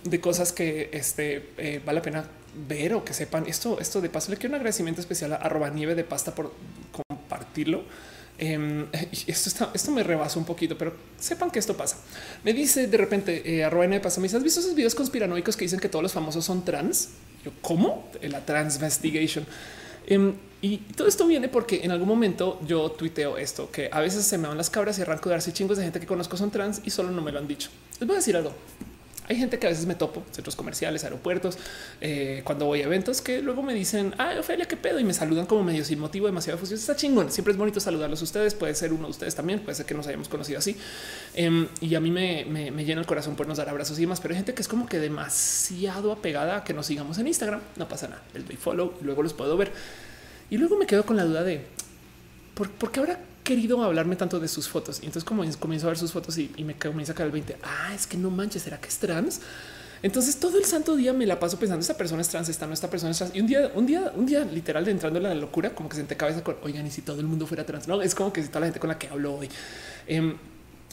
[0.04, 2.24] de cosas que este, eh, vale la pena
[2.68, 3.46] ver o que sepan.
[3.46, 6.52] Esto, esto de paso, le quiero un agradecimiento especial a arroba nieve de pasta por
[6.92, 7.82] compartirlo.
[8.38, 8.86] Em,
[9.26, 11.96] esto, está, esto me rebasó un poquito, pero sepan que esto pasa.
[12.44, 14.94] Me dice de repente eh, arroba nieve de pasta, me dice, ¿has visto esos videos
[14.94, 17.10] conspiranoicos que dicen que todos los famosos son trans?
[17.44, 18.08] Yo, ¿cómo?
[18.22, 19.46] La transvestigation.
[20.06, 24.24] Em, y todo esto viene porque en algún momento yo tuiteo esto, que a veces
[24.24, 26.50] se me van las cabras y arranco de darse chingos de gente que conozco son
[26.50, 27.68] trans y solo no me lo han dicho.
[28.00, 28.52] Les voy a decir algo.
[29.26, 31.56] Hay gente que a veces me topo, centros comerciales, aeropuertos,
[32.00, 35.14] eh, cuando voy a eventos que luego me dicen, ay, Ofelia, qué pedo, y me
[35.14, 36.78] saludan como medio sin motivo, demasiado fusión.
[36.78, 37.30] Está chingón.
[37.30, 38.54] Siempre es bonito saludarlos a ustedes.
[38.54, 40.76] Puede ser uno de ustedes también, puede ser que nos hayamos conocido así.
[41.34, 42.44] Em, y a mí me,
[42.84, 44.20] llena el corazón por nos dar abrazos y demás.
[44.20, 47.60] Pero hay gente que es como que demasiado apegada a que nos sigamos en Instagram.
[47.76, 48.22] No pasa nada.
[48.34, 49.72] El doy follow y luego los puedo ver.
[50.50, 51.64] Y luego me quedo con la duda de
[52.54, 54.98] por, por qué ahora querido hablarme tanto de sus fotos.
[55.02, 57.58] Y entonces como comienzo a ver sus fotos y, me comienza a caer el 20.
[57.62, 59.40] Ah, es que no manches, ¿será que es trans?
[60.02, 62.74] Entonces todo el santo día me la paso pensando esta persona es trans, esta no,
[62.74, 63.34] esta persona es trans.
[63.34, 65.96] Y un día, un día, un día literal de entrando en la locura, como que
[65.96, 68.42] senté cabeza con, oigan, y si todo el mundo fuera trans, no, es como que
[68.42, 69.48] si toda la gente con la que hablo hoy.
[70.06, 70.36] Em,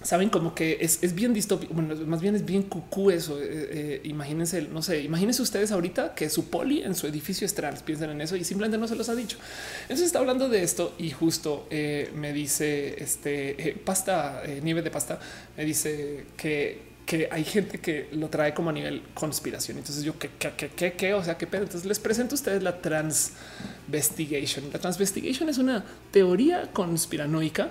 [0.04, 1.74] saben como que es, bien distópico.
[1.74, 3.40] Bueno, más bien es bien cucú eso.
[3.42, 7.54] Eh, eh, imagínense, no sé, imagínense ustedes ahorita que su poli en su edificio es
[7.54, 7.84] trans.
[7.84, 9.38] Piensen en eso y simplemente no se los ha dicho.
[9.84, 15.20] Entonces está hablando de esto y justo eh, me dice este pasta, nieve de pasta,
[15.58, 19.78] me dice que que hay gente que lo trae como a nivel conspiración.
[19.78, 21.64] Entonces yo, ¿qué, qué, qué, qué, O sea, ¿qué pedo?
[21.64, 24.66] Entonces les presento a ustedes la transvestigation.
[24.72, 27.70] La transvestigation es una teoría conspiranoica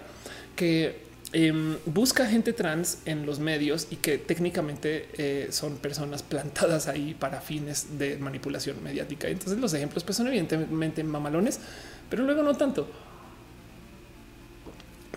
[0.56, 6.88] que Em, busca gente trans en los medios y que técnicamente eh, son personas plantadas
[6.88, 9.28] ahí para fines de manipulación mediática.
[9.28, 11.60] Entonces los ejemplos pues, son evidentemente mamalones,
[12.08, 12.90] pero luego no tanto.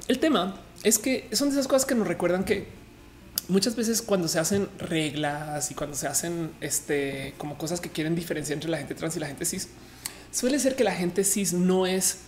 [0.08, 2.68] El tema es que son de esas cosas que nos recuerdan que
[3.48, 8.14] muchas veces cuando se hacen reglas y cuando se hacen este como cosas que quieren
[8.14, 9.70] diferenciar entre la gente trans y la gente cis,
[10.32, 12.20] suele ser que la gente cis no es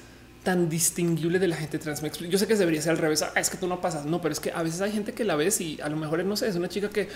[0.45, 2.01] tan distinguible de la gente trans.
[2.29, 3.23] Yo sé que debería ser al revés.
[3.23, 4.05] Ah, es que tú no pasas.
[4.05, 6.23] No, pero es que a veces hay gente que la ves y a lo mejor
[6.23, 7.09] no sé, es una chica que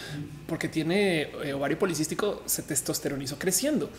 [0.47, 3.89] porque tiene eh, ovario policístico se testosteronizó creciendo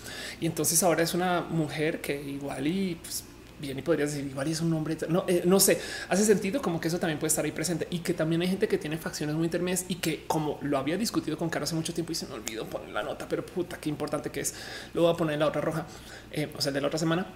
[0.40, 3.24] y entonces ahora es una mujer que igual y pues,
[3.60, 4.98] bien y podrías decir igual y es un hombre.
[5.08, 8.00] No, eh, no sé, hace sentido como que eso también puede estar ahí presente y
[8.00, 11.38] que también hay gente que tiene facciones muy intermedias y que como lo había discutido
[11.38, 13.88] con Caro hace mucho tiempo y se me olvidó poner la nota, pero puta, qué
[13.88, 14.54] importante que es.
[14.92, 15.86] Lo voy a poner en la otra roja,
[16.32, 17.26] eh, o sea, de la otra semana.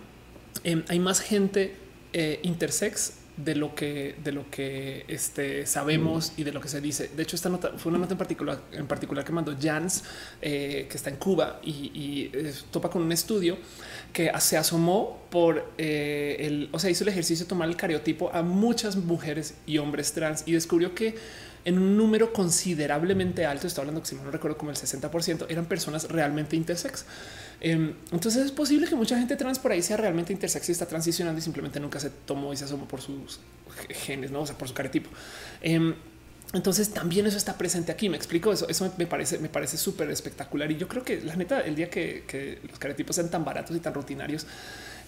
[0.88, 1.83] hay más gente
[2.16, 6.80] eh, intersex de lo que de lo que este, sabemos y de lo que se
[6.80, 7.10] dice.
[7.16, 10.04] De hecho, esta nota fue una nota en particular, en particular que mandó Jans,
[10.40, 13.58] eh, que está en Cuba y, eh, topa con un estudio
[14.12, 18.42] que se asomó por el, o sea, hizo el ejercicio de tomar el cariotipo a
[18.42, 21.16] muchas mujeres y hombres trans y descubrió que
[21.64, 25.64] en un número considerablemente alto, estoy hablando que si no recuerdo como el 60%, eran
[25.64, 27.06] personas realmente intersex.
[27.66, 30.84] Em, entonces es posible que mucha gente trans por ahí sea realmente intersex y está
[30.84, 33.40] transicionando y simplemente nunca se tomó y se asomó por sus
[33.88, 35.08] genes, no o sea, por su caretipo.
[35.62, 35.94] Em,
[36.52, 38.10] entonces también eso está presente aquí.
[38.10, 38.68] Me explico eso.
[38.68, 40.70] Eso me parece, me parece súper espectacular.
[40.70, 43.80] Y yo creo que la neta, el día que, los caretipos sean tan baratos y
[43.80, 44.46] tan rutinarios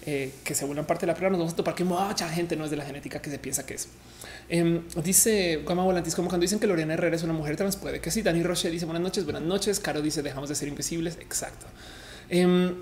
[0.07, 2.55] eh, que se vuelvan parte de la prueba, nos vamos a topar que mucha gente
[2.55, 3.87] no es de la genética que se piensa que es.
[4.49, 8.01] Em, dice Gama Volantis, como cuando dicen que Lorena Herrera es una mujer trans, puede
[8.01, 8.23] que sí.
[8.23, 9.79] Dani Roche dice buenas noches, buenas noches.
[9.79, 11.17] Caro dice dejamos de ser invisibles.
[11.21, 11.67] Exacto.
[12.29, 12.75] Em,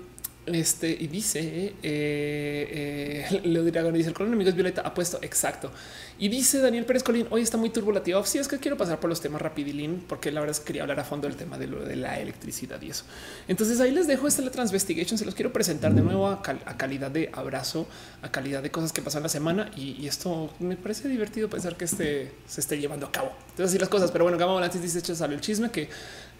[0.46, 5.72] este y dice, eh, eh, dirá, dice el color enemigo es violeta, ha puesto exacto.
[6.18, 8.24] Y dice Daniel Pérez Colín, hoy está muy turbulativo.
[8.24, 10.82] Sí, es que quiero pasar por los temas rapidilín, porque la verdad es que quería
[10.82, 13.04] hablar a fondo del tema de lo de la electricidad y eso.
[13.48, 15.18] Entonces ahí les dejo esta la Transvestigation.
[15.18, 17.86] Se los quiero presentar de nuevo a, calidad de abrazo,
[18.22, 19.70] a calidad de cosas que pasan la semana.
[19.76, 23.32] Y, esto me parece divertido pensar que este se esté llevando a cabo.
[23.50, 24.10] Entonces, así las cosas.
[24.10, 25.90] Pero bueno, Gama Volantes dice: sale el chisme que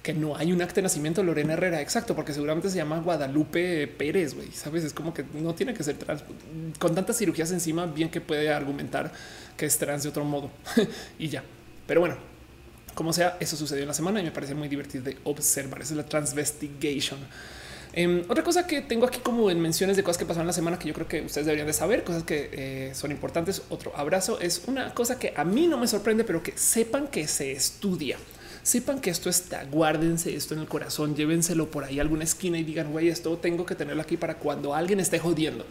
[0.03, 1.81] que no hay un acta de nacimiento de Lorena Herrera.
[1.81, 4.37] Exacto, porque seguramente se llama Guadalupe Pérez.
[4.55, 6.23] Sabes, es como que no tiene que ser trans
[6.79, 7.87] con tantas cirugías encima.
[7.87, 9.13] Bien que puede argumentar
[9.57, 10.51] que es trans de otro modo
[11.19, 11.43] y ya.
[11.87, 12.17] Pero bueno,
[12.95, 15.83] como sea, eso sucedió en la semana y me parece muy divertido de observar.
[15.83, 17.19] Esa es la transvestigation.
[17.93, 20.79] Em, otra cosa que tengo aquí como en menciones de cosas que pasaron la semana
[20.79, 23.63] que yo creo que ustedes deberían de saber, cosas que eh, son importantes.
[23.71, 27.27] Otro abrazo es una cosa que a mí no me sorprende, pero que sepan que
[27.27, 28.19] se estudia
[28.67, 32.59] sepan que esto está, guárdense esto en el corazón, llévenselo por ahí a alguna esquina
[32.59, 35.65] y digan, güey, esto tengo que tenerlo aquí para cuando alguien esté jodiendo.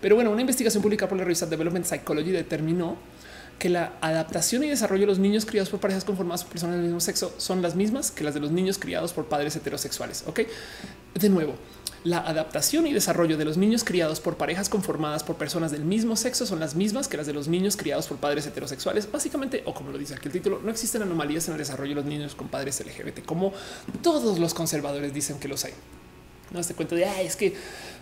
[0.00, 2.96] Pero bueno, una investigación publicada por la revista Development Psychology determinó
[3.56, 6.86] que la adaptación y desarrollo de los niños criados por parejas conformadas por personas del
[6.86, 10.24] mismo sexo son las mismas que las de los niños criados por padres heterosexuales.
[10.26, 10.40] Ok,
[11.14, 11.54] de nuevo,
[12.04, 16.16] la adaptación y desarrollo de los niños criados por parejas conformadas por personas del mismo
[16.16, 19.10] sexo son las mismas que las de los niños criados por padres heterosexuales.
[19.10, 21.94] Básicamente, o como lo dice aquí el título, no existen anomalías en el desarrollo de
[21.96, 23.54] los niños con padres LGBT, como
[24.02, 25.72] todos los conservadores dicen que los hay.
[26.50, 27.54] No este cuento de es que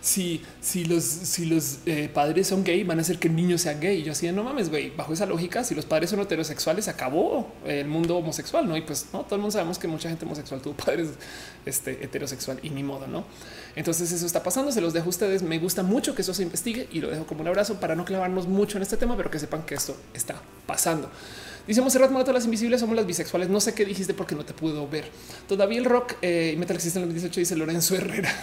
[0.03, 3.57] si, si los, si los eh, padres son gay, van a hacer que el niño
[3.57, 4.01] sea gay.
[4.01, 4.91] Y yo así no mames, güey.
[4.91, 8.77] Bajo esa lógica, si los padres son heterosexuales, acabó el mundo homosexual, no?
[8.77, 11.11] Y pues no, todo el mundo sabemos que mucha gente homosexual tuvo padres
[11.65, 13.25] este, heterosexual y ni modo, no?
[13.77, 14.73] Entonces eso está pasando.
[14.73, 15.43] Se los dejo a ustedes.
[15.43, 18.05] Me gusta mucho que eso se investigue y lo dejo como un abrazo para no
[18.05, 20.37] clavarnos mucho en este tema, pero que sepan que esto está
[20.67, 21.11] pasando.
[21.67, 23.49] Dice Monserrat Morato, las invisibles somos las bisexuales.
[23.49, 25.05] No sé qué dijiste porque no te puedo ver.
[25.49, 28.35] Todavía el rock eh, Metal existe en el 2018, dice Lorenzo Herrera.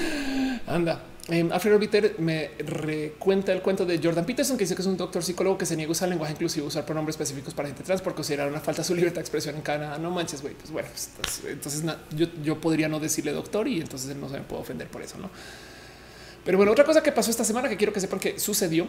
[0.66, 1.13] Anda.
[1.28, 4.98] Eh, Alfred Orbiter me recuenta el cuento de Jordan Peterson, que dice que es un
[4.98, 8.02] doctor psicólogo que se niega a usar lenguaje inclusivo, usar pronombres específicos para gente trans
[8.02, 9.96] por considerar una falta de su libertad de expresión en Canadá.
[9.96, 10.54] No manches, güey.
[10.54, 11.82] Pues bueno, pues, entonces,
[12.14, 15.16] yo, yo, podría no decirle doctor y entonces no se me puede ofender por eso,
[15.16, 15.30] no?
[16.44, 18.86] Pero bueno, otra cosa que pasó esta semana que quiero que sepan que sucedió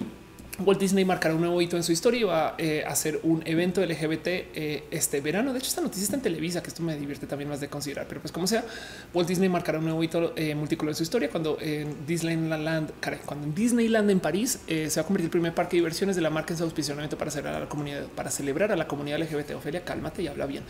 [0.60, 3.42] Walt Disney marcará un nuevo hito en su historia y va eh, a hacer un
[3.46, 5.52] evento LGBT eh, este verano.
[5.52, 8.08] De hecho, esta noticia está en Televisa, que esto me divierte también más de considerar.
[8.08, 8.64] Pero pues como sea,
[9.14, 12.92] Walt Disney marcará un nuevo hito eh, multicolor en su historia cuando en Disneyland,
[13.26, 16.22] cuando en Disneyland en París se va a convertir el primer parque de diversiones de
[16.22, 19.20] la marca en su auspiciamiento para celebrar a la comunidad, para celebrar a la comunidad
[19.20, 19.56] LGBT.
[19.56, 20.64] Ofelia, cálmate y habla bien.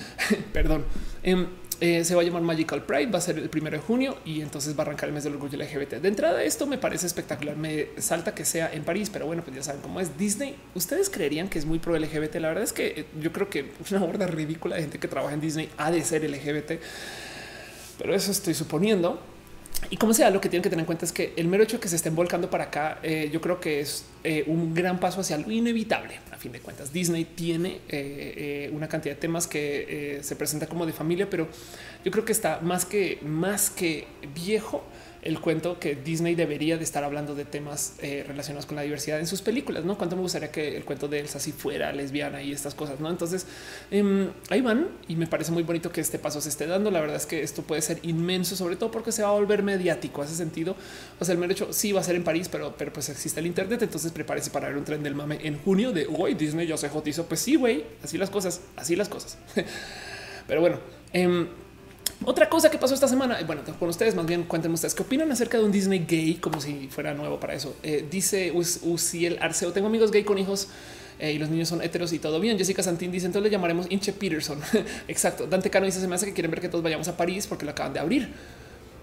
[0.52, 0.84] Perdón.
[1.22, 1.46] Em,
[1.80, 4.40] eh, se va a llamar Magical Pride, va a ser el primero de junio y
[4.40, 5.94] entonces va a arrancar el mes del orgullo LGBT.
[5.94, 7.56] De entrada, esto me parece espectacular.
[7.56, 10.56] Me salta que sea en París, pero bueno, pues ya saben cómo es Disney.
[10.74, 12.36] Ustedes creerían que es muy pro LGBT.
[12.36, 15.34] La verdad es que eh, yo creo que una horda ridícula de gente que trabaja
[15.34, 16.72] en Disney ha de ser LGBT,
[17.98, 19.20] pero eso estoy suponiendo.
[19.90, 21.76] Y como sea, lo que tienen que tener en cuenta es que el mero hecho
[21.76, 25.00] de que se estén volcando para acá, eh, yo creo que es eh, un gran
[25.00, 26.18] paso hacia lo inevitable.
[26.30, 30.84] A fin de cuentas, Disney tiene eh, una cantidad de temas que se presenta como
[30.84, 31.48] de familia, pero
[32.04, 34.84] yo creo que está más que más que viejo
[35.28, 39.20] el cuento que Disney debería de estar hablando de temas eh, relacionados con la diversidad
[39.20, 39.84] en sus películas.
[39.84, 42.98] No cuánto me gustaría que el cuento de Elsa si fuera lesbiana y estas cosas.
[42.98, 43.46] No, entonces
[43.90, 46.90] em, ahí van y me parece muy bonito que este paso se esté dando.
[46.90, 49.62] La verdad es que esto puede ser inmenso, sobre todo porque se va a volver
[49.62, 50.22] mediático.
[50.22, 50.74] Hace sentido.
[51.20, 53.40] O sea, el mero hecho sí va a ser en París, pero, pero pues existe
[53.40, 53.82] el Internet.
[53.82, 56.32] Entonces prepárese para ver un tren del mame en junio de hoy.
[56.36, 57.26] Disney ya se jotizo.
[57.26, 59.36] Pues sí, güey, así las cosas, así las cosas.
[60.46, 60.78] pero bueno,
[61.12, 61.48] em,
[62.24, 65.30] otra cosa que pasó esta semana, bueno, con ustedes más bien cuéntenme ustedes qué opinan
[65.30, 67.76] acerca de un Disney gay, como si fuera nuevo para eso.
[67.82, 70.68] Eh, dice Uciel Arceo, tengo amigos gay con hijos
[71.20, 72.58] eh, y los niños son heteros y todo bien.
[72.58, 74.60] Jessica Santín dice, entonces le llamaremos Inche Peterson.
[75.08, 75.46] Exacto.
[75.46, 77.64] Dante Cano dice, se me hace que quieren ver que todos vayamos a París porque
[77.64, 78.28] lo acaban de abrir.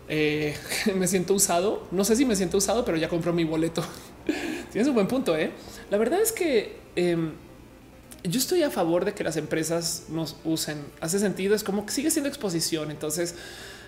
[0.07, 0.55] Eh,
[0.95, 1.87] me siento usado.
[1.91, 3.83] No sé si me siento usado, pero ya compró mi boleto.
[4.71, 5.37] Tienes un buen punto.
[5.37, 5.51] ¿eh?
[5.89, 7.33] La verdad es que em,
[8.27, 10.83] yo estoy a favor de que las empresas nos usen.
[11.01, 12.91] Hace sentido, es como que sigue siendo exposición.
[12.91, 13.35] Entonces,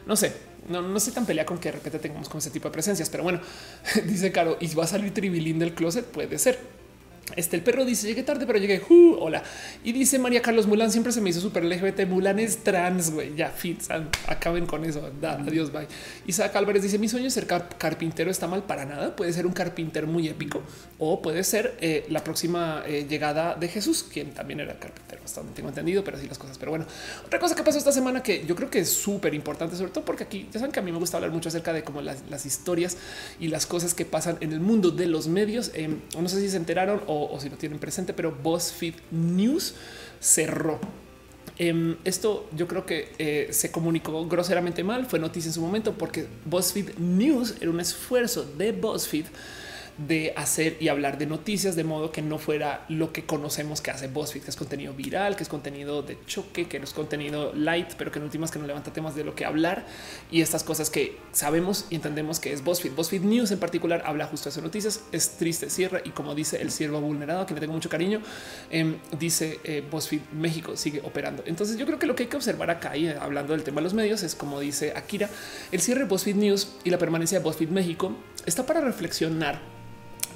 [0.06, 0.34] no sé,
[0.70, 3.10] no, no estoy tan pelea con que de repente tengamos con ese tipo de presencias,
[3.10, 3.42] pero bueno,
[4.06, 6.77] dice Caro, y va a salir tribilín del closet, puede ser.
[7.36, 8.82] Este el perro dice llegué tarde, pero llegué.
[9.20, 9.44] hola.
[9.84, 12.08] Y dice María Carlos Mulan siempre se me hizo súper LGBT.
[12.08, 13.36] Mulan es trans, güey.
[13.36, 13.82] Ya fit,
[14.28, 15.12] acaben con eso.
[15.22, 15.88] adiós, bye.
[16.26, 19.16] Isaac Álvarez dice mi sueño es ser carpintero está mal para nada.
[19.16, 20.62] Puede ser un carpintero muy épico
[21.00, 25.22] o puede ser eh, la próxima eh, llegada de Jesús, quien también era carpintero.
[25.26, 26.58] Hasta donde tengo entendido, pero así las cosas.
[26.58, 26.86] Pero bueno,
[27.26, 30.06] otra cosa que pasó esta semana que yo creo que es súper importante, sobre todo
[30.06, 32.46] porque aquí ya saben que a mí me gusta hablar mucho acerca de cómo las,
[32.46, 32.98] historias
[33.40, 35.72] y las cosas que pasan en el mundo de los medios.
[35.74, 39.76] Em, no sé si se enteraron o o, si lo tienen presente, pero BuzzFeed News
[40.20, 40.80] cerró.
[41.60, 45.94] Em, esto yo creo que eh, se comunicó groseramente mal, fue noticia en su momento
[45.94, 49.26] porque BuzzFeed News era un esfuerzo de BuzzFeed
[49.98, 53.92] de hacer y hablar de noticias de modo que no fuera lo que conocemos que
[53.92, 57.94] hace BuzzFeed, que es contenido viral, que es contenido de choque, que es contenido light,
[57.98, 59.86] pero que en últimas que no levanta temas de lo que hablar
[60.32, 62.94] y estas cosas que sabemos y entendemos que es BuzzFeed.
[62.94, 66.62] BuzzFeed News en particular habla justo de esas noticias, es triste, cierra y como dice
[66.62, 68.22] el siervo vulnerado, que le tengo mucho cariño,
[68.70, 71.44] em, dice eh, BuzzFeed México sigue operando.
[71.46, 73.78] Entonces yo creo que lo que hay que observar acá y eh, hablando del tema
[73.78, 75.30] de los medios es como dice Akira,
[75.72, 79.78] el cierre de BuzzFeed News y la permanencia de BuzzFeed México está para reflexionar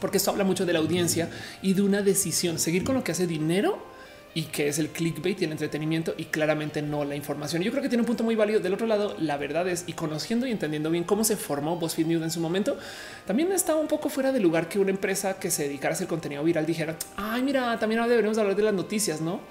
[0.02, 1.30] porque esto habla mucho de la audiencia
[1.62, 3.92] y de una decisión, seguir con lo que hace dinero
[4.34, 7.62] y que es el clickbait y el entretenimiento y claramente no la información.
[7.62, 8.60] Yo creo que tiene un punto muy válido.
[8.60, 12.08] Del otro lado, la verdad es y conociendo y entendiendo bien cómo se formó BuzzFeed
[12.08, 12.78] News en su momento,
[13.26, 16.08] también estaba un poco fuera de lugar que una empresa que se dedicara a hacer
[16.08, 19.42] contenido viral dijera, ay, mira, también deberíamos hablar de las noticias, no?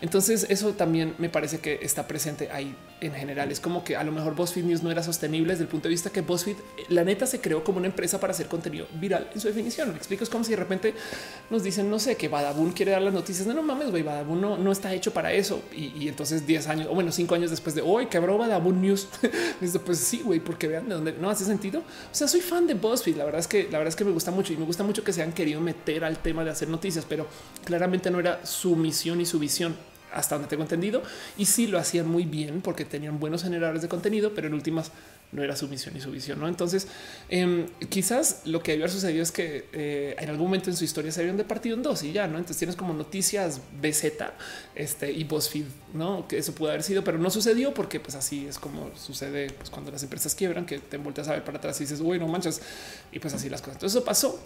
[0.00, 3.50] Entonces eso también me parece que está presente ahí en general.
[3.50, 5.90] Es como que a lo mejor BuzzFeed News no era sostenible desde el punto de
[5.90, 6.56] vista que BuzzFeed,
[6.88, 9.90] la neta, se creó como una empresa para hacer contenido viral en su definición.
[9.90, 10.94] Me explico, es como si de repente
[11.50, 13.46] nos dicen, no sé, que Badabun quiere dar las noticias.
[13.46, 15.62] No, no mames, güey, Badabun no, no, está hecho para eso.
[15.74, 19.08] Y, entonces 10 años o bueno, 5 años después de hoy quebró Badabun News.
[19.84, 21.80] pues sí, güey, porque vean de dónde no hace sentido.
[21.80, 23.16] O sea, soy fan de BuzzFeed.
[23.16, 25.04] La verdad es que la verdad es que me gusta mucho y me gusta mucho
[25.04, 27.26] que se han querido meter al tema de hacer noticias, pero
[27.64, 29.76] claramente no era su misión y su visión
[30.14, 31.02] hasta donde tengo entendido.
[31.36, 34.90] Y sí lo hacían muy bien porque tenían buenos generadores de contenido, pero en últimas
[35.32, 36.38] no era su misión y su visión.
[36.38, 36.48] ¿no?
[36.48, 36.86] Entonces,
[37.28, 41.10] em, quizás lo que haber sucedido es que eh, en algún momento en su historia
[41.10, 42.38] se habían de partido en dos y ya, ¿no?
[42.38, 44.04] Entonces tienes como noticias BZ
[44.74, 46.28] este, y BuzzFeed, ¿no?
[46.28, 49.70] Que eso pudo haber sido, pero no sucedió porque pues así es como sucede pues,
[49.70, 52.28] cuando las empresas quiebran, que te vueltas a ver para atrás y dices, uy, no
[52.28, 52.60] manchas,
[53.10, 53.76] y pues así las cosas.
[53.76, 54.40] Entonces eso pasó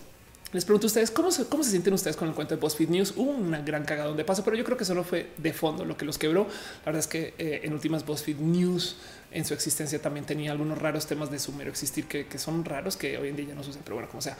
[0.52, 2.88] les pregunto a ustedes cómo se, cómo se sienten ustedes con el cuento de BuzzFeed
[2.88, 3.14] News.
[3.16, 5.96] Hubo una gran cagada donde pasó, pero yo creo que solo fue de fondo lo
[5.96, 6.44] que los quebró.
[6.44, 8.96] La verdad es que eh, en últimas BuzzFeed News
[9.30, 12.64] en su existencia también tenía algunos raros temas de su mero existir que, que son
[12.64, 13.82] raros que hoy en día ya no suceden.
[13.84, 14.38] Pero bueno, como sea,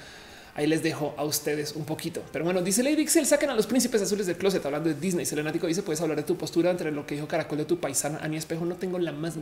[0.59, 2.21] ahí les dejo a ustedes un poquito.
[2.33, 5.25] Pero bueno, dice Lady Pixel, saquen a los príncipes azules del closet hablando de Disney.
[5.25, 8.19] Selenático dice, puedes hablar de tu postura entre lo que dijo Caracol de tu paisana
[8.23, 8.65] Ani Espejo.
[8.65, 9.35] No tengo la más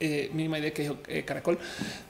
[0.00, 1.58] eh, mínima idea que dijo eh, Caracol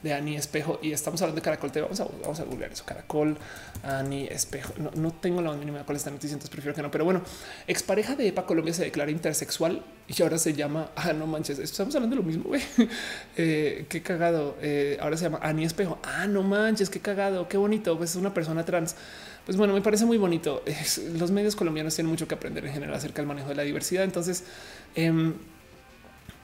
[0.03, 1.71] de Ani Espejo y estamos hablando de Caracol.
[1.71, 2.85] Te vamos a, vamos a googlear eso.
[2.85, 3.37] Caracol,
[3.83, 4.73] Ani Espejo.
[4.77, 6.91] No, no tengo la mínima cuál esta noticia, entonces prefiero que no.
[6.91, 7.21] Pero bueno,
[7.67, 11.95] expareja de EPA Colombia se declara intersexual y ahora se llama, ah, no manches, estamos
[11.95, 12.51] hablando de lo mismo.
[13.37, 14.57] eh, qué cagado.
[14.61, 15.99] Eh, ahora se llama Ani Espejo.
[16.03, 17.97] Ah, no manches, qué cagado, qué bonito.
[17.97, 18.95] Pues es una persona trans.
[19.45, 20.63] Pues bueno, me parece muy bonito.
[21.17, 24.03] los medios colombianos tienen mucho que aprender en general acerca del manejo de la diversidad.
[24.03, 24.43] Entonces,
[24.95, 25.33] eh,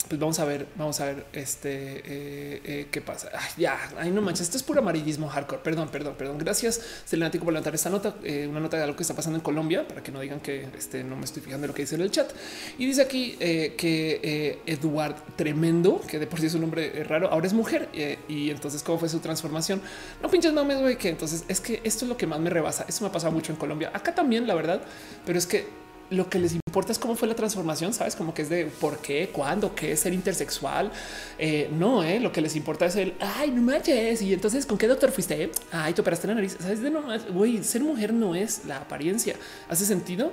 [0.08, 3.30] pues vamos a ver, vamos a ver este eh, eh, qué pasa.
[3.58, 5.62] ya, ahí no manches, esto es puro amarillismo hardcore.
[5.62, 6.38] Perdón, perdón, perdón.
[6.38, 9.44] Gracias, Selenático, por levantar esta nota, eh, una nota de algo que está pasando en
[9.44, 11.96] Colombia para que no digan que este, no me estoy fijando en lo que dice
[11.96, 12.32] en el chat.
[12.78, 17.48] Y dice aquí que Eduard Tremendo, que de por sí es un nombre raro, ahora
[17.48, 17.90] es mujer.
[18.28, 19.82] y entonces, ¿cómo fue su transformación?
[20.22, 22.86] No pinches mames, güey, que entonces es que esto es lo que más me rebasa.
[22.88, 24.82] Eso me ha pasado mucho en Colombia, acá también, la verdad,
[25.26, 28.44] pero es que lo que les importa es cómo fue la transformación, sabes, como que
[28.44, 30.92] es de por qué, cuándo, qué es ser intersexual.
[31.40, 34.22] Eh, no, eh, lo que les importa es el ay, no manches.
[34.22, 35.52] Y entonces, ¿con qué doctor fuiste?
[35.72, 36.58] Ay, te operaste la nariz.
[36.60, 39.36] Sabes de no, güey, ser mujer no es la apariencia.
[39.70, 40.32] Hace sentido.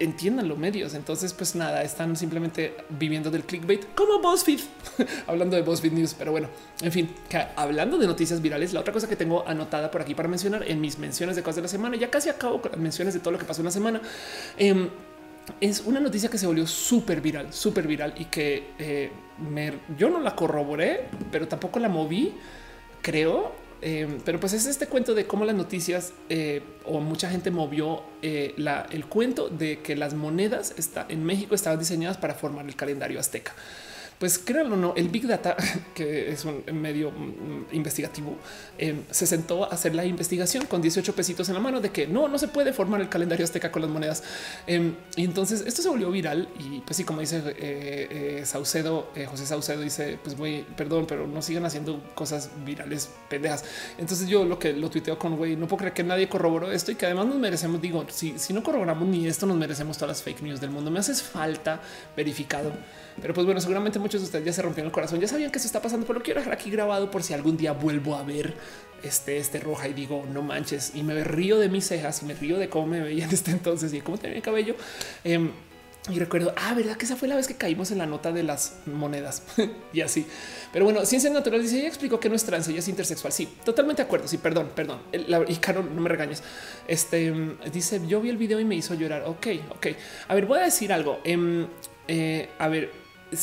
[0.00, 0.94] Entiendan los medios.
[0.94, 4.60] Entonces, pues nada, están simplemente viviendo del clickbait como BuzzFeed,
[5.26, 6.14] hablando de BuzzFeed News.
[6.14, 6.48] Pero bueno,
[6.82, 7.14] en fin,
[7.56, 10.80] hablando de noticias virales, la otra cosa que tengo anotada por aquí para mencionar en
[10.80, 13.32] mis menciones de cosas de la semana, ya casi acabo con las menciones de todo
[13.32, 14.00] lo que pasó en la semana.
[14.56, 14.88] Em,
[15.60, 19.10] es una noticia que se volvió súper viral, súper viral y que eh,
[19.96, 22.34] yo no la corroboré, pero tampoco la moví,
[23.02, 23.67] creo.
[23.80, 28.02] Eh, pero pues es este cuento de cómo las noticias eh, o mucha gente movió
[28.22, 33.20] el cuento de que las monedas está, en México estaban diseñadas para formar el calendario
[33.20, 33.54] azteca
[34.18, 35.56] pues créanlo no, el Big Data,
[35.94, 38.36] que es un medio mm, investigativo,
[38.76, 42.06] em, se sentó a hacer la investigación con 18 pesitos en la mano de que
[42.06, 44.24] no, no se puede formar el calendario azteca con las monedas.
[44.66, 49.10] Em, y entonces esto se volvió viral y pues sí, como dice eh, eh, Saucedo,
[49.14, 53.64] eh, José Saucedo dice, pues muy perdón, pero no sigan haciendo cosas virales pendejas.
[53.98, 56.90] Entonces yo lo que lo tuiteo con güey, no puedo creer que nadie corroboró esto
[56.90, 60.16] y que además nos merecemos, digo, si, si no corroboramos ni esto, nos merecemos todas
[60.18, 60.90] las fake news del mundo.
[60.90, 61.80] Me haces falta
[62.16, 62.72] verificado
[63.20, 65.58] pero pues bueno, seguramente muchos de ustedes ya se rompieron el corazón, ya sabían que
[65.58, 68.22] eso está pasando, pero lo quiero dejar aquí grabado por si algún día vuelvo a
[68.22, 68.54] ver
[69.02, 72.32] este, este roja y digo no manches y me río de mis cejas y me
[72.32, 74.76] río de cómo me veía en este entonces y cómo tenía el cabello.
[75.24, 75.50] Em,
[76.08, 78.42] y recuerdo, ah, verdad que esa fue la vez que caímos en la nota de
[78.42, 79.42] las monedas
[79.92, 80.26] y así.
[80.72, 83.30] Pero bueno, ciencia natural dice, ella explicó que no es trans, ella es intersexual.
[83.30, 84.26] Sí, totalmente de acuerdo.
[84.26, 85.00] Sí, perdón, perdón.
[85.12, 86.42] y Carol, no me regañes.
[86.86, 87.30] Este
[87.70, 89.24] dice, yo vi el video y me hizo llorar.
[89.26, 89.88] Ok, ok.
[90.28, 91.18] A ver, voy a decir algo.
[91.24, 91.66] Em,
[92.06, 92.90] eh, a ver,
[93.30, 93.36] eh,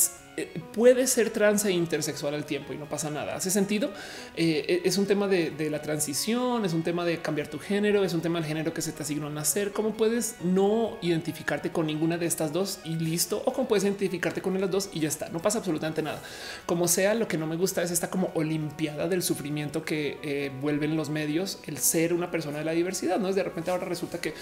[0.72, 3.34] puede ser trans e intersexual al tiempo y no pasa nada.
[3.34, 3.90] Hace sentido.
[4.36, 8.12] Eh, es un tema de, la transición, es un tema de cambiar tu género, es
[8.12, 9.72] un tema del género que se te asignó a nacer.
[9.72, 13.42] ¿Cómo puedes no identificarte con ninguna de estas dos y listo?
[13.46, 15.28] O cómo puedes identificarte con las dos y ya está.
[15.30, 16.22] No pasa absolutamente nada.
[16.66, 20.52] Como sea, lo que no me gusta es esta como olimpiada del sufrimiento que eh,
[20.60, 23.18] vuelven los medios el ser una persona de la diversidad.
[23.18, 24.34] No es de repente ahora resulta que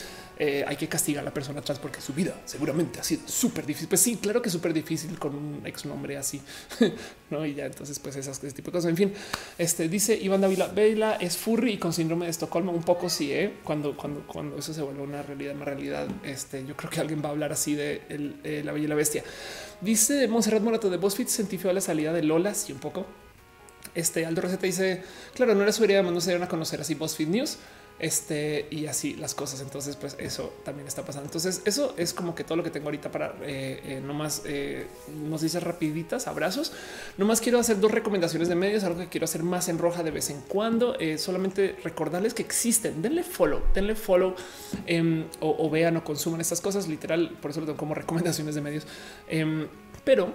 [0.67, 3.89] hay que castigar a la persona trans porque su vida seguramente ha sido súper difícil.
[3.89, 6.41] Pues sí, claro que es súper difícil con un ex nombre así,
[7.31, 7.45] no?
[7.45, 8.91] Y ya entonces, pues esas ese tipo de cosas.
[8.91, 9.13] En fin,
[9.59, 12.73] este dice Iván Davila Vela es furry y con síndrome de Estocolmo.
[12.73, 13.55] Un poco sí, ¿eh?
[13.65, 16.07] cuando, cuando, cuando eso se vuelve una realidad, más realidad.
[16.25, 18.95] Este yo creo que alguien va a hablar así de eh, la bella y la
[18.95, 19.25] bestia.
[19.81, 23.07] Dice Monserrat Morato de BuzzFeed sentió la salida de Lolas y un poco.
[23.95, 25.03] Este Aldo Receta dice,
[25.35, 27.59] claro, no era su idea, no se dieron a conocer así BuzzFeed News
[27.99, 29.61] este y así las cosas.
[29.61, 31.27] Entonces, pues eso también está pasando.
[31.27, 34.43] Entonces, eso es como que todo lo que tengo ahorita para eh, eh, no más
[34.45, 34.87] eh,
[35.29, 36.73] nos dice rapiditas, abrazos.
[37.19, 40.03] No más quiero hacer dos recomendaciones de medios, algo que quiero hacer más en roja
[40.03, 40.97] de vez en cuando.
[41.19, 43.03] solamente recordarles que existen.
[43.03, 44.35] Denle follow, denle follow
[44.87, 46.89] em, o, vean o consuman estas cosas.
[46.89, 48.87] Literal, por eso lo tengo como recomendaciones de medios.
[49.29, 49.69] Em,
[50.05, 50.33] pero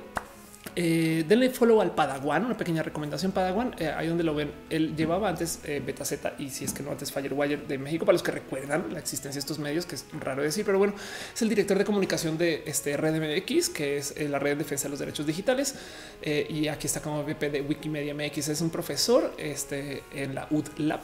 [0.76, 4.52] eh, denle follow al Padawan, una pequeña recomendación Padawan, eh, ahí donde lo ven.
[4.70, 8.06] Él llevaba antes eh, Beta Z y si es que no antes Firewire de México,
[8.06, 10.94] para los que recuerdan la existencia de estos medios, que es raro decir, pero bueno,
[11.34, 14.84] es el director de comunicación de este Red MX, que es la red de defensa
[14.86, 15.76] de los derechos digitales.
[16.24, 20.68] y aquí está como VP de Wikimedia MX, es un profesor este, en la UD
[20.78, 21.02] Lab.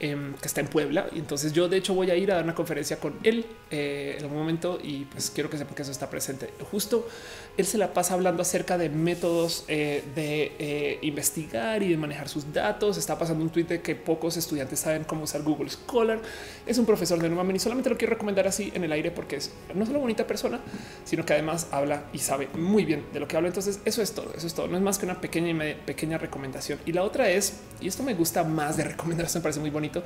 [0.00, 1.06] Em, que está en Puebla.
[1.12, 4.20] Y entonces yo de hecho voy a ir a dar una conferencia con él en
[4.20, 6.52] algún momento y pues quiero que sepan que eso está presente.
[6.72, 7.06] Justo
[7.56, 12.28] él se la pasa hablando acerca de métodos eh, de eh, investigar y de manejar
[12.28, 12.96] sus datos.
[12.96, 16.20] Está pasando un tweet de que pocos estudiantes saben cómo usar Google Scholar.
[16.66, 19.36] Es un profesor de Nueva y solamente lo quiero recomendar así en el aire porque
[19.36, 20.60] es no solo bonita persona,
[21.04, 23.48] sino que además habla y sabe muy bien de lo que habla.
[23.48, 24.68] Entonces eso es todo, eso es todo.
[24.68, 26.78] No es más que una pequeña y pequeña recomendación.
[26.86, 30.02] Y la otra es, y esto me gusta más de recomendación, me parece muy bonito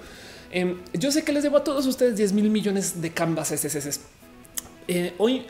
[0.50, 4.00] Em, yo sé que les debo a todos ustedes 10 mil millones de canvas SSS.
[4.88, 5.44] Eh, hoy,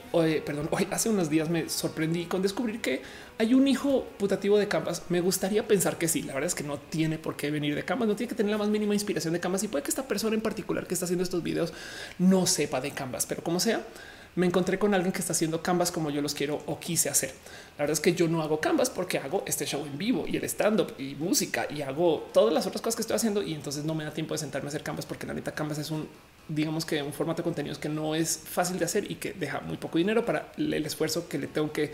[0.46, 3.02] perdón, hoy hace unos días me sorprendí con descubrir que
[3.36, 5.02] hay un hijo putativo de Canvas.
[5.10, 6.22] Me gustaría pensar que sí.
[6.22, 8.50] La verdad es que no tiene por qué venir de Canvas, no tiene que tener
[8.50, 11.04] la más mínima inspiración de Canvas y puede que esta persona en particular que está
[11.04, 11.74] haciendo estos videos
[12.18, 13.84] no sepa de Canvas, pero como sea,
[14.36, 17.32] me encontré con alguien que está haciendo Canvas como yo los quiero o quise hacer.
[17.76, 20.36] La verdad es que yo no hago Canvas porque hago este show en vivo y
[20.36, 23.52] el stand up y música y hago todas las otras cosas que estoy haciendo y
[23.52, 25.90] entonces no me da tiempo de sentarme a hacer Canvas porque la neta Canvas es
[25.90, 26.08] un
[26.48, 29.60] digamos que un formato de contenidos que no es fácil de hacer y que deja
[29.60, 31.92] muy poco dinero para el esfuerzo que le tengo que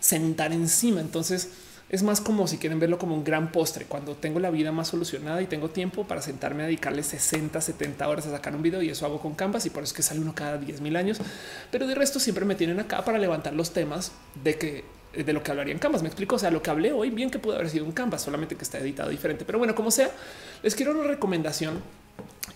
[0.00, 1.00] sentar encima.
[1.00, 1.50] Entonces,
[1.88, 3.84] es más como si quieren verlo como un gran postre.
[3.84, 8.08] Cuando tengo la vida más solucionada y tengo tiempo para sentarme a dedicarle 60, 70
[8.08, 10.02] horas a sacar un video y eso hago con Canvas y por eso es que
[10.02, 11.18] sale uno cada 10 mil años.
[11.70, 15.42] Pero de resto siempre me tienen acá para levantar los temas de que de lo
[15.42, 16.02] que hablaría en Canvas.
[16.02, 16.36] Me explico.
[16.36, 18.64] O sea, lo que hablé hoy, bien que pudo haber sido un Canvas, solamente que
[18.64, 19.44] está editado diferente.
[19.44, 20.10] Pero bueno, como sea,
[20.62, 21.80] les quiero una recomendación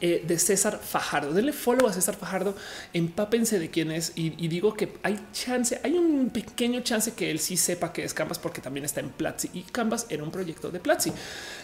[0.03, 1.35] eh, de César Fajardo.
[1.35, 2.55] Denle follow a César Fajardo,
[2.95, 7.39] empápense de quién es y, digo que hay chance, hay un pequeño chance que él
[7.39, 10.71] sí sepa que es Canvas porque también está en Platzi y Canvas era un proyecto
[10.71, 11.13] de Platzi.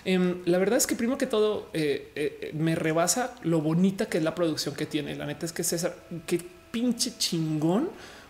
[0.04, 4.18] Em, la verdad es que primero que todo eh, eh, me rebasa lo bonita que
[4.18, 5.16] es la producción que tiene.
[5.16, 6.38] La neta es que César, qué
[6.70, 7.88] pinche chingón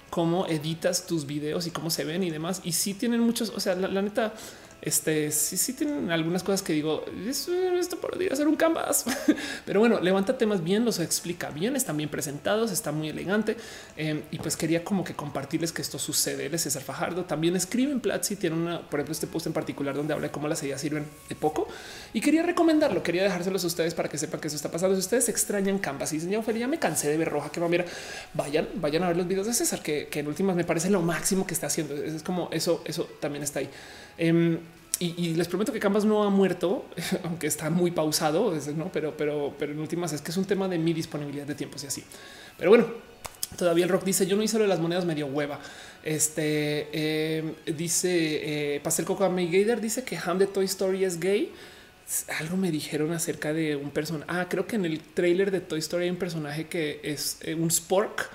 [0.08, 2.60] cómo editas tus videos y cómo se ven y demás.
[2.62, 4.34] Y sí tienen muchos, o sea, la neta
[4.82, 9.04] este sí, sí tienen algunas cosas que digo, esto podría ser un canvas,
[9.66, 13.56] pero bueno, levanta temas bien, los explica bien, están bien presentados, está muy elegante
[13.96, 16.56] em, y pues quería como que compartirles que esto sucede.
[16.56, 20.14] César Fajardo, también escribe en Platzi, tiene una, por ejemplo, este post en particular donde
[20.14, 21.68] habla de cómo las ideas sirven de poco
[22.14, 24.94] y quería recomendarlo, quería dejárselos a ustedes para que sepan que eso está pasando.
[24.94, 27.84] Si ustedes extrañan Canvas y dicen, ya, me cansé de ver roja, que mira,
[28.34, 31.02] vayan, vayan a ver los videos de César, que, que en últimas me parece lo
[31.02, 31.94] máximo que está haciendo.
[31.94, 33.68] Es como eso, eso también está ahí.
[34.18, 34.58] Em,
[34.98, 36.86] y, les prometo que Canvas no ha muerto,
[37.24, 38.54] aunque está muy pausado,
[38.92, 41.84] pero, pero, pero en últimas es que es un tema de mi disponibilidad de tiempos
[41.84, 42.04] y así.
[42.56, 42.86] Pero bueno,
[43.58, 45.60] todavía el rock dice: Yo no hice lo de las monedas medio hueva.
[46.02, 51.52] Este eh, dice eh, Pastel Coco Gader dice que Ham de Toy Story es gay.
[52.38, 54.30] Algo me dijeron acerca de un personaje.
[54.32, 57.54] Ah, creo que en el trailer de Toy Story hay un personaje que es eh,
[57.54, 58.30] un Spork.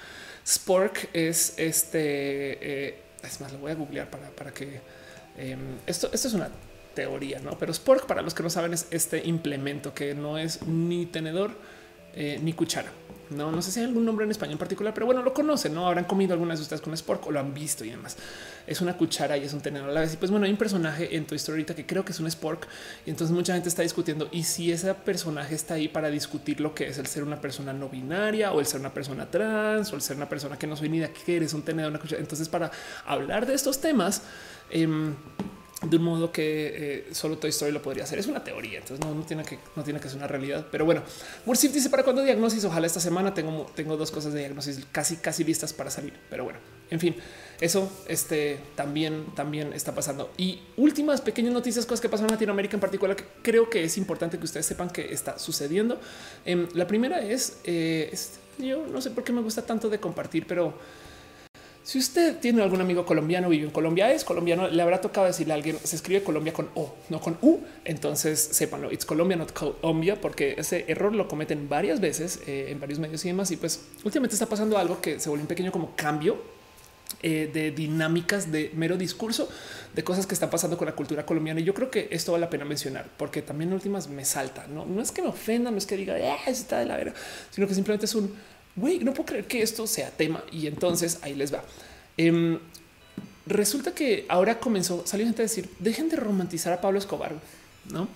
[0.46, 2.90] Spork es este.
[2.90, 4.82] Eh, es más, lo voy a googlear para, para que
[5.38, 6.50] Em, esto, esto es una
[6.94, 7.58] teoría, no?
[7.58, 11.52] Pero Spork, para los que no saben, es este implemento que no es ni tenedor
[12.14, 12.92] eh, ni cuchara.
[13.32, 15.74] No, no sé si hay algún nombre en español en particular, pero bueno, lo conocen,
[15.74, 18.18] no habrán comido algunas de ustedes con Spork o lo han visto y demás.
[18.68, 20.14] Es una cuchara y es un tenedor a la vez.
[20.14, 22.68] Y pues bueno, hay un personaje en tu historia que creo que es un Spork
[23.06, 26.76] y entonces mucha gente está discutiendo y si ese personaje está ahí para discutir lo
[26.76, 29.96] que es el ser una persona no binaria o el ser una persona trans o
[29.96, 32.22] el ser una persona que no soy ni de qué eres un tenedor, una cuchara.
[32.22, 32.72] Entonces, para
[33.06, 34.24] hablar de estos temas,
[34.70, 35.16] em,
[35.82, 38.20] de un modo que eh, solo Toy Story lo podría hacer.
[38.20, 40.68] Es una teoría, entonces no, tiene que no tiene que ser una realidad.
[40.72, 41.02] Pero bueno,
[41.46, 42.64] Mursif dice para cuando diagnosis.
[42.66, 46.14] Ojalá esta semana tengo, tengo dos cosas de diagnosis casi casi listas para salir.
[46.30, 46.60] Pero bueno,
[46.92, 47.16] en fin,
[47.60, 50.32] eso este, también también está pasando.
[50.38, 53.98] Y últimas pequeñas noticias, cosas que pasan en Latinoamérica en particular, que creo que es
[53.98, 56.00] importante que ustedes sepan que está sucediendo.
[56.46, 60.00] Em, la primera es, eh, es, yo no sé por qué me gusta tanto de
[60.00, 60.76] compartir, pero
[61.84, 65.54] si usted tiene algún amigo colombiano, vive en Colombia, es colombiano, le habrá tocado decirle
[65.54, 67.60] a alguien, se escribe Colombia con O, no con U.
[67.86, 72.80] Entonces sépanlo, it's Colombia, not Colombia, porque ese error lo cometen varias veces eh, en
[72.80, 73.50] varios medios y demás.
[73.50, 76.38] Y pues últimamente está pasando algo que se vuelve un pequeño como cambio
[77.24, 79.50] eh, de dinámicas de mero discurso
[79.94, 81.60] de cosas que están pasando con la cultura colombiana.
[81.60, 84.68] Y yo creo que esto vale la pena mencionar porque también en últimas me salta.
[84.68, 87.14] No, no es que me ofenda, no es que diga eh, está de la vera,
[87.50, 88.34] sino que simplemente es un
[88.76, 90.44] güey, no puedo creer que esto sea tema.
[90.52, 91.64] Y entonces ahí les va.
[92.18, 92.60] Em,
[93.46, 97.34] resulta que ahora comenzó, salió gente a decir, dejen de romantizar a Pablo Escobar,
[97.92, 98.08] ¿no?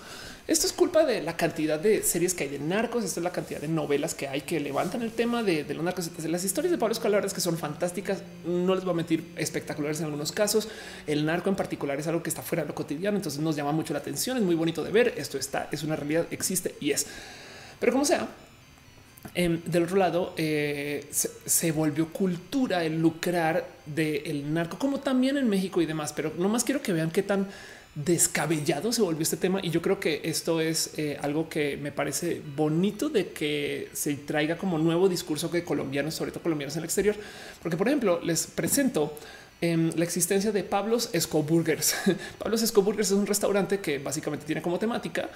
[0.48, 3.04] Esto es culpa de la cantidad de series que hay de narcos.
[3.04, 6.12] Esto es la cantidad de novelas que hay que levantan el tema de, los narcos.
[6.28, 8.22] Las historias de Pablo Escobar es que son fantásticas.
[8.46, 10.68] No les voy a mentir, espectaculares en algunos casos.
[11.08, 13.18] El narco en particular es algo que está fuera de lo cotidiano.
[13.18, 14.38] Entonces nos llama mucho la atención.
[14.38, 15.16] Es muy bonito de ver.
[15.18, 17.08] Esto está, es una realidad, existe y es.
[17.80, 18.28] Pero como sea,
[19.34, 25.50] Em, del otro lado, eh, se, volvió cultura el lucrar del narco, como también en
[25.50, 26.14] México y demás.
[26.14, 27.48] Pero no más quiero que vean qué tan
[27.96, 29.60] descabellado se volvió este tema.
[29.64, 34.16] Y yo creo que esto es eh, algo que me parece bonito de que se
[34.16, 37.16] traiga como nuevo discurso que colombianos, sobre todo colombianos en el exterior.
[37.62, 39.18] Porque, por ejemplo, les presento
[39.62, 41.96] em, la existencia de Pablos Escoburgers.
[42.38, 45.30] Pablos Escoburgers es un restaurante que básicamente tiene como temática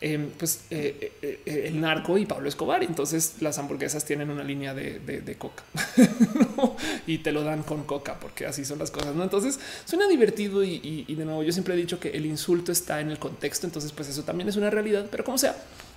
[0.00, 2.82] Em, pues eh, eh, eh, el narco y Pablo Escobar.
[2.82, 5.64] Entonces las hamburguesas tienen una línea de, coca
[7.06, 9.14] y te lo dan con coca porque así son las cosas.
[9.14, 9.22] ¿no?
[9.22, 13.10] Entonces suena divertido y, de nuevo yo siempre he dicho que el insulto está en
[13.10, 13.66] el contexto.
[13.66, 15.56] Entonces pues eso también es una realidad, pero como sea,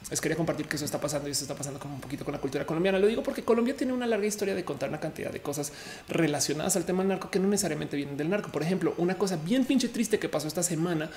[0.09, 2.33] les quería compartir que eso está pasando y eso está pasando como un poquito con
[2.33, 2.99] la cultura colombiana.
[2.99, 5.73] Lo digo porque Colombia tiene una larga historia de contar una cantidad de cosas
[6.07, 8.51] relacionadas al tema del narco que no necesariamente vienen del narco.
[8.51, 11.09] Por ejemplo, una cosa bien pinche triste que pasó esta semana,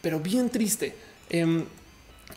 [0.00, 0.94] pero bien triste.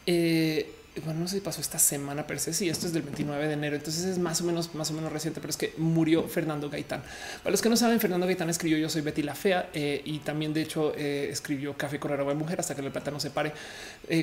[0.05, 0.71] Eh,
[1.03, 3.75] bueno, no sé si pasó esta semana, pero sí, esto es del 29 de enero,
[3.75, 7.03] entonces es más o menos, más o menos reciente, pero es que murió Fernando Gaitán.
[7.39, 10.19] Para los que no saben, Fernando Gaitán escribió Yo soy Betty la Fea eh, y
[10.19, 13.19] también, de hecho, eh, escribió Café con aroma de mujer hasta que el plata no
[13.19, 13.51] se pare.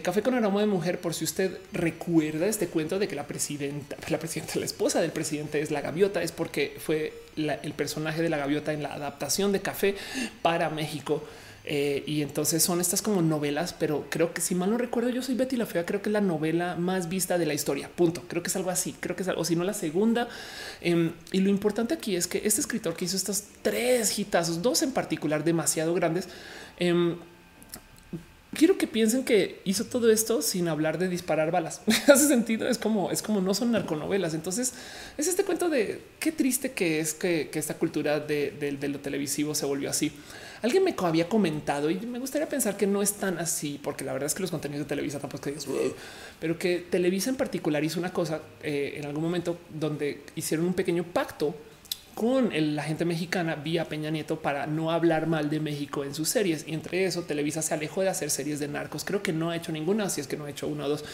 [0.02, 3.97] Café con aroma de mujer, por si usted recuerda este cuento de que la presidenta,
[4.09, 8.31] la presidenta, la esposa del presidente es la gaviota, es porque fue el personaje de
[8.31, 9.94] la gaviota en la adaptación de Café
[10.41, 11.23] para México.
[11.65, 15.23] Eh, y entonces son estas como novelas, pero creo que si mal no recuerdo, yo
[15.23, 17.89] soy Betty la Fea, creo que es la novela más vista de la historia.
[17.94, 18.23] Punto.
[18.28, 18.94] Creo que es algo así.
[18.99, 20.28] Creo que es algo, si no la segunda.
[20.81, 24.82] Em, y lo importante aquí es que este escritor que hizo estas tres hitazos, dos
[24.82, 26.28] en particular demasiado grandes,
[26.78, 27.16] em,
[28.55, 31.81] quiero que piensen que hizo todo esto sin hablar de disparar balas.
[31.86, 32.68] Hace sentido.
[32.68, 34.34] Es como es como no son narconovelas.
[34.34, 34.74] Entonces
[35.16, 39.66] es este cuento de qué triste que es que, esta cultura de, lo televisivo se
[39.66, 40.12] volvió así.
[40.62, 44.12] Alguien me había comentado y me gustaría pensar que no es tan así, porque la
[44.12, 45.92] verdad es que los contenidos de Televisa tampoco es que
[46.39, 50.74] pero que Televisa en particular hizo una cosa eh, en algún momento donde hicieron un
[50.74, 51.52] pequeño pacto
[52.15, 56.28] con la gente mexicana vía Peña Nieto para no hablar mal de México en sus
[56.28, 56.65] series.
[56.66, 59.05] Y entre eso, Televisa se alejó de hacer series de narcos.
[59.05, 61.05] Creo que no ha hecho ninguna, si es que no ha hecho una o dos.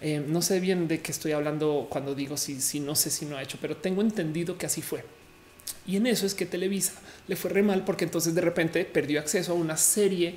[0.00, 3.26] Eh, no sé bien de qué estoy hablando cuando digo si, si no sé si
[3.26, 5.04] no ha hecho, pero tengo entendido que así fue.
[5.86, 6.92] Y en eso es que Televisa
[7.26, 10.36] le fue re mal porque entonces de repente perdió acceso a una serie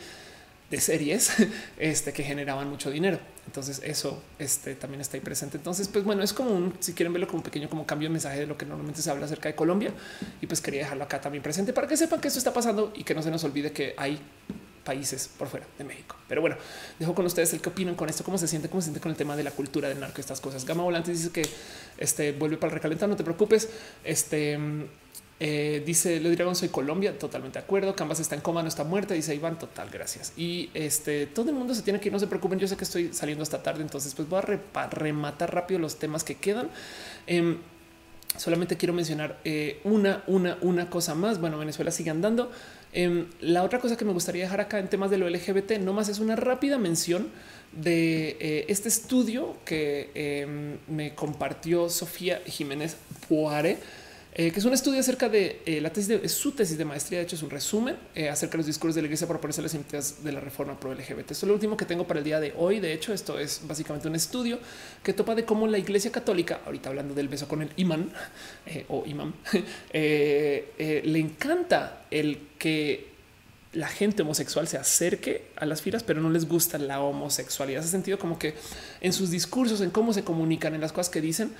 [0.69, 1.33] de series
[1.77, 3.19] este, que generaban mucho dinero.
[3.45, 5.57] Entonces eso este, también está ahí presente.
[5.57, 8.39] Entonces, pues bueno, es como un, si quieren verlo como pequeño como cambio de mensaje
[8.39, 9.91] de lo que normalmente se habla acerca de Colombia.
[10.41, 13.03] Y pues quería dejarlo acá también presente para que sepan que esto está pasando y
[13.03, 14.21] que no se nos olvide que hay
[14.83, 16.15] países por fuera de México.
[16.27, 16.55] Pero bueno,
[16.99, 19.11] dejo con ustedes el que opinan con esto, cómo se siente, cómo se siente con
[19.11, 20.65] el tema de la cultura del narco, estas cosas.
[20.65, 21.43] Gama Volante dice que
[21.97, 23.69] este vuelve para el recalentar, no te preocupes.
[24.03, 24.57] Este
[25.43, 27.95] eh, dice le Dragón, soy Colombia, totalmente de acuerdo.
[27.95, 29.15] Canvas está en coma, no está muerta.
[29.15, 30.33] Dice Iván, total, gracias.
[30.37, 32.59] Y este todo el mundo se tiene que ir, no se preocupen.
[32.59, 36.23] Yo sé que estoy saliendo esta tarde, entonces pues voy a rematar rápido los temas
[36.23, 36.69] que quedan.
[37.25, 37.57] Em,
[38.37, 41.41] solamente quiero mencionar eh, una, una, una cosa más.
[41.41, 42.51] Bueno, Venezuela sigue andando.
[42.93, 45.93] Em, la otra cosa que me gustaría dejar acá en temas de lo LGBT, no
[45.93, 47.29] más es una rápida mención
[47.71, 52.95] de eh, este estudio que em, me compartió Sofía Jiménez
[53.27, 53.79] Puare
[54.33, 57.19] eh, que es un estudio acerca de eh, la tesis de su tesis de maestría.
[57.19, 59.61] De hecho, es un resumen eh, acerca de los discursos de la iglesia para oponerse
[59.61, 61.31] las implicaciones de la reforma pro LGBT.
[61.31, 62.79] Esto es lo último que tengo para el día de hoy.
[62.79, 64.59] De hecho, esto es básicamente un estudio
[65.03, 68.11] que topa de cómo la iglesia católica, ahorita hablando del beso con el imán
[68.87, 69.33] o imán,
[69.91, 73.11] le encanta el que
[73.73, 77.81] la gente homosexual se acerque a las filas, pero no les gusta la homosexualidad.
[77.81, 78.53] Hace sentido como que
[78.99, 81.51] en sus discursos, en cómo se comunican, en las cosas que dicen,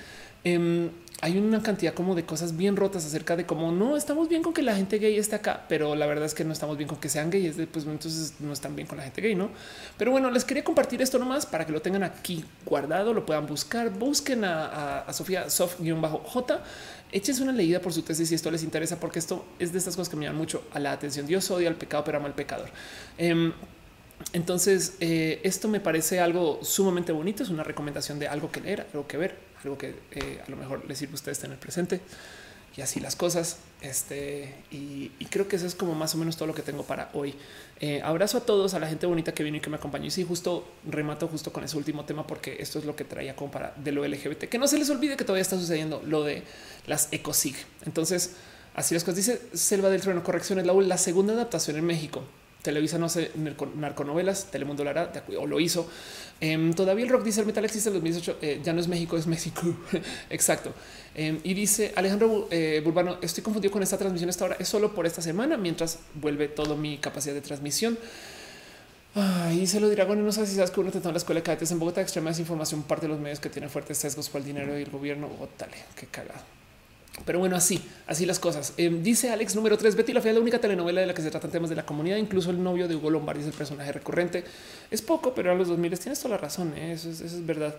[0.44, 0.90] Em,
[1.24, 4.54] hay una cantidad como de cosas bien rotas acerca de cómo no estamos bien con
[4.56, 7.00] que la gente gay esté acá, pero la verdad es que no estamos bien con
[7.00, 7.58] que sean gays.
[7.72, 9.52] Pues entonces no están bien con la gente gay, no?
[10.00, 13.46] Pero bueno, les quería compartir esto nomás para que lo tengan aquí guardado, lo puedan
[13.46, 13.92] buscar.
[13.92, 16.64] Busquen a, Sofía Sof-J.
[17.12, 19.96] Échense una leída por su tesis si esto les interesa, porque esto es de estas
[19.96, 21.28] cosas que me llaman mucho a la atención.
[21.28, 22.70] Dios odia al pecado, pero ama al pecador.
[23.20, 23.54] Em,
[24.34, 27.44] entonces, eh, esto me parece algo sumamente bonito.
[27.44, 30.58] Es una recomendación de algo que leer, algo que ver algo que eh, a lo
[30.58, 32.02] mejor les sirve a ustedes tener presente
[32.76, 33.58] y así las cosas.
[33.82, 37.10] Este y, creo que eso es como más o menos todo lo que tengo para
[37.14, 37.34] hoy.
[37.80, 40.06] Eh, abrazo a todos, a la gente bonita que vino y que me acompañó.
[40.06, 43.36] Y sí, justo remato justo con ese último tema, porque esto es lo que traía
[43.36, 44.46] como para de lo LGBT.
[44.46, 46.44] Que no se les olvide que todavía está sucediendo lo de
[46.86, 47.56] las ecosig.
[47.86, 48.36] Entonces,
[48.76, 49.18] así las cosas.
[49.18, 52.24] Dice Selva del Trueno, correcciones, la, la segunda adaptación en México.
[52.62, 53.32] Televisa no hace
[53.76, 55.90] narconovelas, Telemundo lo hará o lo hizo.
[56.40, 58.38] Em, todavía el rock dice el metal existe en 2018.
[58.42, 59.62] Eh, ya no es México, es México.
[60.30, 60.74] Exacto.
[61.16, 64.30] Em, y dice Alejandro eh, Burbano, estoy confundido con esta transmisión.
[64.30, 67.98] Esta hora es solo por esta semana mientras vuelve toda mi capacidad de transmisión.
[69.54, 71.42] Y se lo dirá bueno, no sé si sabes que uno te toma la escuela
[71.42, 74.40] de cadetes en Bogotá, extrema desinformación, parte de los medios que tienen fuertes sesgos por
[74.40, 75.30] el dinero y el gobierno.
[75.42, 76.61] Oh, tal, qué cagado.
[77.26, 78.74] Pero bueno, así, así las cosas.
[78.78, 81.30] Em, dice Alex número 3, Betty la Fea, la única telenovela de la que se
[81.30, 84.44] tratan temas de la comunidad, incluso el novio de Hugo Lombardi es el personaje recurrente.
[84.90, 86.94] Es poco, pero a los 2000 tienes toda la razón, ¿eh?
[86.94, 87.76] eso, es, verdad.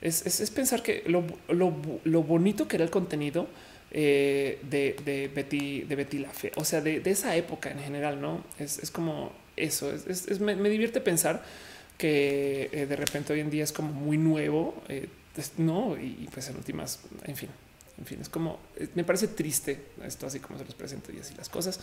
[0.00, 3.46] Es, pensar que lo, bonito que era el contenido
[3.90, 8.44] eh, de, Betty, de Betty la Fea, o sea, de, esa época en general, ¿no?
[8.58, 9.92] Es, como eso,
[10.40, 11.42] me, divierte pensar
[11.98, 14.74] que eh, de repente hoy en día es como muy nuevo,
[15.56, 15.96] ¿no?
[15.96, 17.48] Y, y pues en últimas, en fin,
[18.02, 21.20] en fin, es como eh, me parece triste esto, así como se los presento y
[21.20, 21.78] así las cosas.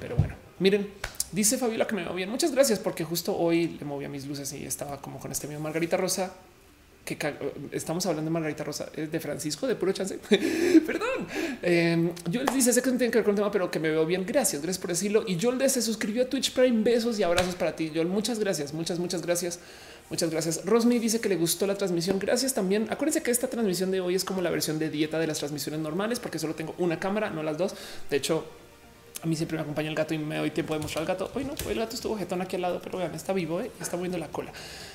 [0.00, 0.88] Pero bueno, miren,
[1.30, 2.30] dice Fabiola que me veo bien.
[2.30, 5.60] Muchas gracias, porque justo hoy le movía mis luces y estaba como con este mío
[5.60, 6.32] Margarita Rosa.
[7.04, 7.16] Que
[7.70, 10.18] estamos hablando de Margarita Rosa, es de Francisco, de puro chance.
[10.86, 11.28] Perdón.
[11.62, 13.78] Eh, yo les dice, sé que no tiene que ver con el tema, pero que
[13.78, 14.24] me veo bien.
[14.26, 15.22] Gracias, gracias por decirlo.
[15.24, 16.82] Y Joel se suscribió a Twitch Prime.
[16.82, 18.08] Besos y abrazos para ti, Joel.
[18.08, 19.60] Muchas gracias, muchas, muchas gracias.
[20.08, 20.64] Muchas gracias.
[20.64, 22.18] Rosmi dice que le gustó la transmisión.
[22.18, 22.86] Gracias también.
[22.90, 25.80] Acuérdense que esta transmisión de hoy es como la versión de dieta de las transmisiones
[25.80, 27.74] normales, porque solo tengo una cámara, no las dos.
[28.08, 28.44] De hecho,
[29.22, 31.30] a mí siempre me acompaña el gato y me doy tiempo de mostrar al gato.
[31.34, 33.70] Hoy no, hoy el gato estuvo jetón aquí al lado, pero vean, está vivo, ¿eh?
[33.80, 34.52] está moviendo la cola.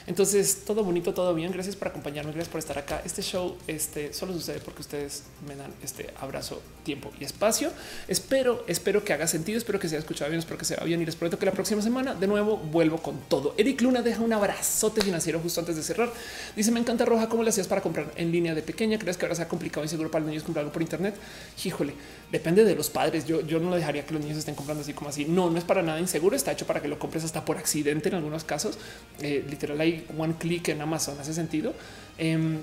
[0.08, 1.52] Entonces, todo bonito, todo bien.
[1.52, 3.02] Gracias por acompañarme, gracias por estar acá.
[3.06, 7.72] Este show este, solo sucede porque ustedes me dan este abrazo, tiempo y espacio.
[8.08, 10.86] Espero, espero que haga sentido, espero que se haya escuchado bien, espero que se vea
[10.86, 13.54] bien y les prometo que la próxima semana de nuevo vuelvo con todo.
[13.58, 16.12] Eric Luna deja un abrazote financiero justo antes de cerrar.
[16.56, 18.98] Dice, me encanta Roja, ¿cómo le hacías para comprar en línea de pequeña?
[18.98, 21.16] ¿Crees que ahora sea complicado y seguro para los niños comprar algo por internet?
[21.64, 21.94] Híjole,
[22.32, 23.26] depende de los padres.
[23.26, 25.26] Yo, yo no dejaría que los niños estén comprando así como así.
[25.26, 26.36] No, no es para nada inseguro.
[26.36, 28.78] Está hecho para que lo compres hasta por accidente en algunos casos.
[29.22, 31.20] Eh, literal, hay one click en Amazon.
[31.20, 31.74] Hace sentido.
[32.18, 32.60] Em,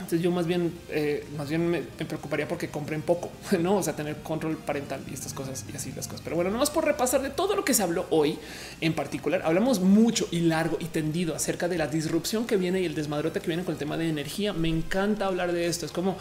[0.00, 3.30] entonces yo más bien, eh, más bien me, preocuparía porque compren poco,
[3.60, 3.76] no?
[3.76, 6.22] O sea, tener control parental y estas cosas y así las cosas.
[6.22, 8.38] Pero bueno, no más por repasar de todo lo que se habló hoy
[8.80, 9.42] en particular.
[9.44, 13.40] Hablamos mucho y largo y tendido acerca de la disrupción que viene y el desmadrote
[13.40, 14.52] que viene con el tema de energía.
[14.54, 15.84] Me encanta hablar de esto.
[15.84, 16.16] Es como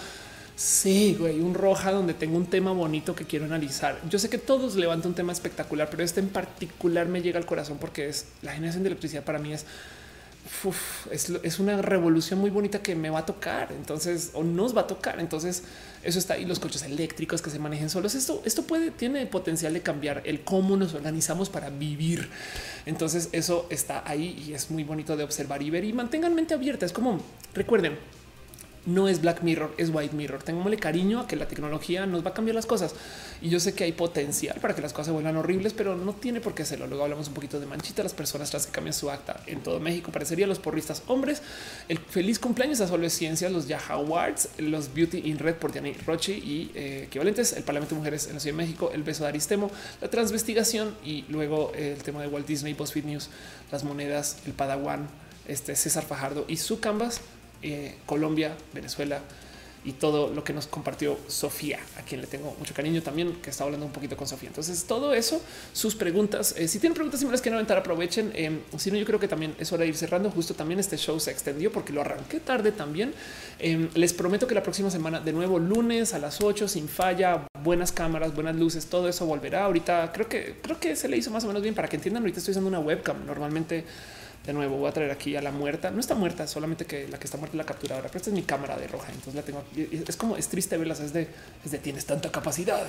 [0.60, 3.98] Sí, güey, un roja donde tengo un tema bonito que quiero analizar.
[4.10, 7.46] Yo sé que todos levantan un tema espectacular, pero este en particular me llega al
[7.46, 9.66] corazón porque es la generación de electricidad para mí es,
[11.14, 13.72] es, una revolución muy bonita que me va a tocar.
[13.72, 15.22] Entonces, o nos va a tocar.
[15.22, 15.64] Entonces,
[16.04, 16.44] eso está ahí.
[16.44, 18.14] Los coches eléctricos que se manejen solos.
[18.14, 22.30] Esto, esto puede, tiene potencial de cambiar el cómo nos organizamos para vivir.
[22.86, 26.54] Entonces, eso está ahí y es muy bonito de observar y ver y mantengan mente
[26.54, 26.86] abierta.
[26.86, 27.22] Es como
[27.54, 27.98] recuerden,
[28.86, 30.44] no es Black Mirror, es White Mirror.
[30.44, 32.96] Tengámosle cariño a que la tecnología nos va a cambiar las cosas.
[33.42, 36.14] Y yo sé que hay potencial para que las cosas se vuelvan horribles, pero no
[36.14, 36.88] tiene por qué hacerlo.
[36.88, 39.80] Luego hablamos un poquito de manchita, las personas tras que cambian su acta en todo
[39.80, 40.12] México.
[40.12, 41.42] Parecería los porristas hombres.
[41.88, 45.90] El feliz cumpleaños a Solo Ciencias, los Yaha Awards, los Beauty in Red por Diana
[46.06, 49.24] Rochi y eh, equivalentes, el Parlamento de Mujeres en la Ciudad de México, el beso
[49.24, 53.30] de Aristemo, la transvestigación y luego el tema de Walt Disney, BuzzFeed News,
[53.72, 55.08] las monedas, el Padawan,
[55.48, 57.22] este César Fajardo y su canvas
[57.62, 59.22] eh, Colombia, Venezuela
[59.86, 63.50] y todo lo que nos compartió Sofía, a quien le tengo mucho cariño también, que
[63.50, 64.50] está hablando un poquito con Sofía.
[64.50, 68.32] Entonces, todo eso, sus preguntas, eh, si tienen preguntas similares que no aventar, aprovechen.
[68.36, 70.30] Eh, si no, yo creo que también es hora de ir cerrando.
[70.32, 73.14] Justo también este show se extendió porque lo arranqué tarde también.
[73.60, 77.48] Eh, les prometo que la próxima semana, de nuevo, lunes a las 8, sin falla,
[77.64, 79.66] buenas cámaras, buenas luces, todo eso volverá.
[79.66, 82.24] Ahorita creo que creo que se le hizo más o menos bien para que entiendan.
[82.24, 83.26] Ahorita estoy usando una webcam.
[83.26, 83.86] Normalmente
[84.50, 85.92] de nuevo voy a traer aquí a la muerta.
[85.92, 88.34] No está muerta, solamente que la que está muerta es la capturadora, pero esta es
[88.34, 89.10] mi cámara de roja.
[89.10, 89.64] Entonces la tengo.
[89.76, 91.00] Es como es triste verlas.
[91.00, 91.28] Es de,
[91.64, 92.86] es de tienes tanta capacidad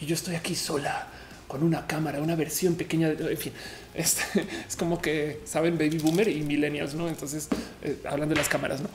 [0.00, 1.06] y yo estoy aquí sola
[1.46, 3.52] con una cámara, una versión pequeña de en fin,
[3.94, 4.16] es
[4.78, 7.06] como que saben baby boomer y millennials, no?
[7.06, 7.48] Entonces
[7.82, 8.88] eh, hablan de las cámaras, no?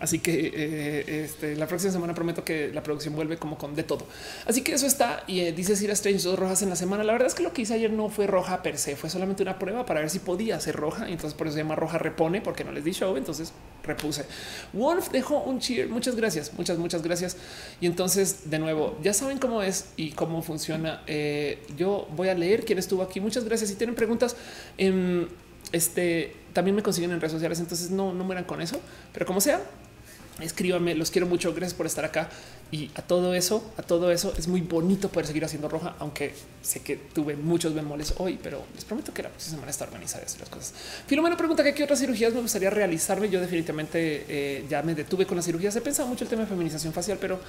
[0.00, 3.82] Así que eh, este, la próxima semana prometo que la producción vuelve como con de
[3.82, 4.06] todo.
[4.46, 5.24] Así que eso está.
[5.26, 7.04] Y eh, dice Sira Strange dos rojas en la semana.
[7.04, 9.42] La verdad es que lo que hice ayer no fue roja per se, fue solamente
[9.42, 11.08] una prueba para ver si podía ser roja.
[11.08, 13.16] Y entonces por eso se llama roja repone, porque no les di show.
[13.16, 13.52] Entonces
[13.82, 14.26] repuse.
[14.74, 15.88] Wolf dejó un cheer.
[15.88, 17.38] Muchas gracias, muchas, muchas gracias.
[17.80, 21.02] Y entonces, de nuevo, ya saben cómo es y cómo funciona.
[21.06, 23.20] Eh, yo voy a leer quién estuvo aquí.
[23.20, 23.70] Muchas gracias.
[23.70, 24.36] Si tienen preguntas,
[24.76, 25.26] eh,
[25.72, 27.60] este también me consiguen en redes sociales.
[27.60, 28.80] Entonces no, no mueran con eso,
[29.12, 29.60] pero como sea,
[30.40, 32.28] escríbame, los quiero mucho, gracias por estar acá
[32.70, 36.34] y a todo eso, a todo eso es muy bonito poder seguir haciendo roja, aunque
[36.62, 40.24] sé que tuve muchos bemoles hoy, pero les prometo que la próxima semana está organizada
[40.24, 40.74] las cosas.
[41.06, 43.30] Filomeno pregunta que qué otras cirugías me gustaría realizarme.
[43.30, 45.74] Yo definitivamente eh, ya me detuve con las cirugías.
[45.76, 47.40] He pensado mucho el tema de feminización facial, pero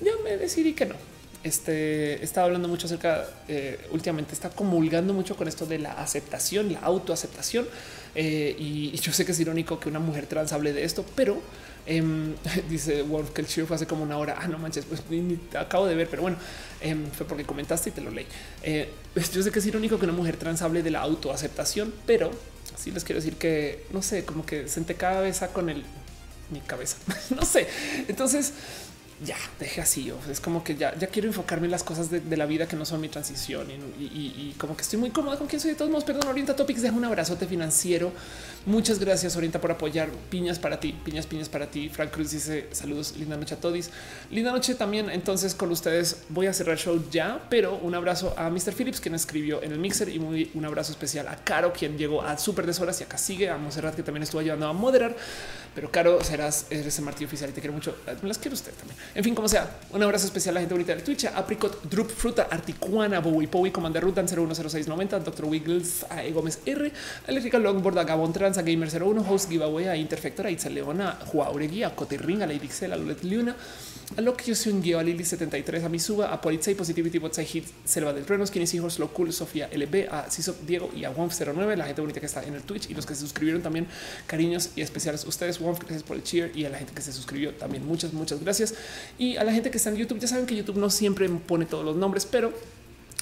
[0.00, 0.94] ya me decidí que no.
[1.42, 6.72] Este estaba hablando mucho acerca eh, últimamente, está comulgando mucho con esto de la aceptación,
[6.72, 7.66] la autoaceptación.
[8.14, 11.40] Eh, y, yo sé que es irónico que una mujer trans hable de esto, pero
[11.86, 12.34] em,
[12.68, 14.38] dice Wolf que el cheer fue hace como una hora.
[14.40, 16.36] Ah, no manches, pues ni, te acabo de ver, pero bueno,
[16.80, 18.26] em, fue porque comentaste y te lo leí.
[18.62, 18.88] Eh,
[19.32, 22.30] yo sé que es irónico que una mujer trans hable de la autoaceptación, pero
[22.76, 25.84] sí les quiero decir que no sé, como que senté cabeza con el
[26.50, 26.96] mi cabeza.
[27.30, 27.66] no sé.
[28.08, 28.52] Entonces,
[29.24, 30.12] ya deje así.
[30.30, 32.84] es como que ya, ya quiero enfocarme en las cosas de, la vida que no
[32.84, 33.66] son mi transición
[33.98, 36.04] y, como que estoy muy cómoda con quien soy de todos modos.
[36.04, 38.12] Perdón, Orienta Topics, deja un abrazote financiero.
[38.64, 40.08] Muchas gracias, Orienta, por apoyar.
[40.30, 41.88] Piñas para ti, piñas, piñas para ti.
[41.88, 43.90] Frank Cruz dice saludos, linda noche a todos.
[44.30, 45.10] Linda noche también.
[45.10, 48.74] Entonces, con ustedes voy a cerrar el show ya, pero un abrazo a Mr.
[48.76, 50.18] Phillips, quien escribió en el mixer, y
[50.54, 53.94] un abrazo especial a Caro, quien llegó a súper deshoras y acá sigue, a Monserrat,
[53.94, 55.16] que también estuvo ayudando a moderar.
[55.74, 57.96] Pero Caro, serás eres el martillo oficial y te quiero mucho.
[58.22, 58.98] Las quiero usted también.
[59.14, 62.10] En fin, como sea, un abrazo especial a la gente bonita de Twitch, Apricot, Drup,
[62.10, 65.44] Fruta, Articuana, Bowie, Powie, Commander Rutan 010690, Dr.
[65.46, 66.32] Wiggles, a E.
[66.32, 66.92] Gómez R,
[67.26, 71.18] Eléctrica Longboard, a Gabon Trans, a Gamer 01, Host Giveaway, a Interfector, a Itza Leona,
[71.26, 73.56] Juauregui, a Coterring, a Lady Xel, a Lulet Luna,
[74.16, 77.46] a lo que yo soy un a Lili 73, a Misuba, a Polizei, Positivity, Botsai
[77.46, 81.10] Hit, Selva del Trueno, Skinny Seahorse, Lo Cool, Sofía LB, a Ciso Diego y a
[81.10, 83.62] Womf 09, la gente bonita que está en el Twitch y los que se suscribieron
[83.62, 83.86] también,
[84.26, 87.12] cariños y especiales ustedes, Womf, gracias por el cheer y a la gente que se
[87.12, 88.74] suscribió también, muchas, muchas gracias.
[89.18, 91.66] Y a la gente que está en YouTube, ya saben que YouTube no siempre pone
[91.66, 92.52] todos los nombres, pero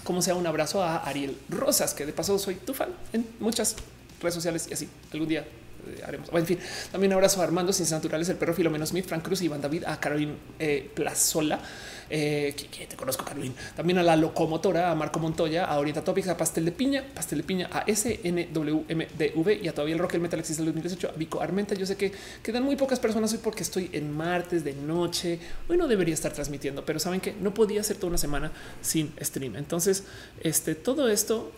[0.04, 3.76] como sea, un abrazo a Ariel Rosas, que de paso soy tu fan en muchas
[4.20, 4.88] redes sociales y así.
[5.12, 5.46] Algún día
[5.88, 6.28] eh, haremos.
[6.32, 6.58] en fin,
[6.90, 9.98] también abrazo a Armando Sin Naturales, el perro Filomeno Smith, Frank Cruz, Iván David, a
[9.98, 11.60] Caroline eh, Plazola,
[12.08, 12.54] eh,
[12.88, 13.54] te conozco, Caroline.
[13.76, 17.38] También a la locomotora, a Marco Montoya, a Orienta Topics, a Pastel de Piña, Pastel
[17.38, 21.40] de Piña, a SNWMDV y a todavía el Rock el Metal Existe 2018, a Vico
[21.40, 21.74] Armenta.
[21.74, 25.38] Yo sé que quedan muy pocas personas hoy porque estoy en martes de noche.
[25.68, 28.50] Hoy no debería estar transmitiendo, pero saben que no podía hacer toda una semana
[28.82, 29.54] sin stream.
[29.54, 30.04] Entonces,
[30.40, 31.52] este todo esto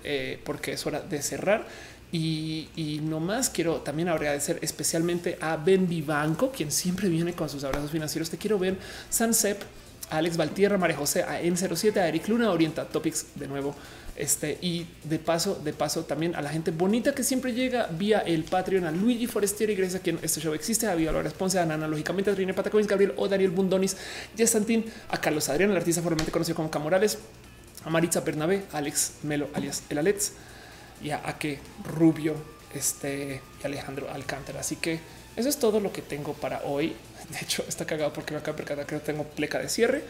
[0.44, 1.66] porque es hora de cerrar.
[2.12, 7.64] Y, no más quiero también agradecer especialmente a Ben Vivanco, quien siempre viene con sus
[7.64, 8.28] abrazos financieros.
[8.28, 8.76] Te quiero ver,
[9.08, 9.62] Sansep,
[10.10, 13.74] a Alex Valtierra, María José, a N07, a Eric Luna, Orienta Topics de nuevo.
[14.14, 18.18] Este y de paso, de paso también a la gente bonita que siempre llega vía
[18.18, 21.64] el Patreon, a Luigi Forestieri, gracias a quien este show existe, a Vía Response, a
[21.64, 23.96] Nana, lógicamente a Trine Patacoins, Gabriel o Daniel Bundonis,
[24.44, 27.16] Santín, a Carlos Adrián, el artista formalmente conocido como Camorales,
[27.86, 30.32] a Maritza Bernabé, Alex Melo, alias El Alex
[31.02, 32.34] y a, que Rubio
[32.74, 34.60] este, y Alejandro Alcántara.
[34.60, 35.00] Así que
[35.36, 36.94] eso es todo lo que tengo para hoy.
[37.30, 40.02] De hecho, está cagado porque me acabo de percatar que no tengo pleca de cierre.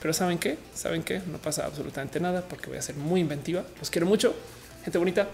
[0.00, 0.58] Pero ¿saben qué?
[0.74, 1.20] ¿Saben qué?
[1.26, 3.64] No pasa absolutamente nada porque voy a ser muy inventiva.
[3.80, 4.34] Los quiero mucho.
[4.84, 5.28] Gente bonita,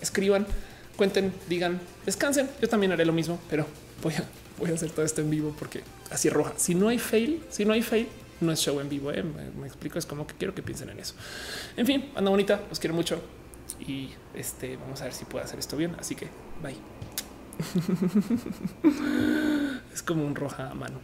[0.00, 0.46] escriban,
[0.96, 2.50] cuenten, digan, descansen.
[2.60, 3.66] Yo también haré lo mismo, pero
[4.02, 4.24] voy a,
[4.58, 6.54] voy a hacer todo esto en vivo porque así es roja.
[6.56, 8.08] Si no hay fail, si no hay fail,
[8.40, 9.12] no es show en vivo.
[9.12, 9.22] ¿eh?
[9.22, 11.14] Me, me, explico, es como que quiero que piensen en eso.
[11.76, 13.22] En fin, anda bonita, los quiero mucho
[13.78, 15.96] y este vamos a ver si puedo hacer esto bien.
[15.98, 16.28] Así que
[16.62, 16.76] bye.
[19.92, 21.00] es como un roja a mano.